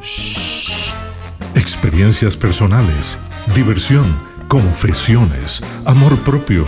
Shh. 0.00 0.92
Experiencias 1.54 2.36
personales, 2.36 3.18
diversión, 3.54 4.16
confesiones, 4.48 5.62
amor 5.84 6.18
propio, 6.22 6.66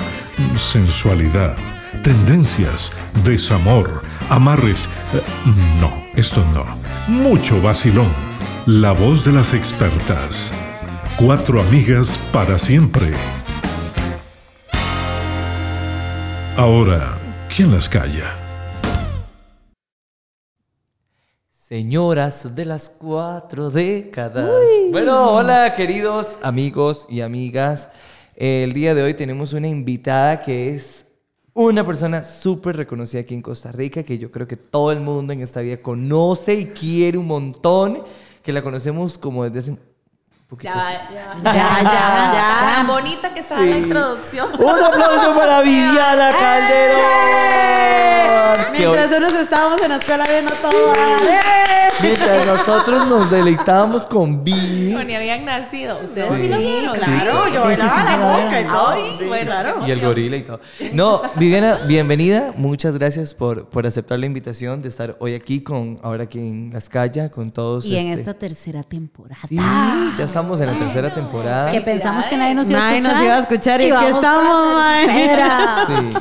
sensualidad, 0.57 1.57
tendencias, 2.03 2.93
desamor, 3.25 4.03
amarres. 4.31 4.89
Eh, 5.15 5.23
No, 5.81 6.05
esto 6.15 6.45
no. 6.55 6.65
Mucho 7.07 7.61
vacilón. 7.61 8.09
La 8.67 8.93
voz 8.93 9.25
de 9.25 9.33
las 9.33 9.55
expertas. 9.55 10.53
Cuatro 11.17 11.61
amigas 11.61 12.19
para 12.33 12.59
siempre. 12.59 13.13
Ahora, 16.57 17.19
¿quién 17.55 17.73
las 17.73 17.89
calla? 17.89 18.38
Señoras 21.69 22.55
de 22.57 22.65
las 22.65 22.89
cuatro 22.89 23.69
décadas. 23.69 24.59
Bueno, 24.91 25.35
hola 25.35 25.75
queridos 25.77 26.39
amigos 26.41 27.07
y 27.11 27.21
amigas. 27.21 27.91
El 28.35 28.73
día 28.73 28.95
de 28.95 29.03
hoy 29.03 29.13
tenemos 29.13 29.53
una 29.53 29.69
invitada 29.69 30.41
que 30.41 30.75
es 30.75 31.05
una 31.53 31.85
persona 31.85 32.25
súper 32.25 32.75
reconocida 32.75 33.21
aquí 33.21 33.35
en 33.35 33.43
Costa 33.43 33.71
Rica, 33.71 34.03
que 34.03 34.17
yo 34.17 34.31
creo 34.31 34.49
que 34.49 34.57
todo 34.57 34.93
el 34.93 35.01
mundo 35.01 35.35
en 35.35 35.43
esta 35.43 35.61
vida 35.61 35.77
conoce 35.77 36.55
y 36.55 36.67
quiere 36.69 37.19
un 37.19 37.27
montón, 37.27 38.03
que 38.43 38.55
la 38.55 38.63
conocemos 38.63 39.19
como 39.19 39.45
desde 39.45 39.59
hace. 39.59 39.79
Ya, 40.51 40.73
ya, 41.13 41.35
ya, 41.45 41.53
ya, 41.53 41.93
ya. 42.33 42.75
Tan 42.77 42.87
bonita 42.87 43.29
que 43.35 43.41
estaba 43.41 43.61
la 43.61 43.77
introducción. 43.77 44.49
Un 44.59 44.83
aplauso 44.83 45.35
para 45.39 45.61
Viviana 45.67 46.31
Calderón. 46.33 46.99
que 48.75 48.87
hoy- 48.87 48.97
Mientras 48.97 49.19
unos 49.21 49.35
estábamos 49.35 49.83
en 49.83 49.91
la 49.91 49.97
escuela 49.97 50.25
viendo 50.27 50.53
todo. 50.55 50.95
Mientras 52.31 52.67
nosotros 52.67 53.07
nos 53.07 53.31
deleitábamos 53.31 54.07
con 54.07 54.43
Vivi. 54.45 54.95
Ni 55.07 55.15
habían 55.15 55.45
nacido. 55.45 55.99
Ustedes 56.03 56.29
Sí. 56.33 56.49
sí, 56.49 56.55
Sí, 56.55 57.01
claro, 57.01 57.45
Sí. 57.47 57.53
yo 57.55 57.61
Sí, 57.63 57.67
bailaba 57.69 57.95
sí, 57.95 58.01
sí, 58.01 58.07
la 58.07 58.15
sí, 58.15 58.21
mosca 58.23 58.61
y 58.61 58.63
sí. 58.65 58.69
todo. 58.69 58.89
Ay, 58.89 59.03
Sí, 59.19 59.25
bueno, 59.25 59.47
claro. 59.47 59.87
Y 59.87 59.91
el 59.91 60.01
gorila 60.01 60.37
y 60.37 60.43
todo. 60.43 60.61
No, 60.93 61.23
Viviana, 61.37 61.79
bienvenida. 61.87 62.53
Muchas 62.57 62.97
gracias 62.99 63.35
por, 63.35 63.69
por 63.69 63.87
aceptar 63.87 64.19
la 64.19 64.27
invitación 64.27 64.83
de 64.83 64.89
estar 64.89 65.17
hoy 65.21 65.35
aquí 65.35 65.63
con, 65.63 65.99
ahora 66.03 66.25
aquí 66.25 66.39
en 66.39 66.71
Las 66.73 66.89
Calles, 66.89 67.31
con 67.31 67.51
todos. 67.53 67.85
Y 67.85 67.97
en 67.97 68.09
este- 68.09 68.21
esta 68.21 68.35
tercera 68.35 68.83
temporada. 68.83 69.41
Sí, 69.49 69.57
ya 69.57 70.25
estamos 70.25 70.61
en 70.61 70.67
la 70.67 70.75
tercera 70.75 71.13
temporada. 71.13 71.71
Que 71.73 71.81
pensamos 71.81 72.25
que 72.27 72.37
nadie 72.37 72.55
nos 72.55 72.69
iba 72.69 72.79
a 72.79 72.83
Nadie 72.83 72.99
escuchar. 72.99 73.17
nos 73.17 73.25
iba 73.25 73.37
a 73.37 73.39
escuchar 73.41 73.81
y 73.81 73.85
aquí 73.85 73.93
vamos 73.93 74.11
estamos. 74.15 74.79
Sí. 75.87 76.19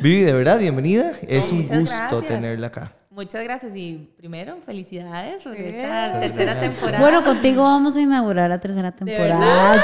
Vivi, 0.00 0.20
de 0.22 0.32
verdad, 0.32 0.58
bienvenida. 0.58 1.12
Es 1.26 1.52
un 1.52 1.62
gusto 1.66 1.74
gracias. 1.76 2.26
tenerla 2.26 2.66
acá. 2.68 2.92
Muchas 3.18 3.42
gracias 3.42 3.74
y 3.74 4.08
primero, 4.16 4.58
felicidades 4.64 5.42
por 5.42 5.56
esta 5.56 5.88
Muchas 5.88 6.20
tercera 6.20 6.54
gracias. 6.54 6.74
temporada. 6.76 7.00
Bueno, 7.00 7.24
contigo 7.24 7.64
vamos 7.64 7.96
a 7.96 8.00
inaugurar 8.00 8.48
la 8.48 8.60
tercera 8.60 8.92
temporada. 8.92 9.74
¡Sí! 9.74 9.80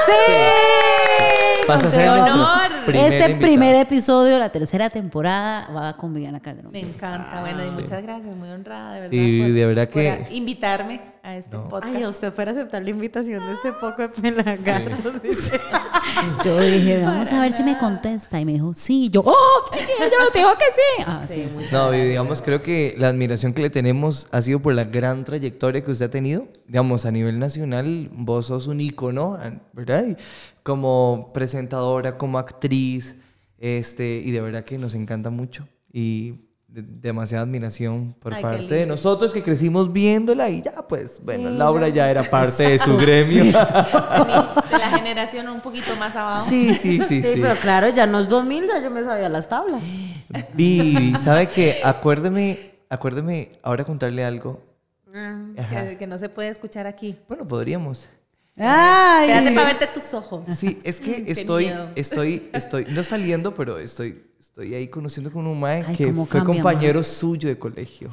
Vas 1.66 1.82
a 1.82 1.86
¡Qué 1.86 1.92
ser 1.92 2.08
honor! 2.10 2.84
primera 2.86 3.08
este 3.08 3.34
primer 3.36 3.74
episodio 3.74 4.38
la 4.38 4.50
tercera 4.50 4.88
temporada 4.88 5.66
va 5.74 5.96
con 5.96 6.14
Viviana 6.14 6.38
Calderón. 6.38 6.70
me 6.70 6.78
encanta. 6.80 7.40
Bueno, 7.40 7.66
y 7.66 7.70
muchas 7.70 8.02
gracias. 8.04 8.36
Muy 8.36 8.48
honrada, 8.50 8.92
de 8.92 9.00
verdad. 9.00 9.10
Sí, 9.10 9.40
por- 9.42 9.52
de 9.52 9.66
verdad 9.66 9.88
por 9.88 10.02
que- 10.02 10.26
invitarme 10.30 11.00
a 11.24 11.36
este 11.38 11.56
podcast. 11.56 11.96
Ay, 11.96 12.02
a 12.02 12.08
usted 12.08 12.32
fuera 12.32 12.50
a 12.50 12.54
aceptar 12.54 12.82
la 12.82 12.90
invitación 12.90 13.44
de 13.46 13.54
este 13.54 13.72
poco 13.72 14.02
de 14.02 14.08
pelagatos. 14.10 15.22
dice. 15.22 15.58
Yo 16.44 16.60
dije, 16.60 17.02
vamos 17.02 17.32
a 17.32 17.40
ver 17.40 17.52
si 17.52 17.62
me 17.62 17.78
contesta. 17.78 18.38
Y 18.38 18.44
me 18.44 18.52
dijo, 18.52 18.74
sí. 18.74 19.08
Yo, 19.10 19.22
¡oh, 19.24 19.64
chiquillo! 19.72 20.30
Te 20.32 20.38
digo 20.38 20.50
que 20.52 20.64
sí. 20.74 21.04
Ah, 21.06 21.24
sí, 21.26 21.46
sí. 21.50 21.62
No, 21.72 21.90
digamos, 21.90 22.42
creo 22.42 22.60
que 22.60 22.94
la 22.98 23.08
admiración 23.08 23.54
que 23.54 23.62
le 23.62 23.70
tenemos 23.70 24.28
ha 24.30 24.42
sido 24.42 24.60
por 24.60 24.74
la 24.74 24.84
gran 24.84 25.24
trayectoria 25.24 25.82
que 25.82 25.90
usted 25.90 26.06
ha 26.06 26.10
tenido. 26.10 26.46
Digamos, 26.66 27.06
a 27.06 27.10
nivel 27.10 27.38
nacional, 27.38 28.10
vos 28.12 28.46
sos 28.46 28.66
un 28.66 28.80
ícono, 28.80 29.38
¿verdad? 29.72 30.06
Y 30.06 30.16
como 30.62 31.30
presentadora, 31.32 32.18
como 32.18 32.38
actriz, 32.38 33.16
este, 33.58 34.22
y 34.22 34.30
de 34.30 34.42
verdad 34.42 34.64
que 34.64 34.76
nos 34.76 34.94
encanta 34.94 35.30
mucho. 35.30 35.66
Y 35.90 36.43
de- 36.74 36.82
demasiada 36.82 37.44
admiración 37.44 38.14
por 38.18 38.34
Ay, 38.34 38.42
parte 38.42 38.74
de 38.74 38.86
nosotros 38.86 39.32
que 39.32 39.42
crecimos 39.42 39.92
viéndola 39.92 40.48
y 40.50 40.60
ya, 40.62 40.86
pues, 40.88 41.20
bueno, 41.24 41.48
Laura 41.50 41.88
ya 41.88 42.10
era 42.10 42.22
parte 42.24 42.68
de 42.70 42.78
su 42.78 42.96
gremio. 42.98 43.44
De, 43.54 44.78
la 44.78 44.90
generación 44.96 45.48
un 45.48 45.60
poquito 45.60 45.94
más 45.96 46.16
abajo. 46.16 46.44
sí, 46.48 46.74
sí, 46.74 46.98
sí, 47.04 47.22
Sí, 47.22 47.34
sí. 47.34 47.38
pero 47.40 47.54
claro, 47.56 47.88
ya 47.90 48.06
no 48.06 48.18
es 48.18 48.28
2000, 48.28 48.66
ya 48.66 48.82
yo 48.82 48.90
me 48.90 49.02
sabía 49.04 49.28
las 49.28 49.48
tablas. 49.48 49.82
Vivi, 50.54 51.14
¿sabe 51.16 51.46
qué? 51.48 51.80
Acuérdeme, 51.84 52.72
acuérdeme 52.88 53.52
ahora 53.62 53.84
contarle 53.84 54.24
algo. 54.24 54.60
Ajá. 55.56 55.90
Que, 55.90 55.96
que 55.96 56.06
no 56.08 56.18
se 56.18 56.28
puede 56.28 56.48
escuchar 56.48 56.86
aquí. 56.88 57.16
Bueno, 57.28 57.46
podríamos. 57.46 58.08
Ay, 58.56 59.28
Te 59.28 59.32
hace 59.34 59.52
para 59.52 59.66
verte 59.68 59.86
tus 59.88 60.12
ojos. 60.14 60.42
Sí, 60.56 60.80
es 60.84 61.00
que 61.00 61.24
estoy, 61.28 61.70
estoy, 61.94 62.48
estoy, 62.52 62.86
no 62.88 63.04
saliendo, 63.04 63.54
pero 63.54 63.78
estoy, 63.78 64.24
estoy 64.44 64.74
ahí 64.74 64.88
conociendo 64.88 65.32
con 65.32 65.46
un 65.46 65.58
mae 65.58 65.84
Ay, 65.86 65.96
que 65.96 66.12
fue 66.12 66.26
cambia, 66.28 66.44
compañero 66.62 67.02
suyo 67.02 67.48
de 67.48 67.58
colegio. 67.58 68.10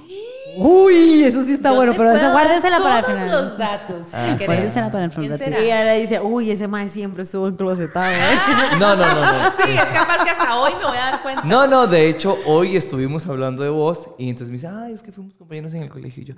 Uy, 0.58 1.24
eso 1.24 1.44
sí 1.44 1.54
está 1.54 1.70
Yo 1.70 1.76
bueno, 1.76 1.94
pero 1.96 2.12
esa 2.12 2.32
guárdesela 2.32 2.80
para 2.80 3.00
el 3.00 3.06
todos 3.06 3.20
final. 3.20 3.44
los 3.46 3.58
datos. 3.58 4.08
Ah. 4.12 4.36
si. 4.38 4.46
Guárdesela 4.46 4.92
para 4.92 5.06
el 5.06 5.12
¿Quién 5.12 5.24
final. 5.24 5.38
será? 5.38 5.64
Y 5.64 5.72
ahora 5.72 5.94
dice, 5.94 6.20
uy, 6.20 6.52
ese 6.52 6.68
mae 6.68 6.90
siempre 6.90 7.24
estuvo 7.24 7.48
enclosetado. 7.48 8.12
¿eh? 8.12 8.18
No, 8.80 8.96
no, 8.96 9.06
no, 9.14 9.22
no. 9.22 9.52
Sí, 9.64 9.72
es 9.72 9.86
capaz 9.86 10.24
que 10.24 10.30
hasta 10.32 10.56
hoy 10.58 10.72
me 10.78 10.86
voy 10.86 10.98
a 10.98 11.12
dar 11.12 11.22
cuenta. 11.22 11.44
No, 11.44 11.68
no, 11.68 11.88
de 11.88 12.10
hecho, 12.10 12.38
hoy 12.46 12.76
estuvimos 12.76 13.28
hablando 13.28 13.64
de 13.64 13.70
vos 13.70 14.10
y 14.18 14.30
entonces 14.30 14.48
me 14.50 14.54
dice, 14.54 14.68
ay, 14.68 14.94
es 14.94 15.02
que 15.04 15.12
fuimos 15.12 15.38
compañeros 15.38 15.74
en 15.74 15.84
el 15.84 15.90
colegio. 15.90 16.24
Y 16.24 16.26
yo, 16.28 16.34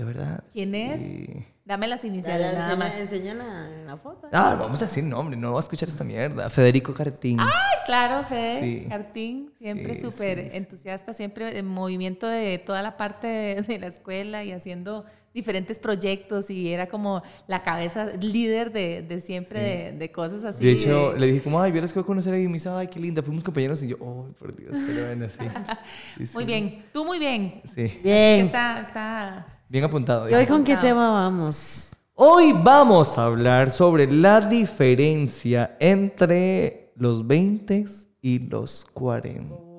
¿de 0.00 0.04
verdad? 0.06 0.44
¿Quién 0.52 0.74
es? 0.74 1.00
Y- 1.02 1.46
Dame 1.62 1.86
las 1.86 2.04
iniciales 2.04 2.52
ya, 2.52 2.58
nada 2.58 2.74
más. 2.74 2.94
enseña, 2.98 3.30
enseña 3.30 3.34
la, 3.34 3.68
la 3.86 3.96
foto. 3.96 4.26
Ah, 4.32 4.56
vamos 4.58 4.82
a 4.82 4.86
decir 4.86 5.04
nombre, 5.04 5.36
no 5.36 5.52
va 5.52 5.58
a 5.58 5.60
escuchar 5.60 5.88
esta 5.88 6.02
mierda. 6.02 6.50
Federico 6.50 6.92
Cartín. 6.92 7.38
Ay, 7.38 7.48
claro, 7.86 8.26
Fede, 8.26 8.60
Sí. 8.60 8.86
Cartín, 8.88 9.52
siempre 9.56 10.00
súper 10.00 10.44
sí, 10.44 10.50
sí. 10.50 10.56
entusiasta, 10.56 11.12
siempre 11.12 11.56
en 11.56 11.66
movimiento 11.68 12.26
de 12.26 12.58
toda 12.58 12.82
la 12.82 12.96
parte 12.96 13.26
de, 13.28 13.62
de 13.62 13.78
la 13.78 13.86
escuela 13.86 14.42
y 14.42 14.50
haciendo 14.50 15.04
diferentes 15.32 15.78
proyectos 15.78 16.50
y 16.50 16.72
era 16.72 16.88
como 16.88 17.22
la 17.46 17.62
cabeza 17.62 18.06
líder 18.20 18.72
de, 18.72 19.02
de 19.02 19.20
siempre 19.20 19.60
de, 19.62 19.92
de 19.92 20.10
cosas 20.10 20.42
así. 20.42 20.64
de 20.64 20.72
hecho, 20.72 21.12
de- 21.12 21.20
le 21.20 21.26
dije, 21.26 21.42
como, 21.44 21.60
ay, 21.60 21.70
vieras 21.70 21.92
que 21.92 22.00
voy 22.00 22.04
a 22.04 22.06
conocer 22.06 22.34
a 22.34 22.38
y 22.40 22.48
me 22.48 22.54
dice, 22.54 22.68
ay, 22.70 22.88
qué 22.88 22.98
linda, 22.98 23.22
fuimos 23.22 23.44
compañeros. 23.44 23.80
Y 23.84 23.88
yo, 23.88 23.96
oh, 24.00 24.26
por 24.40 24.56
Dios, 24.56 24.72
pero 24.88 25.06
bueno, 25.06 25.28
sí. 25.28 25.38
Sí, 26.18 26.26
sí. 26.26 26.34
Muy 26.34 26.46
bien, 26.46 26.84
tú 26.92 27.04
muy 27.04 27.20
bien. 27.20 27.60
Sí, 27.64 28.00
Bien. 28.02 28.46
Está, 28.46 28.80
está... 28.80 29.46
bien 29.70 29.84
apuntado. 29.84 30.28
¿Y 30.28 30.34
hoy 30.34 30.46
con 30.46 30.64
qué 30.64 30.76
tema 30.76 31.10
vamos? 31.10 31.92
Hoy 32.14 32.52
vamos 32.52 33.16
a 33.16 33.24
hablar 33.24 33.70
sobre 33.70 34.10
la 34.10 34.40
diferencia 34.40 35.76
entre 35.80 36.92
los 36.96 37.26
20 37.26 37.86
y 38.20 38.40
los 38.40 38.84
40. 38.92 39.69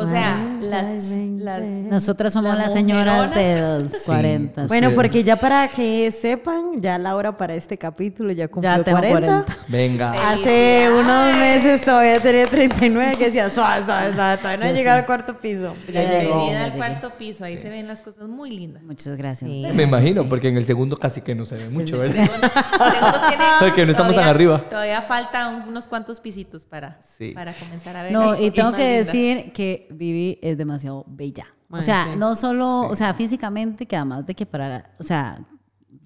O 0.00 0.06
sea, 0.06 0.56
las... 0.60 0.86
las 1.38 1.62
Nosotras 1.62 2.32
somos 2.32 2.54
las 2.56 2.66
las 2.66 2.72
señoras 2.72 3.34
de 3.34 3.60
los 3.60 3.82
Sí. 3.90 3.98
40. 4.06 4.66
Bueno, 4.66 4.90
Sí. 4.90 4.94
porque 4.94 5.24
ya 5.24 5.36
para 5.36 5.68
que 5.68 6.10
sepan, 6.12 6.80
ya 6.80 6.98
Laura 6.98 7.36
para 7.36 7.54
este 7.54 7.76
capítulo 7.76 8.32
ya 8.32 8.48
cumplió 8.48 8.76
Ya 8.76 8.84
tengo 8.84 8.98
40. 8.98 9.26
40. 9.44 9.56
Venga. 9.68 10.30
Hace 10.30 10.88
unos 10.92 11.36
meses 11.36 11.80
todavía 11.80 12.20
tenía 12.20 12.46
39 12.46 13.16
que 13.18 13.24
decía, 13.26 13.50
suave, 13.50 13.84
suave, 13.84 14.14
suave, 14.14 14.36
todavía 14.38 14.64
no 14.64 14.70
he 14.70 14.74
llegado 14.74 14.98
al 14.98 15.06
cuarto 15.06 15.36
piso. 15.36 15.74
Ya. 15.92 16.00
Bienvenida 16.02 16.64
al 16.64 16.72
cuarto 16.74 17.10
piso, 17.18 17.44
ahí 17.44 17.58
se 17.58 17.68
ven 17.68 17.88
las 17.88 18.00
cosas 18.02 18.28
muy 18.28 18.50
lindas. 18.50 18.82
Muchas 18.82 19.16
gracias. 19.16 19.50
Me 19.50 19.82
imagino, 19.82 20.28
porque 20.28 20.48
en 20.48 20.56
el 20.56 20.66
segundo 20.66 20.96
casi 20.96 21.20
que 21.22 21.34
no 21.34 21.44
se 21.44 21.56
ve 21.56 21.68
mucho, 21.68 21.98
¿verdad? 21.98 22.18
El 22.78 22.92
segundo 22.94 23.20
tiene- 23.28 23.44
Porque 23.60 23.84
no 23.86 23.90
estamos 23.92 24.14
tan 24.14 24.24
todavía- 24.24 24.30
arriba. 24.30 24.64
Todavía 24.68 25.02
falta 25.02 25.64
unos 25.66 25.86
cuantos 25.88 26.20
pisitos 26.20 26.64
para, 26.64 26.98
Sí. 27.18 27.32
para 27.32 27.52
comenzar 27.54 27.96
a 27.96 28.02
ver. 28.04 28.12
No, 28.12 28.40
y 28.40 28.50
tengo 28.50 28.72
que 28.72 28.84
lindas. 28.88 29.06
decir 29.06 29.52
que 29.52 29.87
Vivi 29.90 30.38
es 30.42 30.56
demasiado 30.58 31.04
bella. 31.08 31.46
O 31.70 31.76
Ay, 31.76 31.82
sea, 31.82 32.08
sí. 32.12 32.18
no 32.18 32.34
solo, 32.34 32.80
o 32.82 32.94
sea, 32.94 33.12
físicamente, 33.14 33.86
que 33.86 33.96
además 33.96 34.26
de 34.26 34.34
que 34.34 34.46
para, 34.46 34.90
o 34.98 35.02
sea, 35.02 35.38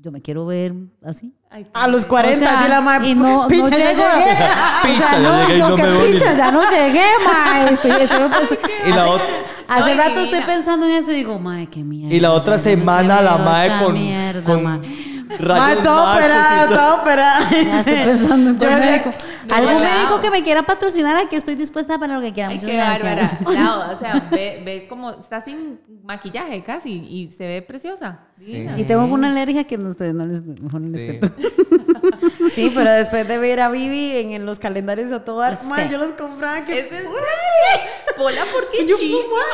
yo 0.00 0.10
me 0.10 0.20
quiero 0.20 0.44
ver 0.46 0.74
así. 1.04 1.32
Ay, 1.50 1.66
A 1.74 1.86
los 1.86 2.04
40, 2.06 2.36
O 2.36 2.38
sea, 2.38 2.60
así 2.60 2.68
la 2.68 2.80
madre. 2.80 3.08
y 3.10 3.14
no, 3.14 3.42
no 3.42 3.48
picha, 3.48 3.68
llegué. 3.68 3.92
o 3.92 3.94
sea, 3.94 5.10
ya 5.10 5.18
no, 5.20 5.50
yo 5.56 5.68
no 5.68 5.76
que 5.76 6.10
picha, 6.12 6.34
ya 6.36 6.50
no 6.50 6.62
llegué, 6.68 7.04
ma. 7.24 7.68
Estoy, 7.70 7.90
estoy- 7.92 8.30
estoy- 8.42 8.58
Y 8.86 8.90
la, 8.92 9.06
ot- 9.06 9.20
hace 9.68 9.94
rato 9.94 10.20
estoy 10.20 10.40
pensando 10.42 10.86
en 10.86 10.92
eso 10.92 11.12
y 11.12 11.16
digo, 11.16 11.38
mae, 11.38 11.66
qué 11.68 11.84
mierda. 11.84 12.14
y 12.14 12.20
la 12.20 12.32
otra 12.32 12.58
semana 12.58 13.20
la 13.20 13.36
mae 13.38 13.66
hecha 13.66 13.78
con, 13.84 13.92
mierda, 13.94 14.42
con. 14.42 14.62
Mae, 14.64 14.80
rayos 15.38 15.82
todo 15.84 16.04
machos 16.06 16.22
y 16.22 16.26
operada, 16.26 16.66
todo. 16.68 16.76
todo 16.78 16.94
operada. 17.02 17.50
Ya 17.50 17.78
estoy 17.80 17.94
dice. 17.94 18.04
pensando 18.04 18.50
en 18.50 18.58
Yo 18.58 18.66
cuál 18.68 18.80
ya- 18.80 18.86
médico. 18.90 19.10
Algún 19.52 19.80
médico 19.82 20.20
que 20.20 20.30
me 20.30 20.42
quiera 20.42 20.62
patrocinar, 20.62 21.16
aquí 21.16 21.36
estoy 21.36 21.54
dispuesta 21.54 21.98
para 21.98 22.14
lo 22.14 22.20
que 22.20 22.32
quiera. 22.32 22.48
Ay, 22.50 22.54
Muchas 22.56 22.70
qué 22.70 22.76
gracias. 22.76 23.02
bárbara. 23.02 23.38
Claro, 23.44 23.94
o 23.94 23.98
sea, 23.98 24.28
ve, 24.30 24.62
ve 24.64 24.86
como 24.88 25.10
está 25.10 25.40
sin 25.40 25.80
maquillaje 26.04 26.62
casi 26.62 26.90
y 26.92 27.30
se 27.30 27.46
ve 27.46 27.62
preciosa. 27.62 28.20
Y 28.46 28.84
tengo 28.84 29.04
una 29.04 29.30
alergia 29.30 29.64
que 29.64 29.78
no, 29.78 29.88
ustedes 29.88 30.14
no 30.14 30.26
les, 30.26 30.42
mejor 30.44 30.80
no 30.80 30.88
les 30.88 31.00
Sí. 31.00 31.18
cuento. 31.18 31.32
Sí, 32.54 32.70
pero 32.74 32.90
después 32.92 33.26
de 33.26 33.38
ver 33.38 33.60
a 33.60 33.70
Vivi 33.70 34.16
en, 34.16 34.32
en 34.32 34.44
los 34.46 34.58
calendarios 34.58 35.10
a 35.12 35.24
todo 35.24 35.42
Sí. 35.56 35.66
mae, 35.66 35.88
yo 35.88 35.96
los 35.98 36.12
compraba 36.12 36.64
que 36.64 36.80
¿Es 36.80 36.84
en 36.86 36.90
serio? 36.98 37.10
Pola, 38.16 38.44
¿por 38.52 38.68
qué 38.70 38.82
Y 38.82 38.86
yo? 38.88 38.96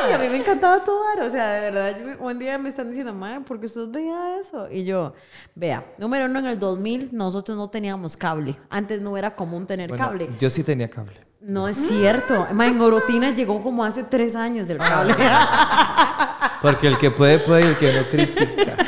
"Mae, 0.03 0.15
a 0.15 0.19
mí 0.19 0.29
me 0.29 0.37
encantaba 0.39 0.83
todo 0.85 1.03
dar. 1.05 1.23
O 1.27 1.31
sea, 1.31 1.53
de 1.55 1.71
verdad, 1.71 1.97
yo 2.19 2.25
un 2.25 2.39
día 2.39 2.59
me 2.59 2.69
están 2.69 2.89
diciendo, 2.89 3.13
madre, 3.13 3.41
¿por 3.43 3.59
qué 3.61 3.67
usted 3.67 3.89
veía 3.89 4.39
eso? 4.41 4.69
Y 4.71 4.85
yo, 4.85 5.15
vea, 5.55 5.85
número 5.99 6.27
uno, 6.27 6.39
en 6.41 6.47
el 6.47 6.59
2000 6.59 7.11
nosotros 7.13 7.57
no 7.57 7.71
teníamos 7.71 8.17
cable. 8.17 8.57
Antes 8.71 9.01
no 9.01 9.17
era 9.17 9.35
común 9.37 9.67
tener 9.67 9.89
Bueno, 9.89 10.05
cable. 10.05 10.29
yo 10.41 10.51
sí 10.51 10.63
tenía 10.65 10.89
cable. 10.89 11.28
No 11.41 11.69
es 11.69 11.77
cierto. 11.77 12.47
Ma, 12.53 12.67
en 12.67 12.81
Orotina 12.81 13.31
llegó 13.33 13.63
como 13.63 13.85
hace 13.85 14.03
tres 14.05 14.35
años 14.35 14.69
el 14.71 14.79
cable. 14.79 15.15
Porque 16.63 16.89
el 16.89 16.99
que 16.99 17.11
puede, 17.13 17.39
puede 17.39 17.63
y 17.63 17.67
el 17.67 17.77
que 17.79 17.93
no 17.93 18.09
critica. 18.09 18.77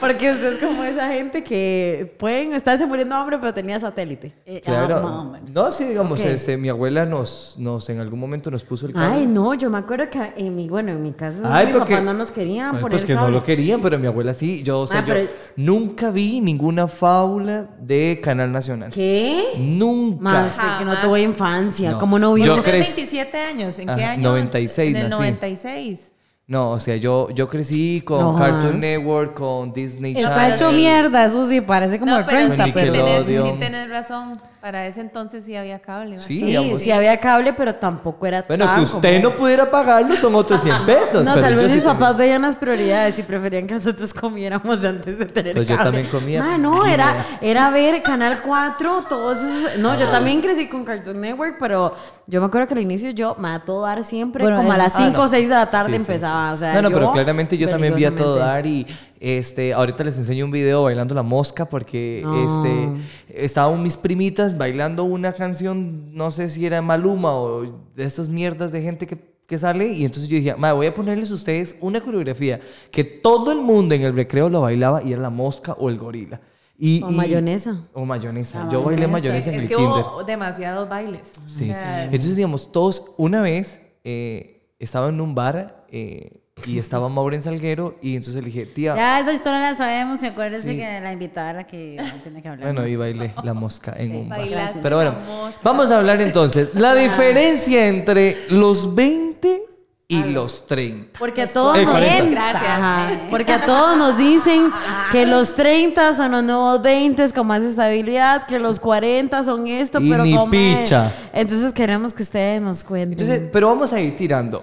Porque 0.00 0.32
usted 0.32 0.54
es 0.54 0.58
como 0.58 0.82
esa 0.82 1.08
gente 1.12 1.44
que 1.44 2.12
pueden 2.18 2.52
estarse 2.52 2.84
muriendo 2.84 3.14
de 3.14 3.20
hambre, 3.20 3.38
pero 3.38 3.54
tenía 3.54 3.78
satélite. 3.78 4.32
Eh, 4.44 4.60
ah, 4.66 4.86
Claro. 4.86 5.02
más 5.02 5.12
o 5.24 5.30
menos. 5.30 5.50
No, 5.50 5.70
sí, 5.70 5.84
digamos, 5.84 6.18
Ok. 6.18 6.26
este, 6.26 6.56
mi 6.56 6.68
abuela 6.68 7.06
nos, 7.06 7.54
nos 7.58 7.88
en 7.88 8.00
algún 8.00 8.18
momento 8.18 8.50
nos 8.50 8.64
puso 8.64 8.86
el 8.86 8.94
cable. 8.94 9.20
Ay, 9.20 9.26
no, 9.26 9.54
yo 9.54 9.70
me 9.70 9.78
acuerdo 9.78 10.10
que 10.10 10.32
en 10.36 10.56
mi, 10.56 10.68
bueno, 10.68 10.90
en 10.90 11.00
mi 11.02 11.12
casa 11.12 11.38
Ay, 11.44 11.66
mis 11.66 11.76
porque- 11.76 11.92
papás 11.92 12.04
no 12.06 12.14
nos 12.14 12.32
querían 12.32 12.72
poner 12.80 12.90
pues 12.90 13.04
que 13.04 13.14
cable. 13.14 13.30
no 13.30 13.38
lo 13.38 13.44
querían, 13.44 13.80
pero 13.80 13.96
mi 14.00 14.08
abuela 14.08 14.34
sí. 14.34 14.64
Yo, 14.64 14.80
o 14.80 14.86
sea, 14.88 14.98
Ah, 15.00 15.04
yo 15.06 15.14
pero- 15.14 15.30
nunca 15.56 16.10
vi 16.10 16.40
ninguna 16.40 16.88
fábula 16.88 17.68
de 17.78 18.20
Canal 18.22 18.50
Nacional. 18.50 18.90
¿Qué? 18.90 19.44
Nunca. 19.58 20.22
Más, 20.22 20.58
que 20.78 20.84
no 20.84 20.98
tuve 21.00 21.22
infancia. 21.22 21.51
No. 21.92 21.98
¿Cómo 21.98 22.18
no 22.18 22.34
vio? 22.34 22.44
Yo 22.46 22.56
Yo 22.56 22.62
crecí- 22.62 22.96
27 22.96 23.38
años. 23.40 23.78
¿En 23.78 23.86
qué 23.86 23.92
Ajá, 24.04 24.10
año? 24.12 24.22
96 24.22 24.90
En 24.90 24.96
el 24.96 25.08
nací. 25.08 25.20
96. 25.22 26.00
No, 26.46 26.72
o 26.72 26.80
sea, 26.80 26.96
yo, 26.96 27.30
yo 27.30 27.48
crecí 27.48 28.02
con 28.04 28.20
No 28.20 28.36
Cartoon. 28.36 28.78
Network, 28.80 29.34
con 29.34 29.72
Disney 29.72 30.14
Está 30.16 30.34
Channel. 30.34 30.54
hecho 30.54 30.72
mierda, 30.72 31.24
eso 31.26 31.46
sí, 31.48 31.60
parece 31.60 31.98
como 31.98 32.10
No, 32.10 32.18
el 32.18 32.24
pero 32.24 32.38
Friends. 32.52 32.64
sí, 32.64 32.72
tenés, 32.72 33.26
sí 33.26 33.54
tenés 33.58 33.88
razón. 33.88 34.38
Para 34.62 34.86
ese 34.86 35.00
entonces 35.00 35.44
sí 35.44 35.56
había 35.56 35.80
cable. 35.80 36.20
Sí, 36.20 36.38
Sí, 36.38 36.46
digamos. 36.46 36.80
sí 36.80 36.92
había 36.92 37.18
cable, 37.18 37.52
pero 37.52 37.74
tampoco 37.74 38.24
era 38.26 38.44
Bueno, 38.46 38.64
tan 38.64 38.76
que 38.76 38.82
usted 38.84 39.20
como- 39.20 39.30
no 39.32 39.36
pudiera 39.36 39.68
pagarlo 39.68 40.14
son 40.14 40.36
otros 40.36 40.62
100 40.62 40.86
pesos. 40.86 41.24
No, 41.24 41.34
tal 41.34 41.56
yo 41.56 41.62
vez 41.62 41.74
mis 41.74 41.82
papás 41.82 42.16
veían 42.16 42.42
las 42.42 42.54
prioridades 42.54 43.18
y 43.18 43.24
preferían 43.24 43.66
que 43.66 43.74
nosotros 43.74 44.14
comiéramos 44.20 44.84
antes 44.84 45.18
de 45.18 45.26
tener 45.26 45.56
Pues 45.56 45.66
yo 45.66 45.76
cable. 45.76 45.90
también 45.90 46.06
comía 46.12 46.40
Ma, 46.40 46.58
no, 46.58 46.86
era, 46.86 47.26
era 47.40 47.70
ver 47.70 48.04
Canal 48.04 48.40
4, 48.40 49.06
todos 49.08 49.38
esos... 49.42 49.78
No, 49.78 49.98
yo 49.98 50.06
también 50.06 50.40
crecí 50.40 50.68
con 50.68 50.84
Cartoon 50.84 51.20
Network, 51.20 51.56
pero 51.58 51.96
yo 52.28 52.40
me 52.40 52.46
acuerdo 52.46 52.68
que 52.68 52.74
al 52.74 52.82
inicio 52.82 53.10
yo 53.10 53.34
me 53.40 53.48
a 53.48 53.58
todo 53.64 53.82
dar 53.84 54.04
siempre, 54.04 54.44
Bueno, 54.44 54.58
como 54.58 54.72
a 54.72 54.78
las 54.78 54.94
Ah, 54.94 55.02
5 55.06 55.18
o 55.18 55.24
no. 55.24 55.28
6 55.28 55.48
de 55.48 55.54
la 55.56 55.70
tarde 55.72 55.90
Sí, 55.90 55.96
empezaba. 55.96 56.50
sí. 56.50 56.54
O 56.54 56.56
sea, 56.58 56.74
no, 56.76 56.82
no, 56.82 56.90
yo 56.90 56.94
pero 56.98 57.12
claramente 57.12 57.58
yo 57.58 57.68
también 57.68 57.96
vi 57.96 58.04
a 58.04 58.14
todo 58.14 58.36
dar 58.36 58.64
y 58.64 58.86
este, 59.24 59.72
ahorita 59.72 60.02
les 60.02 60.18
enseño 60.18 60.44
un 60.44 60.50
video 60.50 60.82
bailando 60.82 61.14
la 61.14 61.22
mosca 61.22 61.68
porque 61.68 62.22
No. 62.24 62.34
este, 62.34 63.44
estaban 63.44 63.80
mis 63.80 63.96
primitas 63.96 64.58
bailando 64.58 65.04
una 65.04 65.32
canción, 65.32 66.12
no 66.12 66.32
sé 66.32 66.48
si 66.48 66.66
era 66.66 66.82
Maluma 66.82 67.36
o 67.36 67.62
de 67.94 68.04
estas 68.04 68.28
mierdas 68.28 68.72
de 68.72 68.82
gente 68.82 69.06
que, 69.06 69.16
que 69.46 69.58
sale 69.58 69.86
y 69.92 70.04
entonces 70.04 70.28
yo 70.28 70.36
dije, 70.36 70.56
"Ma, 70.56 70.72
voy 70.72 70.86
a 70.88 70.94
ponerles 70.94 71.30
a 71.30 71.34
ustedes 71.34 71.76
una 71.80 72.00
coreografía 72.00 72.60
que 72.90 73.04
todo 73.04 73.52
el 73.52 73.60
mundo 73.60 73.94
en 73.94 74.02
el 74.02 74.14
recreo 74.16 74.48
lo 74.50 74.62
bailaba 74.62 75.04
y 75.04 75.12
era 75.12 75.22
la 75.22 75.30
mosca 75.30 75.74
o 75.78 75.88
el 75.88 75.98
gorila. 75.98 76.40
Y, 76.76 77.00
O 77.04 77.10
y- 77.10 77.14
mayonesa. 77.14 77.80
O 77.92 78.04
mayonesa. 78.04 78.68
yo 78.72 78.82
bailé 78.82 79.06
mayonesa 79.06 79.50
en 79.50 79.54
es 79.56 79.62
el 79.62 79.68
que 79.68 79.76
kinder. 79.76 80.04
hubo 80.04 80.24
demasiados 80.24 80.88
bailes. 80.88 81.30
Sí. 81.46 81.70
O 81.70 81.72
sea, 81.72 82.04
Entonces, 82.06 82.34
digamos, 82.34 82.72
todos, 82.72 83.04
una 83.18 83.40
vez 83.40 83.78
eh, 84.02 84.66
estaba 84.80 85.10
en 85.10 85.20
un 85.20 85.32
bar 85.36 85.84
eh, 85.92 86.41
y 86.66 86.78
estaba 86.78 87.08
Maureen 87.08 87.42
Salguero 87.42 87.96
y 88.02 88.16
entonces 88.16 88.42
le 88.42 88.46
dije, 88.50 88.66
tía, 88.66 88.94
Ya 88.96 89.20
esa 89.20 89.32
historia 89.32 89.58
la 89.60 89.74
sabemos 89.76 90.22
y 90.22 90.26
acuérdese 90.26 90.70
Sí. 90.70 90.76
que 90.76 91.00
la 91.00 91.12
invitada 91.12 91.50
era 91.50 91.58
la 91.60 91.66
que 91.66 92.02
tiene 92.22 92.42
que 92.42 92.48
hablar. 92.48 92.72
bueno, 92.72 92.86
y 92.88 92.96
bailé 92.96 93.32
la 93.42 93.54
mosca 93.54 93.94
en 93.96 94.14
un 94.16 94.28
bar. 94.28 94.40
Pero 94.82 94.96
bueno, 94.96 95.14
vamos 95.62 95.90
a 95.90 95.98
hablar 95.98 96.20
entonces. 96.20 96.74
La 96.74 96.94
diferencia 96.94 97.86
entre 97.88 98.46
los 98.50 98.94
20 98.94 99.60
y 100.08 100.24
los 100.24 100.66
30. 100.66 101.18
Porque 101.18 101.40
a 101.42 101.46
todos 101.46 101.78
Eh, 101.78 101.84
nos 101.84 101.92
40. 101.92 102.30
Gracias. 102.30 102.62
Ajá. 102.66 103.08
Porque 103.30 103.50
a 103.52 103.64
todos 103.64 103.96
nos 103.96 104.18
dicen 104.18 104.70
que 105.10 105.24
los 105.24 105.54
30 105.54 106.12
son 106.14 106.32
los 106.32 106.44
nuevos 106.44 106.82
20 106.82 107.30
con 107.32 107.46
más 107.46 107.62
estabilidad, 107.62 108.44
que 108.46 108.58
los 108.58 108.78
40 108.78 109.42
son 109.42 109.66
esto, 109.68 110.00
Y 110.02 110.10
pero 110.10 110.24
ni 110.24 110.34
como 110.34 110.50
picha. 110.50 111.14
Entonces 111.32 111.72
queremos 111.72 112.12
que 112.12 112.24
ustedes 112.24 112.60
nos 112.60 112.84
cuenten. 112.84 113.18
Entonces, 113.26 113.48
pero 113.50 113.68
vamos 113.68 113.90
a 113.94 114.00
ir 114.02 114.14
tirando 114.14 114.62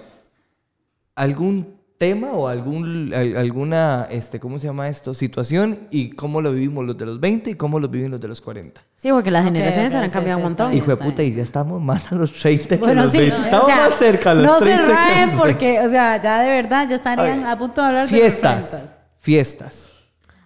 algún 1.16 1.79
tema 2.00 2.32
o 2.32 2.48
algún, 2.48 3.14
al- 3.14 3.36
alguna, 3.38 4.08
este, 4.10 4.40
¿cómo 4.40 4.58
se 4.58 4.66
llama 4.68 4.88
esto? 4.88 5.14
Situación 5.14 5.88
y 5.92 6.12
cómo 6.12 6.42
lo 6.42 6.54
vivimos 6.54 6.86
los 6.86 6.98
de 6.98 7.06
los 7.06 7.20
20 7.20 7.52
y 7.52 7.56
cómo 7.56 7.80
lo 7.80 7.88
viven 7.90 8.10
los 8.10 8.20
de 8.22 8.28
los 8.30 8.40
40. 8.42 8.82
sí, 8.98 9.12
porque 9.12 9.30
las 9.30 9.44
generaciones 9.44 9.94
ok, 9.94 10.02
han 10.02 10.10
cambiado 10.10 10.38
un 10.40 10.46
montón. 10.46 10.74
Hijo 10.74 10.90
de 10.90 10.98
puta, 10.98 11.22
y 11.22 11.34
ya 11.34 11.44
estamos 11.44 11.80
más 11.84 12.12
a 12.12 12.16
los 12.16 12.32
30 12.34 12.70
que 12.70 12.76
Bueno, 12.78 13.02
a 13.02 13.04
los 13.04 13.12
sí, 13.12 13.18
20. 13.20 13.36
o 13.38 13.42
Estamos 13.44 13.66
sea, 13.68 13.76
más 13.78 13.94
cerca 13.96 14.32
a 14.32 14.34
los 14.34 14.44
no 14.46 14.58
30 14.58 14.78
se 14.82 14.88
que 14.88 14.92
a 14.94 14.96
rayen 14.96 15.30
los 15.30 15.38
porque, 15.42 15.80
o 15.82 15.90
sea, 15.90 16.22
ya 16.22 16.40
de 16.40 16.50
verdad 16.50 16.88
ya 16.90 16.96
estarían 16.96 17.46
Ay. 17.46 17.52
a 17.52 17.56
punto 17.58 17.82
de 17.82 17.88
hablar 17.88 18.08
de 18.08 18.12
los 18.14 18.20
Fiestas. 18.22 18.70
30. 18.72 18.98
Fiestas. 19.20 19.90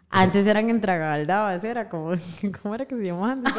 Antes 0.10 0.46
eran 0.48 0.70
en 0.72 0.82
Tragaldabas, 0.82 1.64
era 1.64 1.88
como, 1.88 2.12
¿cómo 2.64 2.74
era 2.76 2.86
que 2.88 2.96
se 2.98 3.06
llamaba 3.06 3.32
antes? 3.34 3.54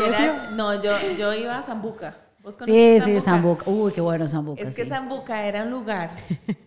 No, 0.56 0.74
yo, 0.82 0.90
yo 1.16 1.32
iba 1.32 1.58
a 1.58 1.62
Zambuca. 1.62 2.16
¿Vos 2.42 2.58
Sí, 2.64 2.98
sí, 3.04 3.20
Zambuca? 3.20 3.70
Uy, 3.70 3.92
qué 3.92 4.00
bueno 4.02 4.26
Zambuca. 4.28 4.60
Es 4.62 4.74
que 4.76 4.82
sí. 4.82 4.88
Zambuca 4.90 5.44
era 5.46 5.62
un 5.62 5.70
lugar 5.70 6.10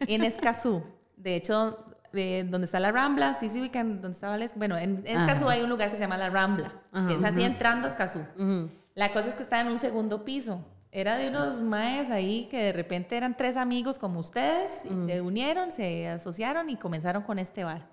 en 0.07 0.24
Escazú. 0.24 0.81
De 1.27 1.35
hecho, 1.35 1.77
eh, 2.13 2.45
donde 2.50 2.63
está 2.63 2.79
la 2.79 2.89
Rambla, 2.89 3.33
sí 3.33 3.50
se 3.50 3.59
ubican 3.59 4.01
donde 4.01 4.15
estaba 4.15 4.38
la... 4.38 4.50
Bueno, 4.56 4.77
en, 4.77 5.06
Escazú 5.06 5.50
hay 5.50 5.62
un 5.62 5.69
lugar 5.69 5.89
que 5.89 5.97
se 5.97 6.03
llama 6.03 6.15
la 6.15 6.29
Rambla. 6.29 6.71
que 7.06 7.15
es 7.15 7.24
así 7.25 7.44
entrando 7.44 7.85
a 7.85 7.89
Escazú. 7.89 8.21
La 8.95 9.12
cosa 9.12 9.27
es 9.27 9.35
que 9.35 9.44
está 9.44 9.59
en 9.59 9.68
un 9.68 9.77
segundo 9.77 10.24
piso. 10.24 10.63
Era 10.89 11.18
de 11.18 11.27
unos 11.27 11.59
maes 11.59 12.09
ahí 12.12 12.47
que 12.50 12.63
de 12.63 12.71
repente 12.71 13.18
eran 13.18 13.35
tres 13.35 13.57
amigos 13.57 14.00
como 14.00 14.21
ustedes. 14.21 14.71
y 14.85 15.06
se 15.06 15.19
unieron, 15.19 15.74
se 15.74 16.07
asociaron 16.07 16.69
y 16.69 16.77
comenzaron 16.77 17.24
con 17.24 17.39
este 17.39 17.65
bar. 17.65 17.89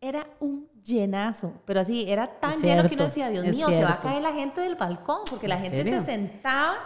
Era 0.00 0.28
un 0.38 0.68
llenazo, 0.84 1.52
pero 1.64 1.80
así, 1.80 2.04
era 2.08 2.38
tan 2.38 2.52
Es 2.52 2.62
lleno 2.62 2.82
que 2.82 2.90
cierto, 2.90 3.02
uno 3.02 3.04
decía, 3.06 3.30
Dios 3.30 3.44
mío, 3.46 3.66
se 3.66 3.82
va 3.82 3.88
a 3.88 4.00
cierto. 4.00 4.02
caer 4.02 4.22
la 4.22 4.32
gente 4.32 4.60
del 4.60 4.76
balcón, 4.76 5.22
porque 5.28 5.48
la 5.48 5.58
gente 5.58 5.82
serio? 5.82 5.98
se 5.98 6.06
sentaba 6.06 6.76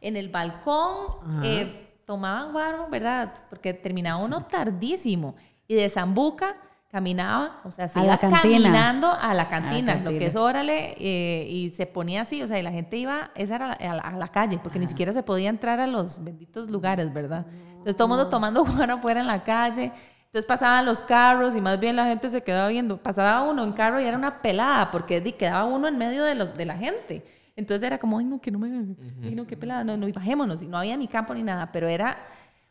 en 0.00 0.16
el 0.16 0.30
balcón, 0.30 1.42
eh, 1.44 1.83
tomaban 2.04 2.52
guaro, 2.52 2.88
¿verdad? 2.88 3.34
Porque 3.48 3.74
terminaba 3.74 4.18
uno 4.22 4.44
tardísimo. 4.44 5.34
Y 5.66 5.74
de 5.74 5.88
Zambuca 5.88 6.56
caminaba, 6.90 7.60
o 7.64 7.72
sea, 7.72 7.88
se 7.88 7.98
A 7.98 8.04
iba 8.04 8.12
la 8.12 8.18
cantina. 8.18 8.40
caminando 8.42 9.10
a 9.10 9.34
la 9.34 9.48
cantina, 9.48 9.96
lo 9.96 10.10
que 10.10 10.26
es 10.26 10.36
órale, 10.36 10.94
eh, 10.98 11.48
y 11.50 11.70
se 11.70 11.86
ponía 11.86 12.22
así, 12.22 12.40
o 12.42 12.46
sea, 12.46 12.58
y 12.58 12.62
la 12.62 12.70
gente 12.70 12.96
iba, 12.96 13.30
esa 13.34 13.56
era 13.56 13.72
a 13.72 13.94
la, 13.94 14.02
a 14.02 14.16
la 14.16 14.28
calle, 14.28 14.60
porque 14.62 14.78
ni 14.78 14.86
siquiera 14.86 15.12
se 15.12 15.24
podía 15.24 15.48
entrar 15.50 15.80
a 15.80 15.88
los 15.88 16.22
benditos 16.22 16.70
lugares, 16.70 17.12
¿verdad? 17.12 17.46
Entonces 17.70 17.96
todo 17.96 18.06
el 18.06 18.10
mundo 18.10 18.28
tomando 18.28 18.64
guaro 18.76 18.94
afuera 18.94 19.20
en 19.20 19.26
la 19.26 19.42
calle. 19.42 19.92
Entonces 20.26 20.46
pasaban 20.46 20.84
los 20.84 21.00
carros 21.00 21.54
y 21.54 21.60
más 21.60 21.78
bien 21.78 21.94
la 21.94 22.06
gente 22.06 22.28
se 22.28 22.42
quedaba 22.42 22.68
viendo. 22.68 22.96
Pasaba 22.96 23.42
uno 23.42 23.62
en 23.62 23.72
carro 23.72 24.00
y 24.00 24.04
era 24.04 24.16
una 24.16 24.42
pelada 24.42 24.90
porque 24.90 25.22
quedaba 25.34 25.64
uno 25.64 25.86
en 25.86 25.96
medio 25.96 26.24
de, 26.24 26.34
los, 26.34 26.56
de 26.56 26.64
la 26.64 26.76
gente. 26.76 27.24
Entonces 27.56 27.86
era 27.86 27.98
como, 27.98 28.18
ay, 28.18 28.24
no, 28.24 28.40
que 28.40 28.50
no 28.50 28.58
me. 28.58 28.96
Ay, 29.22 29.34
no, 29.34 29.46
qué 29.46 29.56
pelada, 29.56 29.84
no, 29.84 29.96
no, 29.96 30.08
y 30.08 30.12
bajémonos. 30.12 30.62
Y 30.62 30.66
no 30.66 30.76
había 30.78 30.96
ni 30.96 31.06
campo 31.06 31.34
ni 31.34 31.42
nada, 31.42 31.70
pero 31.70 31.88
era. 31.88 32.18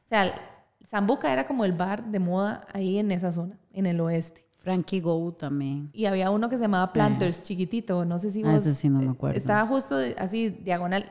O 0.05 0.07
sea, 0.07 0.33
Zambuca 0.85 1.31
era 1.31 1.47
como 1.47 1.65
el 1.65 1.71
bar 1.71 2.03
de 2.03 2.19
moda 2.19 2.67
ahí 2.73 2.97
en 2.97 3.11
esa 3.11 3.31
zona, 3.31 3.57
en 3.71 3.85
el 3.85 3.99
oeste. 4.01 4.45
Frankie 4.59 5.01
Go 5.01 5.33
también. 5.33 5.89
Y 5.93 6.05
había 6.05 6.29
uno 6.31 6.49
que 6.49 6.57
se 6.57 6.63
llamaba 6.63 6.93
Planters, 6.93 7.43
chiquitito, 7.43 8.05
no 8.05 8.17
sé 8.17 8.31
si 8.31 8.43
Ah, 8.43 8.51
vos... 8.51 8.61
ese 8.61 8.73
sí 8.73 8.89
no 8.89 8.99
me 8.99 9.05
eh, 9.05 9.09
acuerdo. 9.09 9.37
Estaba 9.37 9.65
justo 9.67 9.97
así, 10.17 10.49
diagonal. 10.49 11.05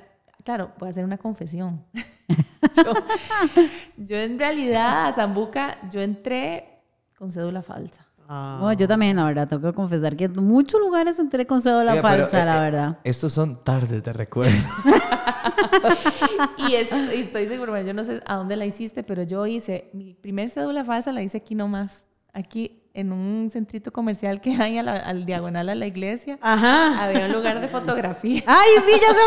Claro, 0.44 0.72
voy 0.78 0.88
a 0.88 0.90
hacer 0.90 1.04
una 1.04 1.18
confesión. 1.18 1.84
yo, 2.76 2.92
yo 3.98 4.16
en 4.16 4.38
realidad 4.38 5.06
a 5.08 5.12
Zambuca, 5.12 5.78
yo 5.90 6.00
entré 6.00 6.80
con 7.18 7.30
cédula 7.30 7.62
falsa. 7.62 8.06
Bueno, 8.60 8.72
yo 8.72 8.88
también, 8.88 9.16
la 9.16 9.24
verdad, 9.24 9.48
tengo 9.48 9.62
que 9.70 9.74
confesar 9.74 10.16
que 10.16 10.24
en 10.24 10.44
muchos 10.44 10.80
lugares 10.80 11.18
entré 11.18 11.46
con 11.46 11.60
cédula 11.62 11.92
Oiga, 11.92 12.02
falsa, 12.02 12.44
la 12.44 12.56
eh, 12.58 12.60
verdad. 12.70 12.98
Estos 13.04 13.32
son 13.32 13.62
tardes 13.64 14.02
de 14.02 14.12
recuerdo. 14.12 14.56
Y, 16.68 16.74
es- 16.74 16.90
y 16.92 17.20
estoy 17.20 17.46
segura, 17.46 17.70
bueno, 17.72 17.86
yo 17.86 17.94
no 17.94 18.04
sé 18.04 18.20
a 18.26 18.36
dónde 18.36 18.56
la 18.56 18.64
hiciste, 18.66 19.02
pero 19.02 19.22
yo 19.22 19.46
hice, 19.46 19.90
mi 19.92 20.14
primer 20.14 20.48
cédula 20.48 20.84
falsa 20.84 21.12
la 21.12 21.22
hice 21.22 21.38
aquí 21.38 21.54
nomás. 21.54 22.04
Aquí 22.32 22.81
en 22.94 23.12
un 23.12 23.48
centrito 23.50 23.92
comercial 23.92 24.40
que 24.40 24.54
hay 24.60 24.76
a 24.78 24.82
la- 24.82 24.96
al 24.96 25.24
diagonal 25.24 25.68
a 25.70 25.74
la 25.74 25.86
iglesia. 25.86 26.38
Ajá. 26.42 27.02
Había 27.04 27.26
un 27.26 27.32
lugar 27.32 27.60
de 27.60 27.68
fotografía. 27.68 28.42
Ay, 28.46 28.68
sí, 28.86 28.92
ya 29.00 29.08
sé 29.14 29.20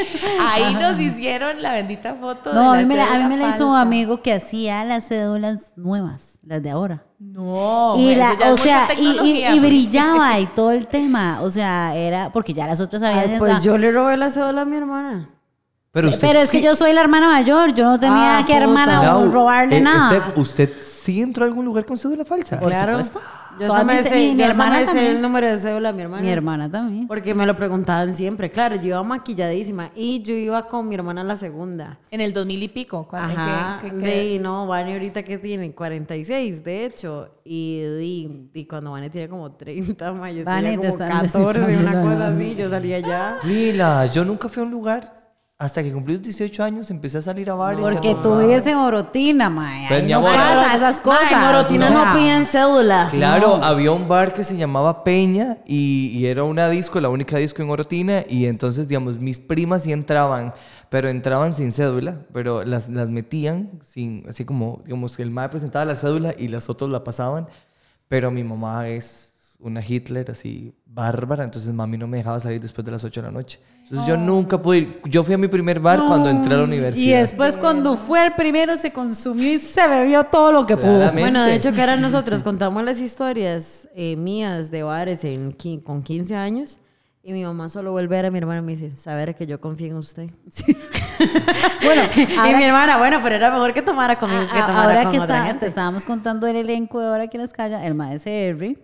dónde 0.00 0.16
es. 0.16 0.32
Ahí 0.40 0.74
nos 0.74 0.98
hicieron 1.00 1.60
la 1.62 1.72
bendita 1.72 2.14
foto. 2.14 2.52
No, 2.54 2.72
de 2.72 2.78
a 2.78 2.82
mí 2.82 2.86
me 2.88 2.96
la, 2.96 3.14
a 3.14 3.18
mí 3.18 3.24
me 3.24 3.36
la 3.36 3.50
hizo 3.50 3.68
un 3.68 3.76
amigo 3.76 4.22
que 4.22 4.32
hacía 4.32 4.84
las 4.84 5.08
cédulas 5.08 5.72
nuevas, 5.76 6.38
las 6.42 6.62
de 6.62 6.70
ahora. 6.70 7.04
No, 7.18 7.94
y 7.98 8.14
la, 8.14 8.34
o 8.52 8.56
sea, 8.56 8.88
y, 8.96 9.06
y- 9.22 9.38
y 9.44 9.44
pues. 9.48 9.60
brillaba 9.62 10.38
y 10.40 10.46
todo 10.46 10.72
el 10.72 10.86
tema. 10.86 11.40
O 11.42 11.50
sea, 11.50 11.94
era 11.96 12.30
porque 12.30 12.52
ya 12.54 12.66
las 12.66 12.80
otras 12.80 13.02
habían. 13.02 13.30
Ay, 13.32 13.38
pues 13.38 13.62
yo 13.62 13.76
le 13.78 13.90
robé 13.92 14.16
la 14.16 14.30
cédula 14.30 14.62
a 14.62 14.64
mi 14.64 14.76
hermana. 14.76 15.30
Pero, 15.94 16.08
es 16.40 16.50
que 16.50 16.60
yo 16.60 16.74
soy 16.74 16.92
la 16.92 17.00
hermana 17.02 17.28
mayor, 17.28 17.72
yo 17.72 17.84
no 17.84 17.98
tenía 18.00 18.38
Ah, 18.38 18.44
que 18.44 18.52
puta. 18.52 18.64
hermana 18.64 19.02
Lau, 19.02 19.30
robarle 19.30 19.76
eh, 19.76 19.80
nada. 19.80 20.10
Steph, 20.10 20.36
¿usted 20.38 20.70
sí 20.80 21.22
entró 21.22 21.44
a 21.44 21.46
algún 21.46 21.64
lugar 21.64 21.86
con 21.86 21.96
cédula 21.96 22.24
falsa? 22.24 22.58
Por 22.58 22.70
claro. 22.70 22.92
supuesto. 23.02 23.20
Yo 23.60 23.66
hasta 23.72 23.84
me 23.84 24.02
sé, 24.02 24.34
mi 24.34 24.42
hasta 24.42 24.46
hermana 24.50 24.70
me 24.72 24.78
sé 24.80 24.86
también. 24.86 25.10
el 25.12 25.22
número 25.22 25.46
de 25.48 25.58
cédula 25.58 25.92
de 25.92 25.94
mi 25.96 26.02
hermana. 26.02 26.22
Mi 26.22 26.28
hermana 26.28 26.68
también. 26.68 27.06
Porque 27.06 27.36
me 27.36 27.46
lo 27.46 27.56
preguntaban 27.56 28.12
siempre. 28.12 28.50
Claro, 28.50 28.74
yo 28.74 28.88
iba 28.88 29.02
maquilladísima 29.04 29.90
y 29.94 30.20
yo 30.22 30.34
iba 30.34 30.66
con 30.66 30.88
mi 30.88 30.96
hermana 30.96 31.22
la 31.22 31.36
segunda. 31.36 31.96
En 32.10 32.20
el 32.20 32.32
2000 32.32 32.60
y 32.64 32.66
pico. 32.68 33.06
cuando- 33.08 33.32
Ajá. 33.40 33.78
que- 33.80 33.90
que- 33.90 33.94
de 33.94 34.02
que- 34.02 34.10
ahí, 34.10 34.38
no, 34.40 34.66
Vane 34.66 34.94
ahorita 34.94 35.22
que 35.22 35.38
tiene 35.38 35.72
46, 35.72 36.64
de 36.64 36.86
hecho. 36.86 37.28
Y, 37.44 37.80
y, 38.00 38.50
y 38.52 38.64
cuando 38.64 38.90
Vane 38.90 39.08
tiene 39.08 39.28
como 39.28 39.52
30, 39.52 40.12
ma, 40.12 40.32
yo 40.32 40.44
Vane, 40.44 40.76
como 40.76 40.88
están 40.88 41.10
14, 41.22 41.76
una 41.76 42.02
cosa 42.02 42.28
así. 42.34 42.56
Yo 42.56 42.68
salía 42.68 42.98
ya. 42.98 43.38
Mira, 43.44 44.04
yo 44.06 44.24
nunca 44.24 44.48
fui 44.48 44.62
a 44.64 44.66
un 44.66 44.72
lugar 44.72 45.23
hasta 45.64 45.82
que 45.82 45.90
cumplí 45.90 46.14
los 46.14 46.22
18 46.22 46.62
años, 46.62 46.90
empecé 46.90 47.16
a 47.16 47.22
salir 47.22 47.48
a 47.48 47.54
bares. 47.54 47.80
Porque 47.80 48.14
tú 48.22 48.38
vives 48.38 48.66
en 48.66 48.76
Orotina, 48.76 49.48
mae. 49.48 49.88
Pues, 49.88 50.06
no 50.06 50.22
pasa 50.22 50.76
esas 50.76 51.00
cosas. 51.00 51.32
Ma, 51.32 51.38
en 51.38 51.56
Orotina 51.56 51.86
o 51.86 51.88
sea, 51.88 52.04
no 52.04 52.12
piden 52.12 52.46
cédula. 52.46 53.08
Claro, 53.10 53.54
había 53.64 53.90
un 53.92 54.06
bar 54.06 54.34
que 54.34 54.44
se 54.44 54.58
llamaba 54.58 55.02
Peña 55.04 55.56
y, 55.64 56.08
y 56.08 56.26
era 56.26 56.44
una 56.44 56.68
disco, 56.68 57.00
la 57.00 57.08
única 57.08 57.38
disco 57.38 57.62
en 57.62 57.70
Orotina, 57.70 58.24
y 58.28 58.44
entonces, 58.44 58.88
digamos, 58.88 59.18
mis 59.18 59.40
primas 59.40 59.84
sí 59.84 59.92
entraban, 59.92 60.52
pero 60.90 61.08
entraban 61.08 61.54
sin 61.54 61.72
cédula, 61.72 62.18
pero 62.34 62.62
las, 62.62 62.90
las 62.90 63.08
metían 63.08 63.70
sin, 63.82 64.26
así 64.28 64.44
como, 64.44 64.82
digamos, 64.84 65.16
que 65.16 65.22
el 65.22 65.30
MAE 65.30 65.48
presentaba 65.48 65.86
la 65.86 65.96
cédula 65.96 66.34
y 66.36 66.48
las 66.48 66.68
otras 66.68 66.90
la 66.90 67.02
pasaban, 67.04 67.48
pero 68.06 68.30
mi 68.30 68.44
mamá 68.44 68.86
es 68.88 69.33
una 69.64 69.80
Hitler 69.86 70.30
así 70.30 70.72
bárbara, 70.86 71.42
entonces 71.44 71.72
mami 71.72 71.98
no 71.98 72.06
me 72.06 72.18
dejaba 72.18 72.38
salir 72.38 72.60
después 72.60 72.84
de 72.84 72.92
las 72.92 73.02
8 73.02 73.20
de 73.20 73.26
la 73.26 73.32
noche. 73.32 73.58
Entonces 73.82 74.06
yo 74.06 74.16
nunca 74.16 74.60
pude 74.62 74.78
ir, 74.78 75.00
yo 75.04 75.24
fui 75.24 75.34
a 75.34 75.38
mi 75.38 75.48
primer 75.48 75.78
bar 75.80 76.00
cuando 76.06 76.30
entré 76.30 76.54
a 76.54 76.58
la 76.58 76.62
Y 76.62 76.66
universidad. 76.66 77.18
después 77.20 77.56
cuando 77.56 77.96
fue 77.96 78.24
el 78.26 78.32
primero 78.32 78.76
se 78.76 78.92
consumió 78.92 79.50
y 79.52 79.58
se 79.58 79.86
bebió 79.88 80.24
todo 80.24 80.52
lo 80.52 80.64
que 80.64 80.76
pudo. 80.76 81.10
Bueno, 81.12 81.42
de 81.44 81.54
hecho, 81.56 81.72
que 81.72 81.80
ahora 81.80 81.96
nosotros 81.98 82.42
contamos 82.42 82.82
las 82.84 82.98
historias 83.00 83.86
eh, 83.94 84.16
mías 84.16 84.70
de 84.70 84.82
bares 84.84 85.24
en, 85.24 85.54
con 85.84 86.02
15 86.02 86.34
años. 86.34 86.78
Y 87.26 87.32
mi 87.32 87.42
mamá 87.42 87.70
solo 87.70 87.90
vuelve 87.92 88.16
a 88.16 88.18
ver 88.18 88.26
a 88.26 88.30
mi 88.30 88.36
hermana 88.38 88.60
y 88.60 88.64
me 88.64 88.72
dice, 88.72 88.94
saber 88.96 89.34
que 89.34 89.46
yo 89.46 89.58
confío 89.60 89.88
en 89.88 89.96
usted. 89.96 90.30
Bueno, 91.84 92.02
y 92.16 92.54
mi 92.56 92.64
hermana, 92.64 92.98
bueno, 92.98 93.20
pero 93.22 93.36
era 93.36 93.50
mejor 93.50 93.72
que 93.72 93.82
tomara 93.82 94.18
conmigo 94.18 94.42
que 94.52 94.58
A- 94.58 94.66
tomara 94.66 94.82
ahora 94.88 95.02
con 95.04 95.12
que 95.12 95.20
otra 95.20 95.36
está- 95.36 95.46
gente. 95.46 95.60
te 95.60 95.66
estábamos 95.66 96.04
contando 96.04 96.46
el 96.46 96.56
elenco 96.56 96.98
de 97.00 97.06
Ahora 97.06 97.28
que 97.28 97.38
nos 97.38 97.52
calla, 97.52 97.86
el 97.86 97.94
maestro 97.94 98.32
Henry, 98.32 98.78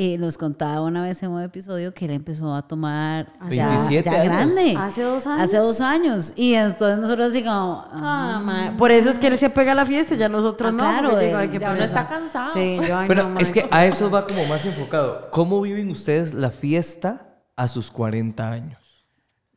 eh, 0.00 0.16
nos 0.16 0.38
contaba 0.38 0.82
una 0.82 1.02
vez 1.02 1.20
en 1.24 1.30
un 1.32 1.42
episodio 1.42 1.92
que 1.92 2.04
él 2.04 2.12
empezó 2.12 2.54
a 2.54 2.62
tomar 2.62 3.26
ya, 3.50 3.66
27 3.66 4.04
ya 4.08 4.12
años. 4.20 4.24
grande. 4.32 4.74
¿Hace 4.78 5.02
dos 5.02 5.26
años? 5.26 5.42
Hace 5.42 5.56
dos 5.56 5.80
años. 5.80 6.32
Y 6.36 6.54
entonces 6.54 6.98
nosotros 6.98 7.32
así 7.32 7.42
como... 7.42 7.84
ah, 7.90 8.36
Ah, 8.36 8.40
ma, 8.44 8.76
Por 8.76 8.92
eso 8.92 9.10
es 9.10 9.18
que 9.18 9.26
él 9.26 9.38
se 9.38 9.50
pega 9.50 9.72
a 9.72 9.74
la 9.74 9.84
fiesta, 9.86 10.14
ya 10.14 10.28
nosotros 10.28 10.68
Ah, 10.70 10.72
no. 10.72 10.78
claro, 10.78 11.10
porque 11.10 11.26
digo, 11.26 11.42
ya 11.58 11.72
uno 11.72 11.82
está 11.82 12.06
cansado. 12.06 12.52
Sí, 12.54 12.78
yo, 12.86 12.96
ay, 12.96 13.08
Pero 13.08 13.28
no, 13.28 13.40
es 13.40 13.50
que 13.50 13.66
a 13.70 13.86
eso 13.86 14.08
va 14.08 14.24
como 14.24 14.44
más 14.46 14.64
enfocado. 14.64 15.28
¿Cómo 15.32 15.60
viven 15.60 15.90
ustedes 15.90 16.32
la 16.32 16.50
fiesta 16.52 17.26
a 17.56 17.66
sus 17.66 17.90
40 17.90 18.48
años? 18.50 18.78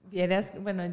Vieras, 0.10 0.51
bueno, 0.60 0.83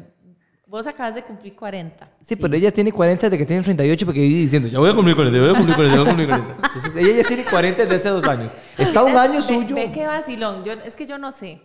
vos 0.69 0.85
acabas 0.85 1.15
de 1.15 1.23
cumplir 1.23 1.55
40. 1.55 2.07
Sí, 2.21 2.35
pero 2.35 2.53
ella 2.55 2.71
tiene 2.71 2.91
40 2.91 3.25
desde 3.27 3.37
que 3.39 3.45
tiene 3.45 3.63
38 3.63 4.05
porque 4.05 4.19
vive 4.19 4.41
diciendo, 4.41 4.69
ya 4.69 4.77
voy 4.77 4.91
a 4.91 4.93
cumplir 4.95 5.15
40, 5.15 5.39
voy 5.39 5.49
a 5.49 5.53
cumplir 5.53 5.75
40, 5.75 5.97
voy 5.97 6.05
a 6.05 6.07
cumplir 6.09 6.27
40. 6.29 6.55
Entonces 6.67 6.95
ella 6.95 7.21
ya 7.23 7.27
tiene 7.27 7.43
40 7.45 7.81
desde 7.83 7.95
hace 7.95 8.09
dos 8.09 8.23
años. 8.25 8.51
Está 8.77 9.03
un 9.03 9.17
año 9.17 9.33
Ve- 9.35 9.41
suyo. 9.41 9.75
Ve, 9.75 9.91
qué 9.91 10.05
vacilón. 10.05 10.63
Yo, 10.63 10.73
es 10.73 10.95
que 10.95 11.07
yo 11.07 11.17
no 11.17 11.31
sé. 11.31 11.61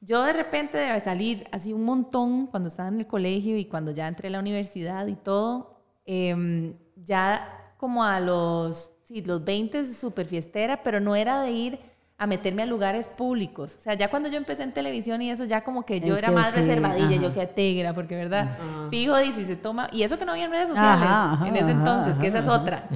Yo 0.00 0.22
de 0.24 0.32
repente 0.34 0.76
de 0.76 1.00
salir 1.00 1.46
así 1.50 1.72
un 1.72 1.84
montón 1.84 2.46
cuando 2.48 2.68
estaba 2.68 2.88
en 2.90 2.98
el 2.98 3.06
colegio 3.06 3.56
y 3.56 3.64
cuando 3.64 3.90
ya 3.90 4.06
entré 4.06 4.28
a 4.28 4.32
la 4.32 4.40
universidad 4.40 5.06
y 5.06 5.14
todo, 5.14 5.76
em, 6.04 6.74
ya 6.96 7.74
como 7.78 8.04
a 8.04 8.20
los, 8.20 8.92
sí, 9.04 9.22
los 9.22 9.42
20 9.44 9.94
súper 9.94 10.26
fiestera, 10.26 10.82
pero 10.82 11.00
no 11.00 11.16
era 11.16 11.40
de 11.40 11.52
ir 11.52 11.78
a 12.22 12.26
meterme 12.28 12.62
a 12.62 12.66
lugares 12.66 13.08
públicos. 13.08 13.74
O 13.76 13.82
sea, 13.82 13.94
ya 13.94 14.08
cuando 14.08 14.28
yo 14.28 14.36
empecé 14.36 14.62
en 14.62 14.70
televisión 14.70 15.20
y 15.22 15.30
eso, 15.32 15.42
ya 15.42 15.64
como 15.64 15.84
que 15.84 16.00
yo 16.00 16.16
era 16.16 16.30
más 16.30 16.52
sí, 16.52 16.58
reservadilla, 16.58 17.16
ajá. 17.16 17.16
yo 17.16 17.34
que 17.34 17.46
tegra, 17.48 17.94
porque 17.94 18.14
verdad, 18.14 18.56
fijo, 18.90 19.20
y 19.20 19.32
si 19.32 19.44
se 19.44 19.56
toma, 19.56 19.88
y 19.90 20.04
eso 20.04 20.16
que 20.20 20.24
no 20.24 20.30
había 20.30 20.46
redes 20.46 20.68
sociales 20.68 21.02
Ajá, 21.02 21.32
ajá, 21.32 21.48
en 21.48 21.56
ese 21.56 21.72
ajá, 21.72 21.72
entonces, 21.72 22.18
que 22.20 22.28
esa 22.28 22.38
es 22.38 22.46
ajá, 22.46 22.60
otra. 22.60 22.88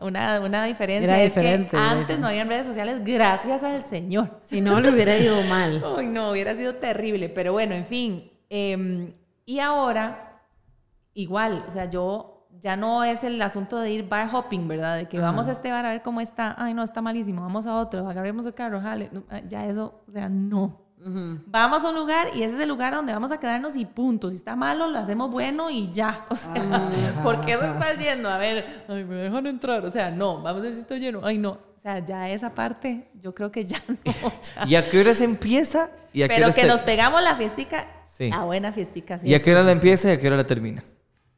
Una, 0.00 0.40
una 0.40 0.64
diferencia 0.64 1.12
Era 1.12 1.22
es 1.22 1.34
diferente, 1.34 1.68
que 1.72 1.76
antes 1.76 2.18
no 2.18 2.28
había 2.28 2.44
redes 2.44 2.66
sociales, 2.66 3.04
gracias 3.04 3.62
al 3.62 3.82
Señor. 3.82 4.40
Si 4.44 4.62
no, 4.62 4.80
le 4.80 4.90
hubiera 4.90 5.14
ido 5.18 5.42
mal. 5.42 5.84
Ay, 5.98 6.06
no, 6.06 6.30
hubiera 6.30 6.56
sido 6.56 6.76
terrible. 6.76 7.28
Pero 7.28 7.52
bueno, 7.52 7.74
en 7.74 7.84
fin. 7.84 8.32
eh, 8.48 9.12
y 9.44 9.58
ahora, 9.58 10.40
igual, 11.12 11.64
o 11.68 11.70
sea, 11.70 11.84
yo 11.84 12.39
ya 12.60 12.76
no 12.76 13.02
es 13.04 13.24
el 13.24 13.40
asunto 13.42 13.78
de 13.80 13.90
ir 13.90 14.08
bar 14.08 14.28
hopping, 14.32 14.68
¿verdad? 14.68 14.96
De 14.96 15.08
que 15.08 15.18
vamos 15.18 15.48
a 15.48 15.52
este 15.52 15.70
bar 15.70 15.86
a 15.86 15.90
ver 15.90 16.02
cómo 16.02 16.20
está. 16.20 16.54
Ay, 16.58 16.74
no, 16.74 16.82
está 16.82 17.00
malísimo. 17.00 17.42
Vamos 17.42 17.66
a 17.66 17.74
otro, 17.76 18.08
agarremos 18.08 18.44
el 18.46 18.54
carro, 18.54 18.80
jale. 18.80 19.10
Ah, 19.30 19.40
Ya 19.48 19.66
eso, 19.66 20.02
o 20.08 20.12
sea, 20.12 20.28
no. 20.28 20.88
Vamos 21.46 21.82
a 21.82 21.88
un 21.88 21.94
lugar 21.94 22.28
y 22.34 22.42
ese 22.42 22.56
es 22.56 22.60
el 22.60 22.68
lugar 22.68 22.92
donde 22.94 23.14
vamos 23.14 23.32
a 23.32 23.40
quedarnos 23.40 23.74
y 23.74 23.86
punto. 23.86 24.28
Si 24.30 24.36
está 24.36 24.54
malo, 24.54 24.86
lo 24.88 24.98
hacemos 24.98 25.30
bueno 25.30 25.70
y 25.70 25.90
ya. 25.90 26.26
O 26.28 26.36
sea, 26.36 26.52
¿por 27.22 27.40
qué 27.40 27.52
eso 27.52 27.64
estás 27.64 27.96
yendo? 27.98 28.28
A 28.28 28.36
ver, 28.36 28.84
ay, 28.86 29.04
me 29.04 29.14
dejan 29.14 29.46
entrar. 29.46 29.82
O 29.86 29.90
sea, 29.90 30.10
no, 30.10 30.42
vamos 30.42 30.60
a 30.60 30.64
ver 30.64 30.74
si 30.74 30.82
estoy 30.82 31.00
lleno. 31.00 31.20
Ay, 31.24 31.38
no. 31.38 31.52
O 31.52 31.80
sea, 31.80 32.00
ya 32.04 32.28
esa 32.28 32.54
parte, 32.54 33.08
yo 33.14 33.34
creo 33.34 33.50
que 33.50 33.64
ya 33.64 33.78
no. 33.88 33.96
ya. 34.04 34.66
¿Y 34.66 34.74
a 34.76 34.86
qué 34.90 35.00
hora 35.00 35.14
se 35.14 35.24
empieza? 35.24 35.88
¿Y 36.12 36.20
a 36.20 36.28
qué 36.28 36.34
Pero 36.34 36.48
que 36.54 36.60
te- 36.60 36.66
nos 36.68 36.82
pegamos 36.82 37.22
la 37.22 37.34
fiestica, 37.36 37.86
Sí. 38.04 38.28
la 38.28 38.44
buena 38.44 38.70
fiestica. 38.70 39.16
sí. 39.16 39.26
¿Y 39.28 39.34
a 39.34 39.42
qué 39.42 39.52
hora 39.52 39.62
la 39.62 39.72
empieza 39.72 40.10
y 40.10 40.12
a 40.12 40.20
qué 40.20 40.26
hora 40.26 40.36
la 40.36 40.44
termina? 40.44 40.84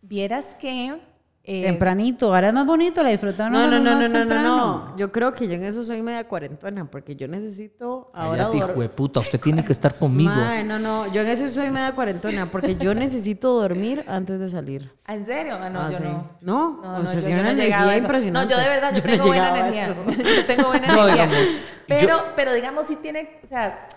Vieras 0.01 0.57
que... 0.59 1.01
eh, 1.45 1.63
Tempranito, 1.65 2.33
ahora 2.35 2.49
es 2.49 2.55
más 2.55 2.65
bonito, 2.67 3.03
la 3.03 3.11
disfrutaron. 3.11 3.53
No, 3.53 3.67
no, 3.67 3.79
no, 3.81 4.01
no, 4.01 4.09
no, 4.09 4.25
no, 4.25 4.43
no. 4.43 4.97
Yo 4.97 5.11
creo 5.11 5.33
que 5.33 5.49
yo 5.49 5.55
en 5.55 5.65
eso 5.65 5.83
soy 5.83 6.01
media 6.01 6.29
cuarentona, 6.29 6.85
porque 6.91 7.17
yo 7.17 7.27
necesito 7.27 8.11
ahora 8.15 8.45
Cállate, 8.51 8.59
hijo 8.59 8.81
de 8.81 8.89
puta, 8.89 9.21
usted 9.21 9.41
tiene 9.41 9.65
que 9.65 9.73
estar 9.73 9.95
conmigo. 9.99 10.31
Mae, 10.31 10.63
no, 10.63 10.79
no, 10.79 11.11
yo 11.13 11.23
en 11.23 11.29
eso 11.29 11.49
soy 11.49 11.71
media 11.71 11.95
cuarentona, 11.97 12.47
porque 12.47 12.77
yo 12.77 12.95
necesito 12.95 13.61
dormir 13.61 14.05
antes 14.07 14.39
de 14.39 14.49
salir. 14.49 14.93
¿ah, 15.05 15.15
¿En 15.15 15.27
serio? 15.27 15.59
Ah, 15.61 15.69
no, 15.69 15.81
Ah, 15.81 15.91
yo 15.91 15.99
sí. 15.99 16.05
no. 16.05 16.31
No, 16.43 16.81
No, 16.83 16.95
o 16.97 16.99
no, 17.01 17.05
sea, 17.07 17.15
yo, 17.15 17.27
tiene 17.27 17.35
yo 17.37 17.41
una 17.41 17.53
no 17.55 17.61
he 17.61 17.65
llegado 17.65 17.89
a 17.91 17.95
energía 17.97 17.97
eso. 17.99 18.07
impresionante. 18.07 18.55
No, 18.55 18.61
yo 18.61 18.63
de 18.63 18.69
verdad, 18.69 18.91
yo, 18.95 18.97
Yo 19.03 19.03
tengo 19.11 19.27
buena 19.27 19.59
energía. 19.59 19.87
yo 20.37 20.47
tengo 20.47 20.67
buena 20.69 20.87
No, 20.95 21.09
energía. 21.09 21.27
digamos, 21.27 21.49
pero, 21.89 22.07
yo- 22.09 22.25
pero 22.37 22.53
digamos, 22.53 22.87
sí 22.87 22.97
tiene, 23.03 23.41
o 23.43 23.47
sea, 23.49 23.89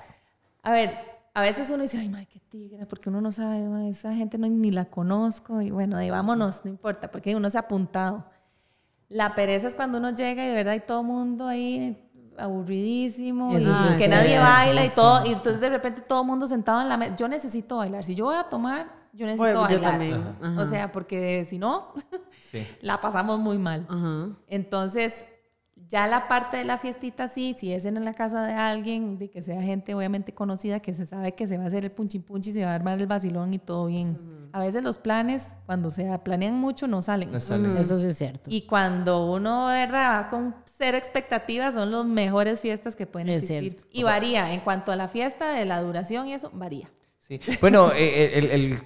a 0.64 0.72
ver, 0.72 1.15
a 1.36 1.42
veces 1.42 1.70
uno 1.70 1.84
dice, 1.84 1.98
ay, 2.00 2.08
madre, 2.10 2.28
qué 2.32 2.40
tigre, 2.40 2.86
porque 2.86 3.10
uno 3.10 3.20
no 3.22 3.32
sabe, 3.32 3.62
mae, 3.68 3.90
esa 3.90 4.14
gente 4.16 4.38
no, 4.38 4.48
ni 4.48 4.72
la 4.72 4.86
conozco, 4.86 5.62
y 5.62 5.70
bueno, 5.70 5.98
ahí 5.98 6.10
vámonos, 6.10 6.62
no 6.64 6.72
importa, 6.72 7.12
porque 7.12 7.36
uno 7.36 7.50
se 7.50 7.58
ha 7.58 7.62
apuntado. 7.62 8.26
La 9.10 9.36
pereza 9.36 9.68
es 9.68 9.76
cuando 9.76 9.98
uno 9.98 10.16
llega 10.16 10.44
y 10.44 10.48
de 10.48 10.56
verdad 10.56 10.74
hay 10.74 10.80
todo 10.80 11.02
el 11.02 11.08
mundo 11.08 11.46
ahí 11.48 12.02
aburridísimo, 12.38 13.52
y 13.52 13.98
que 13.98 14.08
nadie 14.08 14.40
baila 14.40 14.82
sí, 14.82 14.88
y 14.88 14.96
todo, 14.96 15.26
y 15.26 15.34
entonces 15.34 15.60
de 15.62 15.70
repente 15.70 16.02
todo 16.02 16.22
el 16.22 16.28
mundo 16.28 16.48
sentado 16.48 16.82
en 16.82 16.90
la 16.90 16.98
mesa. 16.98 17.16
Yo 17.18 17.28
necesito 17.28 17.78
bailar. 17.78 18.04
Si 18.04 18.16
yo 18.16 18.26
voy 18.26 18.36
a 18.38 18.44
tomar, 18.46 18.88
yo 19.14 19.26
necesito 19.26 19.60
Bueno, 19.62 19.70
yo 19.70 19.82
bailar. 19.82 19.92
también, 19.92 20.36
ajá. 20.42 20.62
O 20.62 20.66
sea, 20.70 20.92
porque 20.92 21.46
si 21.46 21.58
no, 21.58 21.94
Sí. 22.42 22.66
la 22.82 23.00
pasamos 23.02 23.40
muy 23.40 23.58
mal. 23.58 23.86
Ajá. 23.90 24.30
Entonces, 24.48 25.26
ya 25.88 26.08
la 26.08 26.28
parte 26.28 26.58
de 26.58 26.64
la 26.64 26.78
fiestita, 26.78 27.28
sí, 27.28 27.56
si 27.58 27.72
es 27.74 27.86
en 27.86 28.04
la 28.04 28.14
casa 28.14 28.46
de 28.46 28.54
alguien, 28.54 29.18
de 29.18 29.30
que 29.30 29.42
sea 29.42 29.62
gente 29.62 29.94
obviamente 29.94 30.34
conocida, 30.34 30.80
que 30.80 30.94
se 30.94 31.06
sabe 31.06 31.34
que 31.34 31.48
se 31.48 31.58
va 31.58 31.66
a 31.66 31.68
hacer 31.68 31.84
el 31.86 31.92
punchi 31.92 32.20
punchi, 32.20 32.52
se 32.54 32.66
va 32.66 32.72
a 32.72 32.76
armar 32.76 33.00
el 33.00 33.08
vacilón 33.08 33.54
y 33.54 33.60
todo 33.60 33.86
bien. 33.88 34.18
A 34.52 34.60
veces 34.62 34.84
los 34.84 34.98
planes, 34.98 35.58
cuando 35.66 35.92
se 35.92 36.18
planean 36.20 36.56
mucho, 36.56 36.88
no 36.88 37.02
salen. 37.02 37.32
No 37.32 37.40
salen. 37.40 37.76
Eso 37.78 37.98
sí 38.00 38.08
es 38.08 38.18
cierto. 38.18 38.50
Y 38.50 38.62
cuando 38.62 39.32
uno 39.32 39.68
¿verdad? 39.68 40.22
va 40.24 40.28
con 40.30 40.56
cero 40.66 40.98
expectativas, 40.98 41.74
son 41.74 41.92
las 41.92 42.06
mejores 42.06 42.62
fiestas 42.62 42.96
que 42.96 43.06
pueden 43.06 43.30
Es 43.30 43.44
existir. 43.44 43.72
cierto. 43.74 43.88
Y 43.92 44.04
varía, 44.04 44.54
en 44.54 44.62
cuanto 44.62 44.92
a 44.92 44.96
la 44.96 45.10
fiesta, 45.10 45.52
de 45.52 45.66
la 45.66 45.82
duración 45.82 46.28
y 46.28 46.34
eso, 46.34 46.52
varía. 46.54 46.90
Sí. 47.20 47.40
Bueno, 47.60 47.92
eh, 47.94 48.38
el, 48.38 48.46
el 48.52 48.84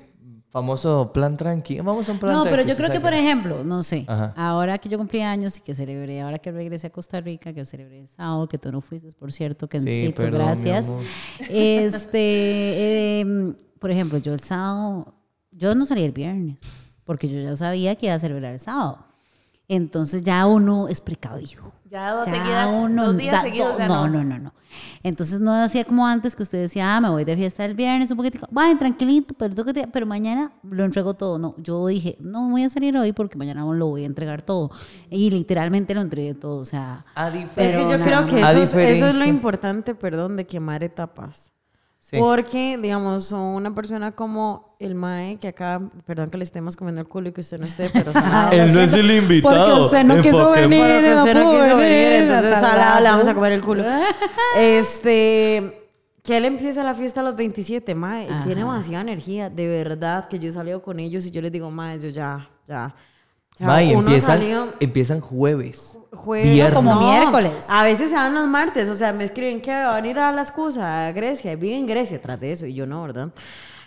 famoso 0.49 1.11
plan 1.13 1.37
tranqui. 1.37 1.79
Vamos 1.79 2.09
a 2.09 2.11
un 2.11 2.19
plan 2.19 2.33
No, 2.33 2.43
pero 2.43 2.63
yo 2.63 2.75
creo 2.75 2.89
que, 2.91 2.99
por 2.99 3.13
ejemplo, 3.13 3.63
no 3.63 3.83
sé, 3.83 4.05
Ajá. 4.07 4.33
ahora 4.35 4.77
que 4.77 4.89
yo 4.89 4.97
cumplí 4.97 5.21
años 5.21 5.57
y 5.57 5.61
que 5.61 5.75
celebré, 5.75 6.21
ahora 6.21 6.39
que 6.39 6.51
regresé 6.51 6.87
a 6.87 6.89
Costa 6.89 7.21
Rica, 7.21 7.53
que 7.53 7.63
celebré 7.65 7.99
el 7.99 8.07
sábado, 8.07 8.47
que 8.47 8.57
tú 8.57 8.71
no 8.71 8.81
fuiste, 8.81 9.09
por 9.17 9.31
cierto, 9.31 9.67
que 9.67 9.79
Sí, 9.79 9.85
necesito, 9.85 10.21
perdón, 10.21 10.41
gracias. 10.41 10.95
Este, 11.49 13.19
em, 13.19 13.55
por 13.79 13.91
ejemplo, 13.91 14.17
yo 14.17 14.33
el 14.33 14.39
sábado, 14.39 15.13
yo 15.51 15.75
no 15.75 15.85
salí 15.85 16.03
el 16.03 16.11
viernes, 16.11 16.59
porque 17.03 17.27
yo 17.29 17.39
ya 17.39 17.55
sabía 17.55 17.95
que 17.95 18.07
iba 18.07 18.15
a 18.15 18.19
celebrar 18.19 18.53
el 18.53 18.59
sábado. 18.59 19.05
Entonces 19.69 20.23
ya 20.23 20.45
uno 20.47 20.87
es 20.89 20.99
precavido. 20.99 21.71
Ya 21.89 22.11
dos 22.11 22.25
Ya 22.25 22.31
seguidas, 22.33 22.69
uno 22.71 23.05
dos 23.07 23.17
días 23.17 23.35
da- 23.35 23.41
seguidos, 23.41 23.73
o 23.73 23.75
sea, 23.77 23.87
no, 23.87 24.07
no. 24.07 24.19
no, 24.19 24.23
no, 24.23 24.39
no. 24.39 24.53
Entonces 25.01 25.39
no 25.39 25.53
hacía 25.53 25.85
como 25.85 26.05
antes 26.05 26.35
que 26.35 26.43
usted 26.43 26.61
decía, 26.61 26.95
ah, 26.95 27.01
me 27.01 27.09
voy 27.09 27.23
de 27.23 27.35
fiesta 27.35 27.65
el 27.65 27.73
viernes 27.73 28.11
un 28.11 28.17
poquitico, 28.17 28.47
vaya, 28.51 28.77
tranquilito, 28.77 29.33
pero, 29.35 29.55
tú 29.55 29.65
que 29.65 29.73
te- 29.73 29.87
pero 29.87 30.05
mañana 30.05 30.51
lo 30.63 30.83
entrego 30.85 31.15
todo. 31.15 31.39
No, 31.39 31.55
yo 31.57 31.87
dije, 31.87 32.15
no 32.19 32.49
voy 32.49 32.63
a 32.63 32.69
salir 32.69 32.95
hoy 32.97 33.11
porque 33.13 33.37
mañana 33.37 33.63
lo 33.65 33.87
voy 33.87 34.03
a 34.03 34.05
entregar 34.05 34.41
todo. 34.43 34.69
Y 35.09 35.31
literalmente 35.31 35.95
lo 35.95 36.01
entregué 36.01 36.33
todo, 36.35 36.57
o 36.57 36.65
sea... 36.65 37.05
A 37.15 37.29
Es 37.29 37.33
diferencia- 37.33 37.87
que 37.87 37.97
yo 37.97 38.03
creo 38.03 38.25
que 38.27 38.39
eso 38.41 38.79
es, 38.79 38.97
eso 38.97 39.07
es 39.07 39.15
lo 39.15 39.25
importante, 39.25 39.95
perdón, 39.95 40.35
de 40.35 40.45
quemar 40.45 40.83
etapas. 40.83 41.51
Sí. 42.09 42.17
Porque, 42.17 42.79
digamos, 42.81 43.25
son 43.25 43.41
una 43.41 43.75
persona 43.75 44.13
como 44.13 44.75
el 44.79 44.95
Mae, 44.95 45.37
que 45.37 45.49
acá, 45.49 45.79
perdón 46.07 46.31
que 46.31 46.39
le 46.39 46.43
estemos 46.43 46.75
comiendo 46.75 47.01
el 47.01 47.07
culo 47.07 47.29
y 47.29 47.31
que 47.33 47.41
usted 47.41 47.59
no 47.59 47.67
esté, 47.67 47.91
pero 47.93 48.11
salado. 48.13 48.51
Él 48.51 48.73
no 48.73 48.81
es 48.81 48.93
el 48.93 49.11
invitado. 49.11 49.65
Porque 49.65 49.85
usted 49.85 50.03
no 50.03 50.19
quiso 50.19 50.49
venir. 50.49 50.79
Porque 50.79 51.15
usted 51.15 51.33
no 51.35 51.43
pudo 51.43 51.63
quiso 51.63 51.77
venir, 51.77 52.11
entonces 52.13 52.49
salado. 52.51 52.67
salado 52.67 53.03
le 53.03 53.09
vamos 53.09 53.27
a 53.27 53.35
comer 53.35 53.51
el 53.51 53.61
culo. 53.61 53.83
Este, 54.57 55.87
que 56.23 56.37
él 56.37 56.45
empieza 56.45 56.83
la 56.83 56.95
fiesta 56.95 57.21
a 57.21 57.23
los 57.23 57.35
27, 57.35 57.93
mae, 57.93 58.27
él 58.27 58.39
tiene 58.43 58.61
demasiada 58.61 59.01
energía, 59.01 59.51
de 59.51 59.67
verdad, 59.67 60.27
que 60.27 60.39
yo 60.39 60.49
he 60.49 60.51
salido 60.51 60.81
con 60.81 60.99
ellos 60.99 61.27
y 61.27 61.31
yo 61.31 61.43
les 61.43 61.51
digo, 61.51 61.69
mae, 61.69 61.99
yo 61.99 62.09
ya, 62.09 62.49
ya. 62.65 62.95
Uno 63.93 63.99
empiezan, 64.01 64.37
salió- 64.39 64.73
empiezan 64.79 65.21
jueves. 65.21 65.97
Jueves. 66.11 66.51
Viernes. 66.51 66.73
Como 66.75 66.95
miércoles. 66.99 67.65
A 67.69 67.83
veces 67.83 68.09
se 68.09 68.15
van 68.15 68.33
los 68.33 68.47
martes, 68.47 68.89
o 68.89 68.95
sea, 68.95 69.13
me 69.13 69.23
escriben 69.23 69.61
que 69.61 69.71
van 69.71 70.03
a 70.03 70.07
ir 70.07 70.17
a 70.19 70.31
la 70.31 70.41
excusa, 70.41 71.07
a 71.07 71.11
Grecia, 71.11 71.55
vive 71.55 71.75
en 71.75 71.85
Grecia 71.87 72.21
tras 72.21 72.39
de 72.39 72.51
eso, 72.53 72.65
y 72.65 72.73
yo 72.73 72.85
no, 72.85 73.03
¿verdad? 73.03 73.29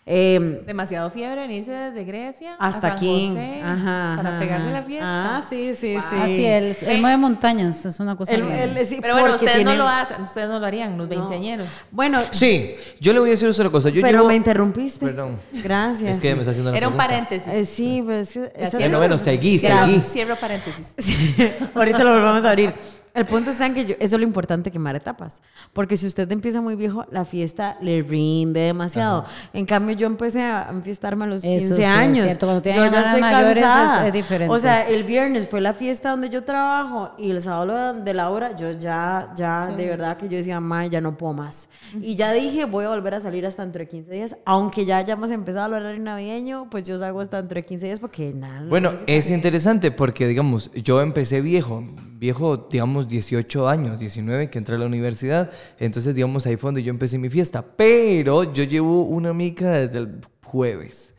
Eh, 0.04 0.62
Demasiado 0.66 1.10
fiebre 1.10 1.42
venirse 1.42 1.70
desde 1.70 2.02
Grecia 2.02 2.56
a 2.58 2.66
hasta 2.66 2.88
San 2.88 2.96
aquí. 2.96 3.28
José 3.28 3.60
Ajá, 3.62 4.14
para 4.16 4.28
ajá, 4.30 4.40
pegarse 4.40 4.66
ajá. 4.66 4.72
la 4.80 4.82
fiesta. 4.82 5.36
Ah, 5.36 5.44
sí, 5.48 5.74
sí, 5.76 5.96
sí. 6.10 6.16
Así 6.20 6.44
es, 6.44 6.82
él 6.82 7.00
mueve 7.00 7.16
montañas, 7.18 7.84
es 7.86 8.00
una 8.00 8.16
cosa 8.16 8.34
bien. 8.36 8.50
él- 8.50 8.84
sí, 8.84 8.98
Pero 9.00 9.14
bueno, 9.14 9.36
ustedes 9.36 9.64
no 9.64 9.76
lo 9.76 9.86
hacen, 9.86 10.20
ustedes 10.22 10.48
no 10.48 10.58
lo 10.58 10.66
harían, 10.66 10.98
los 10.98 11.08
veinteañeros. 11.08 11.68
Bueno, 11.92 12.18
Sí, 12.32 12.74
yo 12.98 13.12
le 13.12 13.20
voy 13.20 13.28
a 13.28 13.32
decir 13.34 13.46
otra 13.48 13.70
cosa. 13.70 13.90
Yo 13.90 14.02
pero 14.02 14.18
llevo- 14.18 14.28
me 14.28 14.34
interrumpiste. 14.34 15.06
Perdón. 15.06 15.38
Gracias. 15.52 16.10
Es 16.16 16.18
que 16.20 16.34
me 16.34 16.40
está 16.40 16.50
haciendo 16.50 16.70
una 16.70 16.78
Era 16.78 16.88
un 16.88 16.94
pregunta. 16.96 17.14
paréntesis. 17.28 17.52
Eh, 17.52 17.64
sí, 17.64 18.02
pues 18.04 18.34
esa- 18.56 18.78
Bueno, 18.78 18.98
bueno, 18.98 19.18
seguí, 19.18 19.60
Cierro, 19.60 19.86
seguí. 19.86 20.00
cierro 20.00 20.34
paréntesis. 20.36 20.94
Sí, 20.98 21.36
ahorita 21.76 22.02
lo 22.02 22.14
volvemos 22.14 22.44
a 22.44 22.50
abrir. 22.50 22.74
El 23.14 23.26
punto 23.26 23.50
está 23.50 23.66
en 23.66 23.74
que 23.74 23.84
yo, 23.84 23.94
eso 23.98 24.16
es 24.16 24.20
lo 24.20 24.26
importante 24.26 24.70
quemar 24.70 24.96
etapas. 24.96 25.42
Porque 25.72 25.96
si 25.96 26.06
usted 26.06 26.30
empieza 26.32 26.60
muy 26.60 26.76
viejo, 26.76 27.04
la 27.10 27.24
fiesta 27.24 27.76
le 27.82 28.02
rinde 28.02 28.60
demasiado. 28.60 29.26
En 29.52 29.66
cambio, 29.66 29.94
yo 29.96 30.06
empecé 30.06 30.42
a 30.42 30.68
enfiestarme 30.70 31.24
a 31.24 31.28
los 31.28 31.44
Eso 31.44 31.48
15 31.58 31.74
sí 31.76 31.82
es 31.82 31.86
años. 31.88 32.38
tienen 32.62 32.84
yo 32.84 32.90
ya 32.90 33.02
estoy 33.02 33.20
mayores 33.20 33.56
es- 33.58 33.62
cansada. 33.62 34.06
es 34.06 34.12
diferente. 34.12 34.54
O 34.54 34.58
sea, 34.58 34.88
el 34.88 35.04
viernes 35.04 35.48
fue 35.48 35.60
la 35.60 35.72
fiesta 35.74 36.10
donde 36.10 36.30
yo 36.30 36.42
trabajo 36.44 37.10
y 37.18 37.30
el 37.30 37.42
sábado 37.42 37.94
de 37.94 38.14
la 38.14 38.30
hora, 38.30 38.56
yo 38.56 38.70
ya, 38.72 39.32
ya, 39.36 39.66
de 39.68 39.86
verdad 39.88 40.16
que 40.16 40.28
yo 40.28 40.36
decía, 40.38 40.60
ma, 40.60 40.86
ya 40.86 41.00
no 41.00 41.16
puedo 41.16 41.34
más. 41.34 41.68
Y 42.00 42.14
ya 42.16 42.32
dije, 42.32 42.64
voy 42.64 42.84
a 42.84 42.88
volver 42.88 43.14
a 43.14 43.20
salir 43.20 43.44
hasta 43.46 43.62
dentro 43.62 43.80
de 43.80 43.88
15 43.88 44.10
días. 44.12 44.36
Aunque 44.46 44.84
ya 44.86 44.96
hayamos 44.96 45.30
empezado 45.30 45.66
el 45.76 45.82
horario 45.82 46.02
navideño, 46.02 46.68
pues 46.70 46.84
yo 46.84 46.98
salgo 46.98 47.20
hasta 47.20 47.36
dentro 47.38 47.56
de 47.56 47.64
15 47.64 47.86
días 47.86 48.00
porque 48.00 48.32
nada. 48.34 48.62
Bueno, 48.68 48.92
es 49.06 49.28
interesante 49.30 49.90
porque, 49.90 50.26
digamos, 50.26 50.70
yo 50.74 51.00
empecé 51.02 51.40
viejo, 51.40 51.84
viejo, 52.18 52.56
digamos, 52.70 53.01
18 53.08 53.68
años, 53.68 53.98
19, 53.98 54.50
que 54.50 54.58
entré 54.58 54.76
a 54.76 54.78
la 54.78 54.86
universidad. 54.86 55.50
Entonces, 55.78 56.14
digamos, 56.14 56.46
ahí 56.46 56.56
fue 56.56 56.68
donde 56.68 56.82
yo 56.82 56.90
empecé 56.90 57.18
mi 57.18 57.30
fiesta. 57.30 57.62
Pero 57.62 58.52
yo 58.52 58.64
llevo 58.64 59.02
una 59.02 59.30
amiga 59.30 59.70
desde 59.72 59.98
el 59.98 60.20
jueves. 60.42 61.12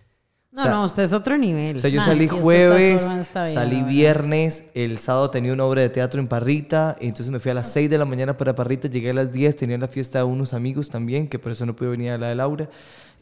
No, 0.53 0.61
o 0.61 0.63
sea, 0.65 0.71
no, 0.71 0.83
usted 0.83 1.03
es 1.03 1.13
otro 1.13 1.35
nivel. 1.35 1.77
O 1.77 1.79
sea, 1.79 1.89
yo 1.89 1.99
salí 1.99 2.27
jueves, 2.27 3.09
bien, 3.09 3.23
salí 3.23 3.81
viernes, 3.81 4.65
el 4.75 4.99
sábado 4.99 5.31
tenía 5.31 5.51
una 5.51 5.65
obra 5.65 5.81
de 5.81 5.89
teatro 5.89 6.21
en 6.21 6.27
Parrita, 6.27 6.95
y 7.01 7.07
entonces 7.07 7.31
me 7.31 7.39
fui 7.39 7.49
a 7.49 7.55
las 7.55 7.71
6 7.71 7.89
de 7.89 7.97
la 7.97 8.05
mañana 8.05 8.37
para 8.37 8.53
Parrita, 8.53 8.87
llegué 8.87 9.09
a 9.09 9.13
las 9.15 9.31
10, 9.31 9.55
tenía 9.55 9.79
la 9.79 9.87
fiesta 9.87 10.19
de 10.19 10.25
unos 10.25 10.53
amigos 10.53 10.89
también, 10.91 11.27
que 11.27 11.39
por 11.39 11.51
eso 11.51 11.65
no 11.65 11.75
pude 11.75 11.89
venir 11.89 12.11
a 12.11 12.19
la 12.19 12.27
de 12.27 12.35
Laura, 12.35 12.69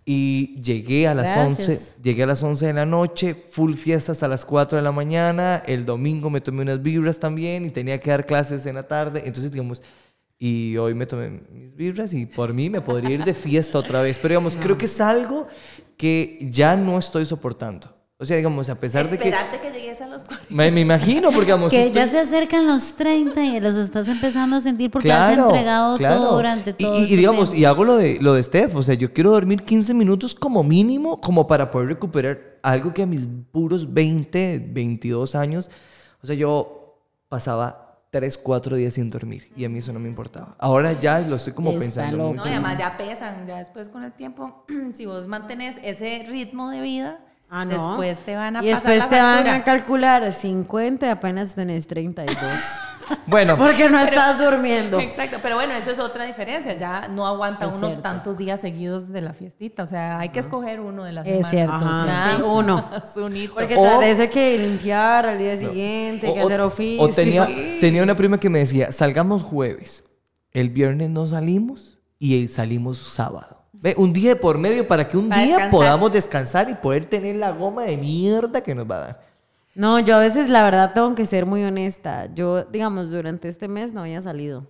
y 0.05 0.61
llegué 0.61 1.07
a 1.07 1.15
las 1.15 1.33
Gracias. 1.33 1.69
11, 1.69 2.01
llegué 2.03 2.23
a 2.23 2.27
las 2.27 2.41
11 2.43 2.67
de 2.67 2.73
la 2.73 2.85
noche, 2.85 3.33
full 3.33 3.73
fiesta 3.73 4.11
hasta 4.11 4.27
las 4.27 4.45
4 4.45 4.77
de 4.77 4.83
la 4.83 4.91
mañana, 4.91 5.63
el 5.65 5.85
domingo 5.85 6.29
me 6.29 6.41
tomé 6.41 6.63
unas 6.63 6.81
vibras 6.81 7.19
también, 7.19 7.65
y 7.65 7.69
tenía 7.69 7.99
que 7.99 8.09
dar 8.09 8.25
clases 8.25 8.65
en 8.65 8.75
la 8.75 8.87
tarde, 8.87 9.23
entonces 9.25 9.51
digamos... 9.51 9.81
Y 10.43 10.75
hoy 10.77 10.95
me 10.95 11.05
tomé 11.05 11.39
mis 11.51 11.75
vibras 11.75 12.15
y 12.15 12.25
por 12.25 12.51
mí 12.51 12.67
me 12.67 12.81
podría 12.81 13.11
ir 13.11 13.23
de 13.23 13.35
fiesta 13.35 13.77
otra 13.77 14.01
vez. 14.01 14.17
Pero 14.17 14.29
digamos, 14.29 14.57
creo 14.59 14.75
que 14.75 14.85
es 14.85 14.99
algo 14.99 15.47
que 15.95 16.39
ya 16.49 16.75
no 16.75 16.97
estoy 16.97 17.27
soportando. 17.27 17.95
O 18.21 18.25
sea, 18.25 18.37
digamos, 18.37 18.69
a 18.69 18.75
pesar 18.79 19.09
de 19.09 19.17
que... 19.17 19.29
Esperate 19.29 19.59
que 19.59 19.71
llegues 19.71 19.99
a 19.99 20.05
los 20.07 20.23
40. 20.23 20.45
Me, 20.53 20.69
me 20.69 20.81
imagino, 20.81 21.29
porque 21.31 21.45
digamos. 21.45 21.71
que 21.71 21.87
estoy- 21.87 21.95
ya 21.95 22.07
se 22.07 22.19
acercan 22.19 22.67
los 22.67 22.93
30 22.93 23.43
y 23.43 23.59
los 23.59 23.75
estás 23.75 24.07
empezando 24.07 24.57
a 24.57 24.61
sentir 24.61 24.91
porque 24.91 25.11
has 25.11 25.35
entregado 25.35 25.97
claro. 25.97 26.15
todo 26.17 26.35
durante 26.35 26.69
Y- 26.77 26.83
todo 26.83 26.95
Y, 26.97 26.99
y 26.99 27.03
este 27.05 27.15
digamos, 27.15 27.49
tiempo. 27.49 27.61
y 27.61 27.65
hago 27.65 27.83
lo 27.83 27.97
de, 27.97 28.19
lo 28.21 28.33
de 28.35 28.43
Steph, 28.43 28.75
o 28.75 28.83
sea, 28.83 28.93
yo 28.93 29.11
quiero 29.11 29.31
dormir 29.31 29.63
15 29.63 29.95
minutos 29.95 30.35
como 30.35 30.63
mínimo, 30.63 31.19
como 31.19 31.47
para 31.47 31.71
poder 31.71 31.87
recuperar 31.87 32.59
algo 32.61 32.93
que 32.93 33.01
a 33.01 33.05
mis 33.07 33.27
puros 33.51 33.91
20, 33.91 34.67
22 34.71 35.33
años, 35.33 35.71
o 36.21 36.27
sea, 36.27 36.35
yo 36.35 36.99
pasaba 37.27 38.03
3, 38.11 38.37
4 38.37 38.75
días 38.75 38.93
sin 38.93 39.09
dormir 39.09 39.51
y 39.55 39.65
a 39.65 39.69
mí 39.69 39.79
eso 39.79 39.91
no 39.93 39.99
me 39.99 40.09
importaba. 40.09 40.55
Ahora 40.59 40.99
ya 40.99 41.19
lo 41.21 41.37
estoy 41.37 41.53
como 41.53 41.69
Está 41.71 41.79
pensando 41.79 42.17
loco. 42.17 42.33
No, 42.35 42.45
y 42.45 42.49
además 42.49 42.77
ya 42.77 42.97
pesan, 42.97 43.47
ya 43.47 43.57
después 43.57 43.89
con 43.89 44.03
el 44.03 44.11
tiempo, 44.11 44.63
si 44.93 45.07
vos 45.07 45.25
mantenés 45.27 45.77
ese 45.81 46.23
ritmo 46.29 46.69
de 46.69 46.81
vida, 46.81 47.19
Ah, 47.53 47.65
no. 47.65 47.71
después 47.73 48.19
te 48.19 48.35
van 48.35 48.55
a 48.55 48.63
y 48.63 48.71
pasar 48.71 48.87
después 48.87 48.97
la 48.99 49.09
te 49.09 49.21
van 49.21 49.33
factura. 49.35 49.55
a 49.57 49.63
calcular 49.65 50.33
50 50.33 51.05
y 51.05 51.09
apenas 51.09 51.53
tenés 51.53 51.85
32. 51.87 52.35
Bueno, 53.25 53.57
Porque 53.57 53.89
no 53.89 53.97
Pero- 53.97 54.09
estás 54.09 54.39
durmiendo. 54.39 54.97
Exacto, 54.97 55.39
pero 55.43 55.55
bueno, 55.55 55.73
eso 55.73 55.91
es 55.91 55.99
otra 55.99 56.23
diferencia. 56.23 56.77
Ya 56.77 57.09
no 57.09 57.27
aguanta 57.27 57.65
Es 57.65 57.73
uno 57.73 57.87
cierto. 57.87 58.01
tantos 58.01 58.37
días 58.37 58.61
seguidos 58.61 59.09
de 59.09 59.19
la 59.21 59.33
fiestita. 59.33 59.83
O 59.83 59.85
sea, 59.87 60.17
hay 60.19 60.29
que 60.29 60.39
escoger 60.39 60.79
uno 60.79 61.03
de 61.03 61.11
la 61.11 61.21
Es 61.23 61.45
cierto, 61.49 61.73
Ajá, 61.73 62.01
sí. 62.03 62.07
Nada 62.07 62.31
sí, 62.37 62.41
más. 62.41 62.47
uno. 62.47 62.89
Porque 63.53 63.75
O- 63.75 63.81
tras 63.83 63.99
de 63.99 64.11
eso 64.11 64.21
hay 64.21 64.27
que 64.29 64.57
limpiar 64.57 65.25
al 65.25 65.37
día 65.37 65.57
siguiente, 65.57 66.27
hay 66.27 66.33
que 66.35 66.39
hacer 66.39 66.61
oficio. 66.61 67.03
O 67.03 67.09
tenía, 67.09 67.47
tenía 67.81 68.01
una 68.01 68.15
prima 68.15 68.39
que 68.39 68.49
me 68.49 68.59
decía, 68.59 68.93
salgamos 68.93 69.43
jueves, 69.43 70.05
el 70.53 70.69
viernes 70.69 71.09
no 71.09 71.27
salimos 71.27 71.99
y 72.17 72.47
salimos 72.47 72.97
sábado. 72.97 73.60
Ve, 73.81 73.95
un 73.97 74.13
día 74.13 74.29
de 74.29 74.35
por 74.35 74.59
medio 74.59 74.87
para 74.87 75.07
que 75.07 75.17
un 75.17 75.27
Para 75.27 75.41
día 75.41 75.55
descansar. 75.55 75.71
podamos 75.71 76.11
descansar 76.11 76.69
y 76.69 76.75
poder 76.75 77.05
tener 77.05 77.35
la 77.35 77.51
goma 77.51 77.83
de 77.83 77.97
mierda 77.97 78.61
que 78.61 78.75
nos 78.75 78.89
va 78.89 78.95
a 78.97 78.99
dar. 78.99 79.21
No, 79.73 79.99
yo 79.99 80.15
a 80.17 80.19
veces 80.19 80.49
la 80.49 80.63
verdad 80.63 80.93
tengo 80.93 81.15
que 81.15 81.25
ser 81.25 81.45
muy 81.47 81.63
honesta. 81.63 82.31
Yo, 82.33 82.63
digamos, 82.65 83.09
durante 83.09 83.47
este 83.47 83.67
mes 83.67 83.91
no 83.91 84.01
había 84.01 84.21
salido. 84.21 84.67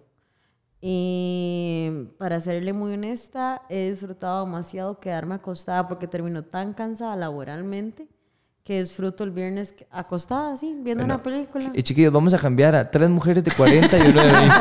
Y 0.80 2.08
para 2.18 2.40
serle 2.40 2.72
muy 2.72 2.94
honesta, 2.94 3.64
he 3.70 3.90
disfrutado 3.92 4.46
demasiado 4.46 5.00
quedarme 5.00 5.36
acostada 5.36 5.88
porque 5.88 6.08
termino 6.08 6.44
tan 6.44 6.74
cansada 6.74 7.16
laboralmente 7.18 8.08
que 8.64 8.80
disfruto 8.82 9.24
el 9.24 9.32
viernes 9.32 9.74
acostada 9.90 10.54
así, 10.54 10.76
viendo 10.78 11.04
una 11.04 11.18
película. 11.18 11.72
Y 11.74 11.82
chiquillos, 11.82 12.14
vamos 12.14 12.34
a 12.34 12.38
cambiar 12.38 12.76
a 12.76 12.92
tres 12.92 13.10
mujeres 13.10 13.44
de 13.44 13.52
40 13.52 13.98
y 13.98 14.02
uno 14.10 14.22
de 14.22 14.32
20. 14.32 14.56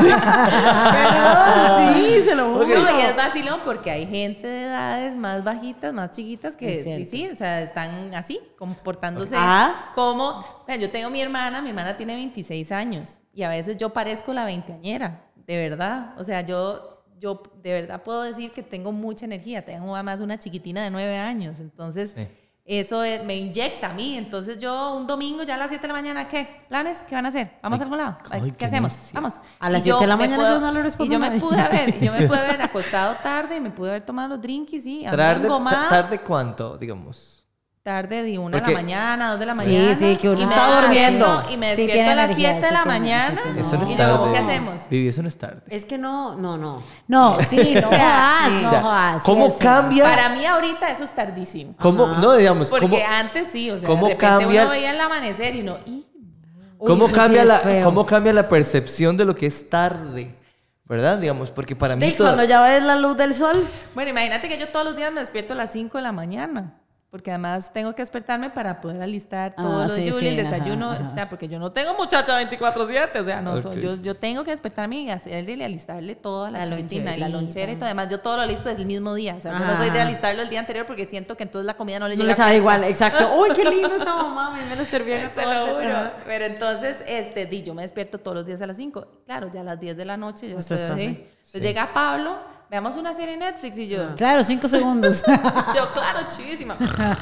Perdón, 0.90 1.94
sí, 1.94 2.20
se 2.24 2.34
lo 2.34 2.52
juro. 2.52 2.66
No, 2.66 2.98
y 2.98 3.02
es 3.02 3.16
vacilón 3.16 3.60
porque 3.64 3.90
hay 3.90 4.06
gente 4.06 4.46
de 4.46 4.64
edades 4.64 5.16
más 5.16 5.44
bajitas, 5.44 5.92
más 5.92 6.10
chiquitas 6.12 6.56
que 6.56 6.98
y 6.98 7.04
sí, 7.04 7.28
o 7.30 7.36
sea, 7.36 7.60
están 7.60 8.14
así, 8.14 8.40
comportándose 8.58 9.34
Ah. 9.36 9.92
como... 9.94 10.44
yo 10.80 10.90
tengo 10.90 11.10
mi 11.10 11.20
hermana, 11.20 11.60
mi 11.60 11.68
hermana 11.70 11.96
tiene 11.96 12.14
26 12.14 12.72
años 12.72 13.18
y 13.34 13.42
a 13.42 13.48
veces 13.48 13.76
yo 13.76 13.90
parezco 13.90 14.32
la 14.32 14.44
veinteañera, 14.44 15.24
de 15.46 15.56
verdad. 15.58 16.14
O 16.18 16.24
sea, 16.24 16.40
yo, 16.40 17.02
yo 17.18 17.42
de 17.62 17.72
verdad 17.74 18.02
puedo 18.02 18.22
decir 18.22 18.50
que 18.52 18.62
tengo 18.62 18.92
mucha 18.92 19.26
energía. 19.26 19.62
Tengo 19.64 19.94
además 19.94 20.20
una 20.20 20.38
chiquitina 20.38 20.82
de 20.82 20.90
9 20.90 21.18
años, 21.18 21.60
entonces... 21.60 22.14
Sí. 22.16 22.26
Eso 22.72 23.02
es- 23.02 23.24
me 23.24 23.36
inyecta 23.36 23.88
a 23.88 23.92
mí. 23.92 24.16
Entonces 24.16 24.56
yo 24.58 24.94
un 24.94 25.04
domingo 25.04 25.42
ya 25.42 25.56
a 25.56 25.58
las 25.58 25.70
7 25.70 25.82
de 25.82 25.88
la 25.88 25.94
mañana, 25.94 26.28
¿qué? 26.28 26.62
¿Planes? 26.68 27.02
¿Qué 27.02 27.16
van 27.16 27.26
a 27.26 27.30
hacer? 27.30 27.58
¿Vamos 27.60 27.80
a 27.80 27.82
algún 27.82 27.98
lado? 27.98 28.18
ay, 28.30 28.42
¿Qué, 28.42 28.52
qué 28.52 28.64
hacemos? 28.66 29.10
Vamos. 29.12 29.34
A 29.58 29.68
las 29.70 29.84
Y 29.84 29.88
yo 29.88 29.96
7 29.98 30.04
de 30.04 30.08
la 30.08 30.16
mañana 30.16 30.42
yo 30.54 30.60
no 30.60 30.70
le 30.72 30.82
respondo 30.82 31.10
Y 31.10 31.12
yo 31.12 31.18
me 31.18 31.32
pude 31.40 31.60
haber, 31.60 31.98
yo 32.00 32.12
me 32.12 32.28
pude 32.28 32.38
haber 32.38 32.62
acostado 32.62 33.16
tarde, 33.24 33.58
me 33.60 33.70
pude 33.70 33.90
haber 33.90 34.06
tomado 34.06 34.28
los 34.28 34.40
drinks, 34.40 34.70
sí, 34.84 35.04
ando 35.04 35.16
¿Tarde. 35.16 35.48
¿Tarde 35.88 36.20
cuánto, 36.20 36.76
digamos? 36.78 37.39
Tarde 37.82 38.22
de 38.22 38.38
una 38.38 38.60
de 38.60 38.66
la 38.66 38.72
mañana, 38.78 39.30
dos 39.30 39.40
de 39.40 39.46
la 39.46 39.54
Sí, 39.54 39.66
mañana. 39.68 39.94
sí, 39.94 40.16
que 40.20 40.28
uno 40.28 40.38
y 40.38 40.44
me 40.44 40.50
está 40.50 40.66
despierto- 40.66 40.82
durmiendo. 40.82 41.42
Y 41.50 41.56
me 41.56 41.74
Sí, 41.76 41.86
despierto 41.86 42.10
a 42.10 42.14
las 42.14 42.34
7 42.36 42.60
de 42.60 42.68
sí 42.68 42.74
la 42.74 42.84
mañana. 42.84 43.40
Eso 43.56 43.76
no 43.78 43.80
y 43.88 43.92
es 43.92 43.98
yo, 43.98 44.04
tarde. 44.06 44.32
¿qué 44.32 44.38
hacemos? 44.38 44.88
Vivi, 44.90 45.08
eso 45.08 45.22
no 45.22 45.28
es 45.28 45.38
tarde. 45.38 45.62
Es 45.66 45.84
que 45.86 45.96
no, 45.96 46.36
no, 46.36 46.58
no. 46.58 46.82
No, 47.08 47.38
sí, 47.42 47.56
no 47.80 47.80
jodas, 47.88 48.48
sí. 48.50 48.62
no 48.64 48.70
jodas, 48.82 49.22
sí, 49.22 49.26
¿cómo 49.26 49.46
es 49.46 49.54
cambia? 49.54 50.04
Para 50.04 50.28
mí 50.28 50.44
ahorita 50.44 50.90
eso 50.90 51.04
es 51.04 51.14
tardísimo. 51.14 51.74
¿Cómo, 51.78 52.06
no, 52.06 52.34
digamos, 52.34 52.68
Porque 52.68 52.84
cómo, 52.86 52.98
antes 53.10 53.48
sí, 53.50 53.70
o 53.70 53.78
sea, 53.78 53.86
cómo 53.86 54.08
de 54.08 54.12
repente 54.14 54.26
cambia- 54.44 54.62
uno 54.62 54.70
veía 54.72 54.90
el 54.90 55.00
amanecer 55.00 55.56
y 55.56 55.62
no... 55.62 55.78
y- 55.86 56.04
cómo 56.76 57.04
Uy, 57.06 57.10
sí 57.10 57.16
cambia 57.16 57.44
la, 57.46 57.62
cómo 57.82 58.04
cambia 58.04 58.34
la 58.34 58.46
percepción 58.46 59.16
de 59.16 59.24
lo 59.24 59.34
que 59.34 59.46
es 59.46 59.70
tarde? 59.70 60.34
¿Verdad? 60.84 61.16
Digamos, 61.16 61.50
porque 61.50 61.74
para 61.74 61.96
mí 61.96 62.04
Y 62.04 62.12
todo- 62.12 62.26
cuando 62.26 62.44
ya 62.44 62.60
ves 62.62 62.82
la 62.82 62.96
luz 62.96 63.16
del 63.16 63.32
sol, 63.32 63.56
Bueno, 63.94 64.10
imagínate 64.10 64.48
que 64.50 64.58
yo 64.58 64.68
todos 64.68 64.84
los 64.84 64.96
días 64.96 65.10
me 65.12 65.20
despierto 65.20 65.54
a 65.54 65.56
las 65.56 65.72
5 65.72 65.96
de 65.96 66.02
la 66.02 66.12
mañana. 66.12 66.74
Porque 67.10 67.32
además 67.32 67.72
tengo 67.72 67.92
que 67.92 68.02
despertarme 68.02 68.50
para 68.50 68.80
poder 68.80 69.02
alistar 69.02 69.52
todo 69.56 69.82
Ah, 69.82 69.88
lo 69.88 69.94
sí, 69.96 70.04
de 70.04 70.12
Julie, 70.12 70.30
sí, 70.30 70.38
el 70.38 70.46
ajá, 70.46 70.54
desayuno. 70.58 70.90
ajá. 70.92 71.08
O 71.08 71.12
sea, 71.12 71.28
porque 71.28 71.48
yo 71.48 71.58
no 71.58 71.72
tengo 71.72 71.94
muchacha 71.94 72.38
24-7. 72.40 73.18
O 73.20 73.24
sea, 73.24 73.40
no, 73.42 73.54
Ok. 73.54 73.62
soy- 73.62 73.80
yo, 73.82 73.96
yo 73.96 74.14
tengo 74.14 74.44
que 74.44 74.52
despertarme 74.52 75.02
y 75.02 75.10
hacerle 75.10 75.54
y 75.54 75.62
alistarle 75.64 76.14
todo 76.14 76.44
a 76.44 76.52
la, 76.52 76.64
La 76.64 76.78
y 76.78 77.18
la 77.18 77.28
lonchera 77.28 77.72
y 77.72 77.74
todo. 77.74 77.86
Además, 77.86 78.06
yo 78.10 78.20
todo 78.20 78.36
lo 78.36 78.46
listo 78.46 78.70
el 78.70 78.86
mismo 78.86 79.12
día. 79.14 79.34
O 79.34 79.40
sea, 79.40 79.52
yo 79.54 79.58
no 79.58 79.64
Ajá. 79.64 79.78
soy 79.78 79.90
de 79.90 80.00
alistarlo 80.00 80.40
el 80.42 80.48
día 80.50 80.60
anterior 80.60 80.86
porque 80.86 81.04
siento 81.06 81.36
que 81.36 81.42
entonces 81.42 81.66
la 81.66 81.74
comida 81.74 81.98
no 81.98 82.06
le 82.06 82.14
no 82.14 82.22
llega 82.22 82.34
le 82.34 82.36
sabe 82.36 82.56
igual, 82.58 82.84
exacto. 82.84 83.34
Uy, 83.40 83.48
qué 83.56 83.64
lindo 83.68 83.92
esa 83.92 84.14
mamá, 84.14 84.50
me 84.52 84.64
menos 84.66 84.86
servían 84.86 85.32
Se 85.34 85.42
lo 85.44 85.66
juro. 85.66 86.12
Pero 86.24 86.44
entonces, 86.44 86.98
este, 87.08 87.44
di, 87.46 87.64
yo 87.64 87.74
me 87.74 87.82
despierto 87.82 88.18
todos 88.18 88.36
los 88.36 88.46
días 88.46 88.62
a 88.62 88.68
las 88.68 88.76
5. 88.76 89.04
Claro, 89.26 89.50
ya 89.50 89.62
a 89.62 89.64
las 89.64 89.80
10 89.80 89.96
de 89.96 90.04
la 90.04 90.16
noche 90.16 90.48
yo 90.48 90.56
Usted 90.58 90.76
estoy 90.76 90.88
está 90.90 90.94
así. 90.94 91.06
así. 91.08 91.26
Entonces 91.38 91.62
llega 91.62 91.92
Pablo, 91.92 92.38
veamos 92.70 92.94
una 92.94 93.12
serie 93.12 93.34
en 93.34 93.40
Netflix 93.40 93.76
y 93.78 93.88
yo, 93.88 94.14
Claro, 94.14 94.44
cinco 94.44 94.68
segundos. 94.68 95.24
yo, 95.74 95.92
claro, 95.92 96.20
chivísima. 96.28 96.76
O 96.80 96.86
sea, 96.86 97.18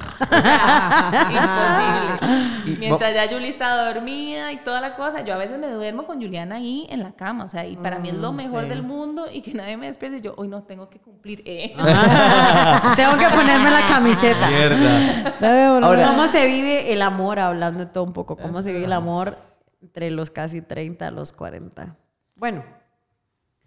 imposible. 1.31 2.73
Y 2.73 2.77
Mientras 2.77 3.15
ya 3.15 3.27
Julie 3.31 3.49
está 3.49 3.87
dormida 3.93 4.53
y 4.53 4.59
toda 4.59 4.81
la 4.83 4.95
cosa, 4.95 5.23
yo 5.23 5.33
a 5.33 5.39
veces 5.39 5.59
me 5.59 5.69
duermo 5.69 6.05
con 6.05 6.21
Juliana 6.21 6.57
ahí 6.57 6.87
en 6.91 7.03
la 7.03 7.13
cama. 7.13 7.45
O 7.45 7.49
sea, 7.49 7.67
y 7.67 7.77
para 7.77 7.99
mí 7.99 8.11
es 8.11 8.17
lo 8.17 8.33
mejor 8.33 8.69
del 8.69 8.83
mundo 8.83 9.27
y 9.33 9.41
que 9.41 9.55
nadie 9.55 9.79
me 9.79 9.87
despierte. 9.87 10.19
Y 10.19 10.21
yo, 10.21 10.35
hoy 10.37 10.49
no 10.49 10.63
tengo 10.65 10.91
que 10.91 10.99
cumplir. 10.99 11.43
eh". 11.47 11.75
Tengo 12.97 13.17
que 13.17 13.29
ponerme 13.35 13.71
la 13.71 13.87
camiseta. 13.89 14.49
Mierda. 14.49 15.35
Ahora- 15.83 16.09
¿Cómo 16.09 16.27
se 16.27 16.47
vive 16.47 16.93
el 16.93 17.01
amor? 17.01 17.39
Hablando 17.39 17.81
de 17.81 17.87
todo 17.91 18.05
un 18.05 18.13
poco, 18.13 18.37
¿cómo 18.37 18.61
se 18.61 18.73
vive 18.73 18.85
el 18.85 18.93
amor 18.93 19.37
entre 19.81 20.11
los 20.11 20.31
casi 20.31 20.61
30 20.61 21.07
a 21.07 21.11
los 21.11 21.33
40? 21.33 21.97
Bueno, 22.35 22.63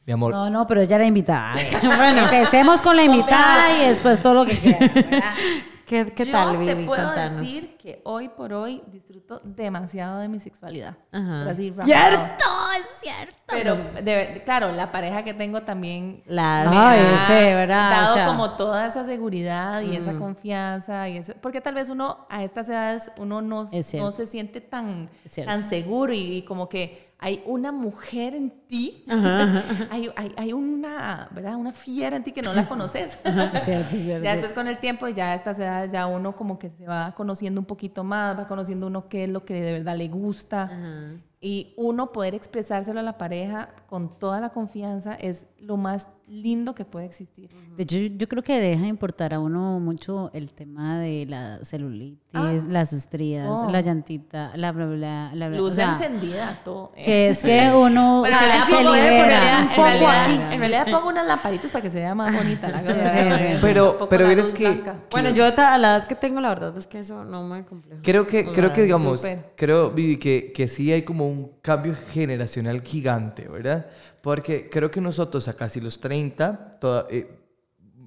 Mi 0.05 0.13
amor, 0.13 0.33
No, 0.33 0.49
no, 0.49 0.65
pero 0.67 0.81
ella 0.81 0.95
era 0.95 1.05
invitada. 1.05 1.53
Bueno, 1.83 2.23
empecemos 2.23 2.81
con 2.81 2.95
la 2.95 3.03
invitada 3.03 3.77
y 3.77 3.87
después 3.87 4.21
todo 4.21 4.33
lo 4.33 4.45
que 4.45 4.57
quieran. 4.57 4.91
¿verdad? 4.93 5.33
¿qué, 5.85 6.11
qué 6.13 6.25
yo 6.25 6.31
tal, 6.31 6.57
te 6.65 6.73
Vivi? 6.73 6.85
puedo 6.87 7.05
Contanos. 7.05 7.41
decir 7.41 7.77
que 7.77 8.01
hoy 8.05 8.29
por 8.29 8.53
hoy 8.53 8.81
disfruto 8.87 9.41
demasiado 9.43 10.19
de 10.19 10.27
mi 10.29 10.39
sexualidad. 10.39 10.95
Ajá. 11.11 11.49
Así. 11.49 11.71
¡Cierto! 11.71 12.45
Es 12.77 12.85
cierto. 13.01 13.35
Pero, 13.47 13.75
de- 14.01 14.41
claro, 14.45 14.71
la 14.71 14.91
pareja 14.91 15.23
que 15.23 15.33
tengo 15.33 15.61
también 15.61 16.23
me 16.25 16.39
ha 16.41 17.25
sí, 17.27 17.33
¿verdad? 17.33 17.91
dado 17.91 18.11
O 18.11 18.13
sea- 18.13 18.25
como 18.27 18.51
toda 18.51 18.87
esa 18.87 19.03
seguridad 19.05 19.81
y 19.81 19.95
esa 19.97 20.17
confianza 20.17 21.09
y 21.09 21.17
eso, 21.17 21.33
porque 21.41 21.59
tal 21.61 21.75
vez 21.75 21.89
uno 21.89 22.25
a 22.29 22.43
estas 22.43 22.69
edades 22.69 23.11
uno 23.17 23.41
no, 23.41 23.65
no 23.93 24.11
se 24.13 24.25
siente 24.25 24.61
tan, 24.61 25.09
tan 25.45 25.67
seguro 25.69 26.13
y, 26.13 26.37
y 26.37 26.41
como 26.43 26.69
que 26.69 27.10
hay 27.23 27.43
una 27.45 27.71
mujer 27.71 28.33
en 28.33 28.49
ti, 28.49 29.05
hay, 29.91 30.11
hay, 30.15 30.33
hay 30.35 30.53
una, 30.53 31.29
¿verdad? 31.31 31.55
Una 31.55 31.71
fiera 31.71 32.17
en 32.17 32.23
ti 32.23 32.31
que 32.31 32.41
no 32.41 32.51
la 32.51 32.67
conoces. 32.67 33.19
Cierto, 33.63 33.95
cierto. 33.95 34.23
Ya 34.23 34.31
después 34.31 34.53
con 34.53 34.67
el 34.67 34.79
tiempo, 34.79 35.07
ya 35.07 35.31
a 35.31 35.35
estas 35.35 35.59
edades, 35.59 35.91
ya 35.91 36.07
uno 36.07 36.35
como 36.35 36.57
que 36.57 36.71
se 36.71 36.87
va 36.87 37.13
conociendo 37.15 37.61
un 37.61 37.65
poquito 37.65 38.03
más, 38.03 38.37
va 38.39 38.47
conociendo 38.47 38.87
uno 38.87 39.07
qué 39.07 39.25
es 39.25 39.29
lo 39.29 39.45
que 39.45 39.61
de 39.61 39.71
verdad 39.71 39.95
le 39.95 40.07
gusta. 40.07 40.71
Y 41.39 41.73
uno 41.77 42.11
poder 42.11 42.33
expresárselo 42.33 42.99
a 42.99 43.03
la 43.03 43.17
pareja 43.17 43.69
con 43.87 44.17
toda 44.17 44.39
la 44.39 44.49
confianza 44.49 45.13
es 45.13 45.47
lo 45.59 45.77
más 45.77 46.07
lindo 46.31 46.73
que 46.73 46.85
puede 46.85 47.05
existir. 47.07 47.49
De 47.75 47.83
hecho, 47.83 47.97
yo 47.97 48.27
creo 48.29 48.41
que 48.41 48.57
deja 48.59 48.83
de 48.83 48.87
importar 48.87 49.33
a 49.33 49.39
uno 49.41 49.79
mucho 49.81 50.31
el 50.33 50.53
tema 50.53 50.97
de 50.99 51.25
la 51.27 51.59
celulitis, 51.65 52.19
Ah. 52.33 52.53
las 52.69 52.93
estrías, 52.93 53.47
Oh. 53.49 53.69
la 53.69 53.81
llantita, 53.81 54.51
la 54.55 54.71
bla, 54.71 54.85
bla, 54.85 55.31
la 55.35 55.49
bla. 55.49 55.57
Luz 55.57 55.73
o 55.73 55.75
sea, 55.75 55.91
encendida, 55.91 56.61
todo. 56.63 56.93
eh. 56.95 57.03
Que 57.03 57.27
es 57.29 57.39
que 57.43 57.69
uno 57.75 58.19
Bueno, 58.21 58.37
se, 58.37 58.45
realidad 58.45 58.65
se 58.65 58.77
libera. 58.83 59.25
realidad- 59.27 59.61
en 59.61 59.67
foco 59.67 59.83
realidad- 59.87 60.23
aquí. 60.23 60.53
En 60.53 60.59
realidad 60.61 60.87
pongo 60.89 61.09
unas 61.09 61.27
lamparitas 61.27 61.69
para 61.71 61.81
que 61.83 61.89
se 61.89 61.99
vea 61.99 62.15
más 62.15 62.33
bonita 62.33 62.69
la 62.69 62.81
cosa. 62.81 63.11
sí, 63.37 63.47
sí. 63.53 63.57
Pero- 63.61 64.07
pero 64.09 64.27
la 64.27 64.33
luz 64.33 64.53
que- 64.53 64.63
blanca. 64.69 64.95
Bueno, 65.11 65.31
yo 65.31 65.45
a 65.45 65.77
la 65.77 65.97
edad 65.97 66.07
que 66.07 66.15
tengo, 66.15 66.39
la 66.39 66.49
verdad 66.49 66.77
es 66.77 66.87
que 66.87 66.99
eso 66.99 67.25
no 67.25 67.43
me 67.45 67.65
complejo. 67.65 68.01
creo 68.03 68.25
que, 68.25 68.49
creo 68.51 68.71
que 68.71 68.83
digamos, 68.83 69.19
súper. 69.19 69.51
creo, 69.57 69.91
Vivi, 69.91 70.15
que, 70.17 70.53
que 70.55 70.69
sí 70.69 70.91
hay 70.93 71.01
como 71.03 71.27
un 71.27 71.51
cambio 71.61 71.93
generacional 72.13 72.81
gigante, 72.81 73.47
¿verdad? 73.49 73.87
Porque 74.21 74.69
creo 74.69 74.91
que 74.91 75.01
nosotros 75.01 75.47
a 75.47 75.53
casi 75.53 75.81
los 75.81 75.99
30, 75.99 76.71
toda- 76.79 77.07
eh, 77.09 77.37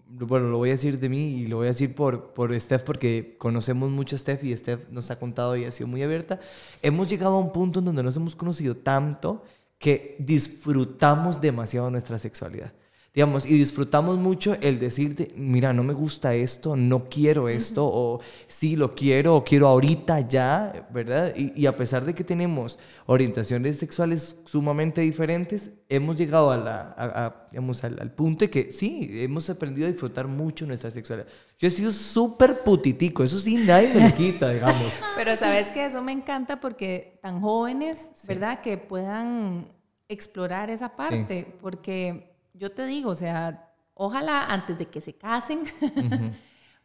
bueno, 0.07 0.49
lo 0.49 0.59
voy 0.59 0.69
a 0.71 0.73
decir 0.73 1.01
de 1.01 1.09
mí 1.09 1.41
y 1.41 1.47
lo 1.49 1.57
voy 1.57 1.67
a 1.67 1.71
decir 1.71 1.95
por, 1.95 2.33
por 2.35 2.59
Steph 2.61 2.83
porque 2.85 3.35
conocemos 3.39 3.91
mucho 3.91 4.15
a 4.15 4.19
Steph 4.19 4.45
y 4.45 4.57
Steph 4.57 4.89
nos 4.91 5.11
ha 5.11 5.19
contado 5.19 5.57
y 5.57 5.65
ha 5.65 5.73
sido 5.73 5.89
muy 5.89 6.03
abierta. 6.03 6.39
Hemos 6.83 7.09
llegado 7.09 7.35
a 7.35 7.41
un 7.41 7.53
punto 7.53 7.81
en 7.81 7.87
donde 7.87 8.03
nos 8.05 8.17
hemos 8.17 8.37
conocido 8.37 8.77
tanto 8.77 9.43
que 9.79 10.17
disfrutamos 10.21 11.41
demasiado 11.41 11.91
nuestra 11.91 12.19
sexualidad. 12.19 12.73
Digamos, 13.15 13.47
y 13.47 13.51
disfrutamos 13.57 14.19
mucho 14.19 14.57
el 14.61 14.81
decirte, 14.81 15.31
mira, 15.37 15.73
no 15.73 15.85
me 15.85 15.93
gusta 15.93 16.35
esto, 16.35 16.75
no 16.75 17.09
quiero 17.09 17.49
esto, 17.49 17.87
o 17.87 18.19
sí 18.49 18.75
lo 18.75 18.93
quiero, 18.97 19.37
o 19.37 19.45
quiero 19.45 19.69
ahorita 19.69 20.19
ya, 20.23 20.89
¿verdad? 20.93 21.33
Y, 21.37 21.53
y 21.55 21.67
a 21.67 21.77
pesar 21.77 22.05
de 22.05 22.13
que 22.13 22.25
tenemos 22.25 22.77
orientaciones 23.07 23.79
sexuales 23.79 24.37
sumamente 24.47 25.01
diferentes, 25.03 25.71
hemos 25.89 26.17
llegado 26.17 26.51
a 26.51 26.57
la, 26.57 26.81
a- 26.99 27.27
a, 27.27 27.47
digamos, 27.53 27.85
al, 27.85 28.01
al 28.01 28.11
punto 28.11 28.47
de 28.47 28.51
que 28.51 28.73
sí, 28.73 29.09
hemos 29.13 29.49
aprendido 29.49 29.87
a 29.87 29.93
disfrutar 29.93 30.27
mucho 30.27 30.67
nuestra 30.67 30.91
sexualidad. 30.91 31.29
Yo 31.61 31.69
he 31.69 31.71
sido 31.71 31.93
súper 31.93 32.65
putitico, 32.65 33.23
eso 33.23 33.39
sí, 33.39 33.55
nadie 33.59 33.95
me 33.95 34.09
lo 34.11 34.17
quita, 34.17 34.51
digamos. 34.51 34.93
Pero 35.17 35.37
sabes 35.37 35.69
que 35.69 35.87
eso 35.87 36.03
me 36.03 36.11
encanta 36.11 36.59
porque 36.59 37.21
tan 37.23 37.41
jóvenes, 37.41 38.09
¿verdad? 38.27 38.61
Que 38.61 38.77
puedan 38.77 39.69
explorar 40.09 40.69
esa 40.69 40.89
parte. 40.97 41.47
Porque 41.61 42.34
yo 42.55 42.73
te 42.73 42.87
digo, 42.87 43.11
o 43.11 43.15
sea, 43.15 43.71
ojalá 43.95 44.47
antes 44.47 44.79
de 44.79 44.87
que 44.87 45.01
se 45.01 45.15
casen, 45.17 45.63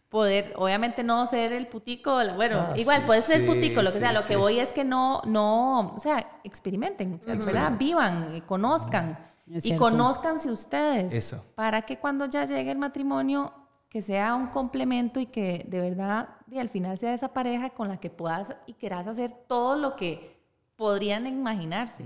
poder, 0.10 0.54
obviamente 0.58 1.04
no 1.04 1.26
ser 1.28 1.54
el 1.54 1.68
putico, 1.68 2.22
la- 2.24 2.34
bueno, 2.34 2.58
Ah, 2.72 2.74
igual 2.78 3.02
sí, 3.02 3.06
puede 3.08 3.22
ser 3.22 3.42
sí, 3.42 3.46
putico, 3.48 3.82
lo 3.82 3.90
que 3.92 3.98
sí, 3.98 4.00
sea. 4.00 4.12
Lo 4.12 4.22
sí. 4.22 4.28
que 4.30 4.36
voy 4.38 4.60
es 4.60 4.74
que 4.74 4.84
no, 4.84 5.22
no, 5.26 5.94
o 5.96 6.00
sea, 6.00 6.40
experimenten, 6.44 7.14
o 7.14 7.20
sea, 7.24 7.36
¿verdad? 7.36 7.74
Vivan, 7.78 8.36
eh, 8.36 8.42
conozcan. 8.46 9.18
Es 9.52 9.66
y 9.66 9.76
conózcanse 9.76 10.52
ustedes. 10.52 11.14
Eso. 11.14 11.44
Para 11.56 11.82
que 11.84 11.98
cuando 11.98 12.26
ya 12.28 12.46
llegue 12.46 12.72
el 12.72 12.78
matrimonio, 12.78 13.54
que 13.90 14.02
sea 14.04 14.36
un 14.36 14.48
complemento 14.48 15.20
y 15.20 15.26
que 15.26 15.66
de 15.68 15.80
verdad 15.82 16.30
y 16.52 16.60
al 16.60 16.70
final 16.70 16.98
sea 17.00 17.14
esa 17.16 17.34
pareja 17.34 17.72
con 17.72 17.88
la 17.88 17.98
que 17.98 18.12
puedas 18.12 18.56
y 18.68 18.74
quieras 18.74 19.08
hacer 19.08 19.32
todo 19.32 19.76
lo 19.76 19.96
que 19.96 20.39
podrían 20.80 21.28
imaginarse. 21.28 22.06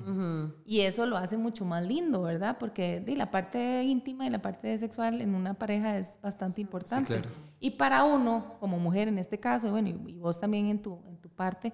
Y 0.66 0.80
eso 0.80 1.06
lo 1.06 1.16
hace 1.16 1.38
mucho 1.38 1.64
más 1.64 1.84
lindo, 1.84 2.24
¿verdad? 2.24 2.58
Porque 2.60 3.04
la 3.16 3.30
parte 3.30 3.84
íntima 3.84 4.26
y 4.26 4.32
la 4.32 4.42
parte 4.42 4.76
sexual 4.80 5.22
en 5.22 5.36
una 5.36 5.54
pareja 5.54 6.00
es 6.00 6.18
bastante 6.24 6.60
importante. 6.60 7.20
claro. 7.20 7.30
Y 7.60 7.70
para 7.70 8.04
uno, 8.04 8.56
como 8.60 8.80
mujer 8.80 9.08
en 9.10 9.20
este 9.20 9.40
caso, 9.40 9.70
bueno, 9.70 9.90
y, 9.90 10.14
y 10.14 10.18
vos 10.18 10.40
también 10.40 10.70
en 10.70 10.82
tu, 10.82 11.00
en 11.08 11.18
tu 11.18 11.30
parte, 11.30 11.72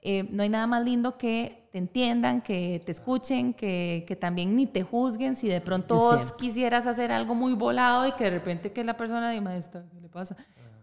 eh, 0.00 0.26
no 0.30 0.42
hay 0.42 0.48
nada 0.48 0.66
más 0.66 0.82
lindo 0.82 1.18
que 1.18 1.68
te 1.72 1.76
entiendan, 1.76 2.40
que 2.40 2.80
te 2.86 2.90
escuchen, 2.90 3.52
que, 3.52 4.06
que 4.08 4.16
también 4.16 4.56
ni 4.56 4.64
te 4.66 4.82
juzguen 4.82 5.36
si 5.36 5.46
de 5.46 5.60
pronto 5.60 5.94
vos 5.94 6.32
quisieras 6.32 6.86
hacer 6.86 7.12
algo 7.12 7.34
muy 7.34 7.52
volado 7.52 8.06
y 8.08 8.12
que 8.12 8.24
de 8.24 8.30
repente 8.30 8.72
que 8.72 8.82
la 8.82 8.96
persona 8.96 9.30
diga, 9.30 9.42
maestra, 9.42 9.84
¿qué 9.92 10.00
le 10.00 10.08
pasa? 10.08 10.38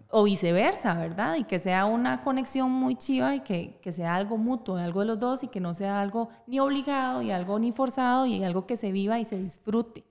O 0.10 0.24
viceversa, 0.24 0.96
¿verdad? 0.96 1.36
Y 1.36 1.44
que 1.44 1.60
sea 1.60 1.86
una 1.86 2.22
conexión 2.24 2.72
muy 2.72 2.96
chiva 2.96 3.36
y 3.36 3.42
que, 3.42 3.78
que 3.82 3.92
sea 3.92 4.16
algo 4.16 4.38
mutuo, 4.38 4.78
algo 4.78 5.02
de 5.02 5.06
los 5.08 5.20
dos 5.20 5.44
y 5.44 5.48
que 5.50 5.60
no 5.60 5.74
sea 5.74 6.00
algo 6.02 6.30
ni 6.48 6.60
obligado 6.60 7.22
y 7.22 7.32
algo 7.32 7.60
ni 7.60 7.72
forzado 7.74 8.26
y 8.26 8.44
algo 8.44 8.66
que 8.66 8.78
se 8.78 8.92
viva 8.92 9.20
y 9.20 9.26
se 9.26 9.38
disfrute. 9.38 10.04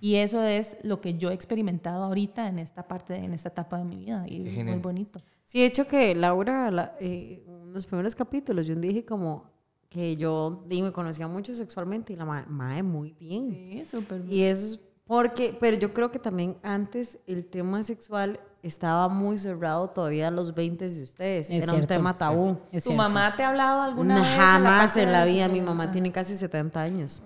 Y 0.00 0.16
eso 0.16 0.42
es 0.42 0.76
lo 0.82 1.00
que 1.00 1.14
yo 1.14 1.30
he 1.30 1.34
experimentado 1.34 2.02
ahorita 2.02 2.48
en 2.48 2.58
esta 2.58 2.88
parte, 2.88 3.14
en 3.14 3.34
esta 3.34 3.50
etapa 3.50 3.78
de 3.78 3.84
mi 3.84 3.96
vida 3.96 4.24
y 4.26 4.42
Qué 4.42 4.48
es 4.48 4.54
genial. 4.56 4.76
muy 4.76 4.82
bonito. 4.82 5.22
Sí, 5.44 5.60
de 5.60 5.66
hecho 5.66 5.86
que 5.86 6.14
Laura, 6.14 6.70
la- 6.70 6.96
eh, 6.98 7.44
en 7.46 7.72
los 7.72 7.86
primeros 7.86 8.14
capítulos, 8.14 8.66
yo 8.66 8.74
dije 8.74 9.04
como 9.04 9.44
que 9.88 10.16
yo 10.16 10.64
di, 10.66 10.82
me 10.82 10.92
conocía 10.92 11.28
mucho 11.28 11.54
sexualmente 11.54 12.14
y 12.14 12.16
la 12.16 12.24
ma- 12.24 12.46
mae 12.48 12.82
muy 12.82 13.12
bien. 13.12 13.50
Sí, 13.50 13.84
súper 13.84 14.22
bien. 14.22 14.34
Y 14.34 14.42
eso 14.44 14.66
es 14.66 14.80
porque, 15.04 15.56
pero 15.60 15.76
yo 15.76 15.92
creo 15.92 16.10
que 16.10 16.18
también 16.18 16.56
antes 16.62 17.18
el 17.26 17.44
tema 17.44 17.82
sexual 17.82 18.40
estaba 18.62 19.08
muy 19.08 19.38
cerrado 19.38 19.88
todavía 19.90 20.28
a 20.28 20.30
los 20.30 20.54
20 20.54 20.88
de 20.88 21.02
ustedes. 21.02 21.50
Es 21.50 21.62
Era 21.62 21.74
un 21.74 21.86
tema 21.86 22.14
tabú. 22.14 22.56
¿Tu 22.70 22.80
cierto. 22.80 22.92
mamá 22.92 23.34
te 23.36 23.42
ha 23.42 23.48
hablado 23.48 23.82
alguna 23.82 24.20
vez? 24.20 24.36
Jamás 24.36 24.96
en 24.96 25.12
la 25.12 25.24
vida. 25.24 25.48
Mi 25.48 25.60
mamá 25.60 25.90
tiene 25.90 26.12
casi 26.12 26.36
70 26.36 26.80
años. 26.80 27.22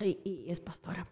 Y, 0.00 0.18
y 0.24 0.50
es 0.50 0.60
pastora. 0.60 1.06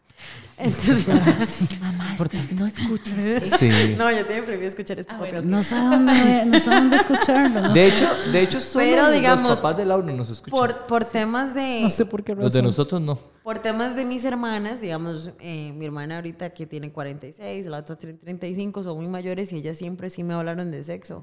Entonces, 0.56 1.06
Mamá, 1.80 2.16
no 2.52 2.66
escuches. 2.66 3.42
Sí. 3.58 3.94
no, 3.96 4.10
ya 4.10 4.26
tiene 4.26 4.42
prohibido 4.42 4.68
escuchar 4.68 4.98
este 4.98 5.12
Ah, 5.14 5.18
podcast. 5.18 5.44
No 5.44 5.62
sé 5.62 5.76
dónde, 5.76 6.44
no 6.46 6.58
sé 6.60 6.70
dónde 6.70 6.96
escucharlo. 6.96 7.60
No 7.60 7.72
De 7.74 7.90
sé. 7.90 7.94
hecho, 7.94 8.08
de 8.32 8.42
hecho 8.42 8.60
solo 8.60 8.84
Pero, 8.84 9.02
los 9.04 9.12
digamos, 9.12 9.56
papás 9.60 9.76
de 9.76 9.84
Laura 9.84 10.12
nos 10.12 10.30
escuchan. 10.30 10.58
Por, 10.58 10.86
por 10.86 11.04
temas 11.04 11.54
de... 11.54 11.80
No 11.82 11.90
sé 11.90 12.06
por 12.06 12.24
qué 12.24 12.34
los 12.34 12.52
de 12.52 12.60
razón. 12.60 12.64
nosotros 12.64 13.00
no. 13.00 13.18
Por 13.44 13.58
temas 13.60 13.94
de 13.94 14.04
mis 14.04 14.24
hermanas, 14.24 14.80
digamos, 14.80 15.30
eh, 15.38 15.72
mi 15.76 15.84
hermana 15.86 16.16
ahorita 16.16 16.50
que 16.50 16.66
tiene 16.66 16.90
46, 16.90 17.66
la 17.66 17.78
otra 17.78 17.96
tiene 17.96 18.14
35, 18.18 18.82
son 18.82 18.96
muy 18.96 19.06
mayores 19.08 19.52
y 19.52 19.56
ellas 19.56 19.78
siempre 19.78 20.10
sí 20.10 20.22
me 20.24 20.34
hablaron 20.34 20.70
de 20.70 20.82
sexo. 20.82 21.22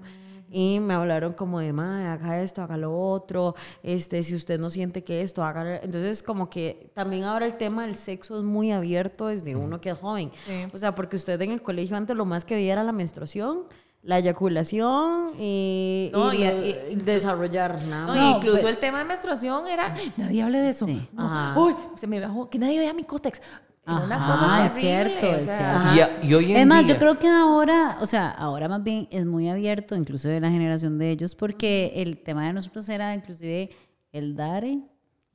Y 0.58 0.80
me 0.80 0.94
hablaron 0.94 1.34
como 1.34 1.60
de, 1.60 1.74
madre, 1.74 2.08
haga 2.08 2.42
esto, 2.42 2.62
haga 2.62 2.78
lo 2.78 2.98
otro, 2.98 3.56
este, 3.84 4.24
si 4.24 4.34
usted 4.36 4.58
no 4.58 4.70
siente 4.70 5.04
que 5.04 5.22
esto, 5.22 5.44
haga... 5.44 5.82
Entonces, 5.84 6.24
como 6.24 6.50
que 6.50 6.92
también 6.94 7.26
ahora 7.26 7.46
el 7.46 7.58
tema 7.58 7.86
del 7.86 7.98
sexo 7.98 8.38
es 8.38 8.46
muy 8.46 8.72
abierto 8.72 9.28
desde 9.28 9.54
uno 9.58 9.82
que 9.82 9.90
es 9.90 9.98
joven. 10.00 10.32
Sí. 10.46 10.66
O 10.74 10.78
sea, 10.78 10.96
porque 10.96 11.18
usted 11.18 11.42
en 11.42 11.52
el 11.52 11.62
colegio 11.62 11.98
antes 11.98 12.16
lo 12.16 12.24
más 12.24 12.46
que 12.46 12.56
veía 12.56 12.72
era 12.72 12.84
la 12.84 12.94
menstruación, 12.94 13.64
la 14.02 14.20
eyaculación 14.20 15.32
y, 15.38 16.10
No, 16.14 16.32
y 16.34 16.38
y- 16.38 16.46
lo- 16.48 16.66
y- 16.66 16.76
y 16.92 16.96
desarrollar 16.96 17.84
nada 17.86 18.16
No, 18.16 18.22
más. 18.34 18.38
incluso 18.38 18.70
el 18.70 18.78
tema 18.78 19.00
de 19.00 19.06
menstruación 19.06 19.68
era, 19.68 19.94
"Ay, 19.94 20.14
nadie 20.16 20.42
hable 20.42 20.60
de 20.60 20.70
eso. 20.70 20.86
Sí. 20.86 21.06
No, 21.12 21.24
Ajá. 21.26 21.60
Uy, 21.60 21.76
se 21.98 22.08
me 22.08 22.20
bajó, 22.22 22.50
que 22.50 22.60
nadie 22.60 22.80
vea 22.80 22.94
mi 22.94 23.04
cótex. 23.04 23.42
Era 23.88 23.98
una 24.00 24.16
Ajá, 24.16 24.32
cosa 24.34 24.66
es 24.66 24.74
cierto, 24.74 25.26
es 25.28 25.44
cierto. 25.46 25.64
Ajá. 25.64 26.10
Y, 26.24 26.28
y 26.28 26.34
hoy 26.34 26.52
en 26.54 26.58
Es 26.62 26.68
más, 26.68 26.86
día, 26.86 26.94
yo 26.96 27.00
creo 27.00 27.20
que 27.20 27.28
ahora, 27.28 27.98
o 28.02 28.06
sea, 28.06 28.30
ahora 28.32 28.68
más 28.68 28.82
bien 28.84 29.08
es 29.12 29.26
muy 29.26 29.48
abierto, 29.50 29.96
incluso 29.96 30.28
de 30.28 30.40
la 30.40 30.50
generación 30.50 30.98
de 30.98 31.12
ellos, 31.12 31.36
porque 31.36 31.94
el 31.98 32.18
tema 32.18 32.48
de 32.48 32.54
nosotros 32.54 32.88
era 32.90 33.14
inclusive 33.14 33.70
el 34.12 34.36
dare 34.36 34.80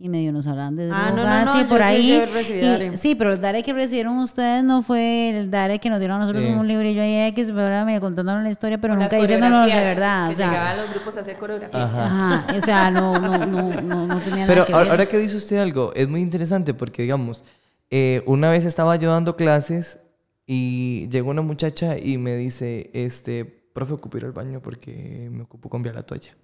y 0.03 0.09
medio 0.09 0.33
nos 0.33 0.47
hablan 0.47 0.77
de 0.77 0.89
Ah, 0.91 1.11
no, 1.11 1.17
no, 1.17 1.23
drogas 1.23 1.45
no, 1.45 1.61
y 1.61 1.65
por 1.65 1.79
yo 1.79 1.85
sí, 1.85 1.91
ahí. 1.93 2.09
yo 2.09 2.27
recibí 2.33 2.59
y- 2.59 2.63
Dare. 2.63 2.97
sí, 2.97 3.15
pero 3.15 3.35
el 3.35 3.41
Dare 3.43 3.63
que 3.63 3.75
recibieron 3.75 4.17
ustedes 4.19 4.65
no 4.65 4.81
fue 4.83 5.29
el 5.37 5.51
Dare 5.51 5.79
que 5.79 5.91
nos 5.91 5.99
dieron 5.99 6.17
a 6.17 6.21
nosotros 6.21 6.43
Sí. 6.43 6.51
un 6.51 6.67
librillo 6.67 7.03
ahí 7.03 7.27
X, 7.29 7.53
¿verdad? 7.53 7.85
medio 7.85 8.01
contándonos 8.01 8.43
la 8.43 8.49
historia, 8.49 8.81
pero 8.81 8.95
Con 8.95 9.03
nunca 9.03 9.17
diciéndonos 9.17 9.67
de 9.67 9.75
verdad. 9.75 10.29
Que 10.29 10.33
O 10.33 10.37
sea, 10.39 10.49
llegaban 10.49 10.77
los 10.79 10.91
grupos 10.91 11.17
a 11.19 11.21
hacer 11.21 11.37
coreografía. 11.37 11.85
ajá, 11.85 12.47
o 12.57 12.61
sea, 12.63 12.91
no, 12.91 13.19
no, 13.19 13.47
no, 13.47 13.81
no, 13.83 14.07
no 14.07 14.19
tenía 14.21 14.47
Pero 14.47 14.63
nada 14.63 14.67
que 14.67 14.73
ahora 14.73 14.85
ver. 14.85 14.91
ahora 14.93 15.07
que 15.07 15.19
dice 15.19 15.37
usted 15.37 15.59
algo, 15.59 15.93
es 15.95 16.09
muy 16.09 16.23
interesante 16.23 16.73
porque, 16.73 17.03
digamos, 17.03 17.45
eh, 17.91 18.23
una 18.27 18.51
vez 18.51 18.65
estaba 18.65 18.97
yo 18.97 19.11
dando 19.11 19.37
clases 19.37 20.01
y 20.47 21.09
llegó 21.09 21.31
una 21.31 21.43
muchacha 21.43 21.99
y 21.99 22.19
me 22.19 22.37
dice, 22.37 22.91
este, 22.93 23.45
profe, 23.45 23.95
ocupo 23.95 24.17
ir 24.19 24.25
al 24.25 24.33
baño 24.33 24.61
porque 24.61 25.29
me 25.31 25.43
ocupo 25.43 25.69
cambiar 25.69 25.95
la 25.95 26.03
toalla. 26.03 26.37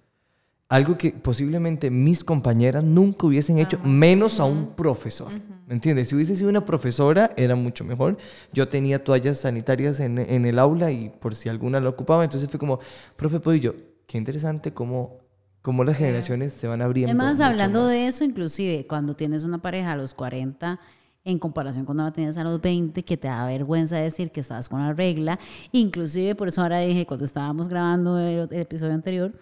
Algo 0.69 0.97
que 0.97 1.11
posiblemente 1.11 1.89
mis 1.89 2.25
compañeras 2.25 2.83
nunca 2.83 3.25
hubiesen 3.25 3.57
hecho, 3.57 3.79
menos 3.79 4.41
a 4.41 4.45
un 4.45 4.75
profesor. 4.75 5.31
¿Me 5.65 5.73
entiendes? 5.73 6.09
Si 6.09 6.15
hubiese 6.15 6.35
sido 6.35 6.49
una 6.49 6.65
profesora, 6.65 7.31
era 7.37 7.55
mucho 7.55 7.85
mejor. 7.85 8.17
Yo 8.51 8.67
tenía 8.67 9.01
toallas 9.01 9.37
sanitarias 9.37 10.01
en, 10.01 10.17
en 10.17 10.45
el 10.45 10.59
aula 10.59 10.91
y 10.91 11.09
por 11.09 11.35
si 11.35 11.47
alguna 11.47 11.79
la 11.79 11.87
ocupaba, 11.87 12.25
entonces 12.25 12.49
fue 12.49 12.59
como, 12.59 12.79
profe, 13.15 13.39
¿puedo? 13.39 13.55
Y 13.55 13.61
yo, 13.61 13.73
qué 14.07 14.17
interesante 14.17 14.73
cómo, 14.73 15.19
cómo 15.61 15.85
las 15.85 15.97
generaciones 15.97 16.51
se 16.51 16.67
van 16.67 16.81
abriendo. 16.81 17.11
Es 17.11 17.17
más, 17.17 17.37
mucho 17.37 17.45
hablando 17.45 17.83
más. 17.83 17.91
de 17.91 18.07
eso, 18.07 18.25
inclusive 18.25 18.87
cuando 18.87 19.15
tienes 19.15 19.43
una 19.43 19.61
pareja 19.61 19.93
a 19.93 19.95
los 19.95 20.13
40, 20.13 20.79
en 21.27 21.39
comparación 21.39 21.85
cuando 21.85 22.03
la 22.03 22.11
tienes 22.11 22.37
a 22.37 22.43
los 22.43 22.61
20, 22.61 23.03
que 23.03 23.17
te 23.17 23.27
da 23.27 23.45
vergüenza 23.45 23.97
decir 23.97 24.31
que 24.31 24.39
estabas 24.39 24.69
con 24.69 24.79
la 24.79 24.93
regla, 24.93 25.37
inclusive 25.71 26.35
por 26.35 26.47
eso 26.47 26.61
ahora 26.61 26.79
dije, 26.79 27.05
cuando 27.05 27.25
estábamos 27.25 27.67
grabando 27.67 28.17
el, 28.17 28.47
el 28.49 28.61
episodio 28.61 28.93
anterior, 28.93 29.33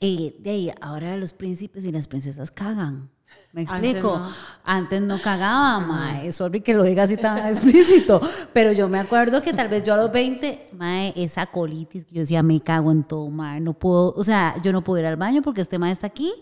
y 0.00 0.34
de 0.40 0.50
ahí, 0.50 0.72
ahora 0.80 1.16
los 1.16 1.32
príncipes 1.32 1.84
y 1.84 1.92
las 1.92 2.06
princesas 2.06 2.50
cagan. 2.50 3.10
¿Me 3.52 3.62
Antes 3.62 3.74
explico? 3.74 4.18
no. 4.18 4.32
Antes 4.64 5.02
no 5.02 5.20
cagaba, 5.20 5.80
mae. 5.80 6.30
Sorry 6.32 6.60
que 6.60 6.74
lo 6.74 6.84
diga 6.84 7.02
así 7.02 7.16
tan 7.16 7.46
explícito. 7.48 8.20
Pero 8.52 8.72
yo 8.72 8.88
me 8.88 8.98
acuerdo 8.98 9.42
que 9.42 9.52
tal 9.52 9.68
vez 9.68 9.84
yo 9.84 9.94
a 9.94 9.96
los 9.96 10.12
20, 10.12 10.70
mae, 10.74 11.12
esa 11.16 11.46
colitis, 11.46 12.04
que 12.04 12.14
yo 12.14 12.20
decía, 12.20 12.42
me 12.42 12.60
cago 12.60 12.92
en 12.92 13.02
todo, 13.04 13.28
mae. 13.28 13.60
No 13.60 13.72
puedo, 13.72 14.12
o 14.16 14.24
sea, 14.24 14.54
yo 14.62 14.72
no 14.72 14.82
puedo 14.82 15.00
ir 15.00 15.06
al 15.06 15.16
baño 15.16 15.42
porque 15.42 15.60
este 15.60 15.78
mae 15.78 15.92
está 15.92 16.06
aquí. 16.06 16.32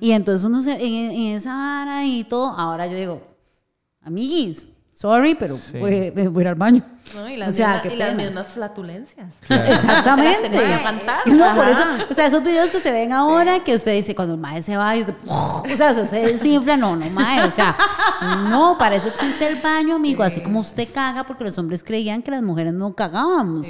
Y 0.00 0.12
entonces 0.12 0.44
uno 0.44 0.62
se, 0.62 0.72
en, 0.72 1.10
en 1.10 1.36
esa 1.36 1.56
vara 1.56 2.04
y 2.04 2.24
todo, 2.24 2.50
ahora 2.50 2.86
yo 2.86 2.96
digo, 2.96 3.22
amiguis, 4.08 4.66
sorry, 4.92 5.36
pero 5.36 5.56
voy, 5.74 6.10
voy 6.10 6.38
a 6.38 6.40
ir 6.40 6.48
al 6.48 6.54
baño. 6.56 6.84
¿no? 7.14 7.28
Y, 7.28 7.36
las 7.36 7.54
o 7.54 7.56
sea, 7.56 7.68
mismas, 7.68 7.82
qué 7.82 7.94
y 7.94 7.96
las 7.96 8.14
mismas 8.14 8.46
flatulencias. 8.48 9.34
Exactamente. 9.48 10.50
Que 10.50 10.74
aguantar. 10.74 11.26
No, 11.28 11.54
por 11.54 11.68
eso, 11.68 11.84
o 12.10 12.14
sea, 12.14 12.26
esos 12.26 12.42
videos 12.42 12.70
que 12.70 12.80
se 12.80 12.90
ven 12.90 13.12
ahora, 13.12 13.62
que 13.62 13.74
usted 13.74 13.94
dice 13.94 14.14
cuando 14.14 14.34
el 14.34 14.40
mae 14.40 14.60
se 14.62 14.76
va 14.76 14.96
y 14.96 15.00
usted, 15.00 15.14
o 15.26 15.76
sea, 15.76 15.90
usted 15.90 16.04
se 16.04 16.18
desinfla, 16.32 16.76
no, 16.76 16.96
no, 16.96 17.08
mae, 17.10 17.44
o 17.44 17.50
sea, 17.50 17.76
no, 18.50 18.76
para 18.76 18.96
eso 18.96 19.08
existe 19.08 19.46
el 19.46 19.56
baño, 19.60 19.94
amigo, 19.94 20.22
así 20.22 20.40
como 20.40 20.60
usted 20.60 20.88
caga, 20.92 21.24
porque 21.24 21.44
los 21.44 21.56
hombres 21.58 21.84
creían 21.84 22.22
que 22.22 22.30
las 22.30 22.42
mujeres 22.42 22.72
no 22.72 22.94
cagábamos. 22.94 23.68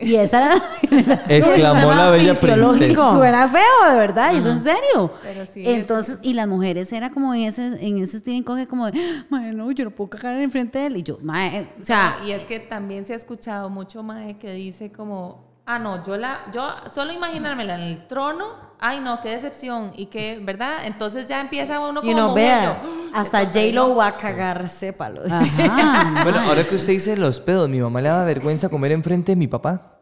Y 0.10 0.16
esa 0.16 0.38
era 0.38 0.54
la 0.56 0.60
generación. 0.80 1.38
Exclamó 1.38 1.80
Suena 1.82 1.94
la 1.94 2.10
bella 2.10 2.34
princesa. 2.34 3.10
Suena 3.10 3.48
feo, 3.48 3.90
de 3.90 3.98
verdad, 3.98 4.32
y 4.32 4.38
es 4.38 4.46
en 4.46 4.64
serio. 4.64 5.12
Pero 5.22 5.46
sí, 5.46 5.62
Entonces, 5.66 6.18
y 6.22 6.32
las 6.32 6.48
mujeres 6.48 6.92
era 6.92 7.10
como 7.10 7.34
en 7.34 7.42
ese, 7.42 7.86
en 7.86 7.98
ese 7.98 8.16
estilo 8.18 8.44
coge 8.44 8.66
como 8.66 8.90
de, 8.90 8.98
mae, 9.28 9.52
no, 9.52 9.70
yo 9.72 9.84
no 9.84 9.90
puedo 9.90 10.10
cagar 10.10 10.38
enfrente 10.40 10.78
de 10.78 10.86
él. 10.86 10.96
Y 10.96 11.02
yo, 11.02 11.18
mae, 11.22 11.68
o 11.80 11.84
sea, 11.84 12.16
y 12.26 12.30
es 12.30 12.44
que 12.44 12.60
también 12.60 13.04
se 13.04 13.12
ha 13.12 13.16
escuchado 13.16 13.68
mucho 13.68 14.02
mae 14.02 14.38
que 14.38 14.52
dice 14.52 14.90
como, 14.90 15.49
ah 15.70 15.78
no, 15.78 16.04
yo 16.04 16.16
la, 16.16 16.40
yo 16.52 16.68
solo 16.92 17.12
imaginármela 17.12 17.76
en 17.76 17.80
el 17.82 18.06
trono, 18.08 18.54
ay 18.80 18.98
no, 19.00 19.20
qué 19.20 19.30
decepción 19.30 19.92
y 19.96 20.06
que, 20.06 20.40
¿verdad? 20.42 20.84
Entonces 20.84 21.28
ya 21.28 21.40
empieza 21.40 21.78
uno 21.78 22.00
como 22.00 22.10
Y 22.10 22.14
no 22.14 22.30
mujer, 22.30 22.44
vea, 22.44 22.82
yo, 22.82 22.90
hasta 23.14 23.44
J-Lo 23.44 23.94
va 23.94 24.08
a 24.08 24.12
cagar, 24.12 24.68
sépalo. 24.68 25.22
ajá, 25.30 26.20
Bueno, 26.24 26.40
ahora 26.40 26.64
que 26.64 26.74
usted 26.74 26.94
dice 26.94 27.16
los 27.16 27.38
pedos, 27.38 27.68
mi 27.68 27.80
mamá 27.80 28.00
le 28.00 28.08
daba 28.08 28.24
vergüenza 28.24 28.68
comer 28.68 28.92
enfrente 28.92 29.32
de 29.32 29.36
mi 29.36 29.46
papá. 29.46 29.99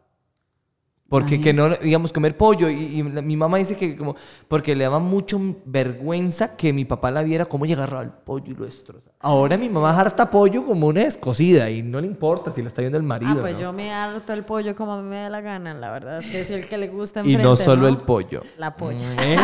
Porque 1.09 1.41
que 1.41 1.53
no, 1.53 1.69
digamos, 1.69 2.13
comer 2.13 2.37
pollo. 2.37 2.69
Y, 2.69 2.75
y 2.99 3.03
la- 3.03 3.21
mi 3.23 3.35
mamá 3.35 3.57
dice 3.57 3.75
que 3.75 3.95
como, 3.97 4.15
porque 4.47 4.75
le 4.75 4.83
daba 4.83 4.99
mucho 4.99 5.39
vergüenza 5.65 6.55
que 6.55 6.71
mi 6.71 6.85
papá 6.85 7.09
la 7.09 7.23
viera 7.23 7.45
cómo 7.45 7.65
agarraba 7.65 8.03
el 8.03 8.11
pollo 8.11 8.51
y 8.51 8.55
lo 8.55 8.65
destroza. 8.65 9.09
Ahora 9.19 9.57
mi 9.57 9.69
mamá 9.69 9.99
harta 9.99 10.29
pollo 10.29 10.63
como 10.63 10.87
una 10.87 11.01
descosida 11.01 11.69
y 11.69 11.81
no 11.81 11.99
le 11.99 12.07
importa 12.07 12.51
si 12.51 12.61
la 12.61 12.67
está 12.67 12.81
viendo 12.81 12.97
el 12.97 13.03
marido. 13.03 13.33
Ah, 13.37 13.41
pues 13.41 13.55
¿no? 13.55 13.61
yo 13.61 13.73
me 13.73 13.91
harto 13.91 14.33
el 14.33 14.45
pollo 14.45 14.75
como 14.75 14.93
a 14.93 15.01
mí 15.01 15.09
me 15.09 15.17
da 15.17 15.29
la 15.29 15.41
gana. 15.41 15.73
La 15.73 15.91
verdad 15.91 16.19
es 16.19 16.27
que 16.27 16.41
es 16.41 16.49
el 16.51 16.67
que 16.67 16.77
le 16.77 16.87
gusta 16.89 17.21
Y 17.25 17.35
no 17.37 17.55
solo 17.55 17.87
el 17.87 17.97
pollo. 17.97 18.43
La 18.57 18.75
polla. 18.75 19.15
¿Eh? 19.23 19.37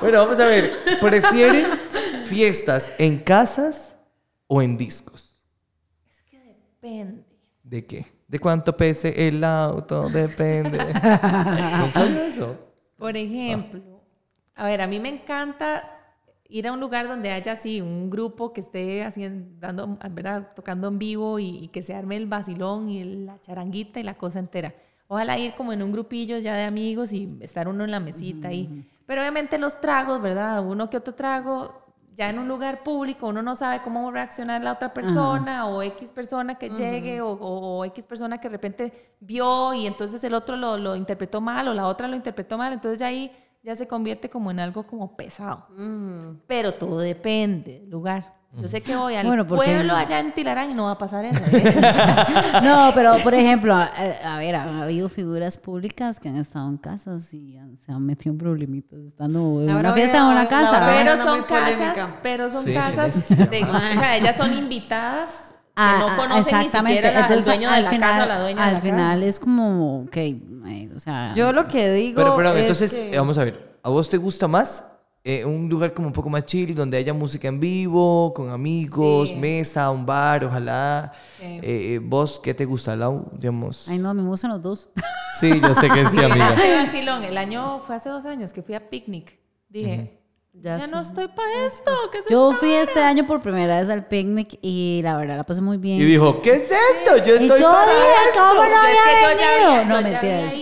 bueno, 0.00 0.18
vamos 0.24 0.40
a 0.40 0.46
ver. 0.46 0.78
¿Prefieren 1.00 1.66
fiestas 2.24 2.92
en 2.98 3.18
casas 3.18 3.96
o 4.46 4.62
en 4.62 4.76
discos? 4.78 5.26
depende. 6.80 7.24
¿De 7.62 7.84
qué? 7.84 8.19
¿De 8.30 8.38
cuánto 8.38 8.76
pese 8.76 9.26
el 9.26 9.42
auto? 9.42 10.08
Depende. 10.08 10.78
Por 12.96 13.16
ejemplo, 13.16 13.80
a 14.54 14.66
ver, 14.66 14.82
a 14.82 14.86
mí 14.86 15.00
me 15.00 15.08
encanta 15.08 15.82
ir 16.48 16.68
a 16.68 16.72
un 16.72 16.78
lugar 16.78 17.08
donde 17.08 17.32
haya 17.32 17.50
así 17.52 17.80
un 17.80 18.08
grupo 18.08 18.52
que 18.52 18.60
esté 18.60 19.02
haciendo, 19.02 19.58
dando, 19.58 19.98
¿verdad? 20.12 20.52
tocando 20.54 20.86
en 20.86 21.00
vivo 21.00 21.40
y, 21.40 21.64
y 21.64 21.68
que 21.68 21.82
se 21.82 21.92
arme 21.92 22.16
el 22.16 22.26
vacilón 22.26 22.88
y 22.88 23.02
la 23.02 23.40
charanguita 23.40 23.98
y 23.98 24.04
la 24.04 24.14
cosa 24.14 24.38
entera. 24.38 24.74
Ojalá 25.08 25.36
ir 25.36 25.54
como 25.54 25.72
en 25.72 25.82
un 25.82 25.90
grupillo 25.90 26.38
ya 26.38 26.54
de 26.54 26.62
amigos 26.62 27.12
y 27.12 27.36
estar 27.40 27.66
uno 27.66 27.82
en 27.82 27.90
la 27.90 27.98
mesita 27.98 28.46
ahí. 28.46 28.86
Pero 29.06 29.22
obviamente 29.22 29.58
los 29.58 29.80
tragos, 29.80 30.22
¿verdad? 30.22 30.64
Uno 30.64 30.88
que 30.88 30.96
otro 30.96 31.16
trago, 31.16 31.79
ya 32.20 32.28
en 32.28 32.38
un 32.38 32.48
lugar 32.48 32.82
público, 32.82 33.28
uno 33.28 33.40
no 33.40 33.54
sabe 33.54 33.80
cómo 33.82 34.10
reaccionar 34.10 34.60
la 34.62 34.72
otra 34.72 34.92
persona 34.92 35.66
o 35.66 35.80
X 35.82 36.12
persona 36.12 36.56
que 36.56 36.68
llegue 36.76 37.22
o, 37.22 37.30
o- 37.30 37.78
o 37.78 37.84
X 37.86 38.06
persona 38.06 38.38
que 38.38 38.48
de 38.50 38.52
repente 38.58 39.14
vio 39.20 39.72
y 39.72 39.86
entonces 39.86 40.22
el 40.24 40.34
otro 40.34 40.54
lo, 40.56 40.76
lo 40.76 40.96
interpretó 40.96 41.40
mal 41.40 41.66
o 41.68 41.72
la 41.72 41.86
otra 41.86 42.08
lo 42.08 42.16
interpretó 42.16 42.58
mal. 42.58 42.74
Entonces 42.74 42.98
ya 42.98 43.06
ahí 43.06 43.32
ya 43.62 43.74
se 43.74 43.88
convierte 43.88 44.28
como 44.28 44.50
en 44.50 44.60
algo 44.60 44.82
como 44.86 45.16
pesado. 45.16 45.66
Pero 46.46 46.72
todo 46.74 46.98
depende 46.98 47.80
del 47.80 47.88
lugar. 47.90 48.34
Yo 48.52 48.66
sé 48.66 48.80
que 48.80 48.96
voy 48.96 49.14
al 49.14 49.24
Bueno, 49.26 49.46
porque- 49.46 49.64
pueblo 49.66 49.94
allá 49.94 50.18
en 50.18 50.32
Tilarán 50.32 50.72
y 50.72 50.74
no 50.74 50.86
va 50.86 50.92
a 50.92 50.98
pasar 50.98 51.24
eso. 51.24 51.40
¿eh? 51.52 51.62
No, 52.64 52.90
pero 52.94 53.16
por 53.22 53.32
ejemplo, 53.32 53.72
a, 53.74 53.90
a 54.24 54.38
ver, 54.38 54.56
ha 54.56 54.82
habido 54.82 55.08
figuras 55.08 55.56
públicas 55.56 56.18
que 56.18 56.28
han 56.28 56.36
estado 56.36 56.68
en 56.68 56.76
casas 56.76 57.32
y 57.32 57.56
han- 57.56 57.78
se 57.78 57.92
han 57.92 58.04
metido 58.04 58.32
en 58.32 58.38
problemitas 58.38 58.98
estando 59.06 59.62
en 59.62 59.70
una 59.70 59.92
fiesta 59.92 60.18
en 60.18 60.24
una 60.24 60.48
casa. 60.48 60.84
pero 60.84 61.16
son 61.24 61.42
casas, 61.44 62.08
pero 62.22 62.50
son 62.50 62.64
Sí, 62.64 62.74
casas, 62.74 63.28
de- 63.28 63.62
o 63.64 64.00
sea, 64.00 64.16
ellas 64.16 64.36
son 64.36 64.52
invitadas 64.58 65.30
que 65.50 65.54
Ah, 65.76 65.96
no 66.00 66.08
ah, 66.10 66.16
conocen 66.16 66.58
ni 66.58 66.68
siquiera 66.68 67.12
la- 67.12 67.26
al 67.26 67.44
dueño 67.44 67.70
de 67.70 67.80
la 67.82 67.90
final, 67.90 68.10
casa 68.10 68.24
o 68.24 68.28
la 68.28 68.40
dueña 68.40 68.64
al 68.64 68.68
de 68.70 68.74
la 68.74 68.80
final 68.80 69.18
casa. 69.20 69.28
es 69.28 69.40
como, 69.40 70.00
ok, 70.02 70.16
eh, 70.16 70.90
o 70.94 71.00
sea, 71.00 71.32
Yo 71.34 71.52
lo 71.52 71.68
que 71.68 71.90
digo. 71.92 72.16
Pero, 72.20 72.36
pero, 72.36 72.52
es 72.54 72.60
entonces, 72.62 72.92
que- 72.92 73.14
eh, 73.14 73.18
vamos 73.18 73.38
a 73.38 73.44
ver. 73.44 73.70
¿A 73.82 73.88
vos 73.88 74.08
te 74.08 74.16
gusta 74.18 74.46
más 74.48 74.84
eh, 75.22 75.44
un 75.44 75.68
lugar 75.68 75.92
como 75.92 76.06
un 76.08 76.12
poco 76.14 76.30
más 76.30 76.44
chill, 76.46 76.74
donde 76.74 76.96
haya 76.96 77.12
música 77.12 77.46
en 77.48 77.60
vivo, 77.60 78.32
con 78.34 78.50
amigos, 78.50 79.28
Sí. 79.28 79.36
mesa, 79.36 79.90
un 79.90 80.06
bar, 80.06 80.44
ojalá? 80.44 81.12
Sí. 81.38 81.44
Eh, 81.44 81.60
eh, 81.62 82.00
¿Vos 82.02 82.40
qué 82.42 82.54
te 82.54 82.64
gusta, 82.64 82.96
Lau? 82.96 83.26
Digamos. 83.32 83.86
ay 83.88 83.98
no, 83.98 84.14
me 84.14 84.22
gustan 84.22 84.50
los 84.52 84.62
dos. 84.62 84.88
Sí, 85.38 85.60
yo 85.60 85.74
sé 85.74 85.88
que 85.88 86.06
sí, 86.06 86.18
amiga. 86.18 86.54
Ese 86.54 86.74
vacilón, 86.84 87.22
el 87.24 87.36
año 87.36 87.80
fue 87.80 87.96
hace 87.96 88.08
dos 88.08 88.24
años 88.24 88.52
que 88.52 88.62
fui 88.62 88.74
a 88.74 88.88
picnic. 88.88 89.38
Dije, 89.68 90.18
Ya 90.52 90.78
ya, 90.78 90.86
sé. 90.86 90.90
no 90.90 91.00
estoy 91.00 91.28
para 91.28 91.66
esto. 91.66 91.90
¿qué 92.10 92.18
es 92.18 92.24
Yo 92.28 92.48
esta 92.50 92.58
fui 92.60 92.70
vara?" 92.70 92.82
este 92.82 93.00
año 93.00 93.26
por 93.26 93.40
primera 93.40 93.78
vez 93.78 93.88
al 93.90 94.06
picnic 94.08 94.58
y 94.62 95.00
la 95.04 95.16
verdad 95.16 95.36
la 95.36 95.44
pasé 95.44 95.60
muy 95.60 95.76
bien. 95.76 96.00
Y 96.00 96.04
dijo, 96.04 96.40
¿qué 96.42 96.54
es 96.54 96.62
esto? 96.62 97.18
Yo 97.18 97.36
Y 97.36 97.44
estoy 97.44 97.60
yo 97.60 97.70
para 97.70 97.86
dije, 97.92 98.04
esto". 98.28 98.40
¿cómo 98.40 98.54
no 98.54 98.68
Yo 98.68 98.88
es 98.88 98.94
que 98.94 99.10
había 99.10 99.32
yo 99.34 99.38
ya 99.38 99.68
había, 99.68 99.84
No, 99.84 100.00
yo 100.00 100.06
ya 100.08 100.10
mentiras. 100.12 100.52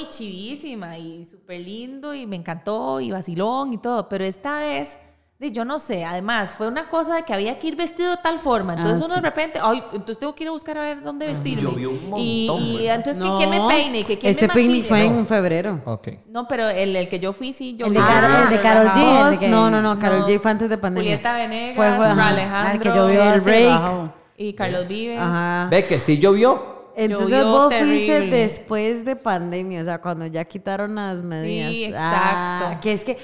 Y 0.00 0.08
chivísima 0.10 0.98
y 0.98 1.24
súper 1.24 1.60
lindo 1.60 2.14
y 2.14 2.26
me 2.26 2.36
encantó 2.36 3.00
y 3.00 3.10
vacilón 3.10 3.72
y 3.72 3.78
todo, 3.78 4.08
pero 4.08 4.24
esta 4.24 4.60
vez, 4.60 4.96
yo 5.40 5.64
no 5.64 5.78
sé, 5.78 6.04
además 6.04 6.52
fue 6.58 6.66
una 6.66 6.88
cosa 6.88 7.14
de 7.14 7.22
que 7.22 7.32
había 7.32 7.58
que 7.60 7.68
ir 7.68 7.76
vestido 7.76 8.10
de 8.10 8.16
tal 8.22 8.38
forma, 8.40 8.74
entonces 8.74 9.00
Ah, 9.00 9.04
uno 9.04 9.14
sí. 9.14 9.20
de 9.20 9.26
repente, 9.28 9.60
ay, 9.62 9.82
entonces 9.92 10.18
tengo 10.18 10.34
que 10.34 10.42
ir 10.44 10.48
a 10.48 10.52
buscar 10.52 10.78
a 10.78 10.80
ver 10.80 11.02
dónde 11.02 11.26
vestirme. 11.26 11.62
llovió 11.62 11.90
un 11.90 11.96
y, 12.18 12.46
montón, 12.48 12.66
y 12.66 12.76
¿verdad? 12.78 12.94
entonces 12.96 13.22
que 13.22 13.30
quién 13.36 13.50
me 13.50 13.60
peine, 13.68 14.04
que 14.04 14.18
quién 14.18 14.30
Este 14.32 14.48
me 14.48 14.54
picnic 14.54 14.90
maquille. 14.90 15.08
fue 15.08 15.18
en 15.18 15.26
febrero. 15.28 15.80
Ok. 15.84 16.08
No, 16.26 16.48
pero 16.48 16.68
el, 16.68 16.96
el 16.96 17.08
que 17.08 17.20
yo 17.20 17.32
fui 17.32 17.52
sí, 17.52 17.76
yo 17.76 17.86
El 17.86 17.94
de 17.94 18.00
súper 18.00 18.24
el 18.44 18.48
de 18.50 18.60
Karol 18.60 18.88
G, 18.88 19.32
el 19.32 19.38
de 19.38 19.48
No, 19.48 19.70
no, 19.70 19.80
no, 19.80 19.98
Carol 20.00 20.20
No. 20.20 20.26
J 20.26 20.40
fue 20.40 20.50
antes 20.50 20.68
de 20.70 20.78
pandemia. 20.78 21.10
Julieta 21.12 21.34
Venegas, 21.34 21.76
Fue, 21.76 21.86
Alejandro, 21.86 22.80
que 22.82 22.88
llovió 22.88 23.34
el 23.34 23.40
break. 23.40 23.68
bajó. 23.68 24.12
y 24.36 24.52
Carlos 24.54 24.88
Vives. 24.88 25.20
Ajá. 25.20 25.68
Ve 25.70 25.86
que 25.86 26.00
sí 26.00 26.18
llovió. 26.18 26.77
Entonces 27.04 27.30
Llovió 27.30 27.50
vos 27.52 27.74
fuiste 27.74 28.20
después 28.22 29.04
de 29.04 29.14
pandemia, 29.16 29.82
o 29.82 29.84
sea, 29.84 30.00
cuando 30.00 30.26
ya 30.26 30.44
quitaron 30.44 30.94
las 30.96 31.22
medidas. 31.22 31.70
Sí, 31.72 31.92
Ah, 31.96 32.58
exacto. 32.60 32.80
que 32.82 32.92
es 32.92 33.04
que 33.04 33.18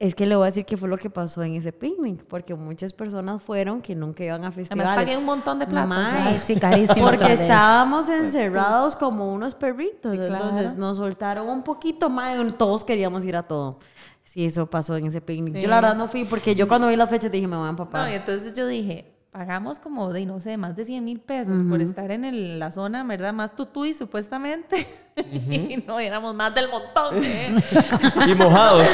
es 0.00 0.14
que 0.14 0.24
le 0.24 0.34
voy 0.34 0.44
a 0.44 0.46
decir 0.46 0.64
qué 0.64 0.78
fue 0.78 0.88
lo 0.88 0.96
que 0.96 1.10
pasó 1.10 1.42
en 1.42 1.54
ese 1.56 1.72
picnic, 1.74 2.24
porque 2.24 2.54
muchas 2.54 2.94
personas 2.94 3.42
fueron 3.42 3.82
que 3.82 3.94
nunca 3.94 4.24
iban 4.24 4.42
a 4.46 4.50
festivales. 4.50 4.86
Además 4.88 5.04
pagué 5.04 5.18
un 5.18 5.26
montón 5.26 5.58
de 5.58 5.66
plata. 5.66 6.38
Sí, 6.38 6.56
carísimo. 6.56 7.04
Porque 7.06 7.34
estábamos 7.34 8.08
encerrados 8.08 8.96
como 8.96 9.30
unos 9.30 9.54
perritos. 9.54 10.12
Sí, 10.12 10.16
claro. 10.18 10.36
Entonces 10.48 10.76
nos 10.76 10.96
soltaron 10.96 11.50
un 11.50 11.62
poquito 11.62 12.08
más. 12.08 12.34
Todos 12.56 12.82
queríamos 12.82 13.26
ir 13.26 13.36
a 13.36 13.42
todo. 13.42 13.78
Sí, 14.24 14.46
eso 14.46 14.70
pasó 14.70 14.96
en 14.96 15.04
ese 15.06 15.20
picnic. 15.20 15.56
Sí. 15.56 15.60
Yo 15.60 15.68
la 15.68 15.76
verdad 15.82 15.96
no 15.96 16.08
fui 16.08 16.24
porque 16.24 16.54
yo 16.54 16.66
cuando 16.66 16.88
vi 16.88 16.96
la 16.96 17.06
fecha 17.06 17.28
dije, 17.28 17.46
me 17.46 17.56
voy 17.58 17.66
a 17.66 17.70
empapar. 17.70 18.06
No, 18.06 18.10
y 18.10 18.14
entonces 18.16 18.54
yo 18.54 18.66
dije, 18.66 19.12
pagamos 19.30 19.78
como 19.78 20.12
de, 20.12 20.26
no 20.26 20.40
sé, 20.40 20.56
más 20.56 20.74
de 20.76 20.84
100 20.84 21.04
mil 21.04 21.20
pesos 21.20 21.66
por 21.68 21.80
estar 21.80 22.10
en 22.10 22.24
el- 22.24 22.58
la 22.58 22.70
zona, 22.72 23.04
¿verdad? 23.04 23.32
Más 23.32 23.54
tutuy, 23.54 23.94
supuestamente. 23.94 24.86
y 25.32 25.82
no, 25.86 25.98
éramos 26.00 26.34
más 26.34 26.54
del 26.54 26.68
montón. 26.68 27.22
¿eh? 27.24 27.54
Y 28.26 28.34
mojados. 28.34 28.88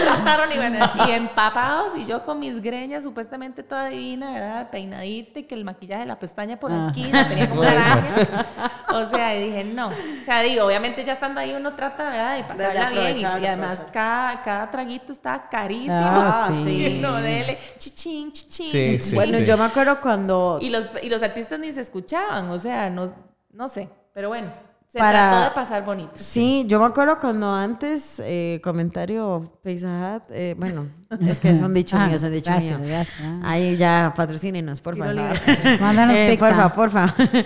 Y, 1.05 1.09
y 1.09 1.13
empapados, 1.13 1.97
y 1.97 2.05
yo 2.05 2.25
con 2.25 2.39
mis 2.39 2.61
greñas, 2.63 3.05
supuestamente 3.05 3.63
toda 3.63 3.87
divina, 3.89 4.33
¿verdad? 4.33 4.71
Peinadita, 4.71 5.41
y 5.41 5.43
que 5.45 5.55
el 5.55 5.65
maquillaje 5.65 6.03
de 6.03 6.07
la 6.07 6.19
pestaña 6.19 6.59
por 6.59 6.73
Ah. 6.73 6.89
aquí, 6.91 7.05
la 7.11 7.29
tenía 7.29 7.49
como. 7.49 7.63
O 7.63 9.07
sea, 9.07 9.37
y 9.37 9.45
dije, 9.51 9.65
no. 9.65 9.89
O 9.89 10.25
sea, 10.25 10.41
digo, 10.43 10.65
obviamente 10.65 11.05
ya 11.05 11.13
estando 11.13 11.41
ahí 11.41 11.53
uno 11.55 11.75
trata, 11.75 12.11
¿verdad? 12.11 12.37
De 12.37 12.45
pasarla 12.45 12.91
bien. 12.91 13.01
aprovechar, 13.03 13.39
Y, 13.39 13.41
de 13.43 13.49
además, 13.49 13.87
cada, 13.93 14.43
cada 14.43 14.71
traguito 14.71 15.13
está 15.13 15.49
carísimo. 15.49 15.95
Ah, 16.01 16.51
sí. 16.65 16.87
Y 16.87 17.01
no, 17.01 17.15
dele, 17.17 17.59
chichín, 17.79 18.33
chichín, 18.33 18.71
Sí, 18.73 18.87
chichín. 18.93 19.03
sí, 19.03 19.15
bueno, 19.15 19.39
sí. 19.39 19.45
yo 19.45 19.57
me 19.59 19.65
acuerdo 19.65 20.01
cuando... 20.01 20.59
Y 20.61 20.71
los, 20.71 20.87
y 21.03 21.09
los 21.09 21.23
artistas 21.23 21.59
ni 21.59 21.73
se 21.73 21.81
escuchaban, 21.83 22.49
o 22.51 22.59
sea, 22.59 22.89
no, 22.91 23.13
no 23.53 23.69
sé. 23.69 23.89
Pero 24.15 24.29
bueno, 24.29 24.53
se 24.87 24.99
Para- 24.99 25.29
trató 25.31 25.45
de 25.49 25.55
pasar 25.55 25.85
bonito. 25.85 26.13
Sí, 26.15 26.65
yo 26.69 26.79
me 26.81 26.87
acuerdo 26.87 27.19
cuando 27.19 27.53
antes, 27.53 28.21
eh, 28.25 28.61
comentario 28.63 29.59
Pizza 29.63 30.17
Hut, 30.23 30.31
eh, 30.31 30.55
bueno, 30.59 30.87
es 31.21 31.41
que 31.41 31.51
es 31.51 31.61
un 31.61 31.75
dicho 31.75 31.97
Ah, 31.99 32.07
mío, 32.07 32.17
es 32.17 32.23
un 32.23 32.33
dicho 32.33 32.51
gracias, 32.51 32.79
mío. 32.79 32.89
gracias. 32.89 33.19
Ahí 33.43 33.77
ya, 33.77 34.13
patrocínenos, 34.17 34.81
por 34.81 34.97
favor. 34.97 35.15
Mándanos 35.81 36.17
Eh, 36.17 36.31
pizza. 36.31 36.47
Porfa, 36.49 36.75
porfa. 36.75 37.15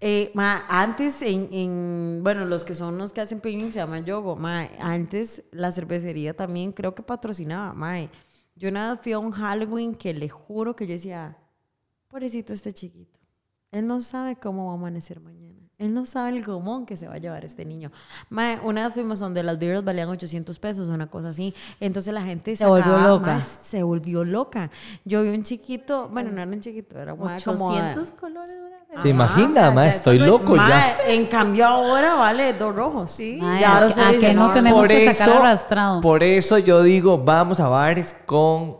Eh, 0.00 0.30
ma, 0.34 0.62
antes, 0.68 1.22
en, 1.22 1.48
en- 1.50 2.20
bueno, 2.22 2.44
los 2.44 2.62
que 2.62 2.76
son 2.76 2.96
los 2.98 3.12
que 3.12 3.20
hacen 3.20 3.40
picnic 3.40 3.72
se 3.72 3.80
llaman 3.80 4.04
yogo. 4.04 4.36
Ma, 4.36 4.68
antes 4.78 5.42
la 5.50 5.72
cervecería 5.72 6.34
también 6.36 6.70
creo 6.70 6.94
que 6.94 7.02
patrocinaba. 7.02 7.72
Ma, 7.74 7.96
yo 8.54 8.70
vez 8.70 9.00
fui 9.02 9.10
a 9.10 9.18
un 9.18 9.32
Halloween 9.32 9.96
que 9.96 10.14
le 10.14 10.28
juro 10.28 10.76
que 10.76 10.86
yo 10.86 10.92
decía, 10.92 11.36
pobrecito 12.06 12.52
este 12.52 12.72
chiquito. 12.72 13.18
Él 13.72 13.88
no 13.88 14.00
sabe 14.00 14.36
cómo 14.36 14.66
va 14.66 14.72
a 14.72 14.74
amanecer 14.76 15.18
mañana. 15.18 15.57
Él 15.78 15.94
no 15.94 16.06
sabe 16.06 16.30
el 16.30 16.44
gomón 16.44 16.86
que 16.86 16.96
se 16.96 17.06
va 17.06 17.14
a 17.14 17.18
llevar 17.18 17.44
este 17.44 17.64
niño. 17.64 17.92
Ma, 18.30 18.56
una 18.64 18.84
vez 18.84 18.94
fuimos 18.94 19.20
donde 19.20 19.44
las 19.44 19.60
birras 19.60 19.84
valían 19.84 20.08
800 20.08 20.58
pesos, 20.58 20.88
una 20.88 21.06
cosa 21.06 21.28
así. 21.28 21.54
Entonces 21.78 22.12
la 22.12 22.22
gente 22.22 22.56
Se 22.56 22.66
volvió 22.66 22.98
loca. 22.98 23.34
ma, 23.34 23.40
se 23.40 23.82
volvió 23.84 24.24
loca. 24.24 24.70
Yo 25.04 25.22
vi 25.22 25.28
un 25.28 25.44
chiquito, 25.44 26.08
bueno, 26.10 26.30
no 26.32 26.42
era 26.42 26.50
un 26.50 26.60
chiquito, 26.60 26.98
era 26.98 27.14
un 27.14 27.20
ma 27.20 27.36
como... 27.44 27.68
800 27.68 28.10
colores. 28.18 28.56
una 28.58 28.78
vez. 28.90 29.02
¿Se 29.02 29.08
imagina, 29.08 29.48
o 29.48 29.52
sea, 29.52 29.70
ma? 29.70 29.82
ya 29.84 29.88
Estoy 29.90 30.18
no 30.18 30.26
loco 30.26 30.56
ya. 30.56 30.96
En 31.06 31.26
cambio 31.26 31.64
ahora 31.66 32.14
vale 32.14 32.54
dos 32.54 32.74
rojos. 32.74 33.12
Sí. 33.12 33.38
Ay, 33.40 33.60
Ya 33.60 33.76
a- 33.76 33.80
lo 33.82 33.86
estoy 33.86 34.02
a 34.02 34.06
que 34.08 34.12
diciendo, 34.14 34.42
no 34.42 34.48
no, 34.48 34.54
tenemos 34.54 34.78
por 34.80 34.88
que 34.88 35.14
sacar 35.14 35.28
eso, 35.28 35.38
arrastrado. 35.38 36.00
por 36.00 36.22
eso 36.24 36.58
yo 36.58 36.82
digo, 36.82 37.18
vamos 37.18 37.60
a 37.60 37.68
bares 37.68 38.16
con 38.26 38.78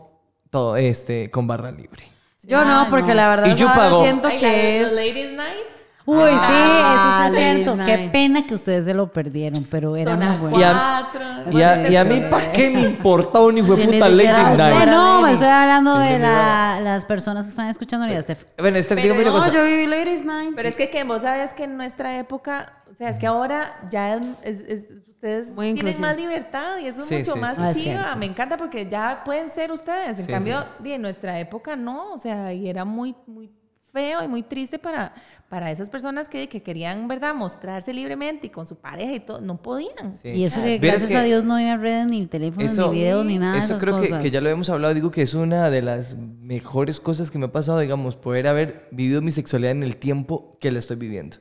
todo 0.49 0.75
este, 0.75 1.31
con 1.31 1.47
barra 1.47 1.71
libre. 1.71 2.03
Yo 2.43 2.65
no, 2.65 2.81
Ay, 2.81 2.87
porque 2.89 3.09
no. 3.09 3.13
la 3.15 3.29
verdad 3.29 3.45
Y 3.47 3.55
yo 3.55 3.69
ahora 3.69 4.03
siento 4.03 4.27
Ay, 4.27 4.37
que 4.39 4.81
es... 4.81 4.91
Ladies 4.91 5.31
Night. 5.33 5.78
Uy, 6.09 6.29
Ah, 6.31 6.47
sí, 6.47 6.95
eso 6.95 7.17
sí 7.17 7.25
es 7.27 7.33
Ladies 7.33 7.63
cierto. 7.65 7.85
Qué 7.85 8.09
pena 8.11 8.45
que 8.45 8.53
ustedes 8.55 8.85
se 8.85 8.93
lo 8.93 9.11
perdieron, 9.11 9.63
pero 9.69 9.95
era 9.95 10.15
muy 10.15 10.37
bueno. 10.37 10.59
Y 10.59 10.63
a, 10.63 10.71
cuatro. 10.73 11.57
y 11.57 11.61
a- 11.61 11.89
y 11.89 11.95
a 11.95 12.03
mí, 12.03 12.21
¿para 12.29 12.51
qué 12.51 12.69
me 12.69 12.81
importa 12.81 13.39
un 13.41 13.57
hijo 13.57 13.75
de 13.75 13.85
puta 13.85 14.09
Lady 14.09 14.27
Night? 14.27 14.59
No, 14.59 14.85
no, 15.17 15.21
me 15.21 15.31
estoy 15.33 15.47
hablando 15.47 15.97
de 15.97 16.19
la- 16.19 16.79
las 16.83 17.05
personas 17.05 17.43
que 17.45 17.49
están 17.51 17.67
escuchando 17.69 18.05
ahorita, 18.05 18.21
Steph. 18.23 18.43
Bueno, 18.57 18.77
este, 18.77 18.95
Pero 18.95 19.13
dígame 19.13 19.21
una 19.29 19.39
No, 19.39 19.45
cosa. 19.45 19.51
yo 19.57 19.63
viví 19.65 19.87
Ladies 19.87 20.25
Night. 20.25 20.53
Pero 20.55 20.67
es 20.69 20.75
que, 20.77 20.89
que 20.89 21.03
vos 21.03 21.21
sabes 21.21 21.53
que 21.53 21.63
en 21.65 21.77
nuestra 21.77 22.17
época, 22.17 22.73
o 22.91 22.95
sea, 22.95 23.09
es 23.09 23.19
que 23.19 23.27
ahora 23.27 23.77
ya 23.89 24.15
es, 24.15 24.23
es- 24.43 24.63
es- 24.67 24.85
ustedes 25.09 25.49
Muy 25.49 25.73
tienen 25.73 25.99
más 25.99 26.15
libertad 26.15 26.77
y 26.81 26.87
eso 26.87 27.01
es 27.01 27.07
Sí, 27.07 27.15
mucho 27.17 27.33
sí, 27.33 27.39
más 27.39 27.55
sí. 27.55 27.61
Ah, 27.61 27.73
chiva. 27.73 28.15
Me 28.15 28.25
encanta 28.25 28.55
porque 28.55 28.87
ya 28.87 29.21
pueden 29.25 29.49
ser 29.49 29.69
ustedes. 29.71 30.17
En 30.17 30.25
Sí, 30.25 30.31
cambio, 30.31 30.65
en 30.83 31.01
nuestra 31.01 31.37
época 31.39 31.75
no, 31.75 32.13
o 32.13 32.17
sea, 32.17 32.53
y 32.53 32.69
era 32.69 32.85
muy, 32.85 33.13
muy 33.27 33.51
feo 33.91 34.23
y 34.23 34.27
muy 34.27 34.43
triste 34.43 34.77
para, 34.79 35.13
para 35.49 35.71
esas 35.71 35.89
personas 35.89 36.29
que, 36.29 36.47
que 36.47 36.61
querían, 36.61 37.07
¿verdad?, 37.07 37.33
mostrarse 37.33 37.91
libremente 37.93 38.47
y 38.47 38.49
con 38.49 38.65
su 38.65 38.75
pareja 38.75 39.13
y 39.13 39.19
todo, 39.19 39.41
no 39.41 39.61
podían. 39.61 40.13
Sí. 40.21 40.29
Y 40.29 40.43
eso 40.43 40.61
que 40.61 40.77
gracias 40.77 41.09
que 41.09 41.17
a 41.17 41.23
Dios 41.23 41.43
no 41.43 41.55
había 41.55 41.77
redes, 41.77 42.05
ni 42.07 42.25
teléfonos, 42.27 42.71
Eso- 42.71 42.91
ni 42.91 42.99
videos, 42.99 43.25
ni 43.25 43.37
nada 43.39 43.53
de 43.53 43.59
Eso 43.59 43.67
esas 43.69 43.81
creo 43.81 43.95
que, 43.95 44.01
cosas. 44.07 44.21
que 44.23 44.29
ya 44.31 44.41
lo 44.41 44.49
hemos 44.49 44.69
hablado. 44.69 44.93
Digo 44.93 45.11
que 45.11 45.21
es 45.23 45.33
una 45.33 45.69
de 45.69 45.81
las 45.81 46.15
mejores 46.17 46.99
cosas 46.99 47.31
que 47.31 47.37
me 47.39 47.45
ha 47.47 47.51
pasado, 47.51 47.79
digamos, 47.79 48.15
poder 48.15 48.47
haber 48.47 48.87
vivido 48.91 49.21
mi 49.21 49.31
sexualidad 49.31 49.71
en 49.71 49.83
el 49.83 49.97
tiempo 49.97 50.57
que 50.59 50.71
la 50.71 50.79
estoy 50.79 50.97
viviendo. 50.97 51.37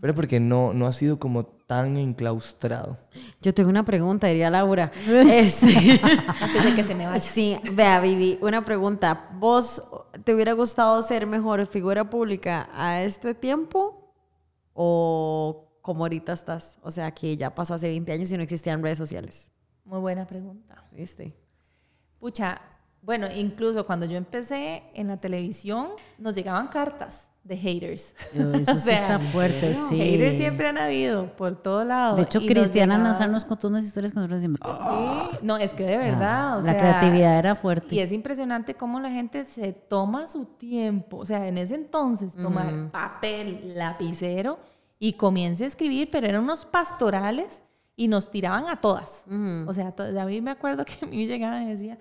Pero 0.00 0.14
porque 0.14 0.40
no, 0.40 0.72
no 0.72 0.86
ha 0.86 0.92
sido 0.92 1.18
como 1.18 1.57
tan 1.68 1.98
enclaustrado. 1.98 2.96
Yo 3.42 3.52
tengo 3.52 3.68
una 3.68 3.84
pregunta, 3.84 4.26
diría 4.26 4.48
Laura. 4.48 4.90
Este, 5.06 6.00
Antes 6.40 6.64
de 6.64 6.74
que 6.74 6.82
se 6.82 6.94
me 6.94 7.04
vaya. 7.06 7.20
sí, 7.20 7.58
vea, 7.74 8.00
Vivi, 8.00 8.38
una 8.40 8.64
pregunta. 8.64 9.28
¿Vos 9.34 9.82
te 10.24 10.34
hubiera 10.34 10.54
gustado 10.54 11.02
ser 11.02 11.26
mejor 11.26 11.66
figura 11.66 12.08
pública 12.08 12.70
a 12.72 13.02
este 13.02 13.34
tiempo 13.34 14.14
o 14.72 15.68
como 15.82 16.04
ahorita 16.04 16.32
estás? 16.32 16.78
O 16.80 16.90
sea, 16.90 17.10
que 17.10 17.36
ya 17.36 17.54
pasó 17.54 17.74
hace 17.74 17.88
20 17.88 18.12
años 18.12 18.32
y 18.32 18.38
no 18.38 18.42
existían 18.42 18.82
redes 18.82 18.96
sociales. 18.96 19.50
Muy 19.84 20.00
buena 20.00 20.26
pregunta. 20.26 20.84
¿Viste? 20.90 21.36
Pucha, 22.18 22.62
bueno, 23.02 23.26
incluso 23.30 23.84
cuando 23.84 24.06
yo 24.06 24.16
empecé 24.16 24.84
en 24.94 25.08
la 25.08 25.18
televisión, 25.18 25.88
nos 26.16 26.34
llegaban 26.34 26.68
cartas 26.68 27.28
de 27.48 27.56
haters. 27.56 28.14
Yo, 28.34 28.52
Eso 28.52 28.72
O 28.72 28.74
sí 28.74 28.80
sea, 28.80 29.00
está 29.00 29.18
fuerte, 29.18 29.74
no, 29.74 29.88
sí. 29.88 29.98
Haters 29.98 30.36
siempre 30.36 30.68
han 30.68 30.78
habido 30.78 31.34
por 31.34 31.60
todo 31.60 31.84
lado. 31.84 32.16
De 32.16 32.22
hecho, 32.22 32.40
Y 32.40 32.46
Cristiana 32.46 32.98
Nazar 32.98 33.30
nos 33.30 33.44
contó 33.44 33.68
unas 33.68 33.84
historias 33.84 34.12
que 34.12 34.16
nosotros 34.16 34.40
decimos. 34.40 34.60
Sí, 34.62 35.38
no, 35.42 35.56
es 35.56 35.74
que 35.74 35.84
de 35.84 35.98
verdad, 35.98 36.58
o 36.58 36.62
la 36.62 36.72
sea, 36.72 36.80
creatividad 36.80 37.38
era 37.38 37.54
fuerte. 37.56 37.94
Y 37.94 38.00
es 38.00 38.12
impresionante 38.12 38.74
cómo 38.74 39.00
la 39.00 39.10
gente 39.10 39.44
se 39.44 39.72
toma 39.72 40.26
su 40.26 40.44
tiempo, 40.44 41.18
o 41.18 41.26
sea, 41.26 41.48
en 41.48 41.58
ese 41.58 41.74
entonces, 41.74 42.34
tomar 42.34 42.90
papel, 42.90 43.72
lapicero 43.74 44.58
y 44.98 45.14
comienza 45.14 45.64
a 45.64 45.66
escribir, 45.66 46.08
pero 46.10 46.26
eran 46.26 46.44
unos 46.44 46.64
pastorales 46.66 47.62
y 47.96 48.08
nos 48.08 48.30
tiraban 48.30 48.68
a 48.68 48.80
todas. 48.80 49.24
O 49.66 49.72
sea, 49.72 49.94
a 49.98 50.24
mí 50.26 50.40
me 50.40 50.50
acuerdo 50.50 50.84
que 50.86 51.04
a 51.04 51.08
mí 51.08 51.26
llegaban 51.26 51.64
y 51.64 51.70
decía 51.70 51.98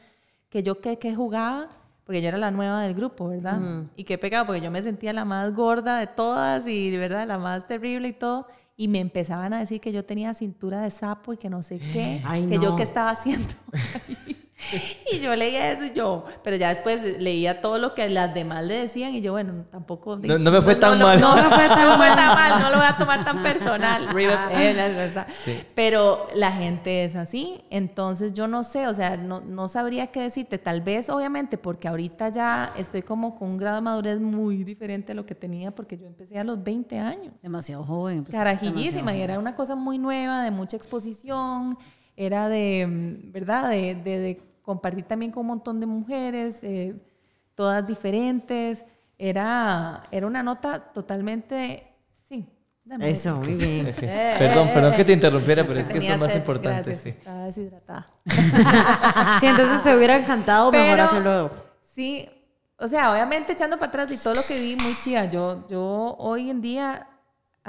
que 0.50 0.64
yo 0.64 0.80
que, 0.80 0.98
que 1.00 1.16
jugaba, 1.16 1.70
porque 2.08 2.22
yo 2.22 2.30
era 2.30 2.38
la 2.38 2.52
nueva 2.52 2.82
del 2.82 2.94
grupo, 2.94 3.28
¿verdad? 3.28 3.84
Y 3.98 4.06
qué 4.06 4.18
pegado, 4.18 4.46
porque 4.46 4.62
yo 4.62 4.72
me 4.72 4.82
sentía 4.82 5.12
la 5.12 5.26
más 5.26 5.54
gorda 5.54 6.00
de 6.00 6.08
todas 6.08 6.66
y, 6.66 6.96
¿verdad? 6.96 7.28
La 7.28 7.38
más 7.38 7.68
terrible 7.68 8.08
y 8.08 8.14
todo. 8.14 8.48
Y 8.78 8.88
me 8.88 9.00
empezaban 9.00 9.52
a 9.52 9.60
decir 9.60 9.82
que 9.82 9.92
yo 9.92 10.06
tenía 10.06 10.34
cintura 10.34 10.80
de 10.80 10.90
sapo 10.90 11.34
y 11.34 11.38
que 11.38 11.50
no 11.50 11.62
sé 11.64 11.80
qué, 11.94 12.22
Ay, 12.24 12.48
que 12.48 12.60
yo 12.60 12.78
qué 12.78 12.84
estaba 12.84 13.10
haciendo. 13.10 13.54
Y 15.14 15.20
yo 15.20 15.36
leía 15.36 15.72
eso 15.72 15.86
y 15.86 15.94
yo, 15.94 16.26
pero 16.44 16.58
ya 16.58 16.70
después 16.70 17.02
leía 17.20 17.62
todo 17.62 17.78
lo 17.78 17.94
que 17.94 18.10
las 18.10 18.34
demás 18.34 18.66
le 18.66 18.74
decían 18.76 19.14
y 19.14 19.22
yo, 19.22 19.32
bueno, 19.32 19.66
tampoco... 19.72 20.18
No- 20.18 20.38
no 20.38 20.52
me 20.52 20.62
fue 20.62 20.76
tan 20.76 21.00
mal. 21.00 21.20
No, 21.22 21.36
me 21.36 21.44
fue 21.44 21.68
tan, 21.68 21.80
no 21.90 21.98
me 21.98 22.08
fue 22.08 22.16
tan 22.16 22.28
mal, 22.36 22.62
no 22.62 22.70
lo 22.72 22.78
voy 22.78 22.86
a 22.88 22.98
tomar 22.98 23.24
tan 23.24 23.42
personal. 23.44 24.08
La- 24.28 25.28
Pero 25.76 26.28
la 26.36 26.52
gente 26.52 27.06
es 27.06 27.16
así, 27.16 27.62
entonces 27.70 28.34
yo 28.34 28.48
no 28.48 28.64
sé, 28.64 28.88
o 28.88 28.94
sea, 28.94 29.16
no, 29.18 29.42
no 29.42 29.68
sabría 29.68 30.08
qué 30.08 30.22
decirte, 30.22 30.58
tal 30.58 30.82
vez 30.82 31.10
obviamente 31.10 31.58
porque 31.58 31.88
ahorita 31.88 32.30
ya 32.30 32.74
estoy 32.76 33.02
como 33.04 33.38
con 33.38 33.50
un 33.50 33.58
grado 33.58 33.76
de 33.78 33.82
madurez 33.82 34.20
muy 34.20 34.64
diferente 34.64 35.12
a 35.14 35.16
lo 35.16 35.26
que 35.26 35.36
tenía 35.36 35.72
porque 35.72 35.98
yo 35.98 36.06
empecé 36.08 36.38
a 36.40 36.44
los 36.44 36.62
20 36.64 37.00
años 37.00 37.34
Demasiado 37.42 37.84
joven. 37.84 38.24
pues, 38.24 38.36
carajillísima 38.36 39.12
y 39.14 39.18
demasiado 39.20 39.24
era 39.24 39.40
una 39.40 39.56
cosa 39.56 39.76
muy 39.76 39.98
nueva, 39.98 40.42
de 40.44 40.52
mucha 40.52 40.76
exposición, 40.78 41.78
era 42.18 42.50
de, 42.50 42.86
mm, 42.86 43.32
¿verdad? 43.32 43.70
De, 43.70 43.96
de- 43.96 44.20
de 44.20 44.42
compartir 44.62 45.06
también 45.06 45.32
con 45.32 45.42
un 45.42 45.48
montón 45.48 45.80
de 45.80 45.86
mujeres, 45.86 46.60
eh, 46.64 46.94
todas 47.56 47.88
diferentes. 47.88 48.84
Era, 49.20 50.04
era 50.12 50.28
una 50.28 50.44
nota 50.44 50.80
totalmente, 50.94 51.88
sí. 52.30 52.46
Eso, 53.00 53.38
muy 53.38 53.54
bien. 53.56 53.94
perdón, 54.38 54.70
perdón 54.74 54.94
que 54.96 55.06
te 55.06 55.14
interrumpiera, 55.14 55.66
pero 55.66 55.80
es 55.80 55.88
que 55.90 55.98
es 56.00 56.20
más 56.20 56.32
sed, 56.32 56.40
importante. 56.40 56.92
gracias, 56.92 56.98
sí. 57.02 57.10
Estaba 57.10 57.46
deshidratada. 57.46 58.08
Sí, 59.40 59.46
entonces 59.48 59.82
te 59.84 59.96
hubiera 59.96 60.18
encantado 60.18 60.72
mejor 60.72 60.88
Pero- 60.90 61.04
hacerlo. 61.04 61.50
Sí, 61.96 62.30
o 62.78 62.88
sea, 62.88 63.12
obviamente 63.12 63.54
echando 63.54 63.78
para 63.78 63.90
atrás 63.90 64.12
y 64.12 64.18
todo 64.24 64.36
lo 64.36 64.44
que 64.48 64.56
vi, 64.56 64.76
muy 64.76 64.94
chida. 65.04 65.26
Yo, 65.26 65.68
yo 65.68 66.16
hoy 66.20 66.50
en 66.52 66.62
día, 66.62 67.08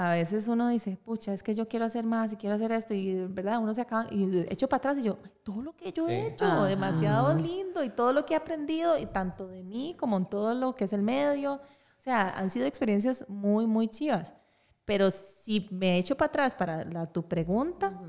a 0.00 0.12
veces 0.12 0.46
uno 0.46 0.68
dice, 0.68 0.96
pucha, 1.04 1.32
es 1.32 1.42
que 1.42 1.54
yo 1.56 1.66
quiero 1.66 1.84
hacer 1.84 2.04
más 2.04 2.32
y 2.32 2.36
quiero 2.36 2.54
hacer 2.54 2.70
esto, 2.70 2.94
y 2.94 3.14
verdad, 3.26 3.58
uno 3.60 3.74
se 3.74 3.80
acaba, 3.80 4.06
y 4.12 4.46
echo 4.48 4.68
para 4.68 4.78
atrás 4.78 4.98
y 4.98 5.02
yo, 5.02 5.18
todo 5.42 5.60
lo 5.60 5.72
que 5.76 5.90
yo 5.90 6.06
Sí. 6.06 6.12
he 6.12 6.26
hecho, 6.28 6.62
demasiado 6.64 7.34
lindo, 7.34 7.82
y 7.82 7.90
todo 7.90 8.12
lo 8.12 8.24
que 8.24 8.34
he 8.34 8.36
aprendido, 8.36 8.96
y 8.96 9.06
tanto 9.06 9.48
de 9.48 9.64
mí 9.64 9.96
como 9.98 10.16
en 10.16 10.26
todo 10.26 10.54
lo 10.54 10.72
que 10.74 10.84
es 10.84 10.92
el 10.92 11.02
medio. 11.02 11.54
O 11.54 12.00
sea, 12.00 12.30
han 12.30 12.48
sido 12.50 12.66
experiencias 12.66 13.24
muy, 13.28 13.66
muy 13.66 13.88
chivas. 13.88 14.34
Pero 14.84 15.10
si 15.10 15.66
me 15.72 15.98
echo 15.98 16.16
para 16.16 16.28
atrás 16.28 16.54
para 16.54 16.84
la, 16.84 17.04
tu 17.06 17.24
pregunta, 17.24 18.00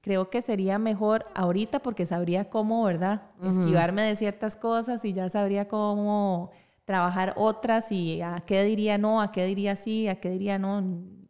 creo 0.00 0.30
que 0.30 0.40
sería 0.40 0.78
mejor 0.78 1.26
ahorita 1.34 1.80
porque 1.80 2.06
sabría 2.06 2.48
cómo, 2.48 2.82
¿verdad? 2.84 3.22
Esquivarme 3.42 4.02
de 4.02 4.16
ciertas 4.16 4.56
cosas 4.56 5.04
y 5.04 5.12
ya 5.12 5.28
sabría 5.28 5.68
cómo 5.68 6.50
trabajar 6.86 7.34
otras 7.36 7.92
y 7.92 8.22
a 8.22 8.42
qué 8.46 8.64
diría 8.64 8.96
no, 8.96 9.20
a 9.20 9.32
qué 9.32 9.44
diría 9.44 9.76
sí, 9.76 10.08
a 10.08 10.18
qué 10.18 10.30
diría 10.30 10.58
no, 10.58 10.82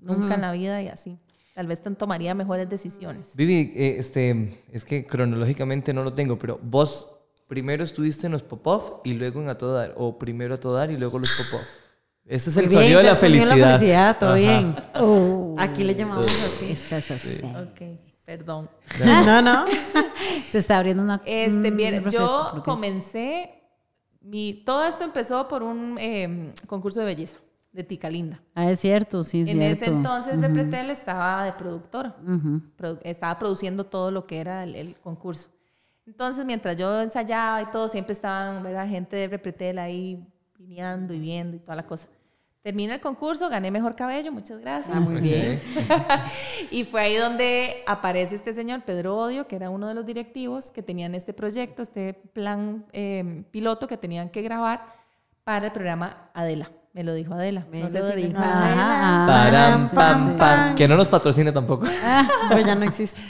nunca 0.07 0.35
en 0.37 0.41
la 0.41 0.53
vida 0.53 0.81
y 0.83 0.89
así. 0.89 1.19
tal 1.55 1.67
vez 1.67 1.83
tan- 1.83 1.97
tomaría 1.97 2.35
mejores 2.35 2.69
decisiones. 2.69 3.31
Vivi, 3.35 3.73
eh, 3.75 3.97
este, 3.99 4.61
es 4.73 4.85
que 4.85 5.07
cronológicamente 5.07 5.93
no 5.95 6.05
lo 6.05 6.13
tengo, 6.15 6.39
pero 6.39 6.59
vos 6.63 7.11
primero 7.49 7.83
estuviste 7.85 8.27
en 8.27 8.33
los 8.33 8.43
Popov 8.43 9.01
y 9.05 9.15
luego 9.15 9.41
en 9.41 9.49
A 9.49 9.57
Todo 9.57 9.75
Dar, 9.75 9.95
o 9.97 10.19
primero 10.19 10.55
A 10.55 10.61
Todo 10.61 10.75
Dar 10.75 10.91
y 10.91 10.97
luego 10.97 11.19
los 11.19 11.31
Popov. 11.33 11.65
Ese 12.27 12.51
es 12.51 12.57
el 12.57 12.69
bien, 12.69 12.73
sonido 12.83 12.99
de 12.99 13.05
la 13.05 13.17
felicidad. 13.17 13.57
la 13.57 13.79
felicidad, 13.79 14.19
todo 14.19 14.31
Ajá. 14.31 14.39
bien. 14.39 14.77
Oh. 14.97 15.55
Aquí 15.59 15.85
le 15.85 15.95
llamamos 15.95 16.27
así. 16.27 16.73
Es 16.73 16.93
así. 16.93 17.41
Ok, 17.45 18.01
perdón. 18.25 18.69
No, 19.05 19.41
no. 19.41 19.65
Se 20.51 20.59
está 20.59 20.79
abriendo 20.79 21.05
una. 21.05 21.23
Este, 21.25 21.69
un 21.71 21.77
bien, 21.77 21.95
refresco, 22.03 22.57
yo 22.57 22.63
comencé, 22.65 23.63
mi, 24.21 24.55
todo 24.67 24.85
esto 24.85 25.05
empezó 25.05 25.47
por 25.47 25.63
un 25.63 25.97
eh, 26.01 26.53
concurso 26.67 26.99
de 27.01 27.07
belleza 27.07 27.37
de 27.77 27.85
Tica 27.85 28.09
Linda. 28.11 28.41
Ah, 28.55 28.71
es 28.71 28.81
cierto, 28.81 29.23
sí, 29.23 29.43
es 29.43 29.49
En 29.49 29.59
cierto. 29.59 29.85
ese 29.85 29.91
entonces 29.93 30.41
Repretel 30.41 30.91
estaba 30.91 31.45
de 31.45 31.53
productora, 31.53 32.17
Ujú. 32.27 32.61
produ- 32.79 32.99
estaba 33.03 33.39
produciendo 33.39 33.85
todo 33.85 34.11
lo 34.11 34.27
que 34.27 34.41
era 34.41 34.65
el, 34.65 34.75
el 34.75 34.95
concurso. 35.01 35.49
Entonces, 36.07 36.45
mientras 36.47 36.77
yo 36.77 37.01
ensayaba 37.01 37.61
y 37.63 37.67
todo, 37.67 37.89
siempre 37.89 38.13
estaban, 38.13 38.63
¿verdad? 38.63 38.89
Gente 38.89 39.17
de 39.17 39.29
Repretel 39.29 39.79
ahí 39.79 40.25
vineando 40.59 41.13
y 41.13 41.21
viendo 41.21 41.57
y 41.57 41.59
toda 41.61 41.77
la 41.77 41.87
cosa. 41.87 42.09
Termina 42.63 42.95
el 42.95 43.01
concurso, 43.01 43.49
gané 43.49 43.71
mejor 43.71 43.95
cabello, 43.95 44.33
muchas 44.33 44.59
gracias. 44.59 44.97
Ah, 44.97 45.01
muy 45.01 45.21
bien. 45.21 45.61
y 46.71 46.85
fue 46.85 47.01
ahí 47.03 47.17
donde 47.17 47.83
aparece 47.87 48.35
este 48.35 48.53
señor, 48.55 48.83
Pedro 48.85 49.17
Odio, 49.19 49.47
que 49.47 49.55
era 49.57 49.71
uno 49.71 49.87
de 49.87 49.95
los 49.95 50.05
directivos 50.07 50.71
que 50.73 50.83
tenían 50.83 51.15
este 51.15 51.33
proyecto, 51.33 51.83
este 51.83 52.15
plan 52.33 52.85
eh, 52.93 53.45
piloto 53.51 53.87
que 53.87 53.97
tenían 53.97 54.31
que 54.31 54.43
grabar 54.43 54.85
para 55.45 55.67
el 55.67 55.73
programa 55.73 56.31
Adela. 56.35 56.71
Me 56.97 57.05
lo 57.05 57.13
dijo 57.13 57.35
Adela. 57.35 57.67
Me 57.71 57.83
no 57.83 57.91
sé 57.91 57.99
lo 57.99 58.07
si 58.07 58.13
dijo 58.15 58.33
Param, 58.39 59.85
ah, 59.85 59.91
pam, 59.95 60.31
sí, 60.33 60.35
pam. 60.39 60.75
Que 60.75 60.89
no 60.89 60.97
nos 60.97 61.09
patrocine 61.09 61.53
tampoco. 61.53 61.87
Pero 62.49 62.61
ya 62.67 62.75
no 62.75 62.85
existe. 62.87 63.21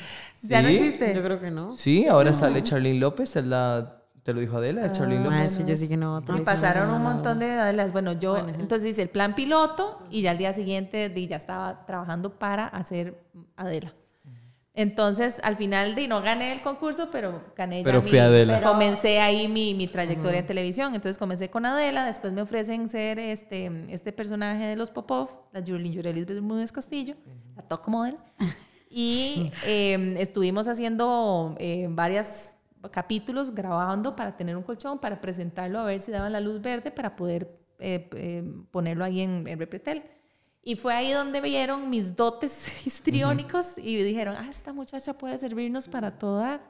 ¿Ya 0.43 0.63
no 0.63 0.69
existe? 0.69 1.13
Yo 1.13 1.21
creo 1.21 1.41
que 1.41 1.51
no. 1.51 1.77
Sí, 1.77 2.07
ahora 2.07 2.33
sale 2.33 2.63
Charlene 2.63 3.01
López, 3.01 3.35
es 3.35 3.45
la, 3.45 4.03
te 4.23 4.33
lo 4.33 4.41
dijo 4.41 4.59
Adela, 4.59 4.87
es 4.87 4.93
Charlene 4.93 5.27
Ah, 5.27 5.31
López. 5.31 5.67
yo 5.67 5.75
sí 5.75 5.89
que 5.89 5.97
no. 5.97 6.21
Me 6.29 6.43
pasaron 6.43 6.91
un 6.95 7.03
montón 7.03 7.41
de 7.41 7.51
Adelas. 7.51 7.91
Bueno, 7.91 8.13
yo 8.13 8.37
entonces 8.39 8.91
hice 8.91 9.03
el 9.03 9.09
plan 9.09 9.35
piloto 9.35 10.01
y 10.11 10.23
ya 10.23 10.31
al 10.31 10.39
día 10.39 10.53
siguiente 10.53 11.13
ya 11.27 11.35
estaba 11.37 11.85
trabajando 11.87 12.39
para 12.39 12.69
hacer 12.69 13.21
Adela. 13.57 13.93
Entonces, 14.79 15.41
al 15.43 15.57
final 15.57 15.95
di, 15.95 16.07
no 16.07 16.21
gané 16.21 16.53
el 16.53 16.61
concurso, 16.61 17.09
pero 17.11 17.43
gané 17.57 17.79
ya 17.79 17.85
Pero 17.85 18.03
mi- 18.03 18.09
fui 18.11 18.19
Adela. 18.19 18.59
pero 18.59 18.73
Comencé 18.73 19.21
ahí 19.21 19.49
mi, 19.49 19.73
mi 19.75 19.87
trayectoria 19.89 20.41
en 20.41 20.47
televisión. 20.47 20.95
Entonces 20.95 21.17
comencé 21.19 21.49
con 21.49 21.65
Adela, 21.67 22.05
después 22.05 22.33
me 22.35 22.43
ofrecen 22.43 22.89
ser 22.91 23.19
este, 23.19 23.71
este 23.91 24.13
personaje 24.13 24.67
de 24.67 24.77
los 24.77 24.91
Popov, 24.91 25.31
la 25.53 25.61
Yurlin 25.61 25.93
Yurelis 25.95 26.27
Bermúdez 26.27 26.71
Castillo, 26.73 27.15
la 27.57 27.63
top 27.63 27.89
model. 27.89 28.17
Y 28.89 29.51
eh, 29.67 30.15
estuvimos 30.21 30.69
haciendo 30.69 31.55
eh, 31.59 31.87
varios 31.91 32.55
capítulos 32.93 33.53
grabando 33.55 34.15
para 34.17 34.37
tener 34.37 34.57
un 34.57 34.63
colchón, 34.63 34.99
para 35.01 35.21
presentarlo, 35.21 35.81
a 35.81 35.85
ver 35.85 36.01
si 36.01 36.13
daban 36.13 36.33
la 36.33 36.41
luz 36.41 36.63
verde 36.63 36.91
para 36.93 37.15
poder 37.17 37.59
eh, 37.79 38.09
eh, 38.15 38.45
ponerlo 38.71 39.05
ahí 39.05 39.21
en, 39.21 39.47
en 39.49 39.59
Repretel. 39.59 40.03
Y 40.69 40.75
fue 40.75 40.93
ahí 40.93 41.13
donde 41.13 41.41
vieron 41.41 41.89
mis 41.89 42.17
dotes 42.17 42.85
histriónicos 42.89 43.79
y 43.79 44.03
dijeron, 44.03 44.35
ah, 44.37 44.49
esta 44.51 44.73
muchacha 44.73 45.17
puede 45.17 45.39
servirnos 45.39 45.87
para 45.87 46.19
Todar. 46.19 46.61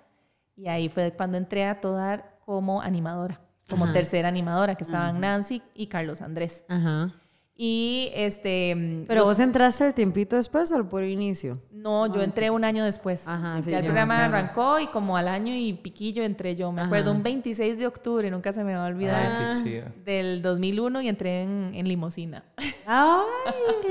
Y 0.55 0.68
ahí 0.68 0.90
fue 0.90 1.14
cuando 1.16 1.38
entré 1.38 1.64
a 1.64 1.80
Todar 1.80 2.38
como 2.44 2.82
animadora, 2.82 3.40
como 3.70 3.90
tercera 3.92 4.28
animadora, 4.28 4.74
que 4.74 4.84
estaban 4.84 5.18
Nancy 5.18 5.62
y 5.72 5.86
Carlos 5.86 6.20
Andrés. 6.20 6.62
Ajá. 6.68 7.14
Y 7.59 8.11
este... 8.14 9.04
Pero 9.09 9.20
los- 9.20 9.28
vos 9.30 9.40
entraste 9.40 9.86
el 9.86 9.94
tiempito 9.94 10.36
después 10.36 10.70
o 10.72 10.76
al 10.76 10.86
puro 10.86 11.07
inicio. 11.07 11.59
no, 11.72 12.07
yo 12.12 12.20
entré 12.22 12.50
un 12.50 12.64
año 12.64 12.84
después. 12.84 13.26
Ajá, 13.26 13.62
sí, 13.62 13.70
ya 13.70 13.78
el 13.78 13.84
programa 13.84 14.24
arrancó 14.26 14.78
y 14.78 14.88
como 14.88 15.16
al 15.16 15.26
año 15.28 15.54
y 15.54 15.72
piquillo 15.72 16.22
entré 16.22 16.54
yo. 16.54 16.70
Me 16.70 16.82
acuerdo, 16.82 17.12
un 17.12 17.22
26 17.22 17.78
de 17.78 17.86
octubre, 17.86 18.30
nunca 18.30 18.52
se 18.52 18.62
me 18.64 18.74
va 18.76 18.84
a 18.84 18.88
olvidar, 18.88 19.54
Ay, 19.54 19.62
qué 19.62 19.70
chido. 19.70 19.86
del 20.04 20.42
2001 20.42 21.00
y 21.02 21.09
entré 21.09 21.42
en, 21.44 21.70
en 21.74 21.88
limosina. 21.88 22.44
Ay. 22.86 23.22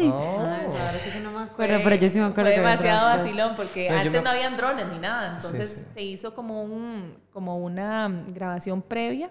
Oh. 0.07 0.39
ahora 0.39 0.99
sí 1.03 1.09
que 1.11 1.19
no 1.21 1.31
me 1.31 1.39
acuerdo, 1.43 1.79
pero 1.83 1.95
yo 1.95 2.09
sí 2.09 2.19
me 2.19 2.25
acuerdo 2.25 2.51
Fue 2.51 2.59
demasiado 2.59 3.17
vacilón 3.17 3.53
porque 3.55 3.85
Pero 3.87 3.99
antes 3.99 4.11
me- 4.11 4.21
no 4.21 4.29
habían 4.29 4.57
drones 4.57 4.85
ni 4.91 4.99
nada. 4.99 5.35
Entonces 5.37 5.69
Sí, 5.71 5.79
sí. 5.79 5.85
se 5.93 6.01
hizo 6.03 6.33
como, 6.33 6.63
un, 6.63 7.13
como 7.31 7.57
una 7.57 8.09
mm, 8.09 8.33
grabación 8.33 8.81
previa 8.81 9.29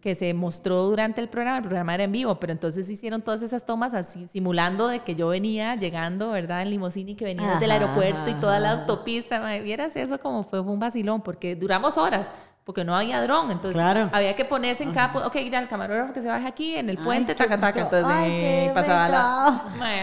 que 0.00 0.14
se 0.14 0.32
mostró 0.34 0.82
durante 0.84 1.20
el 1.20 1.28
programa. 1.28 1.58
El 1.58 1.62
programa 1.64 1.94
era 1.94 2.04
en 2.04 2.12
vivo, 2.12 2.36
pero 2.40 2.52
entonces 2.52 2.88
hicieron 2.88 3.20
todas 3.22 3.42
esas 3.42 3.66
tomas 3.66 3.92
así, 3.94 4.26
simulando 4.28 4.88
de 4.88 5.00
que 5.00 5.14
yo 5.14 5.28
venía 5.28 5.74
llegando, 5.76 6.30
¿verdad? 6.30 6.62
En 6.62 6.70
limusina 6.70 7.10
y 7.10 7.14
que 7.14 7.24
venía 7.26 7.50
desde 7.52 7.66
el 7.66 7.70
aeropuerto 7.72 8.30
y 8.30 8.34
toda 8.34 8.58
la 8.58 8.70
autopista. 8.72 9.40
Mae, 9.40 9.60
Vieras 9.60 9.94
eso 9.96 10.18
como 10.20 10.44
fue, 10.44 10.62
fue 10.62 10.72
un 10.72 10.80
vacilón 10.80 11.20
porque 11.22 11.54
duramos 11.56 11.96
horas. 11.98 12.30
Porque 12.62 12.84
no 12.84 12.94
había 12.94 13.20
dron, 13.22 13.50
entonces 13.50 13.72
Claro. 13.72 14.10
había 14.12 14.36
que 14.36 14.44
ponerse 14.44 14.84
en 14.84 14.92
cada. 14.92 15.26
Ok, 15.26 15.34
ya 15.50 15.58
el 15.58 15.66
camarógrafo 15.66 16.12
que 16.12 16.20
se 16.20 16.28
baje 16.28 16.46
aquí 16.46 16.76
en 16.76 16.88
el 16.90 16.98
puente, 16.98 17.34
taca, 17.34 17.58
taca. 17.58 17.80
Entonces 17.80 18.06
Ay, 18.08 18.30
eh, 18.32 18.70
pasaba 18.72 19.08
la. 19.08 19.46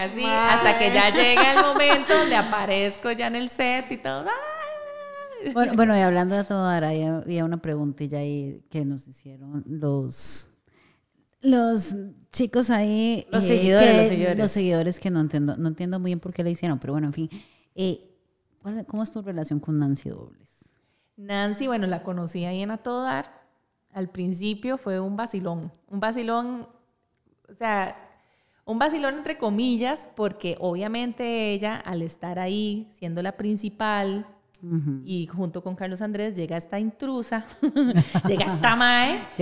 así, 0.04 0.24
hasta 0.24 0.76
que 0.78 0.92
ya 0.92 1.08
llega 1.10 1.52
el 1.52 1.62
momento 1.64 2.18
donde 2.18 2.36
aparezco 2.36 3.10
ya 3.12 3.28
en 3.28 3.36
el 3.36 3.48
set 3.48 3.90
y 3.92 3.96
todo. 3.96 4.22
¡ay! 4.22 4.57
Bueno, 5.52 5.72
bueno, 5.76 5.96
y 5.96 6.00
hablando 6.00 6.36
de 6.36 6.44
todo, 6.44 6.64
ahora 6.64 6.88
había, 6.90 7.44
una 7.44 7.58
preguntilla 7.62 8.18
ahí 8.18 8.62
que 8.70 8.84
nos 8.84 9.06
hicieron 9.08 9.64
los 9.66 10.50
los 11.40 11.94
chicos 12.32 12.68
ahí. 12.70 13.26
Los 13.30 13.44
seguidores, 13.44 13.88
que- 13.90 13.96
los 13.98 14.08
seguidores. 14.08 14.38
Los 14.38 14.50
seguidores 14.50 15.00
que 15.00 15.10
no 15.10 15.20
entiendo, 15.20 15.56
no 15.56 15.68
entiendo 15.68 16.00
muy 16.00 16.08
bien 16.10 16.20
por 16.20 16.32
qué 16.32 16.42
le 16.42 16.50
hicieron, 16.50 16.78
pero 16.80 16.92
bueno, 16.94 17.06
en 17.06 17.12
fin. 17.12 17.30
Eh, 17.76 18.10
¿cuál- 18.60 18.84
¿Cómo 18.86 19.02
es 19.04 19.12
tu 19.12 19.22
relación 19.22 19.60
con 19.60 19.78
Nancy 19.78 20.08
Dobles? 20.08 20.68
Nancy, 21.16 21.66
bueno, 21.68 21.86
la 21.86 22.02
conocí 22.02 22.44
ahí 22.44 22.62
en 22.62 22.72
A 22.72 22.78
Todo 22.78 23.02
Dar. 23.04 23.38
Al 23.92 24.08
principio 24.10 24.78
fue 24.78 24.98
un 25.00 25.16
vacilón. 25.16 25.72
Un 25.88 26.00
vacilón, 26.00 26.68
o 27.48 27.54
sea, 27.54 27.96
un 28.64 28.78
vacilón 28.78 29.14
entre 29.18 29.38
comillas, 29.38 30.08
porque 30.16 30.56
obviamente 30.60 31.52
ella, 31.52 31.76
al 31.76 32.02
estar 32.02 32.38
ahí, 32.40 32.88
siendo 32.92 33.22
la 33.22 33.32
principal, 33.32 34.26
y 35.04 35.26
junto 35.26 35.62
con 35.62 35.74
Carlos 35.76 36.00
Andrés, 36.02 36.34
llega 36.34 36.56
esta 36.56 36.80
intrusa, 36.80 37.44
llega 38.26 38.46
esta 38.46 38.74
mae, 38.76 39.18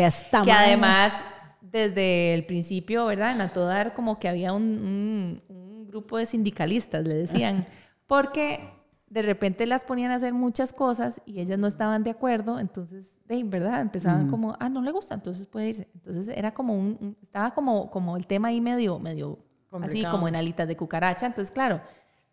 que 0.44 0.50
mae. 0.52 0.66
además 0.66 1.12
desde 1.60 2.34
el 2.34 2.44
principio, 2.46 3.06
¿verdad? 3.06 3.32
En 3.34 3.40
Atodar 3.40 3.94
como 3.94 4.18
que 4.18 4.28
había 4.28 4.52
un, 4.52 4.62
un- 4.62 5.42
un 5.48 5.86
grupo 5.86 6.18
de 6.18 6.26
sindicalistas, 6.26 7.06
le 7.06 7.14
decían, 7.14 7.64
porque 8.06 8.68
de 9.08 9.22
repente 9.22 9.66
las 9.66 9.84
ponían 9.84 10.10
a 10.10 10.16
hacer 10.16 10.34
muchas 10.34 10.72
cosas 10.72 11.20
y 11.26 11.40
ellas 11.40 11.58
no 11.58 11.66
estaban 11.66 12.02
de 12.04 12.10
acuerdo, 12.10 12.58
entonces, 12.60 13.06
de 13.26 13.42
¿verdad? 13.44 13.80
Empezaban 13.80 14.28
como, 14.28 14.56
ah, 14.60 14.68
no 14.68 14.82
le 14.82 14.90
gusta, 14.90 15.14
entonces 15.14 15.46
puede 15.46 15.68
irse. 15.70 15.88
Entonces 15.94 16.28
era 16.28 16.52
como 16.52 16.74
un, 16.74 17.16
estaba 17.22 17.52
como, 17.54 17.90
como 17.90 18.16
el 18.16 18.26
tema 18.26 18.48
ahí 18.48 18.60
medio, 18.60 18.98
medio, 18.98 19.38
así 19.82 20.02
como 20.10 20.28
en 20.28 20.36
alitas 20.36 20.68
de 20.68 20.76
cucaracha, 20.76 21.26
entonces 21.26 21.52
claro. 21.52 21.80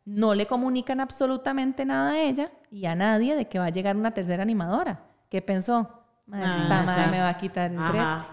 No 0.05 0.33
le 0.35 0.45
comunican 0.45 0.99
absolutamente 0.99 1.85
nada 1.85 2.11
a 2.11 2.19
ella 2.21 2.51
y 2.69 2.85
a 2.85 2.95
nadie 2.95 3.35
de 3.35 3.47
que 3.47 3.59
va 3.59 3.65
a 3.65 3.69
llegar 3.69 3.95
una 3.95 4.11
tercera 4.11 4.43
animadora. 4.43 4.99
¿Qué 5.29 5.41
pensó? 5.41 5.89
"Ma, 6.25 6.39
Esta 6.45 6.79
Ah, 6.81 6.83
madre 6.85 7.07
me 7.11 7.19
va 7.21 7.29
a 7.29 7.37
quitar 7.37 7.71
el 7.71 7.77
brete". 7.77 8.25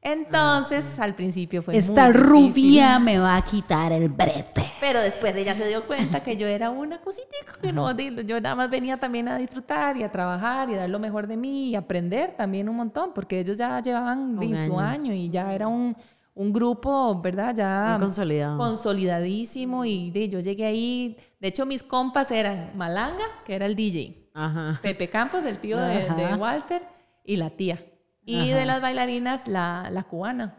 Entonces, 0.00 0.98
al 1.00 1.14
principio 1.16 1.60
fue 1.60 1.76
Esta 1.76 2.04
muy 2.04 2.12
difícil, 2.12 2.28
rubia 2.30 2.98
me 3.00 3.18
va 3.18 3.36
a 3.36 3.42
quitar 3.42 3.90
el 3.92 4.08
brete. 4.08 4.64
Pero 4.80 5.00
después 5.00 5.34
ella 5.34 5.56
se 5.56 5.66
dio 5.66 5.84
cuenta 5.86 6.22
que 6.22 6.36
yo 6.36 6.46
era 6.46 6.70
una 6.70 7.00
cosita, 7.00 7.26
que 7.60 7.72
no, 7.72 7.90
yo 7.98 8.40
nada 8.40 8.54
más 8.54 8.70
venía 8.70 8.96
también 8.98 9.26
a 9.28 9.36
disfrutar 9.36 9.96
y 9.96 10.04
a 10.04 10.10
trabajar 10.12 10.70
y 10.70 10.74
a 10.74 10.78
dar 10.78 10.88
lo 10.88 11.00
mejor 11.00 11.26
de 11.26 11.36
mí 11.36 11.70
y 11.70 11.74
aprender 11.74 12.34
también 12.36 12.68
un 12.68 12.76
montón, 12.76 13.10
porque 13.12 13.40
ellos 13.40 13.58
ya 13.58 13.80
llevaban 13.82 14.38
Un 14.38 14.60
su 14.62 14.78
año. 14.78 14.80
año 14.80 15.12
y 15.12 15.28
ya 15.30 15.52
era 15.52 15.66
un, 15.66 15.96
un 16.38 16.52
grupo, 16.52 17.20
¿verdad? 17.20 17.52
Ya 17.54 17.96
consolidado. 17.98 18.56
consolidadísimo 18.58 19.84
y 19.84 20.10
di, 20.12 20.28
yo 20.28 20.38
llegué 20.38 20.66
ahí, 20.66 21.16
de 21.40 21.48
hecho 21.48 21.66
mis 21.66 21.82
compas 21.82 22.30
eran 22.30 22.70
Malanga, 22.76 23.24
que 23.44 23.56
era 23.56 23.66
el 23.66 23.74
DJ, 23.74 24.30
Ajá. 24.34 24.78
Pepe 24.80 25.10
Campos, 25.10 25.44
el 25.44 25.58
tío 25.58 25.76
de, 25.78 26.08
de. 26.08 26.34
Walter, 26.36 26.82
y 27.24 27.36
la 27.36 27.50
tía. 27.50 27.84
Y 28.24 28.50
de 28.50 28.66
las 28.66 28.80
bailarinas, 28.80 29.48
la, 29.48 29.88
la 29.90 30.04
cubana. 30.04 30.54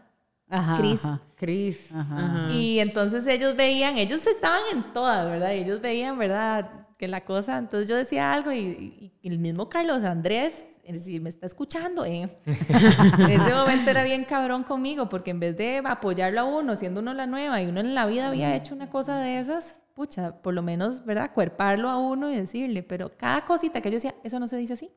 Ajá. 0.50 0.76
Cris. 0.76 1.02
ajá. 1.04 1.20
Cris. 1.36 1.92
Ajá. 1.92 2.16
Ajá. 2.26 2.52
Y 2.52 2.78
entonces 2.80 3.26
ellos 3.26 3.56
veían, 3.56 3.96
ellos 3.96 4.26
estaban 4.26 4.60
en 4.72 4.82
todas, 4.92 5.24
¿verdad? 5.30 5.52
Y 5.52 5.60
ellos 5.60 5.80
veían, 5.80 6.18
¿verdad? 6.18 6.88
Que 6.98 7.08
la 7.08 7.24
cosa, 7.24 7.56
entonces 7.56 7.88
yo 7.88 7.96
decía 7.96 8.34
algo 8.34 8.52
y 8.52 9.14
el 9.22 9.38
mismo 9.38 9.70
Carlos 9.70 10.04
Andrés, 10.04 10.66
es 10.90 11.04
decir, 11.04 11.20
me 11.20 11.28
está 11.28 11.46
escuchando, 11.46 12.04
¿eh? 12.04 12.28
en 12.46 13.30
ese 13.30 13.54
momento 13.54 13.90
era 13.90 14.02
bien 14.02 14.24
cabrón 14.24 14.64
conmigo, 14.64 15.08
porque 15.08 15.30
en 15.30 15.40
vez 15.40 15.56
de 15.56 15.82
apoyarlo 15.84 16.40
a 16.40 16.44
uno, 16.44 16.76
siendo 16.76 17.00
uno 17.00 17.14
la 17.14 17.26
nueva 17.26 17.62
y 17.62 17.66
uno 17.66 17.80
en 17.80 17.94
la 17.94 18.06
vida 18.06 18.28
había 18.28 18.54
hecho 18.56 18.74
una 18.74 18.90
cosa 18.90 19.18
de 19.18 19.38
esas, 19.38 19.82
pucha, 19.94 20.42
por 20.42 20.54
lo 20.54 20.62
menos, 20.62 21.04
¿verdad? 21.04 21.32
Cuerparlo 21.32 21.88
a 21.88 21.96
uno 21.96 22.30
y 22.30 22.36
decirle, 22.36 22.82
pero 22.82 23.16
cada 23.16 23.44
cosita 23.44 23.80
que 23.80 23.90
yo 23.90 23.94
decía, 23.94 24.14
eso 24.24 24.40
no 24.40 24.48
se 24.48 24.56
dice 24.56 24.72
así. 24.72 24.90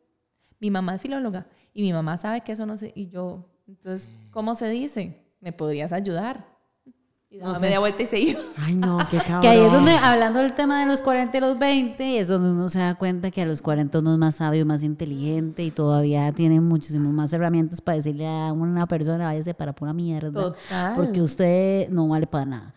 Mi 0.60 0.72
mamá 0.72 0.96
es 0.96 1.02
filóloga 1.02 1.48
y 1.74 1.84
mi 1.84 1.94
mamá 1.94 2.18
sabe 2.18 2.42
que 2.42 2.54
eso 2.54 2.66
no 2.66 2.78
se... 2.78 2.92
Y 2.96 3.10
yo, 3.10 3.50
entonces, 3.68 4.10
¿cómo 4.32 4.56
se 4.56 4.70
dice? 4.70 5.28
¿Me 5.42 5.52
podrías 5.52 5.94
ayudar? 5.94 6.53
Y 7.34 7.40
daba 7.40 7.58
media 7.58 7.80
vuelta 7.80 8.04
y 8.04 8.06
se 8.06 8.20
iba. 8.20 8.40
Ay, 8.58 8.76
no, 8.76 9.00
qué 9.10 9.18
cabrón. 9.28 9.42
Que 9.42 9.48
ahí 9.48 9.60
es 9.60 9.72
donde, 9.72 9.92
hablando 9.94 10.38
del 10.40 10.54
tema 10.54 10.80
de 10.82 10.86
los 10.86 11.02
40 11.02 11.36
y 11.36 11.40
los 11.42 11.58
20, 11.58 12.20
es 12.20 12.28
donde 12.28 12.52
uno 12.52 12.70
se 12.70 12.78
da 12.78 12.94
cuenta 12.94 13.32
que 13.32 13.42
a 13.42 13.46
los 13.48 13.64
40 13.64 13.98
uno 14.00 14.12
es 14.14 14.20
más 14.20 14.36
sabio, 14.36 14.66
más 14.68 14.84
inteligente 14.84 15.64
y 15.64 15.72
todavía 15.72 16.32
tiene 16.32 16.62
muchísimas 16.62 17.12
más 17.12 17.34
herramientas 17.34 17.82
para 17.82 17.96
decirle 17.98 18.28
a 18.28 18.54
una 18.54 18.86
persona, 18.86 19.26
váyase 19.26 19.56
para 19.56 19.74
pura 19.74 19.94
mierda. 19.94 20.32
Total. 20.32 20.94
Porque 20.96 21.22
usted 21.22 21.90
no 21.90 22.08
vale 22.08 22.28
para 22.28 22.46
nada. 22.46 22.74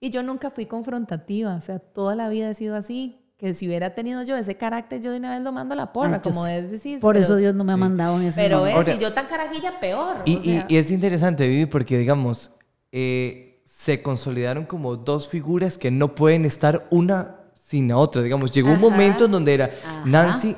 Y 0.00 0.08
yo 0.10 0.22
nunca 0.22 0.50
fui 0.50 0.64
confrontativa, 0.64 1.54
o 1.56 1.60
sea, 1.60 1.78
toda 1.78 2.14
la 2.16 2.30
vida 2.30 2.48
he 2.48 2.54
sido 2.54 2.76
así. 2.76 3.20
Que 3.36 3.54
si 3.54 3.68
hubiera 3.68 3.94
tenido 3.94 4.20
yo 4.24 4.36
ese 4.36 4.56
carácter, 4.56 5.00
yo 5.00 5.12
de 5.12 5.18
una 5.18 5.30
vez 5.30 5.42
lo 5.42 5.52
mando 5.52 5.74
a 5.74 5.76
la 5.76 5.92
porra, 5.92 6.14
Ay, 6.16 6.20
como 6.24 6.44
es 6.48 6.72
decir. 6.72 6.98
Por 6.98 7.14
pero- 7.14 7.22
eso 7.24 7.36
Dios 7.36 7.54
no 7.54 7.62
me 7.62 7.72
ha 7.72 7.76
mandado 7.76 8.16
en 8.20 8.26
ese 8.26 8.40
Pero 8.40 8.58
momento. 8.58 8.80
es, 8.80 8.88
Ahora- 8.88 8.98
si 8.98 9.04
yo 9.04 9.12
tan 9.12 9.26
carajilla, 9.26 9.78
peor. 9.78 10.16
Y, 10.24 10.36
o 10.36 10.42
sea. 10.42 10.66
y- 10.68 10.74
y 10.74 10.76
es 10.76 10.90
interesante, 10.90 11.46
Vivi, 11.46 11.66
porque 11.66 11.98
digamos, 11.98 12.50
eh, 12.90 13.47
se 13.78 14.02
consolidaron 14.02 14.64
como 14.64 14.96
dos 14.96 15.28
figuras 15.28 15.78
que 15.78 15.92
no 15.92 16.16
pueden 16.16 16.44
estar 16.44 16.88
una 16.90 17.36
sin 17.54 17.86
la 17.86 17.96
otra. 17.96 18.22
Digamos, 18.22 18.50
llegó 18.50 18.72
un 18.72 18.80
momento 18.80 19.26
en 19.26 19.30
donde 19.30 19.54
era 19.54 19.70
Nancy. 20.04 20.56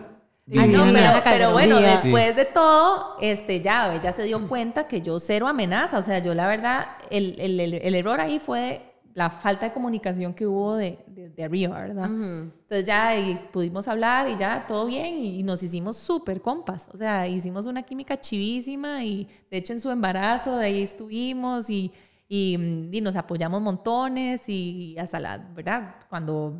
Ah, 0.56 0.66
no, 0.66 0.84
pero, 1.22 1.52
bueno, 1.52 1.76
después 1.80 2.34
de 2.34 2.46
todo, 2.46 3.16
este, 3.20 3.60
ya 3.60 3.94
ella 3.94 4.10
se 4.12 4.22
dio 4.22 4.48
cuenta 4.48 4.88
que 4.88 5.02
yo 5.02 5.20
cero 5.20 5.48
amenaza. 5.48 5.98
O 5.98 6.02
sea, 6.02 6.18
yo 6.20 6.34
la 6.34 6.46
verdad, 6.46 6.86
el, 7.10 7.36
el- 7.38 7.60
el- 7.60 7.74
el 7.74 7.94
error 7.94 8.20
ahí 8.20 8.38
fue 8.38 8.80
la 9.12 9.28
falta 9.28 9.66
de 9.66 9.72
comunicación 9.74 10.32
que 10.32 10.46
hubo 10.46 10.76
de, 10.76 10.98
de, 11.08 11.28
de 11.28 11.44
arriba, 11.44 11.78
¿verdad? 11.78 12.06
Entonces 12.06 12.86
ya 12.86 13.14
y 13.18 13.34
pudimos 13.52 13.86
hablar 13.86 14.28
y 14.30 14.36
ya 14.38 14.64
todo 14.66 14.86
bien 14.86 15.18
y, 15.18 15.42
nos 15.42 15.62
hicimos 15.62 15.98
súper 15.98 16.40
compas. 16.40 16.88
O 16.94 16.96
sea, 16.96 17.28
hicimos 17.28 17.66
una 17.66 17.82
química 17.82 18.18
chivísima 18.18 19.04
y 19.04 19.28
de 19.50 19.58
hecho 19.58 19.74
en 19.74 19.80
su 19.80 19.90
embarazo 19.90 20.56
de 20.56 20.64
ahí 20.64 20.82
estuvimos 20.82 21.68
y, 21.68 21.92
y, 22.32 22.56
mm, 22.56 22.94
y 22.94 23.00
nos 23.00 23.16
apoyamos 23.16 23.60
montones 23.60 24.48
y 24.48 24.96
hasta 24.98 25.18
la, 25.18 25.36
¿verdad? 25.36 25.96
Cuando 26.08 26.54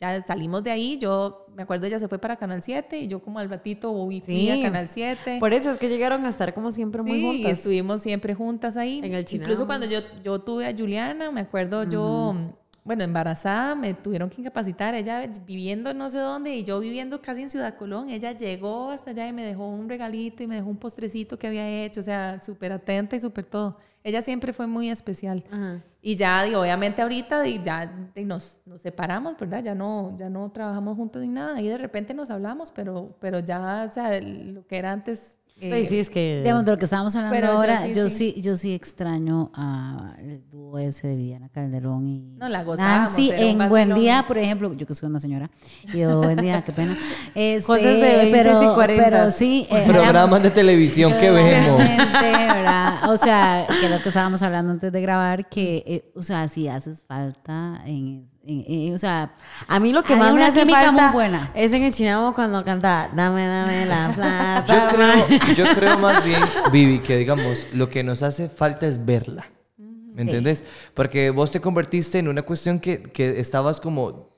ya 0.00 0.20
salimos 0.26 0.64
de 0.64 0.72
ahí, 0.72 0.98
yo 0.98 1.46
me 1.54 1.62
acuerdo 1.62 1.86
ella 1.86 2.00
se 2.00 2.08
fue 2.08 2.18
para 2.18 2.34
Canal 2.36 2.62
7 2.64 2.98
y 2.98 3.06
yo 3.06 3.22
como 3.22 3.38
al 3.38 3.48
ratito 3.48 3.94
fui 3.94 4.20
Sí. 4.20 4.50
a 4.50 4.60
Canal 4.60 4.88
7. 4.88 5.36
Por 5.38 5.54
eso 5.54 5.70
es 5.70 5.78
que 5.78 5.88
llegaron 5.88 6.26
a 6.26 6.28
estar 6.28 6.52
como 6.52 6.72
siempre 6.72 7.00
muy 7.02 7.12
Sí, 7.12 7.18
y 7.18 7.22
juntas. 7.42 7.58
estuvimos 7.58 8.02
siempre 8.02 8.34
juntas 8.34 8.76
ahí. 8.76 9.00
En 9.04 9.14
el 9.14 9.24
Chinamo. 9.24 9.44
Incluso 9.44 9.66
cuando 9.66 9.86
yo, 9.86 10.00
yo 10.24 10.40
tuve 10.40 10.66
a 10.66 10.74
Juliana, 10.76 11.30
me 11.30 11.42
acuerdo 11.42 11.84
yo, 11.88 12.34
bueno, 12.82 13.04
embarazada, 13.04 13.76
me 13.76 13.94
tuvieron 13.94 14.28
que 14.28 14.40
incapacitar, 14.40 14.96
ella 14.96 15.30
viviendo 15.46 15.94
no 15.94 16.10
sé 16.10 16.18
dónde 16.18 16.56
y 16.56 16.64
yo 16.64 16.80
viviendo 16.80 17.22
casi 17.22 17.42
en 17.42 17.50
Ciudad 17.50 17.76
Colón, 17.76 18.10
ella 18.10 18.32
llegó 18.32 18.90
hasta 18.90 19.12
allá 19.12 19.28
y 19.28 19.32
me 19.32 19.46
dejó 19.46 19.68
un 19.68 19.88
regalito 19.88 20.42
y 20.42 20.48
me 20.48 20.56
dejó 20.56 20.68
un 20.70 20.76
postrecito 20.76 21.38
que 21.38 21.46
había 21.46 21.84
hecho, 21.84 22.00
o 22.00 22.02
sea, 22.02 22.40
súper 22.42 22.72
atenta 22.72 23.14
y 23.14 23.20
súper 23.20 23.46
todo. 23.46 23.78
Ella 24.04 24.22
siempre 24.22 24.52
fue 24.52 24.66
muy 24.66 24.90
especial. 24.90 25.42
Ajá. 25.50 25.80
Y 26.02 26.16
ya, 26.16 26.42
digo, 26.44 26.60
obviamente 26.60 27.00
ahorita 27.00 27.48
y 27.48 27.62
ya 27.64 27.90
y 28.14 28.24
nos, 28.24 28.60
nos 28.66 28.82
separamos, 28.82 29.38
¿verdad? 29.38 29.64
Ya 29.64 29.74
no, 29.74 30.14
ya 30.18 30.28
no 30.28 30.52
trabajamos 30.52 30.96
juntos 30.96 31.22
ni 31.22 31.28
nada. 31.28 31.58
Y 31.62 31.68
de 31.68 31.78
repente 31.78 32.12
nos 32.12 32.28
hablamos, 32.28 32.70
pero, 32.70 33.16
pero 33.18 33.38
ya, 33.38 33.86
o 33.88 33.92
sea, 33.92 34.20
lo 34.20 34.66
que 34.66 34.76
era 34.76 34.92
antes... 34.92 35.38
eh, 35.56 35.72
Ay, 35.72 35.86
sí, 35.86 36.00
es 36.00 36.10
que... 36.10 36.40
Digamos, 36.42 36.64
de 36.64 36.72
lo 36.72 36.78
que 36.78 36.84
estábamos 36.84 37.14
hablando 37.14 37.34
Pero 37.34 37.46
yo 37.46 37.52
ahora, 37.52 37.86
sí, 37.86 37.94
yo 37.94 38.08
sí. 38.08 38.32
sí, 38.34 38.42
yo 38.42 38.56
sí 38.56 38.74
extraño 38.74 39.52
a 39.54 40.16
el 40.18 40.42
dúo 40.50 40.78
ese 40.78 41.06
de 41.06 41.14
Viviana 41.14 41.48
Calderón 41.48 42.08
y 42.08 42.20
No, 42.36 42.48
la 42.48 42.64
gozábamos, 42.64 43.10
Nancy 43.10 43.30
en 43.32 43.68
Buen. 43.68 43.94
Día, 43.94 44.24
por 44.26 44.36
ejemplo, 44.36 44.72
yo 44.74 44.84
que 44.84 44.94
soy 44.94 45.08
una 45.08 45.20
señora, 45.20 45.50
y 45.92 45.98
yo 45.98 46.18
Buen 46.18 46.40
Día, 46.40 46.62
qué 46.62 46.72
pena. 46.72 46.98
Este, 47.34 47.66
Cosas 47.66 47.84
de 47.84 48.24
20s 48.24 48.28
y 48.28 48.32
pero, 48.32 48.76
40s. 48.76 48.96
pero 48.98 49.30
sí, 49.30 49.66
eh, 49.70 49.84
Programas 49.86 50.42
de 50.42 50.50
televisión 50.50 51.12
que 51.20 51.30
vemos. 51.30 51.78
¿verdad? 51.78 53.10
O 53.10 53.16
sea, 53.16 53.66
que 53.80 53.88
lo 53.88 54.02
que 54.02 54.08
estábamos 54.08 54.42
hablando 54.42 54.72
antes 54.72 54.90
de 54.90 55.00
grabar, 55.00 55.48
que, 55.48 55.84
eh, 55.86 56.12
o 56.16 56.22
sea, 56.22 56.48
si 56.48 56.66
haces 56.66 57.04
falta 57.04 57.80
en, 57.86 58.28
en- 58.46 58.94
o 58.94 58.98
sea, 58.98 59.32
A 59.68 59.80
mí 59.80 59.92
lo 59.92 60.02
que 60.02 60.12
Hay 60.14 60.18
más 60.18 60.34
me 60.34 60.44
hace 60.44 60.66
falta 60.66 60.92
muy 60.92 61.12
buena. 61.12 61.50
es 61.54 61.72
en 61.72 61.82
el 61.82 61.92
chinamo 61.92 62.34
cuando 62.34 62.62
canta 62.64 63.10
Dame, 63.14 63.46
dame 63.46 63.86
la 63.86 64.08
Yo 64.10 64.14
plata. 64.14 64.92
creo, 64.94 65.54
yo 65.54 65.74
creo 65.74 65.98
más 65.98 66.24
bien, 66.24 66.40
Vivi, 66.72 66.98
que 67.00 67.16
digamos, 67.16 67.66
lo 67.72 67.88
que 67.88 68.02
nos 68.04 68.22
hace 68.22 68.48
falta 68.48 68.86
es 68.86 69.04
verla. 69.04 69.46
¿Me 69.78 70.22
entendés? 70.22 70.64
Porque 70.94 71.30
vos 71.30 71.50
te 71.50 71.60
convertiste 71.60 72.18
en 72.20 72.28
una 72.28 72.42
cuestión 72.42 72.78
que, 72.78 73.02
que 73.02 73.40
estabas 73.40 73.80
como. 73.80 74.28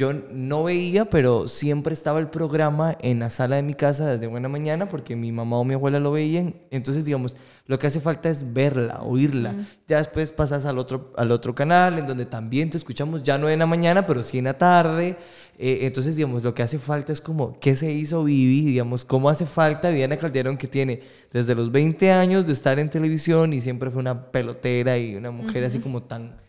Yo 0.00 0.14
no 0.14 0.64
veía, 0.64 1.10
pero 1.10 1.46
siempre 1.46 1.92
estaba 1.92 2.20
el 2.20 2.30
programa 2.30 2.96
en 3.00 3.18
la 3.18 3.28
sala 3.28 3.56
de 3.56 3.62
mi 3.62 3.74
casa 3.74 4.08
desde 4.08 4.28
buena 4.28 4.48
mañana 4.48 4.88
porque 4.88 5.14
mi 5.14 5.30
mamá 5.30 5.58
o 5.58 5.64
mi 5.64 5.74
abuela 5.74 6.00
lo 6.00 6.10
veían. 6.10 6.54
Entonces, 6.70 7.04
digamos, 7.04 7.36
lo 7.66 7.78
que 7.78 7.86
hace 7.86 8.00
falta 8.00 8.30
es 8.30 8.54
verla, 8.54 9.02
oírla. 9.02 9.54
Ya 9.86 9.98
después 9.98 10.32
pasas 10.32 10.64
al 10.64 10.78
otro, 10.78 11.12
al 11.18 11.30
otro 11.30 11.54
canal 11.54 11.98
en 11.98 12.06
donde 12.06 12.24
también 12.24 12.70
te 12.70 12.78
escuchamos, 12.78 13.22
ya 13.22 13.36
no 13.36 13.50
en 13.50 13.58
la 13.58 13.66
mañana, 13.66 14.06
pero 14.06 14.22
sí 14.22 14.38
en 14.38 14.44
la 14.44 14.56
tarde. 14.56 15.18
Eh, 15.58 15.80
entonces, 15.82 16.16
digamos, 16.16 16.42
lo 16.42 16.54
que 16.54 16.62
hace 16.62 16.78
falta 16.78 17.12
es 17.12 17.20
como, 17.20 17.60
¿qué 17.60 17.76
se 17.76 17.92
hizo 17.92 18.24
Vivi? 18.24 18.64
Digamos, 18.64 19.04
¿cómo 19.04 19.28
hace 19.28 19.44
falta 19.44 19.90
Viviana 19.90 20.16
Calderón 20.16 20.56
que 20.56 20.66
tiene 20.66 21.02
desde 21.30 21.54
los 21.54 21.70
20 21.70 22.10
años 22.10 22.46
de 22.46 22.54
estar 22.54 22.78
en 22.78 22.88
televisión 22.88 23.52
y 23.52 23.60
siempre 23.60 23.90
fue 23.90 24.00
una 24.00 24.32
pelotera 24.32 24.96
y 24.96 25.14
una 25.14 25.30
mujer 25.30 25.62
así 25.62 25.78
como 25.78 26.04
tan, 26.04 26.40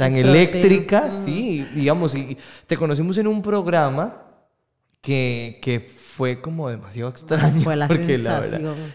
tan 0.00 0.14
eléctrica, 0.14 1.10
sí, 1.10 1.68
digamos, 1.74 2.14
y 2.14 2.36
te 2.66 2.76
conocimos 2.76 3.16
en 3.18 3.26
un 3.26 3.42
programa 3.42 4.26
que, 5.00 5.58
que 5.62 5.80
fue 5.80 6.40
como 6.40 6.68
demasiado 6.68 7.10
extraño. 7.10 7.60
Fue 7.62 7.76
la 7.76 7.86
porque 7.88 8.18
verdad- 8.18 8.40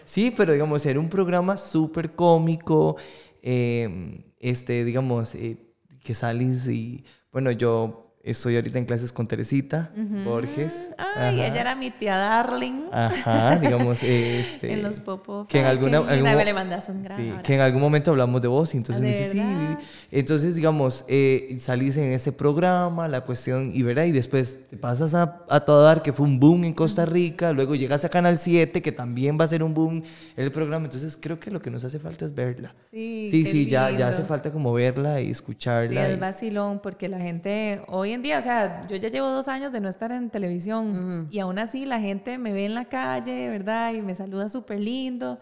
sí, 0.04 0.32
pero 0.36 0.52
digamos, 0.52 0.84
era 0.86 1.00
un 1.00 1.08
programa 1.08 1.56
súper 1.56 2.12
cómico, 2.14 2.96
eh, 3.42 4.24
este, 4.38 4.84
digamos, 4.84 5.34
eh, 5.34 5.56
que 6.02 6.14
salís 6.14 6.68
y, 6.68 7.04
bueno, 7.32 7.50
yo 7.50 8.05
estoy 8.26 8.56
ahorita 8.56 8.78
en 8.78 8.84
clases 8.84 9.12
con 9.12 9.26
Teresita 9.26 9.90
Borges. 10.24 10.88
Ay, 10.98 11.40
Ajá. 11.40 11.46
ella 11.46 11.60
era 11.60 11.74
mi 11.74 11.90
tía 11.90 12.16
Darling. 12.16 12.86
Ajá, 12.92 13.56
digamos, 13.60 14.02
este... 14.02 14.72
En 14.72 14.82
los 14.82 15.00
Popo 15.00 15.46
Que 15.48 15.60
en 15.60 15.66
alguna... 15.66 16.00
Facting. 16.02 16.26
algún 16.26 16.44
le 16.44 16.54
mandas 16.54 16.88
un 16.88 17.02
gran 17.02 17.18
sí, 17.18 17.32
que 17.42 17.54
en 17.54 17.60
algún 17.60 17.80
momento 17.80 18.10
hablamos 18.10 18.42
de 18.42 18.48
vos 18.48 18.74
y 18.74 18.76
entonces 18.76 19.02
Ah, 19.02 19.06
me 19.06 19.12
¿de 19.12 19.18
dice, 19.18 19.32
sí? 19.32 19.38
Vivi". 19.40 19.76
Entonces, 20.10 20.56
digamos, 20.56 21.04
eh, 21.08 21.56
salís 21.60 21.96
en 21.96 22.12
ese 22.12 22.32
programa, 22.32 23.08
la 23.08 23.20
cuestión, 23.22 23.70
y 23.74 23.82
verá, 23.82 24.06
y 24.06 24.12
después 24.12 24.58
te 24.70 24.76
pasas 24.76 25.14
a, 25.14 25.42
a 25.48 25.60
todo 25.60 25.82
dar, 25.84 26.02
que 26.02 26.12
fue 26.12 26.26
un 26.26 26.38
boom 26.40 26.64
en 26.64 26.74
Costa 26.74 27.04
Rica, 27.06 27.52
luego 27.52 27.74
llegas 27.74 28.04
a 28.04 28.08
Canal 28.08 28.38
7, 28.38 28.82
que 28.82 28.92
también 28.92 29.38
va 29.40 29.44
a 29.44 29.48
ser 29.48 29.62
un 29.62 29.74
boom 29.74 30.02
el 30.36 30.50
programa, 30.52 30.86
entonces 30.86 31.18
creo 31.20 31.38
que 31.40 31.50
lo 31.50 31.60
que 31.62 31.70
nos 31.70 31.84
hace 31.84 31.98
falta 31.98 32.24
es 32.24 32.34
verla. 32.34 32.74
Sí, 32.90 33.28
sí, 33.30 33.44
sí, 33.44 33.66
ya, 33.66 33.90
ya 33.90 34.08
hace 34.08 34.22
falta 34.22 34.50
como 34.50 34.72
verla 34.72 35.20
y 35.20 35.26
Sí, 35.26 35.30
escucharla. 35.32 36.08
es 36.08 36.16
y- 36.16 36.20
vacilón, 36.20 36.80
porque 36.82 37.08
la 37.08 37.20
gente 37.20 37.82
hoy 37.88 38.12
en 38.12 38.15
día, 38.22 38.38
o 38.38 38.42
sea, 38.42 38.86
yo 38.86 38.96
ya 38.96 39.08
llevo 39.08 39.28
dos 39.28 39.48
años 39.48 39.72
de 39.72 39.80
no 39.80 39.88
estar 39.88 40.12
en 40.12 40.30
televisión 40.30 41.28
y 41.30 41.38
aún 41.38 41.58
así 41.58 41.86
la 41.86 42.00
gente 42.00 42.38
me 42.38 42.52
ve 42.52 42.64
en 42.66 42.74
la 42.74 42.84
calle, 42.86 43.48
¿verdad? 43.48 43.92
Y 43.92 44.02
me 44.02 44.14
saluda 44.14 44.48
súper 44.48 44.80
lindo. 44.80 45.38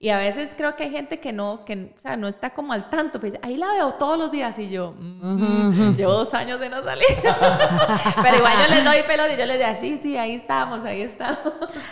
Y 0.00 0.10
a 0.10 0.18
veces 0.18 0.54
creo 0.56 0.76
que 0.76 0.84
hay 0.84 0.90
gente 0.90 1.18
que 1.18 1.32
no, 1.32 1.64
que, 1.64 1.92
o 1.98 2.00
sea, 2.00 2.16
no 2.16 2.28
está 2.28 2.50
como 2.50 2.72
al 2.72 2.88
tanto, 2.88 3.18
pues 3.18 3.36
ahí 3.42 3.56
la 3.56 3.66
veo 3.72 3.94
todos 3.94 4.16
los 4.16 4.30
días 4.30 4.56
y 4.60 4.68
yo, 4.68 4.94
mm, 4.96 5.96
llevo 5.96 6.12
dos 6.12 6.34
años 6.34 6.60
de 6.60 6.68
no 6.68 6.80
salir. 6.84 7.04
Pero 8.22 8.36
igual 8.36 8.52
yo 8.62 8.74
les 8.76 8.84
doy 8.84 8.98
pelo 9.08 9.24
y 9.26 9.36
yo 9.36 9.44
les 9.44 9.58
digo, 9.58 9.70
sí, 9.80 9.98
sí, 10.00 10.16
ahí 10.16 10.34
estamos, 10.34 10.84
ahí 10.84 11.02
estamos. 11.02 11.38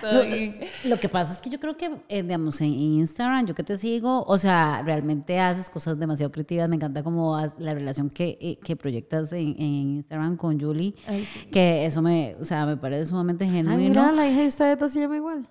todo 0.00 0.12
Lo, 0.22 0.24
bien". 0.24 0.60
lo 0.84 1.00
que 1.00 1.08
pasa 1.08 1.32
es 1.32 1.40
que 1.40 1.50
yo 1.50 1.58
creo 1.58 1.76
que, 1.76 1.90
eh, 2.08 2.22
digamos, 2.22 2.60
en 2.60 2.68
Instagram, 2.74 3.46
yo 3.46 3.56
que 3.56 3.64
te 3.64 3.76
sigo, 3.76 4.22
o 4.28 4.38
sea, 4.38 4.82
realmente 4.84 5.40
haces 5.40 5.68
cosas 5.68 5.98
demasiado 5.98 6.30
creativas. 6.30 6.68
Me 6.68 6.76
encanta 6.76 7.02
como 7.02 7.36
la 7.58 7.74
relación 7.74 8.08
que, 8.10 8.38
eh, 8.40 8.58
que 8.62 8.76
proyectas 8.76 9.32
en, 9.32 9.48
en 9.58 9.96
Instagram 9.96 10.36
con 10.36 10.60
Julie, 10.60 10.94
Ay, 11.08 11.26
sí. 11.32 11.46
que 11.50 11.84
eso 11.86 12.02
me, 12.02 12.36
o 12.40 12.44
sea, 12.44 12.66
me 12.66 12.76
parece 12.76 13.06
sumamente 13.06 13.46
Ay, 13.46 13.50
genuino. 13.50 13.88
mira, 13.88 14.12
la 14.12 14.28
hija 14.28 14.42
de 14.42 14.46
ustedes 14.46 14.78
dos 14.78 14.92
se 14.92 15.00
llama 15.00 15.16
igual. 15.16 15.48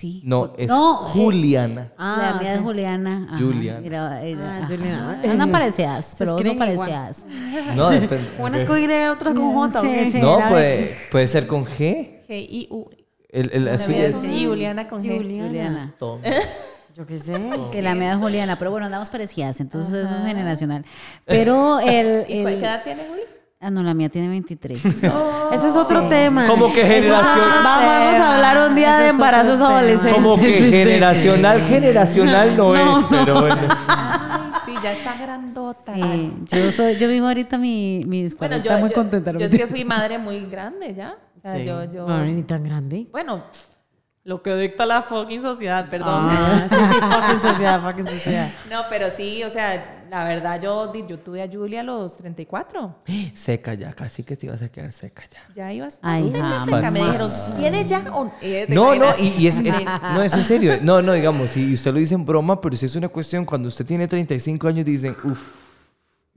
Sí. 0.00 0.22
No, 0.24 0.54
es 0.56 0.66
No, 0.68 0.94
Juliana. 0.96 1.92
la 1.98 2.30
Ah, 2.30 2.38
mía 2.40 2.54
es. 2.54 2.60
Juliana. 2.60 3.26
ajá, 3.28 3.38
Juliana. 3.38 3.80
la- 3.90 4.22
la- 4.22 4.56
Ah. 4.62 4.66
Juliana. 4.66 5.20
Andan 5.30 5.52
parecidas, 5.52 6.14
pero 6.16 6.38
no 6.38 6.56
parecidas. 6.56 7.26
No, 7.76 7.90
depende. 7.90 8.30
Unas 8.38 8.64
con 8.64 8.78
Y, 8.78 8.86
otras 8.86 9.34
con 9.34 9.52
J. 9.52 9.80
Sí, 9.82 10.10
sí. 10.12 10.18
No, 10.20 10.38
la 10.38 10.48
puede, 10.48 10.96
puede 11.12 11.28
ser 11.28 11.46
con 11.46 11.66
G. 11.66 12.22
G-I-U. 12.28 12.88
El, 13.28 13.50
el, 13.52 13.64
La 13.66 13.76
mía 13.86 14.06
es. 14.06 14.16
Juliana 14.16 14.88
con 14.88 15.02
G. 15.02 15.16
Juliana. 15.18 15.46
Juliana. 15.48 15.94
Tom. 15.98 16.20
Yo 16.96 17.04
qué 17.06 17.18
sé. 17.18 17.36
Sí, 17.70 17.82
la 17.82 17.94
mía 17.94 18.12
es 18.12 18.18
Juliana, 18.18 18.58
pero 18.58 18.70
bueno, 18.70 18.86
andamos 18.86 19.10
parecidas, 19.10 19.60
entonces 19.60 19.92
eso 20.06 20.16
es 20.16 20.22
generacional. 20.24 20.84
Pero 21.26 21.78
el... 21.86 22.24
¿Y 22.28 22.40
cuál- 22.42 22.54
edad 22.54 22.82
tiene 22.84 23.02
Juli? 23.08 23.20
Ah, 23.60 23.70
no, 23.70 23.82
la 23.82 23.94
mía 23.94 24.08
tiene 24.08 24.28
23. 24.28 24.84
Eso 25.52 25.66
es 25.68 25.74
otro 25.76 26.08
tema. 26.08 26.46
Como 26.46 26.72
que 26.72 26.82
generación. 26.84 27.44
Va- 27.64 27.80
Vamos 27.80 28.20
a 28.20 28.34
hablar 28.34 28.68
un 28.70 28.76
día 28.76 28.98
de 28.98 29.08
embarazos 29.08 29.60
adolescentes. 29.60 30.14
Como 30.14 30.36
que 30.38 30.62
generacional, 30.70 31.60
generacional 31.62 32.56
no, 32.56 32.74
es, 32.74 33.04
pero 33.10 33.40
bueno. 33.40 33.56
Ay, 33.88 34.52
sí, 34.66 34.74
ya 34.82 34.92
está 34.92 35.16
grandota. 35.16 35.94
Sí, 35.94 36.32
yo, 36.46 36.72
soy, 36.72 36.96
yo 36.96 37.08
vivo 37.08 37.26
ahorita 37.26 37.58
mi, 37.58 38.04
mis 38.06 38.36
Bueno, 38.36 38.56
40 38.62 38.68
yo, 38.74 38.80
muy 38.80 38.88
yo, 38.90 38.94
contenta. 38.94 39.32
yo 39.32 39.46
es 39.46 39.50
que 39.50 39.66
fui 39.66 39.84
madre 39.84 40.18
muy 40.18 40.40
grande 40.46 40.94
ya. 40.94 41.16
O 41.38 41.40
sea, 41.42 41.58
yo, 41.58 41.84
yo, 41.84 42.06
No, 42.06 42.22
ni 42.24 42.42
tan 42.42 42.62
grande. 42.62 43.06
bueno, 43.10 43.42
Lo 44.22 44.42
que 44.42 44.54
dicta 44.54 44.84
la 44.84 45.00
fucking 45.00 45.40
sociedad, 45.40 45.88
perdón. 45.88 46.26
Ah, 46.28 46.66
sí, 46.70 46.76
sí, 46.92 47.00
fucking 47.00 47.40
sociedad, 47.40 47.80
fucking 47.82 48.06
sociedad. 48.06 48.50
No, 48.70 48.82
pero 48.90 49.10
sí, 49.10 49.42
o 49.44 49.48
sea, 49.48 50.04
la 50.10 50.24
verdad, 50.24 50.60
yo, 50.60 50.92
yo 51.06 51.18
tuve 51.20 51.42
a 51.42 51.48
Julia 51.50 51.80
a 51.80 51.84
los 51.84 52.18
34. 52.18 52.96
Seca 53.34 53.72
ya, 53.72 53.94
casi 53.94 54.22
que 54.22 54.36
te 54.36 54.44
ibas 54.44 54.60
a 54.60 54.68
quedar 54.68 54.92
seca 54.92 55.22
ya. 55.32 55.40
Ya 55.54 55.72
ibas 55.72 55.98
Ay, 56.02 56.30
seca, 56.30 56.64
seca. 56.66 56.90
Me 56.90 57.00
dijeron, 57.00 57.30
¿tiene 57.56 57.86
ya 57.86 58.04
o 58.12 58.30
eh, 58.42 58.66
No, 58.68 58.94
no, 58.94 58.94
imaginas? 59.06 59.20
y, 59.38 59.42
y 59.42 59.46
es, 59.46 59.58
es- 59.60 59.84
no, 60.02 60.22
es 60.22 60.34
en 60.34 60.44
serio. 60.44 60.78
No, 60.82 61.00
no, 61.00 61.14
digamos, 61.14 61.56
y 61.56 61.72
usted 61.72 61.90
lo 61.90 61.98
dice 61.98 62.14
en 62.14 62.26
broma, 62.26 62.60
pero 62.60 62.76
si 62.76 62.84
es 62.84 62.94
una 62.96 63.08
cuestión, 63.08 63.46
cuando 63.46 63.68
usted 63.68 63.86
tiene 63.86 64.06
35 64.06 64.68
años, 64.68 64.84
dicen, 64.84 65.16
uff, 65.24 65.48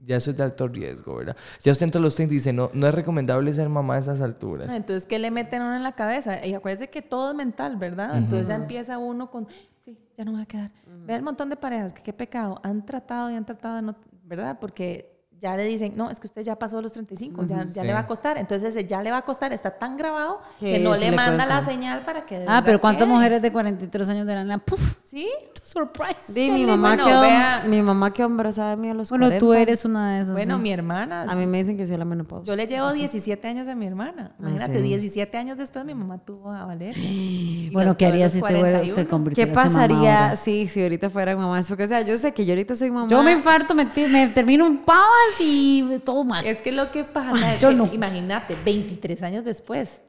ya 0.06 0.16
eso 0.16 0.30
es 0.30 0.36
de 0.36 0.44
alto 0.44 0.68
riesgo, 0.68 1.16
¿verdad? 1.16 1.36
Ya 1.62 1.72
usted 1.72 1.84
entre 1.84 2.00
los 2.00 2.14
30 2.14 2.32
dice, 2.32 2.52
no, 2.52 2.70
no 2.74 2.86
es 2.86 2.94
recomendable 2.94 3.52
ser 3.52 3.68
mamá 3.68 3.96
a 3.96 3.98
esas 3.98 4.20
alturas. 4.20 4.72
Entonces, 4.72 5.06
¿qué 5.06 5.18
le 5.18 5.30
meten 5.30 5.62
a 5.62 5.66
uno 5.66 5.76
en 5.76 5.82
la 5.82 5.92
cabeza? 5.92 6.44
Y 6.46 6.54
acuérdense 6.54 6.90
que 6.90 7.02
todo 7.02 7.30
es 7.30 7.36
mental, 7.36 7.76
¿verdad? 7.76 8.16
Entonces 8.16 8.48
ya 8.48 8.56
empieza 8.56 8.98
uno 8.98 9.30
con, 9.30 9.46
sí, 9.84 9.98
ya 10.16 10.24
no 10.24 10.32
me 10.32 10.38
voy 10.38 10.42
a 10.44 10.46
quedar. 10.46 10.70
Ve 11.06 11.14
el 11.14 11.22
montón 11.22 11.50
de 11.50 11.56
parejas 11.56 11.92
que 11.92 12.02
qué 12.02 12.12
pecado, 12.12 12.60
han 12.62 12.84
tratado 12.84 13.30
y 13.30 13.34
han 13.34 13.44
tratado, 13.44 13.76
de 13.76 13.82
no, 13.82 13.96
¿verdad? 14.24 14.58
Porque 14.60 15.13
ya 15.40 15.56
le 15.56 15.64
dicen, 15.64 15.92
no, 15.96 16.10
es 16.10 16.20
que 16.20 16.26
usted 16.26 16.42
ya 16.42 16.56
pasó 16.56 16.80
los 16.80 16.92
35, 16.92 17.44
ya, 17.46 17.64
ya 17.64 17.82
Sí. 17.82 17.86
le 17.86 17.92
va 17.92 18.00
a 18.00 18.06
costar. 18.06 18.38
Entonces, 18.38 18.74
ese 18.76 18.86
ya 18.86 19.02
le 19.02 19.10
va 19.10 19.18
a 19.18 19.22
costar, 19.22 19.52
está 19.52 19.70
tan 19.78 19.96
grabado 19.96 20.40
que, 20.60 20.74
Que 20.74 20.78
no 20.80 20.94
le 20.94 21.10
le 21.10 21.16
manda 21.16 21.46
la 21.46 21.62
señal 21.62 22.02
para 22.04 22.24
que... 22.26 22.44
Ah, 22.48 22.62
pero 22.64 22.80
¿cuántas 22.80 23.06
mujeres 23.08 23.42
de 23.42 23.52
43 23.52 24.08
años 24.08 24.26
de 24.26 24.44
la 24.44 24.58
¡Puf! 24.58 24.98
¿Sí? 25.04 25.28
Surprise. 25.62 26.32
Sí, 26.32 26.50
mi 26.50 26.64
mamá, 26.66 26.88
Bueno, 26.90 27.06
quedó, 27.06 27.20
vea. 27.22 27.64
mi 27.66 27.82
mamá 27.82 28.12
quedó 28.12 28.26
embarazada 28.26 28.70
de 28.70 28.76
mí 28.76 28.90
a 28.90 28.94
los 28.94 29.08
Bueno, 29.08 29.26
40. 29.26 29.38
tú 29.44 29.52
eres 29.54 29.84
una 29.84 30.16
de 30.16 30.22
esas. 30.22 30.32
Bueno, 30.32 30.56
sí. 30.56 30.62
mi 30.62 30.70
hermana... 30.72 31.22
A 31.28 31.34
mí 31.34 31.46
me 31.46 31.58
dicen 31.58 31.76
que 31.76 31.86
soy 31.86 31.96
la 31.96 32.04
menopausia. 32.04 32.50
Yo 32.52 32.56
le 32.56 32.66
llevo 32.66 32.92
17 32.92 33.48
años 33.48 33.68
a 33.68 33.74
mi 33.74 33.86
hermana. 33.86 34.32
Imagínate, 34.38 34.76
sí. 34.76 34.82
17 34.82 35.38
años 35.38 35.56
después 35.56 35.84
mi 35.84 35.94
mamá 35.94 36.18
tuvo 36.18 36.50
a 36.52 36.64
Valeria. 36.64 37.02
Y 37.04 37.70
Bueno, 37.70 37.96
¿qué 37.96 38.06
harías 38.06 38.32
si 38.32 38.38
te, 38.40 38.44
vuelve- 38.44 38.60
41. 38.60 38.94
te 38.94 39.06
convirtieras 39.06 39.46
¿Qué 39.46 39.50
en 39.50 39.54
mamá 39.54 39.88
pasaría 39.88 40.36
sí, 40.36 40.68
si 40.68 40.82
ahorita 40.82 41.08
fuera 41.10 41.34
mamá? 41.36 41.60
Porque, 41.66 41.84
o 41.84 41.88
sea, 41.88 42.02
yo 42.02 42.16
sé 42.18 42.32
que 42.34 42.44
yo 42.44 42.52
ahorita 42.52 42.74
soy 42.74 42.90
mamá. 42.90 43.08
Yo 43.08 43.22
me 43.22 43.32
infarto, 43.32 43.74
me, 43.74 43.86
me 44.10 44.28
termino 44.28 44.66
un 44.66 44.78
pavas 44.84 45.04
y 45.40 46.00
todo 46.04 46.24
mal. 46.24 46.46
Es 46.46 46.60
que 46.62 46.72
lo 46.72 46.90
que 46.90 47.04
pasa 47.04 47.54
es 47.54 47.60
Yo 47.60 47.70
que, 47.70 47.74
no. 47.74 47.88
imagínate, 47.92 48.56
23 48.64 49.22
años 49.22 49.44
después. 49.44 50.00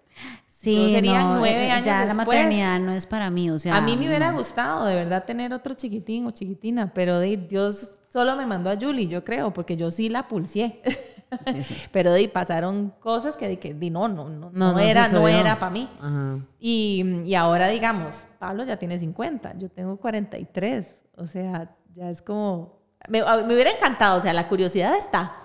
Sí, 0.47 0.89
serían 0.91 1.21
no, 1.21 1.39
nueve 1.39 1.67
eh, 1.67 1.71
años 1.71 1.85
Ya 1.85 1.99
la 1.99 2.13
después. 2.15 2.27
maternidad 2.27 2.79
no 2.79 2.91
es 2.91 3.05
para 3.05 3.29
mí, 3.29 3.51
o 3.51 3.59
sea. 3.59 3.75
a 3.75 3.81
mí 3.81 3.95
me 3.97 4.07
hubiera 4.07 4.31
no. 4.31 4.39
gustado 4.39 4.85
de 4.85 4.95
verdad 4.95 5.23
tener 5.23 5.53
otro 5.53 5.75
chiquitín 5.75 6.25
o 6.25 6.31
chiquitina, 6.31 6.91
pero 6.91 7.19
de, 7.19 7.37
Dios 7.37 7.91
solo 8.11 8.35
me 8.35 8.47
mandó 8.47 8.71
a 8.71 8.75
Julie, 8.75 9.07
yo 9.07 9.23
creo, 9.23 9.53
porque 9.53 9.77
yo 9.77 9.91
sí 9.91 10.09
la 10.09 10.27
pulsé. 10.27 10.81
pero 11.91 12.13
de, 12.13 12.27
pasaron 12.29 12.91
cosas 12.99 13.37
que, 13.37 13.59
que 13.59 13.75
di, 13.75 13.91
no, 13.91 14.07
no, 14.07 14.27
no, 14.29 14.49
no, 14.51 14.73
no 14.73 14.79
era, 14.79 15.07
no 15.09 15.27
era 15.27 15.59
para 15.59 15.69
mí. 15.69 15.87
Ajá. 15.99 16.39
Y, 16.59 17.21
y 17.25 17.35
ahora, 17.35 17.67
digamos, 17.67 18.25
Pablo 18.39 18.63
ya 18.63 18.77
tiene 18.77 18.97
50, 18.97 19.59
yo 19.59 19.69
tengo 19.69 19.97
43. 19.97 20.87
O 21.17 21.27
sea, 21.27 21.75
ya 21.93 22.09
es 22.09 22.21
como... 22.23 22.74
Me, 23.07 23.21
hubiera 23.23 23.71
encantado, 23.71 24.17
o 24.19 24.21
sea, 24.21 24.33
la 24.33 24.47
curiosidad 24.47 24.95
está. 24.97 25.37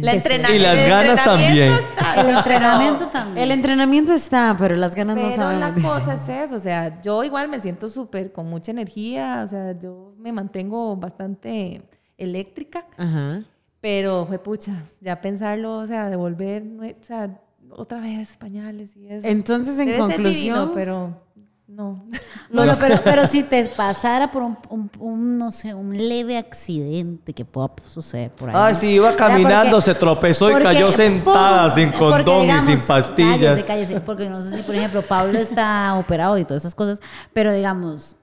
la 0.00 0.14
entrena- 0.14 0.50
Y 0.54 0.58
las 0.58 0.78
el 0.78 0.88
ganas 0.88 1.18
entrenamiento 1.18 1.24
también. 1.24 1.72
está, 1.72 2.20
El 2.20 2.26
no, 2.32 2.38
entrenamiento 2.38 3.06
también. 3.08 3.38
El 3.38 3.50
entrenamiento 3.50 4.12
está, 4.12 4.56
pero 4.58 4.76
las 4.76 4.94
ganas 4.94 5.16
no 5.16 5.22
Pero 5.22 5.36
sabemos. 5.36 5.60
la 5.60 5.72
dice. 5.72 5.88
cosa 5.88 6.14
es 6.14 6.28
eso, 6.28 6.56
o 6.56 6.60
sea, 6.60 7.00
yo 7.02 7.24
igual 7.24 7.48
me 7.48 7.60
siento 7.60 7.88
súper 7.88 8.32
con 8.32 8.46
mucha 8.48 8.70
energía, 8.70 9.42
o 9.44 9.48
sea, 9.48 9.78
yo 9.78 10.14
me 10.18 10.32
mantengo 10.32 10.96
bastante 10.96 11.82
eléctrica, 12.18 12.86
Ajá. 12.96 13.42
pero, 13.80 14.28
pucha, 14.44 14.72
ya 15.00 15.20
pensarlo, 15.20 15.78
o 15.78 15.86
sea, 15.86 16.08
devolver, 16.10 16.62
o 16.80 17.04
sea, 17.04 17.30
otra 17.70 18.00
vez 18.00 18.36
pañales 18.36 18.96
y 18.96 19.06
eso. 19.08 19.26
Entonces, 19.26 19.78
en 19.78 19.86
Debe 19.86 19.98
ser 19.98 20.06
conclusión, 20.16 20.34
divino, 20.58 20.72
pero 20.74 21.22
no. 21.80 22.04
Bueno, 22.52 22.74
pero, 22.80 23.00
pero 23.04 23.26
si 23.26 23.42
te 23.42 23.64
pasara 23.68 24.30
por 24.30 24.42
un, 24.42 24.58
un- 24.68 24.90
un, 24.98 25.38
no 25.38 25.50
sé, 25.50 25.72
un 25.74 25.96
leve 25.96 26.36
accidente 26.36 27.32
que 27.32 27.44
pueda 27.44 27.70
suceder 27.86 28.30
por 28.30 28.50
ahí. 28.50 28.54
Ah, 28.58 28.68
¿no? 28.70 28.74
sí, 28.74 28.88
iba 28.88 29.14
caminando, 29.16 29.76
porque- 29.76 29.84
se 29.92 29.94
tropezó 29.94 30.48
y 30.50 30.52
porque- 30.52 30.64
cayó 30.64 30.92
sentada, 30.92 31.70
sin 31.70 31.90
Porque, 31.92 32.24
condón 32.24 32.56
y 32.56 32.60
sin 32.60 32.78
pastillas. 32.86 33.38
Cállese, 33.38 33.66
cállese, 33.66 34.00
porque 34.00 34.28
no 34.28 34.42
sé 34.42 34.56
si, 34.56 34.62
por 34.62 34.74
ejemplo, 34.74 35.02
Pablo 35.02 35.38
está 35.38 35.94
operado 35.98 36.36
y 36.38 36.44
todas 36.44 36.62
esas 36.62 36.74
cosas, 36.74 37.00
pero 37.32 37.52
digamos, 37.52 38.16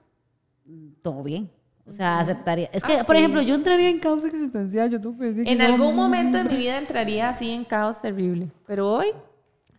todo 1.02 1.22
bien. 1.22 1.50
O 1.86 1.92
sea, 1.92 2.18
aceptaría. 2.20 2.68
Es 2.70 2.84
que, 2.84 2.98
Ah, 2.98 3.04
por 3.04 3.16
sí. 3.16 3.20
ejemplo, 3.22 3.40
yo 3.40 3.54
entraría 3.54 3.88
en 3.88 3.98
causa 3.98 4.26
existencial. 4.26 4.90
Yo 4.90 5.00
tengo 5.00 5.16
que 5.18 5.24
decir 5.24 5.44
que 5.44 5.50
En 5.52 5.58
yo- 5.58 5.64
algún 5.64 5.96
momento 5.96 6.36
de 6.36 6.44
mi 6.44 6.56
vida 6.56 6.76
entraría 6.76 7.30
así 7.30 7.50
en 7.50 7.64
caos 7.64 8.02
terrible, 8.02 8.50
pero 8.66 8.92
hoy 8.92 9.06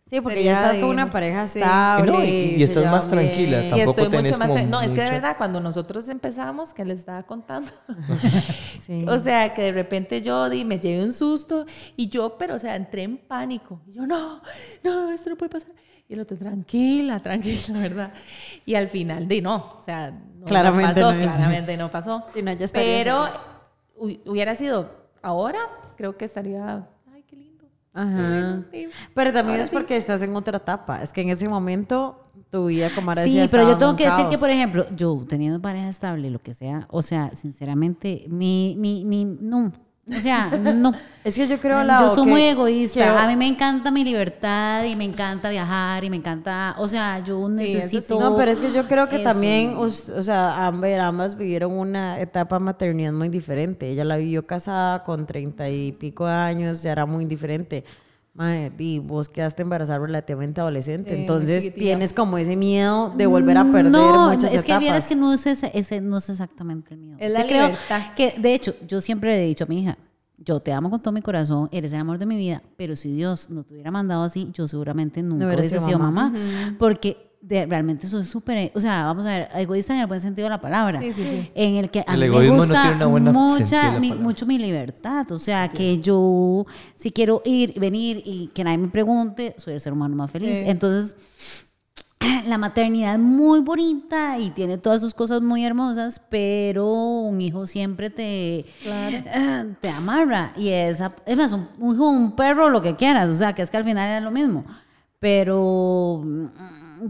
sí, 0.09 0.21
porque 0.21 0.43
ya 0.43 0.53
estás 0.53 0.77
con 0.79 0.89
una 0.89 1.11
pareja 1.11 1.47
Sí. 1.47 1.59
estable. 1.59 2.11
No, 2.11 2.23
y- 2.23 2.55
y 2.57 2.63
estás 2.63 2.85
más 2.85 3.07
tranquila. 3.07 3.59
Tampoco 3.59 3.77
y 3.77 3.81
estoy 3.81 4.09
tenés 4.09 4.31
mucho 4.31 4.39
más... 4.39 4.47
como 4.49 4.67
No, 4.67 4.81
es 4.81 4.89
que 4.89 5.01
de 5.01 5.11
verdad, 5.11 5.35
cuando 5.37 5.59
nosotros 5.61 6.09
empezamos, 6.09 6.73
que 6.73 6.83
les 6.85 6.99
estaba 6.99 7.23
contando, 7.23 7.69
Sí. 8.85 9.05
o 9.07 9.19
sea, 9.19 9.53
que 9.53 9.61
de 9.63 9.71
repente 9.71 10.21
yo 10.21 10.49
di, 10.49 10.65
me 10.65 10.79
llevé 10.79 11.03
un 11.03 11.13
susto 11.13 11.65
y 11.95 12.09
yo, 12.09 12.37
pero 12.37 12.55
o 12.55 12.59
sea, 12.59 12.75
entré 12.75 13.03
en 13.03 13.17
pánico. 13.17 13.81
Y 13.87 13.91
yo, 13.93 14.05
no, 14.07 14.41
no, 14.83 15.11
esto 15.11 15.29
no 15.29 15.35
puede 15.35 15.51
pasar. 15.51 15.71
Y 16.07 16.13
el 16.13 16.21
otro, 16.21 16.35
tranquila, 16.37 17.19
tranquila, 17.19 17.79
¿verdad? 17.79 18.13
Y 18.65 18.73
al 18.75 18.87
final, 18.87 19.27
di, 19.27 19.41
no, 19.41 19.75
o 19.77 19.81
sea, 19.83 20.09
no, 20.11 20.45
Claramente 20.45 20.99
no 21.01 21.07
pasó, 21.07 21.13
no 21.13 21.21
claramente 21.21 21.77
no 21.77 21.89
pasó. 21.89 22.25
Sí, 22.33 22.41
no, 22.41 22.51
ya 22.53 22.65
estaría 22.65 22.97
Pero 23.03 23.25
hu- 23.99 24.19
hubiera 24.25 24.55
sido 24.55 24.89
ahora, 25.21 25.59
creo 25.97 26.17
que 26.17 26.25
estaría. 26.25 26.87
Ajá. 27.93 28.63
Pero 29.13 29.33
también 29.33 29.55
Ahora 29.55 29.63
es 29.63 29.69
sí. 29.69 29.75
porque 29.75 29.97
estás 29.97 30.21
en 30.21 30.35
otra 30.35 30.57
etapa. 30.57 31.01
Es 31.01 31.11
que 31.11 31.21
en 31.21 31.29
ese 31.29 31.49
momento 31.49 32.21
tu 32.49 32.67
vida 32.67 32.89
como 32.93 33.11
ahora 33.11 33.23
Sí, 33.23 33.39
pero 33.49 33.63
yo 33.63 33.77
tengo 33.77 33.91
en 33.91 33.97
que 33.97 34.09
decir 34.09 34.27
que, 34.29 34.37
por 34.37 34.49
ejemplo, 34.49 34.85
yo 34.95 35.25
teniendo 35.27 35.61
pareja 35.61 35.89
estable, 35.89 36.29
lo 36.29 36.39
que 36.39 36.53
sea, 36.53 36.87
o 36.89 37.01
sea, 37.01 37.31
sinceramente, 37.35 38.25
mi, 38.29 38.75
mi, 38.77 39.05
mi, 39.05 39.25
no, 39.25 39.71
o 40.17 40.21
sea, 40.21 40.49
no. 40.49 40.93
Es 41.23 41.35
que 41.35 41.45
yo 41.47 41.59
creo, 41.59 41.83
la 41.83 41.99
Yo 41.99 42.09
soy 42.09 42.27
muy 42.27 42.41
egoísta. 42.43 42.99
que- 42.99 43.03
A 43.03 43.27
mí 43.27 43.35
me 43.35 43.45
encanta 43.47 43.91
mi 43.91 44.03
libertad 44.05 44.83
y 44.85 44.95
me 44.95 45.03
encanta 45.03 45.49
viajar 45.49 46.03
y 46.03 46.09
me 46.09 46.15
encanta, 46.15 46.75
o 46.77 46.87
sea, 46.87 47.19
yo 47.19 47.47
Sí, 47.47 47.53
eso 47.53 47.71
sí. 47.71 47.73
necesito. 47.97 48.19
No, 48.19 48.35
pero 48.37 48.51
es 48.51 48.59
que 48.61 48.71
yo 48.71 48.87
creo 48.87 49.09
que 49.09 49.17
eso. 49.17 49.25
también, 49.25 49.75
o 49.77 49.89
sea, 49.89 50.65
ambas, 50.65 50.97
ambas 50.99 51.37
vivieron 51.37 51.73
una 51.73 52.19
etapa 52.21 52.57
de 52.57 52.63
maternidad 52.65 53.11
muy 53.11 53.29
diferente. 53.29 53.89
Ella 53.89 54.05
la 54.05 54.15
vivió 54.17 54.47
casada 54.47 55.03
con 55.03 55.25
treinta 55.25 55.69
y 55.69 55.91
pico 55.91 56.25
de 56.25 56.33
años, 56.33 56.81
ya 56.81 56.93
era 56.93 57.05
muy 57.05 57.25
diferente. 57.25 57.83
Mae, 58.33 58.71
y 58.77 58.99
vos 58.99 59.27
quedaste 59.27 59.63
embarazada 59.63 59.99
relativamente 59.99 60.61
adolescente, 60.61 61.13
Sí, 61.13 61.19
entonces 61.21 61.73
tienes 61.73 62.13
como 62.13 62.37
ese 62.37 62.55
miedo 62.55 63.13
de 63.17 63.25
volver 63.25 63.57
a 63.57 63.65
perder 63.65 63.91
no, 63.91 64.29
muchas 64.29 64.53
es 64.53 64.59
que 64.61 64.71
etapas. 64.71 64.79
vieras 64.79 65.07
que 65.07 65.15
no 65.15 65.33
es 65.33 65.45
ese, 65.45 65.71
ese 65.73 65.99
no 65.99 66.17
es 66.17 66.29
exactamente 66.29 66.93
el 66.93 66.99
mío. 67.01 67.15
Es 67.19 67.33
que 67.33 67.39
la 67.39 67.45
creo 67.47 67.65
libertad. 67.67 68.01
que 68.15 68.35
de 68.37 68.53
hecho 68.53 68.75
yo 68.87 69.01
siempre 69.01 69.31
le 69.31 69.43
he 69.43 69.47
dicho 69.47 69.65
a 69.65 69.67
mi 69.67 69.81
hija, 69.81 69.97
yo 70.37 70.61
te 70.61 70.71
amo 70.71 70.89
con 70.89 71.01
todo 71.01 71.11
mi 71.11 71.21
corazón, 71.21 71.67
eres 71.73 71.91
el 71.91 71.99
amor 71.99 72.17
de 72.17 72.25
mi 72.25 72.37
vida, 72.37 72.63
pero 72.77 72.95
si 72.95 73.11
Dios 73.13 73.49
no 73.49 73.63
te 73.63 73.73
hubiera 73.73 73.91
mandado 73.91 74.23
así, 74.23 74.49
yo 74.53 74.67
seguramente 74.69 75.21
nunca 75.21 75.45
hubiera 75.47 75.59
hubiese 75.61 75.79
sido 75.79 75.99
mamá, 75.99 76.31
porque 76.77 77.28
de- 77.41 77.65
realmente 77.65 78.07
soy 78.07 78.25
súper, 78.25 78.71
o 78.75 78.81
sea, 78.81 79.03
vamos 79.03 79.25
a 79.25 79.29
ver, 79.37 79.47
egoísta 79.55 79.93
en 79.93 80.01
el 80.01 80.07
buen 80.07 80.19
sentido 80.19 80.45
de 80.45 80.49
la 80.49 80.61
palabra, 80.61 80.99
Sí, 80.99 81.13
sí, 81.13 81.25
sí. 81.25 81.51
en 81.55 81.75
el 81.77 81.89
que 81.89 81.99
a 82.05 82.13
El 82.13 82.19
mí 82.19 82.29
me 82.29 82.47
no 82.47 82.55
gusta 82.57 82.81
tiene 82.81 82.95
una 82.97 83.05
buena 83.05 83.31
sentido 83.33 83.53
de 83.55 83.59
mucha, 83.91 83.99
mi, 83.99 84.11
mucho 84.13 84.45
mi 84.45 84.57
libertad, 84.57 85.31
o 85.31 85.39
sea, 85.39 85.69
que 85.69 85.99
yo 85.99 86.65
si 86.95 87.11
quiero 87.11 87.41
ir, 87.45 87.79
venir 87.79 88.21
y 88.25 88.47
que 88.47 88.63
nadie 88.63 88.77
me 88.77 88.87
pregunte, 88.89 89.55
soy 89.57 89.73
el 89.75 89.79
ser 89.79 89.93
humano 89.93 90.15
más 90.15 90.29
feliz. 90.31 90.59
Sí. 90.59 90.65
Entonces, 90.67 91.15
la 92.47 92.57
maternidad 92.57 93.13
es 93.13 93.19
muy 93.19 93.61
bonita 93.61 94.37
y 94.37 94.49
tiene 94.49 94.77
todas 94.77 94.99
sus 94.99 95.13
cosas 95.13 95.41
muy 95.41 95.63
hermosas, 95.63 96.21
pero 96.29 96.91
un 96.93 97.39
hijo 97.39 97.65
siempre 97.65 98.09
te, 98.09 98.65
ah, 99.33 99.63
te 99.81 99.89
amarra. 99.89 100.51
Y 100.57 100.67
esa, 100.69 101.15
es 101.25 101.37
más, 101.37 101.53
un, 101.53 101.67
un 101.79 101.95
hijo, 101.95 102.09
un 102.09 102.35
perro, 102.35 102.69
lo 102.69 102.81
que 102.81 102.97
quieras, 102.97 103.29
o 103.29 103.33
sea, 103.35 103.53
que 103.53 103.61
es 103.61 103.71
que 103.71 103.77
al 103.77 103.85
final 103.85 104.05
era 104.09 104.19
lo 104.19 104.31
mismo. 104.31 104.65
Pero 105.19 106.21
mm, 106.25 106.45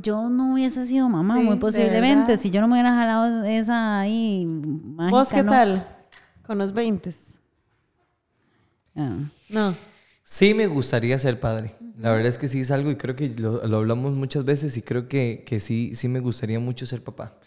yo 0.01 0.29
no 0.29 0.53
hubiese 0.53 0.85
sido 0.85 1.09
mamá, 1.09 1.37
Sí, 1.37 1.43
muy 1.43 1.57
posiblemente, 1.57 2.37
si 2.37 2.51
yo 2.51 2.61
no 2.61 2.67
me 2.67 2.73
hubiera 2.73 2.91
jalado 2.91 3.43
esa 3.43 3.99
ahí 3.99 4.45
mágica, 4.45 5.17
¿Vos 5.17 5.29
qué 5.29 5.43
¿no? 5.43 5.51
tal? 5.51 5.87
Con 6.45 6.57
los 6.57 6.73
20. 6.73 7.13
Ah. 8.95 9.17
No. 9.49 9.75
Sí, 10.23 10.53
me 10.53 10.67
gustaría 10.67 11.17
ser 11.17 11.39
padre. 11.39 11.73
La 11.97 12.11
verdad 12.11 12.27
es 12.27 12.37
que 12.37 12.47
sí 12.47 12.59
es 12.59 12.71
algo 12.71 12.91
y 12.91 12.95
creo 12.95 13.15
que 13.15 13.29
lo, 13.29 13.65
lo 13.65 13.77
hablamos 13.77 14.13
muchas 14.15 14.45
veces 14.45 14.77
y 14.77 14.81
creo 14.81 15.07
que, 15.07 15.43
que 15.45 15.59
sí, 15.59 15.95
sí 15.95 16.07
me 16.07 16.19
gustaría 16.19 16.59
mucho 16.59 16.85
ser 16.85 17.03
papá. 17.03 17.37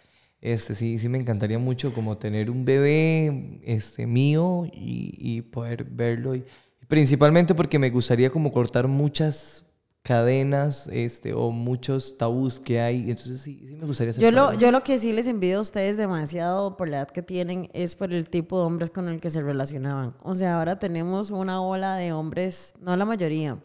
Este, 0.40 0.74
sí, 0.74 0.98
sí 0.98 1.08
me 1.08 1.18
encantaría 1.18 1.58
mucho 1.60 1.94
como 1.94 2.18
tener 2.18 2.50
un 2.50 2.64
bebé 2.64 3.60
este, 3.64 4.06
mío 4.06 4.66
y, 4.72 5.14
y 5.16 5.42
poder 5.42 5.84
verlo. 5.84 6.34
Y, 6.34 6.44
principalmente 6.88 7.54
porque 7.54 7.78
me 7.78 7.90
gustaría 7.90 8.30
como 8.30 8.52
cortar 8.52 8.88
muchas 8.88 9.64
cadenas 10.02 10.88
este, 10.92 11.32
o 11.32 11.50
muchos 11.50 12.18
tabús 12.18 12.58
que 12.58 12.80
hay. 12.80 13.10
Entonces 13.10 13.40
sí, 13.40 13.62
sí 13.66 13.76
me 13.76 13.86
gustaría 13.86 14.12
ser 14.12 14.22
Yo 14.22 14.30
lo, 14.30 14.52
yo 14.54 14.72
lo 14.72 14.82
que 14.82 14.98
sí 14.98 15.12
les 15.12 15.26
envidio 15.26 15.58
a 15.58 15.60
ustedes 15.60 15.96
demasiado 15.96 16.76
por 16.76 16.88
la 16.88 16.98
edad 16.98 17.10
que 17.10 17.22
tienen 17.22 17.70
es 17.72 17.94
por 17.94 18.12
el 18.12 18.28
tipo 18.28 18.58
de 18.58 18.66
hombres 18.66 18.90
con 18.90 19.08
el 19.08 19.20
que 19.20 19.30
se 19.30 19.40
relacionaban. 19.40 20.14
O 20.22 20.34
sea, 20.34 20.58
ahora 20.58 20.78
tenemos 20.78 21.30
una 21.30 21.62
ola 21.62 21.96
de 21.96 22.12
hombres, 22.12 22.74
no 22.80 22.96
la 22.96 23.04
mayoría, 23.04 23.58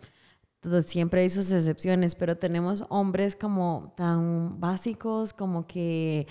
siempre 0.86 1.22
hay 1.22 1.30
sus 1.30 1.52
excepciones, 1.52 2.16
pero 2.16 2.38
tenemos 2.38 2.86
hombres 2.90 3.36
como 3.36 3.94
tan 3.96 4.60
básicos, 4.60 5.34
como 5.34 5.66
que, 5.68 6.28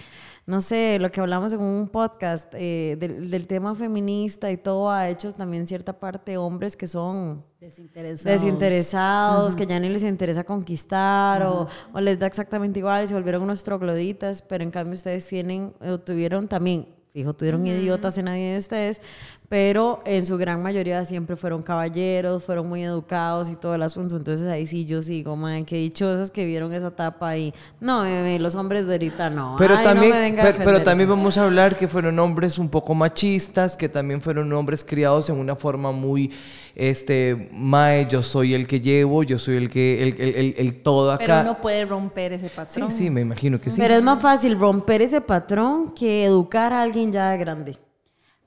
no 0.47 0.61
sé, 0.61 0.99
lo 0.99 1.11
que 1.11 1.21
hablamos 1.21 1.53
en 1.53 1.61
un 1.61 1.89
podcast 1.89 2.53
eh, 2.55 2.97
del, 2.99 3.31
del 3.31 3.47
tema 3.47 3.75
feminista 3.75 4.51
y 4.51 4.57
todo, 4.57 4.91
ha 4.91 5.09
hecho 5.09 5.33
también 5.33 5.67
cierta 5.67 5.99
parte 5.99 6.37
hombres 6.37 6.77
que 6.77 6.87
son 6.87 7.45
Desinteresados. 7.61 8.25
desinteresados, 8.43 9.57
que 9.57 9.67
ya 9.67 9.81
ni 9.81 9.89
les 9.89 10.03
interesa 10.05 10.45
conquistar 10.45 11.43
o, 11.43 11.67
o 11.93 12.01
les 12.01 12.19
da 12.19 12.27
exactamente 12.27 12.79
igual 12.79 13.05
y 13.05 13.09
se 13.09 13.15
volvieron 13.15 13.43
unos 13.43 13.65
trogloditas, 13.65 14.43
pero 14.43 14.63
en 14.63 14.71
cambio 14.71 14.95
ustedes 14.95 15.27
tienen, 15.27 15.73
o 15.81 15.99
tuvieron 15.99 16.49
también, 16.49 16.95
fijo, 17.13 17.35
tuvieron 17.35 17.67
idiotas 17.67 18.19
en 18.19 18.27
la 18.27 18.35
vida 18.35 18.53
de 18.53 18.59
ustedes, 18.59 19.01
pero 19.49 20.03
en 20.05 20.27
su 20.27 20.37
gran 20.39 20.63
mayoría 20.63 21.05
siempre 21.05 21.37
fueron 21.37 21.63
caballeros, 21.63 22.43
fueron 22.45 22.69
muy 22.69 22.83
educados 22.83 23.49
y 23.49 23.57
todo 23.57 23.75
el 23.75 23.83
asunto, 23.83 24.17
entonces 24.17 24.47
ahí 24.49 24.67
sí 24.67 24.87
yo 24.87 25.03
sigo, 25.03 25.37
man, 25.37 25.65
qué 25.65 25.77
dichosas 25.77 26.31
que 26.31 26.45
vieron 26.47 26.73
esa 26.73 26.89
etapa 26.89 27.37
y 27.37 27.55
no, 27.81 28.03
bebé, 28.03 28.39
los 28.39 28.55
hombres 28.57 28.87
de 28.87 28.95
ahorita 28.95 29.31
no. 29.31 29.55
Pero 29.59 29.77
Ay, 29.77 29.93
no 29.95 29.95
también, 29.95 30.13
me 30.13 30.21
venga 30.21 30.43
a 30.43 30.47
pero, 30.47 30.59
pero 30.65 30.79
defender 30.79 30.85
también 30.85 31.09
eso. 31.09 31.17
vamos 31.17 31.39
a 31.39 31.45
hablar 31.45 31.77
que 31.77 31.89
fueron 31.89 32.19
hombres 32.19 32.59
un 32.59 32.69
poco 32.69 32.95
machistas, 32.95 33.77
que 33.77 33.89
también 33.89 34.21
fueron 34.21 34.53
hombres 34.53 34.85
criados 34.85 35.29
en 35.31 35.37
una 35.37 35.55
forma 35.57 35.93
muy, 35.93 36.33
este, 36.75 37.49
mae, 37.53 38.07
yo 38.11 38.23
soy 38.23 38.55
el 38.55 38.67
que 38.67 38.81
llevo, 38.81 39.23
yo 39.23 39.39
soy 39.39 39.57
el 39.57 39.71
que, 39.71 40.03
el, 40.03 40.21
el, 40.21 40.35
el- 40.37 40.55
el 40.59 40.83
todo 40.83 41.17
Pero 41.19 41.35
acá. 41.35 41.43
uno 41.43 41.61
puede 41.61 41.85
romper 41.85 42.33
ese 42.33 42.49
sí, 42.49 42.55
patrón. 42.57 42.91
sí, 42.91 43.11
me 43.11 43.21
imagino 43.21 43.61
que 43.61 43.71
sí. 43.71 43.77
Pero 43.81 43.95
es 43.95 44.03
más 44.03 44.21
fácil 44.21 44.59
romper 44.59 45.03
ese 45.03 45.21
patrón 45.21 45.93
que 45.95 46.25
educar 46.25 46.73
a 46.73 46.83
alguien 46.83 47.13
ya 47.13 47.31
de 47.31 47.39
grande. 47.39 47.79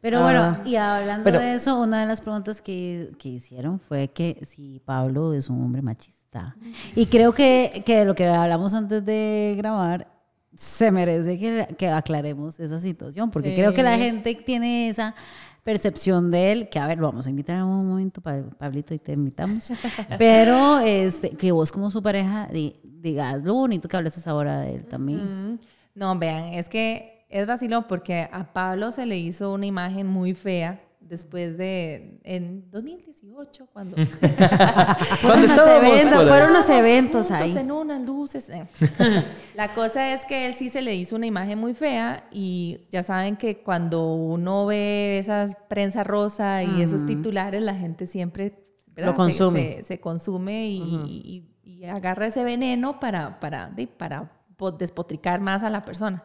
Pero 0.01 0.19
Ah. 0.19 0.21
bueno, 0.21 0.69
y 0.69 0.75
hablando 0.77 1.23
Pero- 1.25 1.39
de 1.39 1.53
eso, 1.53 1.79
una 1.81 1.99
de 2.01 2.05
las 2.05 2.21
preguntas 2.21 2.61
que, 2.61 3.11
que 3.19 3.29
hicieron 3.29 3.79
fue 3.79 4.07
que 4.09 4.41
si 4.45 4.79
Pablo 4.85 5.33
es 5.33 5.49
un 5.49 5.61
hombre 5.63 5.81
machista. 5.81 6.55
Y 6.95 7.07
creo 7.07 7.33
que, 7.33 7.83
que 7.85 7.97
de 7.99 8.05
lo 8.05 8.15
que 8.15 8.25
hablamos 8.27 8.73
antes 8.73 9.03
de 9.05 9.55
grabar, 9.57 10.07
se 10.55 10.91
merece 10.91 11.37
que, 11.37 11.75
que 11.77 11.87
aclaremos 11.89 12.59
esa 12.59 12.79
situación, 12.79 13.29
porque 13.31 13.53
creo 13.55 13.73
que 13.73 13.83
la 13.83 13.97
gente 13.97 14.35
tiene 14.35 14.89
esa 14.89 15.15
percepción 15.63 16.31
de 16.31 16.51
él, 16.51 16.69
que 16.69 16.79
a 16.79 16.87
ver, 16.87 16.97
lo 16.97 17.07
vamos 17.07 17.27
a 17.27 17.29
invitar 17.29 17.57
en 17.57 17.63
un 17.63 17.87
momento, 17.87 18.21
Pa- 18.21 18.41
Pablito, 18.57 18.93
y 18.93 18.99
te 18.99 19.11
invitamos, 19.13 19.69
pero 20.17 20.79
este, 20.79 21.31
que 21.31 21.51
vos 21.51 21.71
como 21.71 21.91
su 21.91 22.01
pareja 22.01 22.47
di- 22.51 22.75
digas 22.83 23.43
lo 23.43 23.53
bonito 23.53 23.87
que 23.87 23.97
hablas 23.97 24.25
ahora 24.27 24.61
de 24.61 24.75
él 24.75 24.85
también. 24.85 25.53
Mm, 25.53 25.59
No, 25.95 26.17
vean, 26.17 26.53
es 26.53 26.69
que 26.69 27.18
es 27.29 27.47
vacilón 27.47 27.85
porque 27.87 28.27
a 28.31 28.51
Pablo 28.53 28.91
se 28.91 29.05
le 29.05 29.17
hizo 29.17 29.53
una 29.53 29.65
imagen 29.65 30.07
muy 30.07 30.33
fea 30.33 30.81
después 30.99 31.57
de, 31.57 32.19
en 32.23 32.69
2018, 32.69 33.67
cuando... 33.73 33.95
Cuando 34.21 35.17
Fueron 35.21 35.43
estábamos 35.45 35.89
eventos, 35.89 36.19
ahí. 36.19 36.27
fueron 36.27 36.49
unos 36.51 36.59
Estábamos 36.61 36.69
eventos 36.69 37.27
juntos 37.27 37.31
ahí. 37.41 37.57
en 37.57 37.71
unas 37.71 38.01
luces. 38.01 38.49
eh. 38.49 38.67
La 39.55 39.73
cosa 39.73 40.13
es 40.13 40.25
que 40.25 40.45
él 40.45 40.53
sí 40.53 40.69
se 40.69 40.81
le 40.81 40.95
hizo 40.95 41.15
una 41.15 41.25
imagen 41.25 41.57
muy 41.59 41.73
fea 41.73 42.27
y 42.31 42.81
ya 42.91 43.01
saben 43.03 43.37
que 43.37 43.63
cuando 43.63 44.13
uno 44.13 44.65
ve 44.67 45.17
esas 45.19 45.55
prensa 45.67 46.03
rosa 46.03 46.63
y 46.63 46.81
esos 46.83 47.05
titulares, 47.05 47.61
la 47.63 47.73
gente 47.75 48.05
siempre 48.05 48.63
¿verdad? 48.95 49.11
Lo 49.11 49.15
consume. 49.15 49.61
Se, 49.61 49.77
se- 49.77 49.83
se 49.83 49.99
consume 49.99 50.67
y, 50.67 50.77
y- 51.07 51.45
y 51.63 51.85
agarra 51.85 52.27
ese 52.27 52.43
veneno 52.43 52.99
para, 52.99 53.39
para, 53.39 53.71
para 53.97 54.31
po- 54.57 54.71
despotricar 54.71 55.39
más 55.39 55.63
a 55.63 55.69
la 55.69 55.85
persona. 55.85 56.23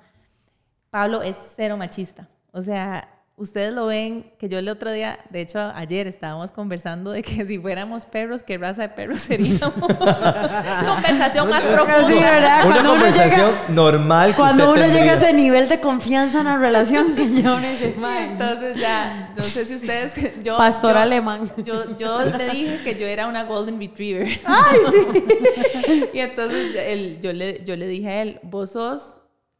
Pablo 0.95 1.23
es 1.23 1.37
cero 1.57 1.77
machista. 1.77 2.29
O 2.53 2.63
sea, 2.63 3.09
ustedes 3.37 3.73
lo 3.73 3.87
ven, 3.87 4.31
que 4.39 4.49
yo 4.49 4.61
el 4.61 4.69
otro 4.69 4.93
día, 4.93 5.19
de 5.29 5.41
hecho 5.41 5.59
ayer 5.75 6.07
estábamos 6.07 6.53
conversando 6.53 7.11
de 7.11 7.21
que 7.25 7.45
si 7.49 7.59
fuéramos 7.59 8.07
perros, 8.07 8.45
¿qué 8.45 8.59
raza 8.59 8.83
de 8.83 8.89
perros 8.91 9.23
seríamos? 9.23 9.73
Conversación 10.87 11.49
más 11.51 11.65
profunda. 11.65 12.07
Sí, 12.07 12.15
¿verdad? 12.15 12.65
Una 12.67 12.85
conversación 12.85 13.51
llega- 13.51 13.69
normal 13.71 14.31
que 14.31 14.37
Cuando 14.37 14.69
usted 14.71 14.83
uno 14.85 14.93
llega 14.93 15.03
a 15.15 15.17
tendría. 15.17 15.29
ese 15.31 15.33
nivel 15.37 15.69
de 15.69 15.81
confianza 15.81 16.39
en 16.39 16.45
la 16.45 16.59
relación 16.59 17.17
que 17.17 17.43
yo 17.43 17.59
necesito. 17.59 18.09
Entonces 18.09 18.77
ya, 18.79 19.33
no 19.37 19.43
sé 19.43 19.65
si 19.65 19.75
ustedes... 19.75 20.13
Yo, 20.45 20.57
Pastor 20.57 20.93
yo- 20.95 20.99
alemán. 21.01 21.51
Yo, 21.65 21.97
yo 21.97 22.23
le 22.25 22.51
dije 22.51 22.83
que 22.85 22.95
yo 22.95 23.07
era 23.09 23.27
una 23.27 23.43
Golden 23.43 23.81
Retriever. 23.81 24.29
Ay, 24.45 24.79
sí. 24.93 26.05
Y 26.15 26.21
entonces 26.21 26.77
él- 26.77 27.19
yo, 27.21 27.33
le, 27.33 27.65
yo 27.65 27.75
le 27.75 27.89
dije 27.89 28.09
a 28.09 28.23
él, 28.23 28.39
vos 28.45 28.71
sos, 28.71 29.17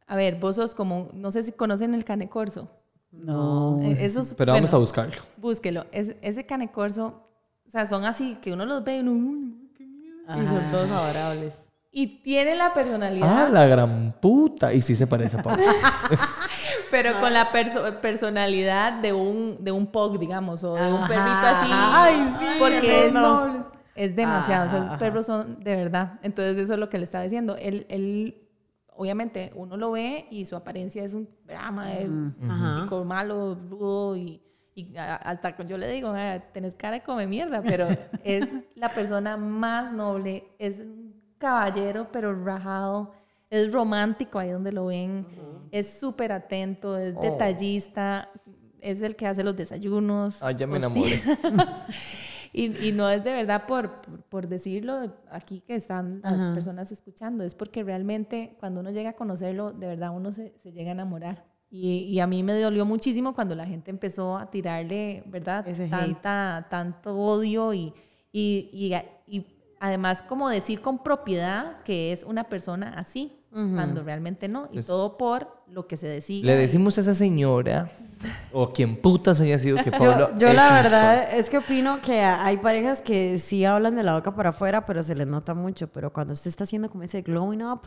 a 0.07 0.15
ver, 0.15 0.35
vos 0.35 0.55
sos 0.55 0.75
como, 0.75 1.09
no 1.13 1.31
sé 1.31 1.43
si 1.43 1.51
conocen 1.51 1.93
el 1.93 2.03
cane 2.05 2.29
corso. 2.29 2.69
No. 3.11 3.79
Eh, 3.81 3.95
Esos, 3.99 4.33
Pero 4.37 4.53
vamos 4.53 4.69
bueno, 4.69 4.77
a 4.77 4.79
buscarlo. 4.79 5.15
Búsquelo. 5.37 5.85
Es- 5.91 6.15
ese 6.21 6.45
cane 6.45 6.71
corso, 6.71 7.23
o 7.65 7.69
sea, 7.69 7.85
son 7.87 8.05
así 8.05 8.37
que 8.41 8.51
uno 8.53 8.65
los 8.65 8.83
ve 8.83 8.97
y 8.97 8.99
uno, 8.99 9.11
"Uy, 9.13 9.71
qué 9.77 9.85
miedo". 9.85 10.15
Y 10.27 10.45
son 10.47 10.61
todos 10.71 10.89
adorables. 10.91 11.53
Y 11.91 12.21
tiene 12.21 12.55
la 12.57 12.73
personalidad, 12.73 13.45
Ah, 13.45 13.49
la 13.49 13.65
gran 13.67 14.13
puta. 14.21 14.73
Y 14.73 14.81
sí 14.81 14.97
se 14.97 15.07
parece 15.07 15.37
a 15.37 15.41
Pablo. 15.41 15.63
pero 16.91 17.19
con 17.21 17.31
la 17.33 17.51
perso- 17.53 17.99
personalidad 18.01 18.93
de 19.01 19.13
un, 19.13 19.57
de 19.63 19.71
un 19.71 19.87
pug, 19.87 20.19
digamos, 20.19 20.63
o 20.65 20.73
de 20.75 20.91
un 20.91 20.97
Ajá, 21.03 21.07
perrito 21.07 21.57
así. 21.57 21.71
ajá. 21.71 22.03
Ay, 22.03 22.27
sí, 22.37 22.45
Porque 22.59 23.07
es, 23.07 23.13
no. 23.13 23.71
es 23.95 24.13
demasiado. 24.15 24.67
O 24.67 24.69
sea, 24.71 24.79
esos 24.85 24.97
perros 24.99 25.25
son 25.25 25.63
de 25.63 25.75
verdad. 25.75 26.19
Entonces, 26.21 26.57
eso 26.57 26.73
es 26.73 26.79
lo 26.79 26.89
que 26.89 26.97
le 26.97 27.05
estaba 27.05 27.23
diciendo. 27.23 27.55
Él, 27.57 27.85
él 27.89 28.44
obviamente, 28.97 29.51
uno 29.55 29.77
lo 29.77 29.91
ve 29.91 30.25
y 30.29 30.45
su 30.45 30.55
apariencia 30.55 31.03
es 31.03 31.13
un 31.13 31.27
drama, 31.45 31.95
es 31.97 32.09
un 32.09 32.35
Ajá. 32.49 32.81
chico 32.81 33.03
malo, 33.03 33.55
rudo 33.69 34.15
y. 34.15 34.41
y 34.75 34.93
hasta 34.97 35.55
yo 35.65 35.77
le 35.77 35.91
digo, 35.91 36.09
"Ah, 36.15 36.39
tenés 36.53 36.75
cara 36.75 36.95
de 36.95 37.03
come 37.03 37.27
mierda, 37.27 37.61
pero 37.61 37.87
es 38.23 38.53
la 38.75 38.93
persona 38.93 39.37
más 39.37 39.91
noble, 39.93 40.43
es 40.59 40.79
un 40.79 41.13
caballero, 41.37 42.09
pero 42.11 42.33
rajado, 42.43 43.13
es 43.49 43.71
romántico 43.71 44.39
ahí 44.39 44.49
donde 44.49 44.71
lo 44.71 44.87
ven, 44.87 45.25
es 45.71 45.99
súper 45.99 46.31
atento, 46.31 46.97
es 46.97 47.19
detallista, 47.19 48.29
es 48.81 49.01
el 49.01 49.15
que 49.15 49.27
hace 49.27 49.43
los 49.43 49.55
desayunos. 49.55 50.41
Ah, 50.43 50.51
ya 50.51 50.67
me 50.67 50.77
enamoré. 50.77 51.21
y, 52.57 52.87
y 52.87 52.91
no 52.93 53.09
es 53.09 53.21
de 53.23 53.33
verdad 53.33 53.65
por, 53.67 54.01
por, 54.01 54.23
por 54.23 54.47
decirlo 54.47 55.13
aquí 55.29 55.59
que 55.59 55.75
están 55.75 56.21
las 56.23 56.51
personas 56.51 56.89
escuchando, 56.89 57.43
es 57.43 57.53
porque 57.53 57.83
realmente 57.83 58.55
cuando 58.61 58.79
uno 58.79 58.91
llega 58.91 59.09
a 59.09 59.13
conocerlo, 59.13 59.73
de 59.73 59.87
verdad 59.87 60.11
uno 60.15 60.31
se, 60.31 60.53
se 60.63 60.71
llega 60.71 60.91
a 60.91 60.93
enamorar. 60.93 61.43
Y, 61.69 62.03
y 62.03 62.21
a 62.21 62.27
mí 62.27 62.43
me 62.43 62.57
dolió 62.57 62.85
muchísimo 62.85 63.33
cuando 63.33 63.55
la 63.55 63.65
gente 63.65 63.91
empezó 63.91 64.37
a 64.37 64.49
tirarle, 64.49 65.23
¿verdad? 65.25 65.67
Ese 65.67 65.83
hate. 65.85 65.91
Tanta, 65.91 66.67
tanto 66.69 67.17
odio 67.17 67.73
y, 67.73 67.93
y, 68.31 68.69
y, 68.71 68.93
y 69.27 69.45
además 69.81 70.23
como 70.23 70.47
decir 70.47 70.79
con 70.79 71.03
propiedad 71.03 71.83
que 71.83 72.13
es 72.13 72.23
una 72.23 72.45
persona 72.45 72.93
así, 72.95 73.33
cuando 73.55 74.03
realmente 74.03 74.49
no. 74.49 74.67
Y 74.71 74.79
Es- 74.79 74.85
todo 74.85 75.17
por 75.17 75.63
lo 75.67 75.87
que 75.87 75.95
se 75.95 76.07
decía. 76.07 76.45
Le 76.45 76.55
decimos 76.57 76.97
a 76.97 77.01
esa 77.01 77.13
señora, 77.13 77.89
o 78.51 78.73
quien 78.73 78.97
putas 78.97 79.39
haya 79.39 79.57
sido 79.57 79.81
que 79.81 79.91
Pablo. 79.91 80.31
Yo, 80.33 80.39
yo 80.39 80.47
es 80.49 80.55
la 80.55 80.73
verdad 80.73 81.33
es 81.37 81.49
que 81.49 81.59
opino 81.59 82.01
que 82.01 82.19
hay 82.21 82.57
parejas 82.57 82.99
que 83.01 83.39
sí 83.39 83.63
hablan 83.63 83.95
de 83.95 84.03
la 84.03 84.15
boca 84.15 84.35
para 84.35 84.49
afuera, 84.49 84.85
pero 84.85 85.01
se 85.03 85.15
les 85.15 85.25
nota 85.25 85.53
mucho. 85.53 85.87
Pero 85.87 86.11
cuando 86.11 86.33
usted 86.33 86.49
está 86.49 86.65
haciendo 86.65 86.89
como 86.89 87.03
ese 87.03 87.21
glowing 87.21 87.63
up, 87.63 87.83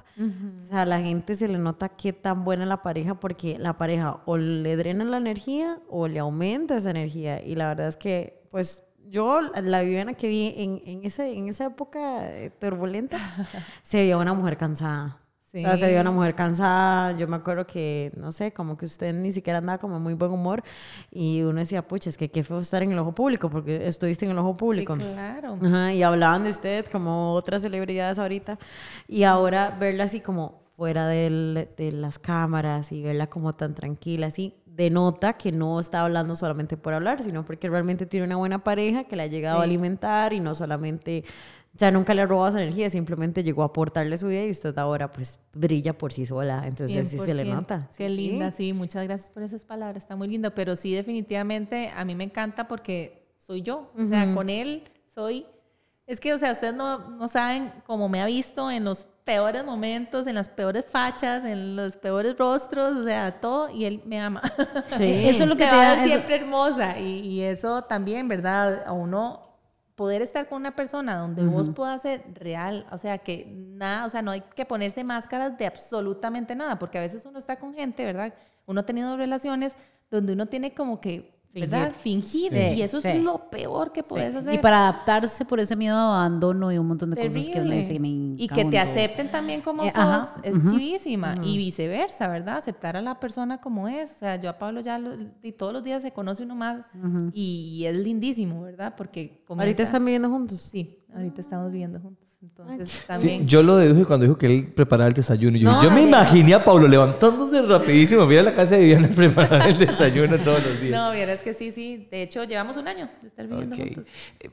a 0.70 0.84
la 0.86 1.00
gente 1.00 1.34
se 1.34 1.48
le 1.48 1.58
nota 1.58 1.90
qué 1.90 2.14
tan 2.14 2.44
buena 2.44 2.62
es 2.62 2.68
la 2.70 2.82
pareja 2.82 3.20
porque 3.20 3.58
la 3.58 3.76
pareja 3.76 4.20
o 4.24 4.38
le 4.38 4.74
drena 4.76 5.04
la 5.04 5.18
energía 5.18 5.78
o 5.90 6.08
le 6.08 6.18
aumenta 6.18 6.76
esa 6.78 6.90
energía. 6.90 7.44
Y 7.44 7.56
la 7.56 7.68
verdad 7.68 7.88
es 7.88 7.96
que, 7.96 8.42
pues, 8.50 8.84
yo, 9.10 9.40
la 9.40 9.82
Viviana 9.82 10.14
que 10.14 10.28
vi 10.28 10.54
en, 10.56 10.80
en, 10.84 11.04
ese, 11.04 11.32
en 11.32 11.48
esa 11.48 11.66
época 11.66 12.26
eh, 12.30 12.50
turbulenta, 12.58 13.18
se 13.82 13.98
veía 13.98 14.16
una 14.18 14.32
mujer 14.34 14.56
cansada. 14.56 15.18
Sí. 15.51 15.64
O 15.64 15.68
sea, 15.68 15.76
se 15.78 15.86
veía 15.86 16.03
una 16.03 16.11
mujer 16.11 16.34
cansada. 16.34 17.16
Yo 17.16 17.26
me 17.26 17.36
acuerdo 17.36 17.66
que, 17.66 18.12
no 18.16 18.32
sé, 18.32 18.53
como 18.53 18.76
que 18.76 18.84
usted 18.84 19.14
ni 19.14 19.32
siquiera 19.32 19.61
andaba 19.61 19.78
como 19.78 19.99
muy 19.99 20.12
buen 20.14 20.30
humor. 20.30 20.62
Y 21.11 21.40
uno 21.42 21.59
decía, 21.61 21.86
pucha, 21.88 22.11
es 22.11 22.18
que 22.18 22.30
qué 22.30 22.44
feo 22.44 22.59
estar 22.61 22.82
en 22.82 22.92
el 22.92 22.99
ojo 22.99 23.12
público, 23.12 23.49
porque 23.49 23.88
estuviste 23.88 24.26
en 24.26 24.32
el 24.32 24.38
ojo 24.38 24.53
Sí, 24.53 24.59
público. 24.59 24.94
claro. 24.94 25.57
Ajá, 25.62 25.92
y 25.94 26.03
hablaban 26.03 26.44
de 26.44 26.51
usted 26.51 26.84
como 26.92 27.32
otras 27.32 27.62
celebridades 27.62 28.18
ahorita. 28.18 28.59
Y 29.07 29.22
ahora 29.22 29.76
verla 29.80 30.05
así 30.05 30.20
como 30.20 30.61
fuera 30.76 31.09
del- 31.09 31.68
de 31.76 31.92
las 31.92 32.18
cámaras 32.18 32.92
y 32.92 33.03
verla 33.03 33.28
como 33.28 33.55
tan 33.55 33.74
tranquila, 33.74 34.26
así, 34.28 34.55
denota 34.66 35.32
que 35.32 35.51
no 35.51 35.80
está 35.80 36.03
hablando 36.03 36.36
solamente 36.36 36.76
por 36.76 36.94
hablar, 36.94 37.24
sino 37.24 37.44
porque 37.44 37.68
realmente 37.68 38.07
tiene 38.07 38.26
una 38.26 38.36
buena 38.36 38.62
pareja 38.62 39.03
que 39.05 39.16
le 39.16 39.24
ha 39.24 39.26
llegado 39.26 39.59
a 39.61 39.64
Sí. 39.64 39.70
alimentar 39.70 40.32
y 40.34 40.38
no 40.38 40.55
solamente, 40.55 41.24
ya 41.78 41.90
nunca 41.90 42.12
le 42.12 42.22
ha 42.22 42.26
robado 42.26 42.48
esa 42.50 42.60
energía, 42.62 42.90
simplemente 42.90 43.42
llegó 43.42 43.62
a 43.62 43.66
aportarle 43.66 44.18
su 44.18 44.26
vida 44.26 44.44
y 44.44 44.50
usted 44.50 44.76
ahora 44.78 45.10
pues 45.10 45.40
brilla 45.54 45.96
por 45.96 46.12
sí 46.12 46.26
sola. 46.26 46.64
Entonces 46.66 47.08
sí 47.08 47.18
se 47.18 47.32
le 47.34 47.44
100%. 47.44 47.54
nota. 47.54 47.88
Qué 47.96 48.08
Sí, 48.08 48.14
linda, 48.16 48.50
sí, 48.50 48.72
muchas 48.72 49.04
gracias 49.04 49.30
por 49.30 49.42
esas 49.42 49.64
palabras, 49.64 49.96
está 50.02 50.16
muy 50.16 50.28
linda, 50.28 50.50
pero 50.50 50.76
sí, 50.76 50.92
definitivamente 50.94 51.90
a 51.96 52.04
mí 52.04 52.14
me 52.14 52.24
encanta 52.24 52.68
porque 52.68 53.32
soy 53.38 53.62
yo, 53.62 53.90
o 53.96 54.06
sea, 54.06 54.34
con 54.34 54.50
él 54.50 54.82
soy, 55.14 55.46
es 56.06 56.20
que, 56.20 56.32
o 56.34 56.38
sea, 56.38 56.52
ustedes 56.52 56.74
no, 56.74 57.10
no 57.10 57.28
saben 57.28 57.72
cómo 57.86 58.08
me 58.08 58.20
ha 58.22 58.26
visto 58.26 58.70
en 58.70 58.84
los 58.84 59.06
peores 59.24 59.62
momentos, 59.64 60.26
en 60.26 60.34
las 60.36 60.48
peores 60.48 60.84
fachas, 60.86 61.44
en 61.44 61.76
los 61.76 61.96
peores 61.98 62.36
rostros, 62.38 62.96
o 62.96 63.04
sea, 63.04 63.40
todo, 63.40 63.68
y 63.70 63.84
él 63.84 64.00
me 64.06 64.18
ama. 64.20 64.40
Sí. 64.96 65.04
Eso 65.28 65.42
es 65.42 65.48
lo 65.48 65.56
que 65.56 65.64
Me 65.66 65.70
te 65.70 65.76
da- 65.76 66.02
siempre 66.04 66.36
hermosa, 66.36 66.98
y, 66.98 67.20
y 67.20 67.42
eso 67.42 67.82
también, 67.82 68.26
¿verdad? 68.26 68.84
A 68.86 68.92
uno 68.92 69.47
poder 69.99 70.22
estar 70.22 70.49
con 70.49 70.61
una 70.61 70.76
persona 70.76 71.16
donde 71.16 71.44
vos 71.44 71.70
puedas 71.70 72.03
ser 72.03 72.22
real, 72.34 72.86
o 72.92 72.99
sea, 72.99 73.18
que 73.18 73.46
nada, 73.53 74.07
o 74.07 74.11
sea, 74.11 74.22
no 74.22 74.30
hay 74.30 74.42
que 74.42 74.64
ponerse 74.64 75.03
máscaras 75.03 75.59
de 75.59 75.66
absolutamente 75.66 76.55
nada, 76.55 76.78
porque 76.78 76.99
a 76.99 77.01
veces 77.01 77.26
uno 77.26 77.36
está 77.36 77.57
con 77.59 77.74
gente, 77.74 78.05
¿verdad? 78.05 78.32
Uno 78.66 78.82
ha 78.82 78.86
tenido 78.86 79.16
relaciones 79.16 79.74
donde 80.09 80.34
uno 80.34 80.46
tiene 80.46 80.72
como 80.72 81.01
que, 81.01 81.38
¿verdad? 81.55 81.92
Fingir. 81.92 82.53
Sí, 82.53 82.59
y 82.76 82.82
eso 82.82 83.01
sí. 83.01 83.09
es 83.09 83.22
lo 83.22 83.51
peor 83.51 83.90
que 83.92 84.03
puedes 84.03 84.34
hacer. 84.34 84.55
Y 84.55 84.59
para 84.59 84.80
adaptarse 84.88 85.44
por 85.44 85.59
ese 85.61 85.74
miedo 85.76 85.96
a 85.96 86.18
abandono 86.20 86.70
y 86.70 86.78
un 86.78 86.86
montón 86.86 87.11
de 87.11 87.16
cosas 87.16 87.44
que 87.44 87.61
le 87.61 87.76
dicen. 87.76 88.03
me 88.03 88.09
y 88.09 88.49
que 88.49 88.64
te 88.64 88.78
acepten 88.78 89.30
también 89.30 89.61
como 89.61 89.82
Eh, 89.82 89.88
sos 89.90 89.99
ajá, 89.99 90.40
es 90.42 90.55
chivísima 90.70 91.36
y 91.42 91.57
viceversa, 91.57 92.28
¿verdad? 92.28 92.59
Aceptar 92.59 92.96
a 92.96 93.03
la 93.03 93.18
persona 93.18 93.61
como 93.61 93.88
es. 93.88 94.12
O 94.12 94.18
sea, 94.18 94.36
yo 94.36 94.51
a 94.51 94.59
Pablo 94.59 94.80
ya 94.80 94.99
lo- 94.99 95.16
y 95.42 95.53
todos 95.53 95.72
los 95.72 95.82
días 95.82 96.03
se 96.03 96.12
conoce 96.12 96.42
uno 96.44 96.55
más 96.55 96.82
y, 97.32 97.84
es 97.86 97.96
lindísimo, 97.96 98.62
¿verdad? 98.62 98.94
Porque 98.96 99.42
comienza- 99.46 99.64
Ahorita 99.68 99.82
están 99.82 100.05
viviendo 100.05 100.28
juntos. 100.28 100.61
Sí, 100.61 100.99
ahorita 101.14 101.40
estamos 101.40 101.72
viviendo 101.72 101.99
juntos. 101.99 102.27
Entonces 102.41 102.89
Sí, 102.91 102.99
también... 103.05 103.49
yo 103.49 103.64
lo 103.64 103.76
deduje 103.78 104.05
cuando 104.05 104.24
dijo 104.24 104.39
que 104.39 104.47
él 104.47 104.68
preparaba 104.72 105.09
el 105.09 105.14
desayuno. 105.14 105.57
Yo, 105.59 105.72
No, 105.72 105.82
yo 105.82 105.91
me 105.91 106.03
imaginé 106.03 106.55
a 106.55 106.64
Pablo 106.64 106.86
levantándose 106.86 107.62
rapidísimo, 107.62 108.26
mira 108.26 108.45
la 108.45 108.53
casa 108.53 108.76
de 108.76 108.82
Viviana 108.82 109.09
preparar 109.14 109.66
el 109.68 109.76
desayuno 109.76 110.39
todos 110.39 110.62
los 110.64 110.80
días. 110.80 110.93
No, 110.93 111.11
vieras 111.12 111.41
que 111.43 111.53
sí, 111.53 111.72
sí. 111.72 112.07
De 112.09 112.22
hecho, 112.22 112.45
llevamos 112.45 112.76
un 112.76 112.86
año 112.86 113.09
de 113.20 113.26
estar 113.28 113.45
viviendo 113.49 113.74
juntos. 113.74 114.05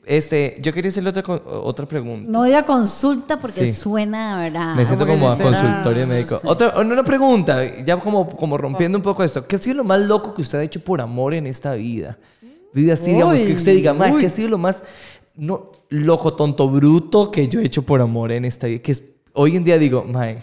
Este, 0.04 0.56
yo 0.60 0.72
quería 0.72 0.88
hacerle 0.88 1.10
otra, 1.10 1.22
otra 1.28 1.86
pregunta. 1.86 2.28
No 2.28 2.42
diga 2.42 2.64
consulta 2.64 3.38
porque 3.38 3.66
Sí. 3.66 3.72
suena, 3.72 4.40
¿verdad? 4.40 4.74
Me 4.74 4.84
siento 4.84 5.06
como 5.06 5.30
a 5.30 5.38
consultorio 5.38 6.06
médico. 6.08 6.40
Otra, 6.42 6.80
una 6.80 7.04
pregunta, 7.04 7.62
ya 7.84 7.96
como, 7.98 8.28
como 8.28 8.58
rompiendo 8.58 8.98
un 8.98 9.02
poco 9.02 9.22
esto. 9.22 9.46
¿Qué 9.46 9.54
ha 9.54 9.58
sido 9.60 9.76
lo 9.76 9.84
más 9.84 10.00
loco 10.00 10.34
que 10.34 10.42
usted 10.42 10.58
ha 10.58 10.62
hecho 10.64 10.80
por 10.80 11.00
amor 11.00 11.34
en 11.34 11.46
esta 11.46 11.74
vida? 11.74 12.18
Vida 12.72 12.94
así, 12.94 13.12
digamos, 13.12 13.40
que 13.40 13.52
usted 13.52 13.74
diga, 13.74 13.94
"Ma, 13.94 14.18
¿qué 14.18 14.26
ha 14.26 14.30
sido 14.30 14.48
lo 14.48 14.58
más 14.58 14.82
no, 15.36 15.70
loco, 15.88 16.34
tonto, 16.34 16.68
bruto 16.68 17.30
que 17.30 17.48
yo 17.48 17.60
he 17.60 17.64
hecho 17.66 17.82
por 17.82 18.00
amor 18.00 18.32
en 18.32 18.44
esta 18.44 18.66
vida? 18.66 18.80
Que 18.80 18.92
es- 18.92 19.04
hoy 19.32 19.56
en 19.56 19.64
día 19.64 19.78
digo, 19.78 20.04
mae, 20.04 20.38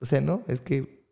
o 0.00 0.06
sea, 0.06 0.20
no, 0.20 0.42
es 0.48 0.60
que... 0.60 1.04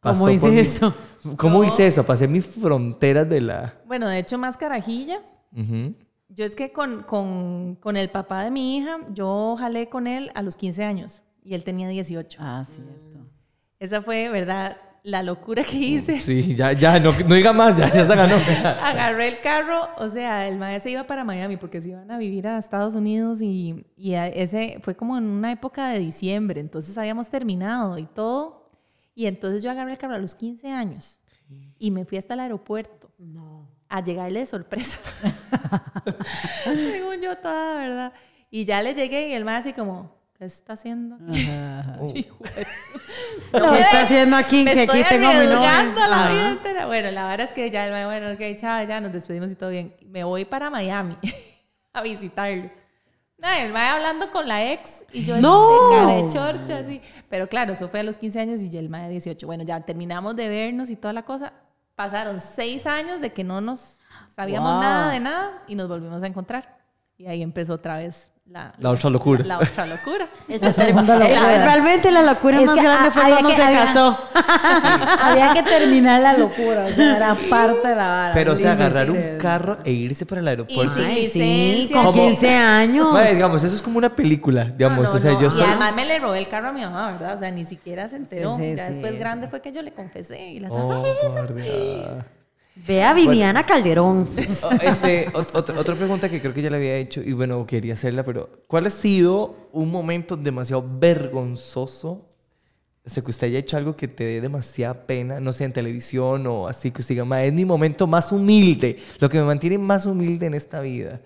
pasó 0.00 0.20
¿Cómo 0.24 0.30
hice 0.32 0.40
por 0.46 0.52
mi- 0.52 0.60
eso? 0.60 0.94
¿Cómo 1.36 1.64
hice 1.64 1.86
eso? 1.86 2.04
Pasé 2.04 2.26
mis 2.28 2.46
fronteras 2.46 3.28
de 3.28 3.40
la... 3.40 3.74
Bueno, 3.86 4.08
de 4.08 4.18
hecho, 4.18 4.38
más 4.38 4.56
carajilla. 4.56 5.20
Yo 6.28 6.44
es 6.44 6.54
que 6.54 6.72
con, 6.72 7.02
con, 7.02 7.76
con 7.80 7.96
el 7.96 8.08
papá 8.08 8.44
de 8.44 8.50
mi 8.52 8.76
hija, 8.78 8.98
yo 9.12 9.56
jalé 9.58 9.88
con 9.88 10.06
él 10.06 10.30
a 10.34 10.42
los 10.42 10.54
15 10.56 10.84
años 10.84 11.22
y 11.42 11.54
él 11.54 11.64
tenía 11.64 11.88
18. 11.88 12.38
Ah, 12.40 12.64
cierto. 12.64 13.26
Esa 13.80 14.00
fue, 14.02 14.28
¿verdad? 14.28 14.76
La 15.02 15.22
locura 15.22 15.64
que 15.64 15.76
hice. 15.76 16.20
Sí, 16.20 16.54
ya, 16.54 16.72
ya, 16.72 17.00
no, 17.00 17.12
no 17.12 17.34
diga 17.34 17.52
más, 17.52 17.76
ya, 17.76 17.92
ya 17.92 18.04
se 18.04 18.14
ganó. 18.14 18.36
Agarré 18.82 19.28
el 19.28 19.40
carro, 19.40 19.88
o 19.96 20.08
sea, 20.08 20.46
el 20.46 20.58
maestro 20.58 20.84
se 20.84 20.90
iba 20.90 21.04
para 21.04 21.24
Miami 21.24 21.56
porque 21.56 21.80
se 21.80 21.90
iban 21.90 22.10
a 22.10 22.18
vivir 22.18 22.46
a 22.46 22.58
Estados 22.58 22.94
Unidos 22.94 23.40
y, 23.40 23.86
y 23.96 24.14
ese 24.14 24.78
fue 24.82 24.94
como 24.94 25.16
en 25.16 25.24
una 25.24 25.52
época 25.52 25.88
de 25.88 25.98
diciembre, 25.98 26.60
entonces 26.60 26.96
habíamos 26.98 27.28
terminado 27.30 27.98
y 27.98 28.06
todo. 28.06 28.70
Y 29.14 29.26
entonces 29.26 29.62
yo 29.62 29.70
agarré 29.70 29.92
el 29.92 29.98
carro 29.98 30.14
a 30.14 30.18
los 30.18 30.34
15 30.34 30.68
años 30.70 31.20
y 31.78 31.90
me 31.90 32.04
fui 32.04 32.18
hasta 32.18 32.34
el 32.34 32.40
aeropuerto 32.40 33.10
a 33.88 34.02
llegarle 34.02 34.40
de 34.40 34.46
sorpresa. 34.46 35.00
Según 36.64 37.20
yo 37.20 37.36
toda, 37.38 37.74
¿verdad? 37.74 38.12
Y 38.50 38.64
ya 38.64 38.82
le 38.82 38.94
llegué 38.94 39.28
y 39.28 39.32
el 39.32 39.44
maestro 39.44 39.70
así 39.70 39.78
como, 39.78 40.19
¿qué 40.40 40.46
está 40.46 40.72
haciendo 40.72 41.16
aquí? 41.16 42.18
Hijo 42.20 42.36
de- 42.44 42.66
¿Qué 43.52 43.80
está 43.80 44.00
haciendo 44.02 44.36
aquí? 44.36 44.64
me 44.64 44.72
Que 44.74 44.80
aquí 44.82 44.98
estoy 45.00 45.18
tengo 45.18 45.28
a 45.28 45.32
mi 45.34 45.44
novio. 45.44 45.60
la 45.60 46.24
Ajá. 46.24 46.30
vida 46.32 46.48
entera. 46.48 46.86
Bueno, 46.86 47.10
la 47.10 47.26
verdad 47.26 47.46
es 47.46 47.52
que 47.52 47.70
ya 47.70 48.06
bueno, 48.06 48.32
ok, 48.32 48.56
chao, 48.56 48.82
ya 48.86 49.00
nos 49.00 49.12
despedimos 49.12 49.50
y 49.52 49.54
todo 49.54 49.70
bien. 49.70 49.94
Me 50.06 50.24
voy 50.24 50.44
para 50.46 50.70
Miami 50.70 51.16
a 51.92 52.00
visitarlo. 52.02 52.70
No, 53.38 53.48
el 53.50 53.72
mae 53.72 53.88
hablando 53.88 54.30
con 54.30 54.46
la 54.48 54.70
ex 54.72 55.04
y 55.12 55.24
yo 55.24 55.38
¡No! 55.40 55.68
cara 55.90 56.14
de 56.22 56.26
chorcha, 56.28 56.78
así. 56.78 57.00
Pero 57.28 57.48
claro, 57.48 57.72
eso 57.72 57.88
fue 57.88 58.00
a 58.00 58.02
los 58.02 58.18
15 58.18 58.40
años 58.40 58.60
y 58.60 58.68
yo 58.70 58.78
el 58.80 58.88
mae 58.90 59.04
de 59.04 59.10
18. 59.12 59.46
Bueno, 59.46 59.62
ya 59.64 59.80
terminamos 59.80 60.36
de 60.36 60.48
vernos 60.48 60.90
y 60.90 60.96
toda 60.96 61.12
la 61.14 61.22
cosa. 61.22 61.52
Pasaron 61.94 62.40
seis 62.40 62.86
años 62.86 63.20
de 63.20 63.32
que 63.32 63.42
no 63.44 63.60
nos 63.60 64.00
sabíamos 64.34 64.72
Wow. 64.72 64.80
nada 64.82 65.12
de 65.12 65.20
nada 65.20 65.62
y 65.68 65.74
nos 65.74 65.88
volvimos 65.88 66.22
a 66.22 66.26
encontrar. 66.26 66.78
Y 67.18 67.26
ahí 67.26 67.42
empezó 67.42 67.74
otra 67.74 67.96
vez 67.98 68.30
la, 68.50 68.74
La 68.78 68.90
otra 68.90 69.10
locura. 69.10 69.44
La, 69.44 69.58
otra 69.58 69.86
locura. 69.86 70.26
Esta 70.48 70.72
segunda 70.72 71.14
Eh, 71.16 71.18
locura. 71.20 71.64
Realmente 71.64 72.10
la 72.10 72.22
locura 72.22 72.58
Es 72.60 72.66
más 72.66 72.74
que 72.74 72.82
grande 72.82 73.10
fue 73.12 73.22
cuando 73.22 73.48
que- 73.48 73.54
se 73.54 73.62
había- 73.62 73.84
casó. 73.84 74.18
Había 75.22 75.54
que 75.54 75.62
terminar 75.62 76.20
la 76.20 76.32
locura, 76.36 76.86
o 76.86 76.90
sea, 76.90 77.16
era 77.16 77.36
parte 77.48 77.86
de 77.88 77.94
la 77.94 78.08
vara. 78.08 78.34
Pero, 78.34 78.52
o 78.54 78.56
sea, 78.56 78.72
agarrar 78.72 79.08
un 79.10 79.38
carro 79.38 79.78
e 79.84 79.92
irse 79.92 80.26
para 80.26 80.40
el 80.40 80.48
aeropuerto. 80.48 80.94
Ay, 80.98 81.28
sí, 81.28 81.88
con 81.92 82.06
Como- 82.06 82.24
15 82.26 82.52
años. 82.56 83.12
Mae, 83.12 83.34
digamos, 83.34 83.62
eso 83.62 83.74
es 83.76 83.82
como 83.82 83.98
una 83.98 84.14
película, 84.16 84.64
digamos. 84.64 85.04
No, 85.04 85.10
no, 85.10 85.16
o 85.16 85.20
sea, 85.20 85.32
no. 85.32 85.40
yo 85.40 85.46
Y 85.46 85.50
solo... 85.50 85.64
además 85.66 85.94
me 85.94 86.04
le 86.06 86.18
robé 86.18 86.40
el 86.40 86.48
carro 86.48 86.68
a 86.68 86.72
mi 86.72 86.80
mamá, 86.80 87.12
¿verdad? 87.12 87.34
O 87.36 87.38
sea, 87.38 87.50
ni 87.52 87.64
siquiera 87.64 88.08
se 88.08 88.16
enteró. 88.16 88.56
Sí, 88.56 88.64
sí, 88.64 88.76
ya 88.76 88.86
sí, 88.86 88.90
después 88.94 89.12
sí. 89.12 89.18
grande 89.18 89.46
fue 89.48 89.60
que 89.62 89.70
yo 89.70 89.82
le 89.82 89.92
confesé 89.92 90.40
y 90.50 90.58
la 90.60 90.70
Oh, 90.72 91.04
traje. 92.82 92.84
guardia. 92.84 92.86
Ve 92.86 93.02
a 93.04 93.14
Viviana 93.14 93.62
Calderón. 93.64 94.28
Oh, 94.62 94.70
Este, 94.82 95.28
ot- 95.32 95.52
ot- 95.52 95.76
otra 95.78 95.94
pregunta 95.94 96.28
que 96.28 96.40
creo 96.40 96.52
que 96.54 96.62
ya 96.62 96.70
le 96.70 96.76
había 96.76 96.96
hecho 96.96 97.20
y 97.22 97.32
bueno, 97.32 97.66
quería 97.66 97.94
hacerla, 97.94 98.22
pero 98.24 98.64
¿cuál 98.66 98.86
ha 98.86 98.90
sido 98.90 99.68
un 99.72 99.90
momento 99.90 100.36
demasiado 100.36 100.84
vergonzoso? 100.98 102.26
O 103.02 103.08
sea, 103.08 103.24
que 103.24 103.30
usted 103.30 103.46
haya 103.46 103.58
hecho 103.58 103.76
algo 103.78 103.96
que 103.96 104.08
te 104.08 104.24
dé 104.24 104.40
demasiada 104.42 105.06
pena, 105.06 105.40
no 105.40 105.52
sé, 105.54 105.64
en 105.64 105.72
televisión 105.72 106.46
o 106.46 106.68
así, 106.68 106.90
que 106.90 107.00
usted 107.00 107.14
diga, 107.14 107.24
"Ma, 107.24 107.42
es 107.42 107.52
mi 107.52 107.64
momento 107.64 108.06
más 108.06 108.30
humilde, 108.30 109.02
lo 109.18 109.28
que 109.28 109.38
me 109.38 109.44
mantiene 109.44 109.78
más 109.78 110.04
humilde 110.06 110.46
en 110.46 110.54
esta 110.54 110.80
vida. 110.80 111.20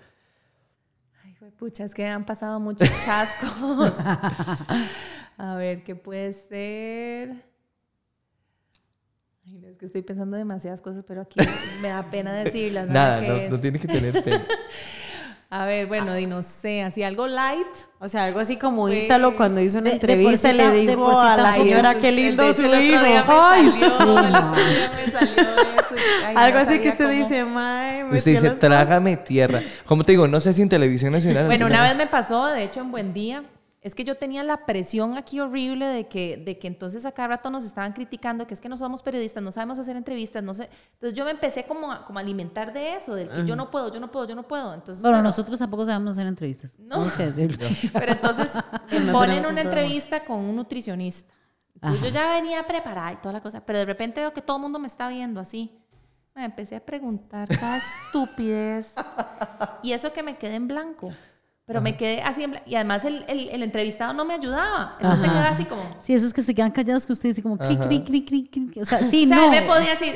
Ay, 1.23 1.35
güey, 1.39 1.51
pucha, 1.51 1.83
es 1.83 1.93
que 1.93 2.05
han 2.07 2.25
pasado 2.25 2.59
muchos 2.61 2.89
chascos. 3.03 3.93
a 5.37 5.55
ver, 5.55 5.83
¿qué 5.83 5.95
puede 5.95 6.31
ser? 6.33 7.43
Es 9.63 9.77
que 9.77 9.85
estoy 9.85 10.01
pensando 10.01 10.35
demasiadas 10.37 10.81
cosas, 10.81 11.03
pero 11.07 11.21
aquí 11.21 11.39
me 11.81 11.87
da 11.89 12.09
pena 12.09 12.33
decirlas. 12.43 12.87
Nada, 12.87 13.21
que- 13.21 13.27
no, 13.49 13.55
no 13.55 13.59
tiene 13.61 13.79
que 13.79 13.87
tener 13.87 14.23
pena. 14.23 14.43
A 15.47 15.63
ver, 15.65 15.85
bueno, 15.85 16.17
y 16.17 16.25
no 16.25 16.41
sé, 16.43 16.81
así 16.81 17.03
algo 17.03 17.27
light. 17.27 17.67
O 17.99 18.09
sea, 18.09 18.25
algo 18.25 18.39
así 18.39 18.57
como 18.57 18.87
Fue- 18.87 19.05
Ítalo 19.05 19.35
cuando 19.37 19.61
hizo 19.61 19.77
una 19.77 19.91
de- 19.91 19.99
de 19.99 20.13
entrevista 20.13 20.49
sí 20.49 20.57
le 20.57 20.67
de 20.69 20.87
dijo 20.87 21.17
a 21.17 21.37
la 21.37 21.53
señora 21.53 21.95
qué 21.95 22.11
lindo 22.11 22.43
de 22.45 22.53
su 22.53 22.63
hijo. 22.65 22.73
Ay, 23.27 23.71
sí. 23.71 23.85
Algo 26.35 26.57
no 26.59 26.63
así 26.65 26.79
que 26.79 26.89
usted 26.89 27.05
cómo. 27.05 27.17
dice, 27.17 27.45
mae. 27.45 28.03
me 28.03 28.17
Usted 28.17 28.31
dice, 28.31 28.49
trágame 28.51 29.17
tierra. 29.17 29.61
Como 29.85 30.03
te 30.03 30.11
digo, 30.13 30.27
no 30.27 30.39
sé 30.39 30.51
si 30.51 30.61
en 30.61 30.67
televisión 30.69 31.13
nacional... 31.13 31.45
Bueno, 31.45 31.67
una 31.67 31.81
vez 31.83 31.95
me 31.95 32.07
pasó, 32.07 32.47
de 32.47 32.63
hecho, 32.63 32.81
en 32.81 32.91
Buen 32.91 33.13
Día, 33.13 33.43
es 33.85 33.93
que 33.93 34.03
yo 34.03 34.17
tenía 34.17 34.43
la 34.43 34.65
presión 34.65 35.15
aquí 35.15 35.39
horrible 35.39 35.85
de 35.85 36.07
que, 36.07 36.37
de 36.37 36.57
que 36.57 36.65
entonces 36.65 37.05
a 37.05 37.11
cada 37.11 37.27
rato 37.27 37.51
nos 37.51 37.63
estaban 37.63 37.93
criticando, 37.93 38.47
que 38.47 38.55
es 38.55 38.59
que 38.59 38.67
no 38.67 38.77
somos 38.77 39.03
periodistas, 39.03 39.43
no 39.43 39.51
sabemos 39.51 39.77
hacer 39.77 39.95
entrevistas, 39.95 40.41
no 40.41 40.55
sé. 40.55 40.71
Entonces 40.93 41.15
yo 41.15 41.23
me 41.23 41.29
empecé 41.29 41.65
como 41.65 41.91
a, 41.91 42.03
como 42.03 42.17
a 42.17 42.23
alimentar 42.23 42.73
de 42.73 42.95
eso, 42.95 43.13
de 43.13 43.29
que 43.29 43.45
yo 43.45 43.55
no 43.55 43.69
puedo, 43.69 43.93
yo 43.93 43.99
no 43.99 44.09
puedo, 44.09 44.27
yo 44.27 44.33
no 44.33 44.41
puedo. 44.47 44.73
Entonces, 44.73 45.03
Bueno, 45.03 45.17
bueno, 45.17 45.29
nosotros 45.29 45.59
tampoco 45.59 45.85
sabemos 45.85 46.13
hacer 46.13 46.25
entrevistas. 46.25 46.75
No. 46.79 47.05
Que 47.15 47.27
decirlo. 47.27 47.67
Pero 47.93 48.11
entonces 48.13 48.53
me 48.91 49.01
No 49.01 49.13
ponen 49.13 49.41
una 49.41 49.49
un 49.49 49.57
entrevista 49.59 50.25
con 50.25 50.39
un 50.39 50.55
nutricionista. 50.55 51.31
Entonces 51.75 52.01
yo 52.01 52.09
ya 52.09 52.31
venía 52.31 52.65
preparada 52.65 53.13
y 53.13 53.17
toda 53.17 53.33
la 53.33 53.41
cosa, 53.41 53.63
pero 53.63 53.77
de 53.77 53.85
repente 53.85 54.19
veo 54.19 54.33
que 54.33 54.41
todo 54.41 54.57
el 54.57 54.63
mundo 54.63 54.79
me 54.79 54.87
está 54.87 55.09
viendo 55.09 55.39
así. 55.39 55.77
Me 56.33 56.45
empecé 56.45 56.77
a 56.77 56.79
preguntar 56.83 57.47
cada 57.49 57.77
estupidez. 58.07 58.95
Y 59.83 59.91
eso 59.91 60.11
que 60.11 60.23
me 60.23 60.37
quedé 60.37 60.55
en 60.55 60.67
blanco. 60.67 61.11
Pero 61.67 61.81
me 61.81 61.97
quedé 61.97 62.21
así 62.21 62.43
en. 62.43 62.59
Y 62.67 62.75
además 62.75 63.03
el, 63.05 63.25
el- 63.27 63.49
el 63.49 63.63
entrevistado 63.63 64.13
no 64.13 64.23
me 64.23 64.35
ayudaba. 64.35 64.97
Entonces 64.99 65.29
quedaba 65.29 65.49
así 65.49 65.65
como... 65.65 65.81
Sí, 65.99 66.13
esos 66.13 66.31
que 66.33 66.43
se 66.43 66.53
quedan 66.53 66.71
callados 66.71 67.05
que 67.07 67.13
usted 67.13 67.29
dice 67.29 67.41
como 67.41 67.57
cri, 67.57 67.75
cri, 67.77 68.03
cri, 68.03 68.23
cri, 68.23 68.47
cri. 68.49 68.81
O 68.81 68.85
sea, 68.85 68.99
sí, 68.99 69.25
o 69.25 69.27
sea, 69.27 69.37
no. 69.37 69.43
él 69.45 69.61
me 69.61 69.67
podía 69.67 69.89
decir... 69.91 70.15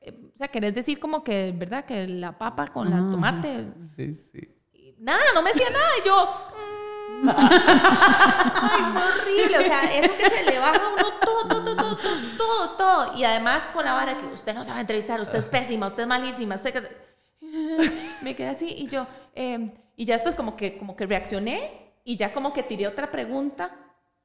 eh, 0.00 0.18
O 0.34 0.38
sea, 0.38 0.48
querés 0.48 0.74
decir 0.74 0.98
como 0.98 1.22
que, 1.22 1.52
¿verdad? 1.54 1.84
Que 1.84 2.06
la 2.08 2.38
papa 2.38 2.68
con 2.68 2.88
la 2.90 2.96
tomate... 2.96 3.68
Sí, 3.94 4.14
sí. 4.14 4.48
Nada, 4.98 5.20
no 5.34 5.42
me 5.42 5.50
decía 5.52 5.68
nada. 5.70 5.88
Y 6.02 6.06
yo. 6.06 6.30
mm. 7.22 7.28
Ay, 7.36 8.82
fue 8.92 9.02
horrible. 9.02 9.58
O 9.58 9.62
sea, 9.62 9.82
eso 9.98 10.16
que 10.16 10.30
se 10.30 10.44
le 10.44 10.58
baja 10.58 10.80
a 10.82 10.88
uno 10.88 11.04
todo, 11.24 11.48
todo, 11.48 11.64
todo, 11.76 11.96
todo, 11.96 12.18
todo, 12.38 12.70
todo. 12.76 13.18
Y 13.18 13.24
además 13.24 13.64
con 13.72 13.84
la 13.84 13.92
vara 13.92 14.16
que 14.18 14.26
usted 14.26 14.54
no 14.54 14.64
sabe 14.64 14.80
entrevistar, 14.80 15.20
usted 15.20 15.38
es 15.40 15.46
pésima, 15.46 15.88
usted 15.88 16.02
es 16.04 16.08
malísima, 16.08 16.54
usted 16.54 16.72
que. 16.72 17.06
Me 18.22 18.34
quedé 18.34 18.48
así 18.48 18.74
y 18.78 18.86
yo. 18.88 19.06
eh, 19.34 19.72
y 19.96 20.04
ya 20.04 20.14
después 20.14 20.34
como 20.34 20.56
que, 20.56 20.78
como 20.78 20.94
que 20.96 21.06
reaccioné 21.06 21.92
y 22.04 22.16
ya 22.16 22.32
como 22.32 22.52
que 22.52 22.62
tiré 22.62 22.86
otra 22.86 23.10
pregunta 23.10 23.74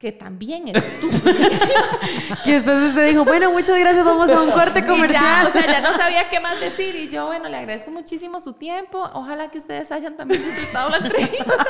que 0.02 0.10
también 0.10 0.66
es 0.66 0.82
Que 2.44 2.54
después 2.54 2.76
usted 2.82 3.08
dijo, 3.08 3.24
bueno, 3.24 3.52
muchas 3.52 3.78
gracias, 3.78 4.04
vamos 4.04 4.28
a 4.30 4.42
un 4.42 4.50
corte 4.50 4.84
comercial. 4.84 5.44
ya, 5.44 5.48
o 5.48 5.52
sea, 5.52 5.64
ya 5.64 5.80
no 5.80 5.96
sabía 5.96 6.28
qué 6.28 6.40
más 6.40 6.58
decir. 6.58 6.96
Y 6.96 7.08
yo, 7.08 7.26
bueno, 7.26 7.48
le 7.48 7.56
agradezco 7.56 7.92
muchísimo 7.92 8.40
su 8.40 8.54
tiempo. 8.54 9.08
Ojalá 9.14 9.48
que 9.48 9.58
ustedes 9.58 9.92
hayan 9.92 10.16
también 10.16 10.42
disfrutado 10.42 10.90
la 10.90 10.96
entrevista. 10.96 11.66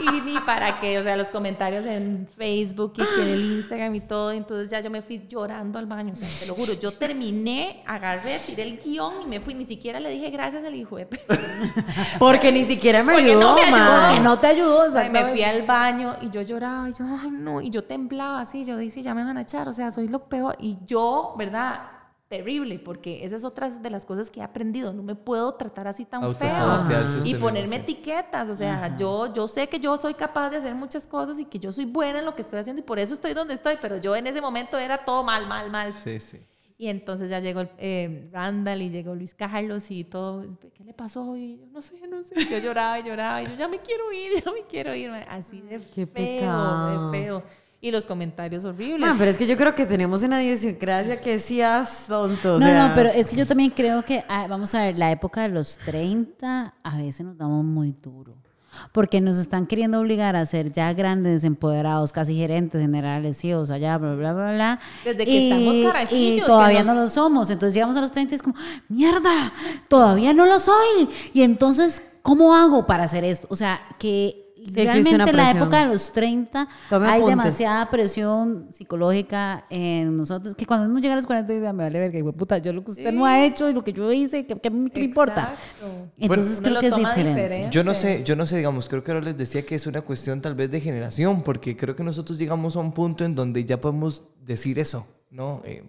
Y 0.00 0.20
ni 0.22 0.38
para 0.40 0.78
qué, 0.78 0.98
o 0.98 1.02
sea, 1.02 1.16
los 1.16 1.28
comentarios 1.28 1.84
en 1.86 2.28
Facebook 2.36 2.94
y 2.96 3.20
en 3.22 3.28
el 3.28 3.52
Instagram 3.58 3.94
y 3.94 4.00
todo, 4.00 4.32
entonces 4.32 4.68
ya 4.68 4.80
yo 4.80 4.90
me 4.90 5.02
fui 5.02 5.26
llorando 5.28 5.78
al 5.78 5.86
baño, 5.86 6.12
o 6.12 6.16
sea, 6.16 6.28
te 6.40 6.46
lo 6.46 6.54
juro, 6.54 6.72
yo 6.74 6.92
terminé, 6.92 7.82
agarré, 7.86 8.38
tiré 8.46 8.62
el 8.64 8.78
guion 8.78 9.22
y 9.22 9.26
me 9.26 9.40
fui, 9.40 9.54
ni 9.54 9.64
siquiera 9.64 10.00
le 10.00 10.10
dije 10.10 10.30
gracias 10.30 10.64
al 10.64 10.74
hijo 10.74 10.96
de 10.96 11.06
Porque 12.18 12.52
ni 12.52 12.64
siquiera 12.64 13.02
me 13.02 13.14
Porque 13.14 13.30
ayudó, 13.30 13.40
no 13.40 13.54
me 13.54 13.62
ayudó. 13.62 14.14
Que 14.14 14.20
no 14.20 14.38
te 14.38 14.46
ayudó, 14.46 14.82
Ay, 14.82 14.88
me 14.90 14.98
exactamente. 14.98 15.30
fui 15.32 15.42
al 15.42 15.62
baño 15.62 16.16
y 16.22 16.30
yo 16.30 16.42
lloraba 16.42 16.88
y 16.88 16.92
yo, 16.92 17.04
ay 17.04 17.30
no, 17.30 17.60
y 17.60 17.70
yo 17.70 17.84
temblaba 17.84 18.40
así, 18.40 18.64
yo 18.64 18.76
dije, 18.76 19.02
ya 19.02 19.14
me 19.14 19.24
van 19.24 19.36
a 19.38 19.42
echar, 19.42 19.68
o 19.68 19.72
sea, 19.72 19.90
soy 19.90 20.08
lo 20.08 20.28
peor. 20.28 20.56
Y 20.60 20.78
yo, 20.86 21.34
¿verdad? 21.38 21.80
Terrible, 22.28 22.80
porque 22.80 23.24
esa 23.24 23.36
es 23.36 23.44
otra 23.44 23.70
de 23.70 23.88
las 23.88 24.04
cosas 24.04 24.30
que 24.30 24.40
he 24.40 24.42
aprendido, 24.42 24.92
no 24.92 25.04
me 25.04 25.14
puedo 25.14 25.54
tratar 25.54 25.86
así 25.86 26.04
tan 26.04 26.34
feo. 26.34 26.84
Y 27.24 27.36
ponerme 27.36 27.76
etiquetas, 27.76 28.48
o 28.48 28.56
sea, 28.56 28.96
yo, 28.96 29.32
yo 29.32 29.46
sé 29.46 29.68
que 29.68 29.78
yo 29.78 29.96
soy 29.96 30.14
capaz 30.14 30.50
de 30.50 30.56
hacer 30.56 30.74
muchas 30.74 31.06
cosas 31.06 31.38
y 31.38 31.44
que 31.44 31.60
yo 31.60 31.72
soy 31.72 31.84
buena 31.84 32.18
en 32.18 32.24
lo 32.24 32.34
que 32.34 32.42
estoy 32.42 32.58
haciendo 32.58 32.80
y 32.80 32.84
por 32.84 32.98
eso 32.98 33.14
estoy 33.14 33.32
donde 33.32 33.54
estoy, 33.54 33.76
pero 33.80 33.98
yo 33.98 34.16
en 34.16 34.26
ese 34.26 34.40
momento 34.40 34.76
era 34.76 35.04
todo 35.04 35.22
mal, 35.22 35.46
mal, 35.46 35.70
mal. 35.70 35.92
Sí, 35.92 36.18
sí. 36.18 36.40
Y 36.78 36.88
entonces 36.88 37.30
ya 37.30 37.40
llegó 37.40 37.60
el, 37.60 37.70
eh, 37.78 38.28
Randall 38.32 38.82
y 38.82 38.90
llegó 38.90 39.14
Luis 39.14 39.32
Carlos 39.32 39.90
y 39.90 40.04
todo. 40.04 40.44
¿Qué 40.74 40.84
le 40.84 40.92
pasó? 40.92 41.34
Y 41.36 41.58
yo 41.58 41.66
no 41.72 41.80
sé, 41.80 41.94
no 42.06 42.22
sé. 42.22 42.34
Yo 42.50 42.58
lloraba 42.58 42.98
y 42.98 43.04
lloraba 43.04 43.42
y 43.42 43.46
yo 43.46 43.54
ya 43.54 43.68
me 43.68 43.78
quiero 43.78 44.12
ir, 44.12 44.32
ya 44.44 44.50
me 44.52 44.62
quiero 44.68 44.94
ir. 44.94 45.10
Así 45.28 45.62
de 45.62 45.80
Qué 45.94 46.06
feo, 46.06 46.12
pecado. 46.12 47.12
de 47.12 47.18
feo. 47.18 47.42
Y 47.80 47.90
los 47.90 48.06
comentarios 48.06 48.64
horribles. 48.64 49.00
Ma, 49.00 49.14
pero 49.18 49.30
es 49.30 49.36
que 49.36 49.46
yo 49.46 49.56
creo 49.56 49.74
que 49.74 49.84
tenemos 49.86 50.22
una 50.22 50.42
idiosincrasia 50.42 51.20
que 51.20 51.38
seas 51.38 52.06
tonto. 52.08 52.56
o 52.56 52.58
No, 52.58 52.66
sea, 52.66 52.88
no, 52.88 52.94
pero 52.94 53.10
es 53.10 53.28
que 53.30 53.36
yo 53.36 53.46
también 53.46 53.70
creo 53.70 54.02
que, 54.02 54.24
ah, 54.28 54.46
vamos 54.48 54.74
a 54.74 54.82
ver, 54.84 54.98
la 54.98 55.10
época 55.12 55.42
de 55.42 55.48
los 55.50 55.76
30 55.78 56.74
a 56.82 56.96
veces 56.96 57.24
nos 57.26 57.36
damos 57.36 57.64
muy 57.64 57.94
duro. 58.02 58.34
Porque 58.92 59.20
nos 59.22 59.38
están 59.38 59.66
queriendo 59.66 60.00
obligar 60.00 60.36
a 60.36 60.44
ser 60.44 60.70
ya 60.72 60.92
grandes, 60.92 61.44
empoderados, 61.44 62.12
casi 62.12 62.34
gerentes 62.34 62.80
generales, 62.80 63.38
sí, 63.38 63.52
o 63.54 63.64
sea, 63.64 63.78
ya, 63.78 63.96
bla, 63.96 64.14
bla, 64.14 64.32
bla, 64.34 64.52
bla. 64.52 64.80
Desde 65.04 65.24
que 65.24 65.48
estamos 65.48 65.92
carajillos, 65.92 66.36
Y 66.36 66.40
que 66.40 66.46
todavía 66.46 66.82
nos- 66.84 66.94
no 66.96 67.02
lo 67.02 67.08
somos. 67.08 67.48
Entonces 67.50 67.72
llegamos 67.74 67.96
a 67.96 68.00
los 68.02 68.12
30 68.12 68.34
y 68.34 68.36
es 68.36 68.42
como, 68.42 68.56
mierda, 68.88 69.52
todavía 69.88 70.34
no 70.34 70.44
lo 70.46 70.60
soy. 70.60 71.08
Y 71.32 71.42
entonces, 71.42 72.02
¿cómo 72.22 72.54
hago 72.54 72.86
para 72.86 73.04
hacer 73.04 73.24
esto? 73.24 73.46
O 73.50 73.56
sea, 73.56 73.80
que 73.98 74.45
realmente 74.74 75.10
en 75.30 75.36
la 75.36 75.50
época 75.50 75.78
de 75.80 75.86
los 75.92 76.12
30 76.12 76.68
Tome 76.90 77.06
hay 77.06 77.20
apuntes. 77.20 77.30
demasiada 77.38 77.90
presión 77.90 78.66
psicológica 78.70 79.64
en 79.70 80.16
nosotros 80.16 80.54
que 80.54 80.66
cuando 80.66 80.88
uno 80.88 80.98
llega 81.00 81.14
a 81.14 81.16
los 81.16 81.26
40 81.26 81.52
dice, 81.52 81.66
"Ah, 81.66 81.72
me 81.72 81.84
vale 81.84 81.98
verga, 81.98 82.32
puta, 82.32 82.58
yo 82.58 82.72
lo 82.72 82.84
que 82.84 82.90
usted 82.92 83.12
no 83.12 83.24
ha 83.26 83.44
hecho 83.44 83.68
y 83.70 83.72
lo 83.74 83.82
que 83.84 83.92
yo 83.92 84.12
hice, 84.12 84.46
¿qué, 84.46 84.56
qué 84.58 84.70
me 84.70 84.90
qué 84.90 85.00
me 85.00 85.06
importa? 85.06 85.54
Entonces 86.18 86.58
Uno 86.60 86.68
creo 86.68 86.80
que 86.80 86.86
es 86.88 86.96
diferente. 86.96 87.28
diferente. 87.30 87.70
Yo 87.70 87.84
no 87.84 87.94
sé, 87.94 88.22
yo 88.24 88.36
no 88.36 88.46
sé, 88.46 88.56
digamos, 88.56 88.88
creo 88.88 89.02
que 89.04 89.12
ahora 89.12 89.24
les 89.24 89.36
decía 89.36 89.62
que 89.64 89.74
es 89.74 89.86
una 89.86 90.00
cuestión 90.02 90.40
tal 90.40 90.54
vez 90.54 90.70
de 90.70 90.80
generación, 90.80 91.42
porque 91.42 91.76
creo 91.76 91.94
que 91.96 92.02
nosotros 92.04 92.38
llegamos 92.38 92.76
a 92.76 92.80
un 92.80 92.92
punto 92.92 93.24
en 93.24 93.34
donde 93.34 93.64
ya 93.64 93.80
podemos 93.80 94.24
decir 94.40 94.78
eso, 94.78 95.06
¿no? 95.30 95.62
Eh, 95.64 95.82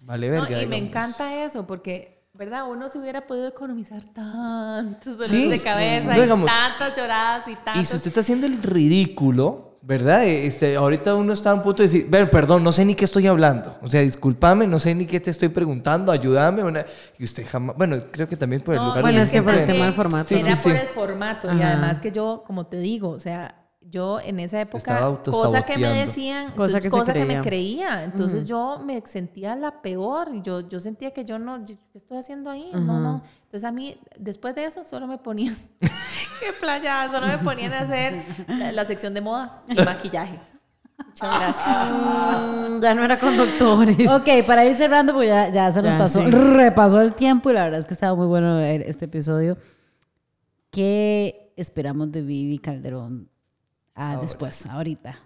vale 0.00 0.28
No, 0.28 0.32
verga. 0.32 0.62
y 0.62 0.66
me 0.66 0.76
digamos. 0.76 0.88
encanta 0.88 1.44
eso, 1.44 1.66
porque, 1.66 2.21
¿verdad? 2.44 2.68
Uno 2.68 2.88
se 2.88 2.98
hubiera 2.98 3.20
podido 3.20 3.46
economizar 3.46 4.02
tantos 4.02 5.12
dolores 5.16 5.28
Sí, 5.30 5.48
de 5.48 5.60
cabeza 5.60 6.12
digamos, 6.12 6.50
y 6.50 6.52
tantas 6.52 6.96
lloradas 6.96 7.46
y 7.46 7.52
Y 7.52 7.56
tantos... 7.56 7.88
si 7.88 7.96
usted 7.96 8.08
está 8.08 8.20
haciendo 8.20 8.46
el 8.46 8.60
ridículo, 8.60 9.78
¿verdad? 9.80 10.24
Este, 10.26 10.74
ahorita 10.74 11.14
uno 11.14 11.34
está 11.34 11.50
a 11.50 11.54
un 11.54 11.62
punto 11.62 11.84
de 11.84 11.88
decir, 11.88 12.06
ver, 12.10 12.28
perdón, 12.30 12.64
no 12.64 12.72
sé 12.72 12.84
ni 12.84 12.96
qué 12.96 13.04
estoy 13.04 13.28
hablando. 13.28 13.76
O 13.80 13.88
sea, 13.88 14.00
discúlpame, 14.00 14.66
no 14.66 14.80
sé 14.80 14.92
ni 14.92 15.06
qué 15.06 15.20
te 15.20 15.30
estoy 15.30 15.50
preguntando, 15.50 16.10
ayúdame. 16.10 16.64
Una... 16.64 16.84
Y 17.16 17.22
usted 17.22 17.46
jamás, 17.48 17.76
bueno, 17.76 17.96
creo 18.10 18.26
que 18.26 18.36
también 18.36 18.60
por 18.62 18.74
el 18.74 18.80
No, 18.80 18.88
lugar 18.88 19.02
bueno, 19.02 19.20
es 19.20 19.30
que 19.30 19.40
por 19.40 19.54
el 19.54 19.64
tema 19.66 19.84
del 19.84 19.94
formato. 19.94 20.28
Sí, 20.28 20.34
Era 20.34 20.56
sí, 20.56 20.68
por 20.68 20.76
el 20.76 20.88
formato 20.88 21.46
y 21.46 21.50
Ajá. 21.60 21.68
además 21.74 22.00
que 22.00 22.10
yo, 22.10 22.42
como 22.44 22.66
te 22.66 22.80
digo, 22.80 23.10
o 23.10 23.20
sea, 23.20 23.54
yo 23.90 24.20
en 24.20 24.40
esa 24.40 24.60
época, 24.60 25.18
cosa 25.24 25.62
que 25.64 25.76
me 25.78 25.88
decían, 25.92 26.50
Cosa 26.52 26.80
que 26.80 26.88
cosa 26.90 27.12
que 27.12 27.24
me 27.24 27.40
creía. 27.42 28.04
entonces 28.04 28.44
yo 28.46 28.80
me 28.84 29.02
sentía 29.06 29.54
la 29.56 29.82
peor 29.82 30.28
y 30.34 30.40
yo, 30.42 30.60
yo 30.68 30.80
sentía 30.80 31.10
que 31.12 31.24
yo 31.24 31.38
no, 31.38 31.64
¿qué 31.64 31.76
estoy 31.94 32.16
haciendo 32.18 32.48
ahí? 32.50 32.70
No, 32.72 33.00
no. 33.00 33.22
Entonces 33.44 33.64
a 33.64 33.72
mí, 33.72 33.96
después 34.18 34.54
de 34.54 34.64
eso, 34.64 34.84
solo 34.84 35.06
me 35.06 35.18
ponían, 35.18 35.56
qué 35.80 36.52
playa, 36.60 37.08
solo 37.10 37.26
me 37.26 37.38
ponían 37.38 37.72
a 37.74 37.80
hacer 37.80 38.24
la, 38.48 38.72
la 38.72 38.84
sección 38.84 39.12
de 39.14 39.20
moda 39.20 39.62
y 39.68 39.74
maquillaje. 39.84 40.38
Muchas 41.04 41.38
gracias. 41.40 41.90
Mm, 41.92 42.80
ya 42.80 42.94
no 42.94 43.04
era 43.04 43.18
conductores. 43.18 44.08
Ok, 44.10 44.28
para 44.46 44.64
ir 44.64 44.74
cerrando, 44.74 45.12
porque 45.12 45.28
ya, 45.28 45.48
ya 45.50 45.70
se 45.72 45.82
nos 45.82 45.92
Ya, 45.92 45.98
pasó, 45.98 46.22
sí. 46.24 46.30
repasó 46.30 47.00
el 47.00 47.12
tiempo 47.14 47.50
y 47.50 47.54
la 47.54 47.64
verdad 47.64 47.80
es 47.80 47.86
que 47.86 47.94
estaba 47.94 48.14
muy 48.14 48.26
bueno 48.26 48.56
ver 48.58 48.82
este 48.82 49.06
episodio. 49.06 49.58
¿Qué 50.70 51.52
esperamos 51.56 52.10
de 52.12 52.22
Vivi 52.22 52.58
Calderón 52.58 53.28
ah, 53.94 54.18
después, 54.20 54.66
ahorita, 54.66 55.18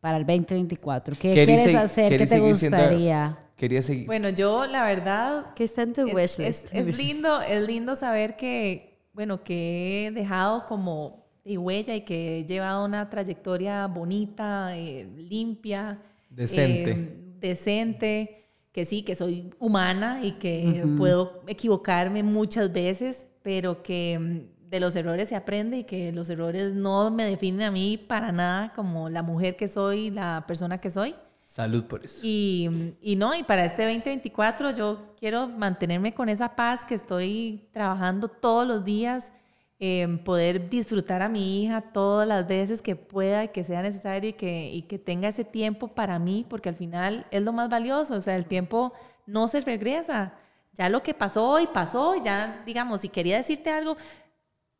para 0.00 0.18
el 0.18 0.26
2024? 0.26 1.16
¿Qué 1.18 1.32
quieres 1.32 1.74
hacer? 1.74 2.10
¿Qué 2.10 2.18
te 2.18 2.26
siendo- 2.26 2.48
gustaría? 2.48 3.38
Quería 3.56 3.82
seguir. 3.82 4.06
Bueno, 4.06 4.28
yo 4.30 4.66
la 4.66 4.84
verdad 4.84 5.54
que 5.54 5.64
está 5.64 5.82
en 5.82 5.92
tu 5.92 6.06
es, 6.08 6.14
wishlist. 6.14 6.66
es- 6.74 6.88
es 6.88 6.98
lindo, 6.98 7.40
es 7.40 7.66
lindo 7.66 7.94
saber 7.96 8.36
que, 8.36 8.98
bueno, 9.12 9.42
que 9.42 10.06
he 10.06 10.10
dejado 10.10 10.66
como 10.66 11.24
de 11.44 11.56
huella 11.58 11.94
y 11.94 12.00
que 12.02 12.38
he 12.40 12.44
llevado 12.46 12.84
una 12.84 13.08
trayectoria 13.08 13.86
bonita, 13.86 14.76
eh, 14.76 15.06
limpia, 15.16 16.00
Decente. 16.30 16.90
eh, 16.92 17.16
decente, 17.38 18.40
que 18.72 18.84
sí, 18.84 19.02
que 19.02 19.14
soy 19.14 19.50
humana 19.60 20.20
y 20.24 20.32
que 20.32 20.84
puedo 20.98 21.42
equivocarme 21.46 22.22
muchas 22.24 22.72
veces, 22.72 23.26
pero 23.42 23.82
que 23.82 24.18
mm, 24.18 24.53
de 24.74 24.80
los 24.80 24.96
errores 24.96 25.28
se 25.28 25.36
aprende 25.36 25.78
y 25.78 25.84
que 25.84 26.10
los 26.10 26.28
errores 26.28 26.74
no 26.74 27.08
me 27.12 27.24
definen 27.24 27.62
a 27.62 27.70
mí 27.70 27.96
para 27.96 28.32
nada 28.32 28.72
como 28.74 29.08
la 29.08 29.22
mujer 29.22 29.54
que 29.54 29.68
soy, 29.68 30.10
la 30.10 30.44
persona 30.48 30.78
que 30.78 30.90
soy. 30.90 31.14
Salud 31.46 31.84
por 31.84 32.04
eso. 32.04 32.18
Y, 32.24 32.96
y 33.00 33.14
no, 33.14 33.36
y 33.36 33.44
para 33.44 33.64
este 33.64 33.84
2024 33.84 34.72
yo 34.72 35.14
quiero 35.16 35.46
mantenerme 35.46 36.12
con 36.12 36.28
esa 36.28 36.56
paz 36.56 36.84
que 36.84 36.96
estoy 36.96 37.68
trabajando 37.72 38.26
todos 38.26 38.66
los 38.66 38.84
días, 38.84 39.32
eh, 39.78 40.08
poder 40.24 40.68
disfrutar 40.68 41.22
a 41.22 41.28
mi 41.28 41.62
hija 41.62 41.80
todas 41.80 42.26
las 42.26 42.48
veces 42.48 42.82
que 42.82 42.96
pueda 42.96 43.44
y 43.44 43.48
que 43.48 43.62
sea 43.62 43.80
necesario 43.80 44.30
y 44.30 44.32
que, 44.32 44.70
y 44.72 44.82
que 44.82 44.98
tenga 44.98 45.28
ese 45.28 45.44
tiempo 45.44 45.86
para 45.86 46.18
mí, 46.18 46.44
porque 46.48 46.68
al 46.68 46.74
final 46.74 47.26
es 47.30 47.42
lo 47.42 47.52
más 47.52 47.68
valioso, 47.68 48.14
o 48.14 48.20
sea, 48.20 48.34
el 48.34 48.46
tiempo 48.46 48.92
no 49.24 49.46
se 49.46 49.60
regresa. 49.60 50.34
Ya 50.72 50.88
lo 50.88 51.04
que 51.04 51.14
pasó 51.14 51.48
hoy 51.48 51.68
pasó, 51.68 52.20
ya 52.20 52.64
digamos, 52.66 53.02
si 53.02 53.08
quería 53.08 53.36
decirte 53.36 53.70
algo, 53.70 53.96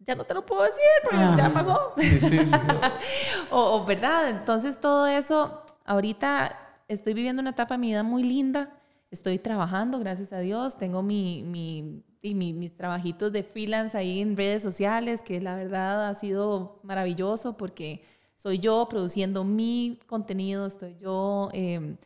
ya 0.07 0.14
no 0.14 0.24
te 0.24 0.34
lo 0.34 0.44
puedo 0.44 0.62
decir, 0.62 0.82
porque 1.05 1.18
ya 1.36 1.52
pasó. 1.52 1.92
Sí, 1.96 2.20
sí, 2.20 2.46
sí. 2.46 2.57
o, 3.50 3.59
o, 3.76 3.84
¿verdad? 3.84 4.28
Entonces 4.28 4.80
todo 4.80 5.07
eso, 5.07 5.62
ahorita 5.84 6.59
estoy 6.88 7.14
viviendo 7.14 7.40
una 7.40 7.50
etapa 7.50 7.74
de 7.74 7.78
mi 7.78 7.88
vida 7.88 8.02
muy 8.02 8.22
linda, 8.22 8.70
estoy 9.11 9.38
trabajando, 9.38 9.98
gracias 9.98 10.32
a 10.32 10.38
Dios, 10.40 10.76
tengo 10.76 11.02
mi, 11.02 11.42
mi, 11.42 12.02
y 12.20 12.34
mi- 12.34 12.52
mis 12.52 12.76
trabajitos 12.76 13.32
de 13.32 13.42
freelance 13.42 13.96
ahí 13.96 14.20
en 14.20 14.36
redes 14.36 14.62
sociales, 14.62 15.22
que 15.22 15.40
la 15.40 15.57
verdad 15.57 16.09
ha 16.09 16.14
sido 16.14 16.80
maravilloso 16.82 17.57
porque 17.57 18.02
soy 18.36 18.59
yo 18.59 18.86
produciendo 18.88 19.44
mi 19.44 19.98
contenido, 20.07 20.66
estoy 20.66 20.96
yo... 20.96 21.48
eh, 21.52 21.96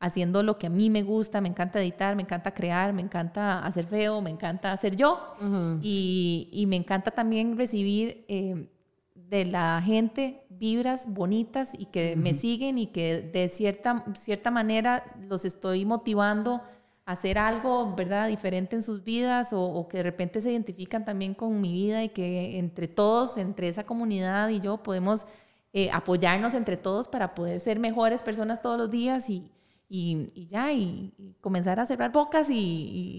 haciendo 0.00 0.42
lo 0.42 0.58
que 0.58 0.68
a 0.68 0.70
mí 0.70 0.90
me 0.90 1.02
gusta, 1.02 1.40
me 1.40 1.48
encanta 1.48 1.80
editar, 1.80 2.14
me 2.14 2.22
encanta 2.22 2.52
crear, 2.52 2.92
me 2.92 3.02
encanta 3.02 3.64
hacer 3.64 3.86
feo, 3.86 4.20
me 4.20 4.30
encanta 4.30 4.72
hacer 4.72 4.96
yo. 4.96 5.34
y, 5.82 6.48
y 6.52 6.66
me 6.66 6.76
encanta 6.76 7.10
también 7.10 7.56
recibir 7.56 8.24
eh, 8.28 8.68
de 9.14 9.44
la 9.44 9.82
gente 9.82 10.44
vibras 10.48 11.12
bonitas 11.12 11.72
y 11.76 11.86
que 11.86 12.16
me 12.16 12.34
siguen 12.34 12.78
y 12.78 12.86
que 12.86 13.20
de 13.20 13.48
cierta, 13.48 14.04
cierta 14.14 14.50
manera 14.50 15.04
los 15.28 15.44
estoy 15.44 15.84
motivando 15.84 16.62
a 17.04 17.12
hacer 17.12 17.38
algo, 17.38 17.94
¿verdad?, 17.94 18.28
diferente 18.28 18.76
en 18.76 18.82
sus 18.82 19.02
vidas 19.02 19.52
o, 19.52 19.62
o 19.62 19.88
que 19.88 19.98
de 19.98 20.02
repente 20.04 20.40
se 20.40 20.52
identifican 20.52 21.04
también 21.04 21.34
con 21.34 21.60
mi 21.60 21.72
vida 21.72 22.02
y 22.04 22.08
que 22.10 22.58
entre 22.58 22.88
todos, 22.88 23.36
entre 23.36 23.68
esa 23.68 23.84
comunidad 23.84 24.48
y 24.48 24.60
yo 24.60 24.78
podemos 24.78 25.26
eh, 25.72 25.90
apoyarnos 25.92 26.54
entre 26.54 26.76
todos 26.76 27.08
para 27.08 27.34
poder 27.34 27.60
ser 27.60 27.78
mejores 27.78 28.22
personas 28.22 28.62
todos 28.62 28.78
los 28.78 28.90
días 28.90 29.28
y, 29.28 29.50
y, 29.88 30.30
y 30.34 30.46
ya, 30.46 30.72
y, 30.72 31.12
y 31.18 31.34
comenzar 31.40 31.80
a 31.80 31.86
cerrar 31.86 32.12
bocas 32.12 32.50
y, 32.50 32.54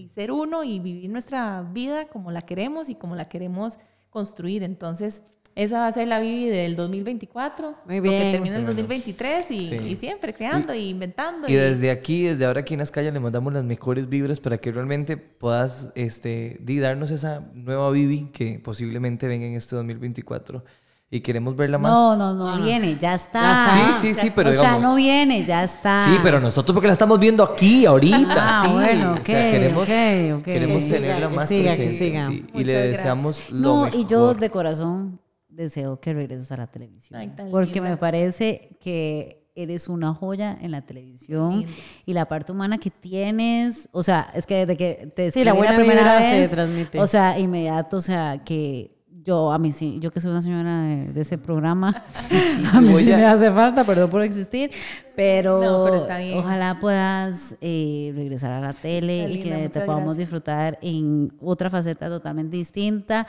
y 0.04 0.08
ser 0.14 0.30
uno 0.30 0.62
y 0.64 0.78
vivir 0.78 1.10
nuestra 1.10 1.62
vida 1.62 2.06
como 2.06 2.30
la 2.30 2.42
queremos 2.42 2.88
y 2.88 2.94
como 2.94 3.16
la 3.16 3.28
queremos 3.28 3.78
construir. 4.10 4.62
Entonces, 4.62 5.22
esa 5.56 5.80
va 5.80 5.88
a 5.88 5.92
ser 5.92 6.06
la 6.06 6.20
Vivi 6.20 6.48
del 6.48 6.76
2024. 6.76 7.74
Muy 7.86 7.96
Lo 7.96 8.02
que 8.04 8.08
bien. 8.08 8.32
termina 8.32 8.54
en 8.56 8.60
el 8.62 8.68
Qué 8.68 8.72
bueno. 8.72 8.82
2023 8.88 9.50
y, 9.50 9.66
Sí. 9.68 9.74
y 9.88 9.96
siempre 9.96 10.32
creando 10.32 10.72
y, 10.74 10.88
inventando. 10.90 11.48
Y 11.48 11.54
desde 11.54 11.90
aquí, 11.90 12.22
desde 12.22 12.44
ahora 12.46 12.60
aquí 12.60 12.74
en 12.74 12.82
Azcaya, 12.82 13.10
le 13.10 13.18
mandamos 13.18 13.52
las 13.52 13.64
mejores 13.64 14.08
vibras 14.08 14.38
para 14.38 14.58
que 14.58 14.70
realmente 14.70 15.16
puedas 15.16 15.90
este, 15.96 16.56
darnos 16.60 17.10
esa 17.10 17.40
nueva 17.52 17.90
Vivi 17.90 18.30
que 18.32 18.60
posiblemente 18.60 19.26
venga 19.26 19.44
en 19.46 19.54
este 19.54 19.74
2024. 19.74 20.64
Y 21.12 21.20
queremos 21.22 21.56
verla 21.56 21.76
más. 21.76 21.90
No, 21.90 22.14
no, 22.16 22.34
no 22.34 22.62
viene, 22.64 22.96
ya 22.96 23.14
está. 23.14 23.40
Ya 23.42 23.90
está. 23.90 24.00
Sí, 24.00 24.14
sí, 24.14 24.20
sí, 24.20 24.32
pero 24.32 24.50
o 24.50 24.52
sea, 24.52 24.60
digamos- 24.62 24.82
no 24.82 24.94
viene, 24.94 25.44
ya 25.44 25.64
está. 25.64 26.04
Sí, 26.04 26.18
pero 26.22 26.38
nosotros 26.40 26.72
porque 26.72 26.86
la 26.86 26.92
estamos 26.92 27.18
viendo 27.18 27.42
aquí, 27.42 27.84
ahorita. 27.84 28.26
Ah, 28.38 28.62
sí. 28.64 28.72
bueno, 28.72 29.10
O 29.10 29.14
ok, 29.16 29.24
sea, 29.26 29.50
queremos, 29.50 29.82
ok, 29.82 30.38
ok. 30.38 30.44
queremos 30.44 30.84
Que 30.84 30.90
tenerla 30.90 31.16
siga, 31.16 31.28
que 31.30 31.34
más 31.36 31.48
siga, 31.48 31.76
que 31.76 31.92
siga. 31.98 32.28
sí, 32.28 32.46
y 32.54 32.64
le 32.64 32.72
gracias. 32.72 32.96
deseamos 32.96 33.50
lo 33.50 33.58
No, 33.60 33.84
mejor. 33.86 34.00
y 34.00 34.06
yo 34.06 34.34
de 34.34 34.50
corazón 34.50 35.20
deseo 35.48 35.98
que 35.98 36.12
regreses 36.12 36.52
a 36.52 36.56
la 36.58 36.68
televisión. 36.68 37.18
Ay, 37.18 37.32
porque 37.50 37.74
linda. 37.74 37.90
me 37.90 37.96
parece 37.96 38.76
que 38.80 39.48
eres 39.56 39.88
una 39.88 40.14
joya 40.14 40.56
en 40.62 40.70
la 40.70 40.82
televisión 40.82 41.66
y 42.06 42.12
la 42.12 42.26
parte 42.26 42.52
humana 42.52 42.78
que 42.78 42.90
tienes, 42.90 43.88
o 43.90 44.04
sea, 44.04 44.30
es 44.32 44.46
que 44.46 44.64
desde 44.64 44.76
que 44.76 45.12
te 45.14 45.32
Sí, 45.32 45.42
la 45.42 45.54
buena 45.54 45.74
primera 45.74 46.02
vibra 46.02 46.22
se 46.22 46.40
vez, 46.40 46.50
transmite. 46.52 47.00
O 47.00 47.06
sea, 47.08 47.36
inmediato, 47.36 47.96
o 47.96 48.00
sea, 48.00 48.38
que 48.44 48.96
yo 49.24 49.52
a 49.52 49.58
mí 49.58 49.72
sí, 49.72 49.98
yo 50.00 50.10
que 50.10 50.20
soy 50.20 50.30
una 50.30 50.42
señora 50.42 50.82
de, 50.82 51.12
de 51.12 51.20
ese 51.20 51.36
programa, 51.38 52.02
a 52.72 52.80
mí 52.80 52.94
sí 53.02 53.12
a- 53.12 53.16
me 53.16 53.24
hace 53.26 53.50
falta, 53.50 53.84
perdón 53.84 54.10
por 54.10 54.22
existir, 54.22 54.70
pero, 55.16 55.62
No, 55.62 55.84
pero 55.84 55.96
está 55.96 56.18
bien. 56.18 56.38
ojalá 56.38 56.78
puedas 56.80 57.54
eh, 57.60 58.12
regresar 58.14 58.50
a 58.52 58.60
la 58.60 58.72
tele 58.72 59.24
Está 59.24 59.32
y 59.38 59.42
que 59.42 59.68
te 59.68 59.80
podamos 59.80 60.14
gracias. 60.14 60.18
disfrutar 60.18 60.78
en 60.82 61.32
otra 61.40 61.68
faceta 61.70 62.08
totalmente 62.08 62.56
distinta. 62.56 63.26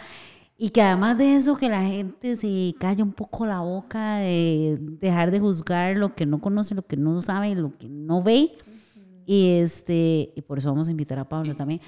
Y 0.57 0.69
que 0.69 0.81
además 0.83 1.17
de 1.17 1.35
eso, 1.37 1.55
que 1.55 1.69
la 1.69 1.81
gente 1.81 2.35
se 2.35 2.75
calle 2.79 3.01
un 3.01 3.13
poco 3.13 3.47
la 3.47 3.61
boca 3.61 4.17
de 4.17 4.77
dejar 4.79 5.31
de 5.31 5.39
juzgar 5.39 5.97
lo 5.97 6.13
que 6.13 6.27
no 6.27 6.39
conoce, 6.39 6.75
lo 6.75 6.83
que 6.85 6.97
no 6.97 7.19
sabe, 7.23 7.55
lo 7.55 7.75
que 7.79 7.89
no 7.89 8.21
ve. 8.21 8.51
Y 9.25 9.59
este 9.59 10.33
y 10.35 10.41
por 10.41 10.57
eso 10.57 10.69
vamos 10.69 10.87
a 10.87 10.91
invitar 10.91 11.19
a 11.19 11.29
Pablo 11.29 11.55
también. 11.55 11.79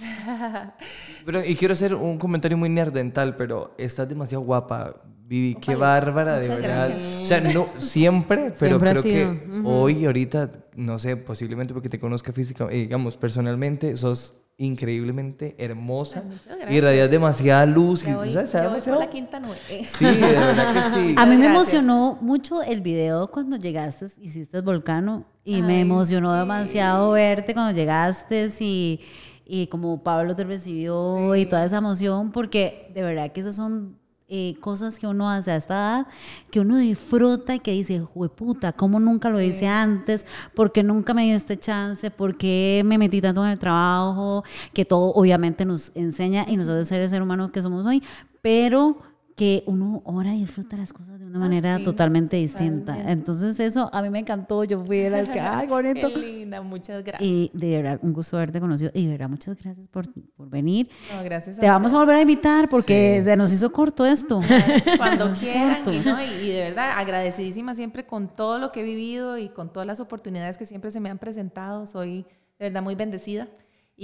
Pero, 1.25 1.43
y 1.43 1.55
quiero 1.55 1.73
hacer 1.73 1.93
un 1.95 2.17
comentario 2.17 2.57
muy 2.57 2.69
nerdental, 2.69 3.35
pero 3.35 3.73
estás 3.77 4.07
demasiado 4.09 4.43
guapa, 4.43 5.01
Vivi. 5.25 5.55
Qué 5.55 5.75
bárbara, 5.75 6.33
de 6.39 6.47
Muchas 6.49 6.61
verdad. 6.61 6.89
gracias. 6.89 7.21
O 7.21 7.25
sea, 7.25 7.41
no 7.41 7.67
siempre, 7.77 8.53
pero 8.59 8.77
Siempre 8.79 8.89
ha 8.89 8.93
creo 8.93 9.03
que 9.03 9.45
sido. 9.47 9.67
hoy, 9.69 10.05
ahorita, 10.05 10.51
no 10.75 10.99
sé, 10.99 11.15
posiblemente 11.17 11.73
porque 11.73 11.89
te 11.89 11.99
conozca 11.99 12.33
física, 12.33 12.67
eh, 12.69 12.79
digamos, 12.79 13.15
personalmente, 13.17 13.95
sos 13.97 14.33
increíblemente 14.57 15.55
hermosa 15.57 16.23
y 16.25 16.47
gracias. 16.47 16.71
irradias 16.71 17.09
demasiada 17.11 17.65
luz. 17.65 18.03
y, 18.03 18.07
Ya 18.07 18.17
voy, 18.17 18.29
¿sabes? 18.31 18.51
ya 18.51 18.59
voy 18.59 18.67
por 18.67 18.71
Demasiado- 18.71 18.99
la 18.99 19.09
quinta 19.09 19.39
nube. 19.39 19.55
Sí, 19.85 20.05
de 20.05 20.11
verdad 20.19 20.73
que 20.73 20.81
sí. 20.81 21.15
A 21.17 21.25
mí 21.25 21.35
me 21.37 21.43
Gracias. 21.47 21.73
emocionó 21.73 22.17
mucho 22.21 22.61
el 22.61 22.81
video 22.81 23.29
cuando 23.31 23.57
llegaste, 23.57 24.07
hiciste 24.21 24.61
Volcano, 24.61 25.25
y 25.43 25.61
me 25.61 25.81
emocionó 25.81 26.33
sí. 26.33 26.39
demasiado 26.39 27.11
verte 27.11 27.53
cuando 27.53 27.73
llegaste 27.77 28.49
y, 28.59 29.01
y 29.45 29.67
como 29.67 30.01
Pablo 30.03 30.35
te 30.35 30.43
recibió 30.43 31.35
y 31.35 31.45
toda 31.45 31.65
esa 31.65 31.77
emoción, 31.77 32.31
porque 32.31 32.89
de 32.93 33.03
verdad 33.03 33.31
que 33.31 33.41
esas 33.41 33.55
son 33.55 33.97
eh, 34.27 34.55
cosas 34.59 34.97
que 34.97 35.07
uno 35.07 35.29
hace 35.29 35.51
a 35.51 35.55
esta 35.57 35.73
edad, 35.73 36.07
que 36.49 36.59
uno 36.59 36.77
disfruta 36.77 37.55
y 37.55 37.59
que 37.59 37.71
dice, 37.71 38.05
puta, 38.35 38.73
¿cómo 38.73 38.99
nunca 38.99 39.29
lo 39.29 39.41
hice 39.41 39.67
antes? 39.67 40.25
¿Por 40.53 40.71
qué 40.71 40.83
nunca 40.83 41.13
me 41.13 41.23
di 41.23 41.31
este 41.31 41.57
chance? 41.57 42.09
¿Por 42.09 42.37
qué 42.37 42.81
me 42.85 42.97
metí 42.97 43.21
tanto 43.21 43.43
en 43.45 43.51
el 43.51 43.59
trabajo? 43.59 44.43
Que 44.73 44.85
todo 44.85 45.13
obviamente 45.13 45.65
nos 45.65 45.91
enseña 45.95 46.45
y 46.47 46.57
nos 46.57 46.69
hace 46.69 46.85
ser 46.85 47.01
el 47.01 47.09
ser 47.09 47.21
humano 47.21 47.51
que 47.51 47.61
somos 47.61 47.85
hoy, 47.85 48.01
pero 48.41 49.12
que 49.35 49.63
uno 49.65 50.03
ahora 50.05 50.31
disfruta 50.33 50.77
las 50.77 50.93
cosas 50.93 51.19
de 51.19 51.25
una 51.25 51.39
manera 51.39 51.75
Ah, 51.75 51.77
sí, 51.79 51.83
totalmente 51.83 52.37
distinta. 52.37 52.93
totalmente. 52.93 53.11
Entonces 53.11 53.59
eso 53.59 53.89
a 53.91 54.01
mí 54.01 54.09
me 54.09 54.19
encantó, 54.19 54.63
yo 54.63 54.83
fui 54.85 54.97
de 54.99 55.09
las 55.09 55.29
que, 55.29 55.39
ay, 55.39 55.67
bonito. 55.69 56.07
Qué 56.13 56.17
linda, 56.19 56.61
muchas 56.61 57.03
gracias. 57.03 57.27
Y 57.29 57.49
de 57.53 57.81
verdad, 57.81 57.99
un 58.03 58.13
gusto 58.13 58.37
haberte 58.37 58.59
conocido. 58.59 58.91
Y 58.93 59.05
de 59.05 59.11
verdad, 59.13 59.29
muchas 59.29 59.55
gracias 59.61 59.87
por, 59.87 60.05
por 60.35 60.49
venir. 60.49 60.87
No, 61.15 61.23
gracias 61.23 61.57
Te 61.59 61.67
vamos 61.67 61.93
a 61.93 61.97
volver 61.97 62.15
a 62.17 62.21
invitar 62.21 62.67
porque 62.69 63.17
Sí. 63.19 63.25
se 63.25 63.35
nos 63.35 63.51
hizo 63.51 63.71
corto 63.71 64.05
esto. 64.05 64.39
cuando 64.97 65.31
quieran. 65.39 65.77
Y, 65.91 65.99
no, 66.05 66.21
y 66.21 66.49
de 66.49 66.63
verdad, 66.63 66.91
agradecidísima 66.97 67.73
siempre 67.75 68.05
con 68.05 68.27
todo 68.27 68.59
lo 68.59 68.71
que 68.71 68.81
he 68.81 68.83
vivido 68.83 69.37
y 69.37 69.49
con 69.49 69.71
todas 69.73 69.87
las 69.87 69.99
oportunidades 69.99 70.57
que 70.57 70.65
siempre 70.65 70.91
se 70.91 70.99
me 70.99 71.09
han 71.09 71.17
presentado. 71.17 71.85
Soy 71.87 72.25
de 72.59 72.65
verdad 72.69 72.83
muy 72.83 72.95
bendecida. 72.95 73.47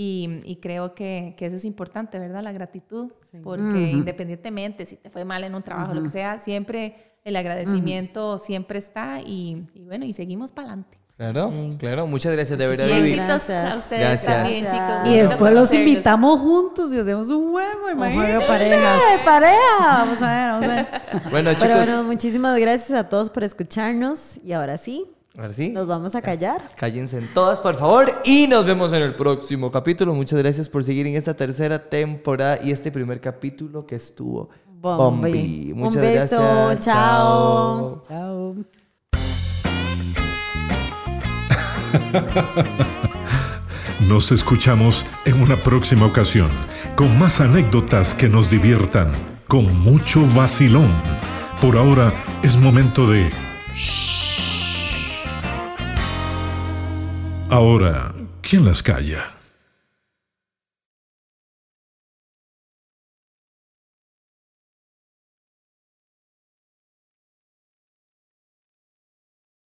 Y, 0.02 0.40
y 0.46 0.56
creo 0.58 0.96
que, 0.96 1.34
que 1.38 1.48
eso 1.48 1.58
es 1.58 1.66
importante, 1.66 2.20
¿verdad? 2.20 2.42
La 2.42 2.54
gratitud. 2.54 3.12
Porque 3.44 3.92
independientemente 3.92 4.86
si 4.86 4.96
te 4.96 5.10
fue 5.10 5.26
mal 5.26 5.44
en 5.44 5.54
un 5.56 5.62
trabajo, 5.62 5.94
lo 5.94 6.04
que 6.04 6.08
sea, 6.10 6.40
siempre 6.40 6.96
el 7.26 7.36
agradecimiento 7.36 8.38
siempre 8.38 8.80
está. 8.80 9.20
Y, 9.20 9.68
y 9.74 9.84
bueno, 9.84 10.06
y 10.06 10.14
seguimos 10.14 10.54
para 10.54 10.68
adelante. 10.70 10.98
Claro, 11.18 11.52
claro. 11.78 12.08
Muchas 12.08 12.32
gracias, 12.32 12.58
de 12.58 12.66
verdad, 12.66 12.88
Gracias. 12.88 13.74
a 13.74 13.76
ustedes 13.76 14.00
Gracias. 14.08 14.34
también, 14.38 14.64
Gracias. 14.64 14.88
chicos. 15.04 15.14
Y 15.14 15.18
después 15.18 15.54
los 15.54 15.74
invitamos 15.74 16.40
juntos 16.40 16.94
y 16.94 16.98
hacemos 17.00 17.28
un 17.30 17.52
juego, 17.52 17.90
imagínate. 17.92 18.16
juego 18.16 18.40
de 18.40 18.48
parejas. 18.48 19.02
De 19.20 19.26
pareja. 19.26 19.80
Vamos 19.82 20.22
a 20.22 20.28
ver, 20.30 20.50
vamos 20.52 20.66
a 20.66 20.76
ver. 20.76 20.88
Bueno, 21.30 21.50
Pero 21.50 21.60
chicos, 21.60 21.76
bueno, 21.76 22.04
muchísimas 22.06 22.58
gracias 22.58 22.98
a 22.98 23.10
todos 23.10 23.30
por 23.30 23.44
escucharnos. 23.44 24.38
Y 24.46 24.54
ahora 24.54 24.78
sí, 24.78 25.08
ahora 25.40 25.54
sí. 25.54 25.70
nos 25.70 25.88
vamos 25.88 26.16
a 26.16 26.22
callar. 26.22 26.70
Cállense 26.76 27.18
en 27.18 27.34
todas, 27.34 27.60
por 27.60 27.76
favor. 27.76 28.12
Y 28.24 28.48
nos 28.48 28.66
vemos 28.66 28.94
en 28.94 29.02
el 29.04 29.16
próximo 29.16 29.72
capítulo. 29.72 30.14
Muchas 30.14 30.40
gracias 30.40 30.70
por 30.70 30.84
seguir 30.84 31.08
en 31.08 31.16
esta 31.16 31.34
tercera 31.34 31.90
temporada 31.90 32.60
y 32.64 32.72
este 32.72 32.92
primer 32.92 33.22
capítulo 33.22 33.86
que 33.86 33.96
estuvo. 33.96 34.50
Bombi. 34.68 35.72
Un 35.74 35.80
Muchas 35.80 36.02
beso, 36.02 36.38
gracias. 36.42 36.86
chao. 36.86 38.04
Chao. 38.08 38.56
Nos 44.08 44.32
escuchamos 44.32 45.06
en 45.26 45.42
una 45.42 45.62
próxima 45.62 46.06
ocasión 46.06 46.50
con 46.96 47.18
más 47.20 47.42
anécdotas 47.42 48.14
que 48.14 48.30
nos 48.30 48.50
diviertan, 48.50 49.12
con 49.48 49.78
mucho 49.80 50.26
vacilón. 50.36 50.92
Por 51.62 51.78
ahora 51.78 52.14
es 52.42 52.56
momento 52.56 53.08
de... 53.08 53.30
Shh. 53.74 54.29
Ahora, 57.50 58.14
¿quién 58.42 58.64
las 58.64 58.84
calla? 58.84 59.39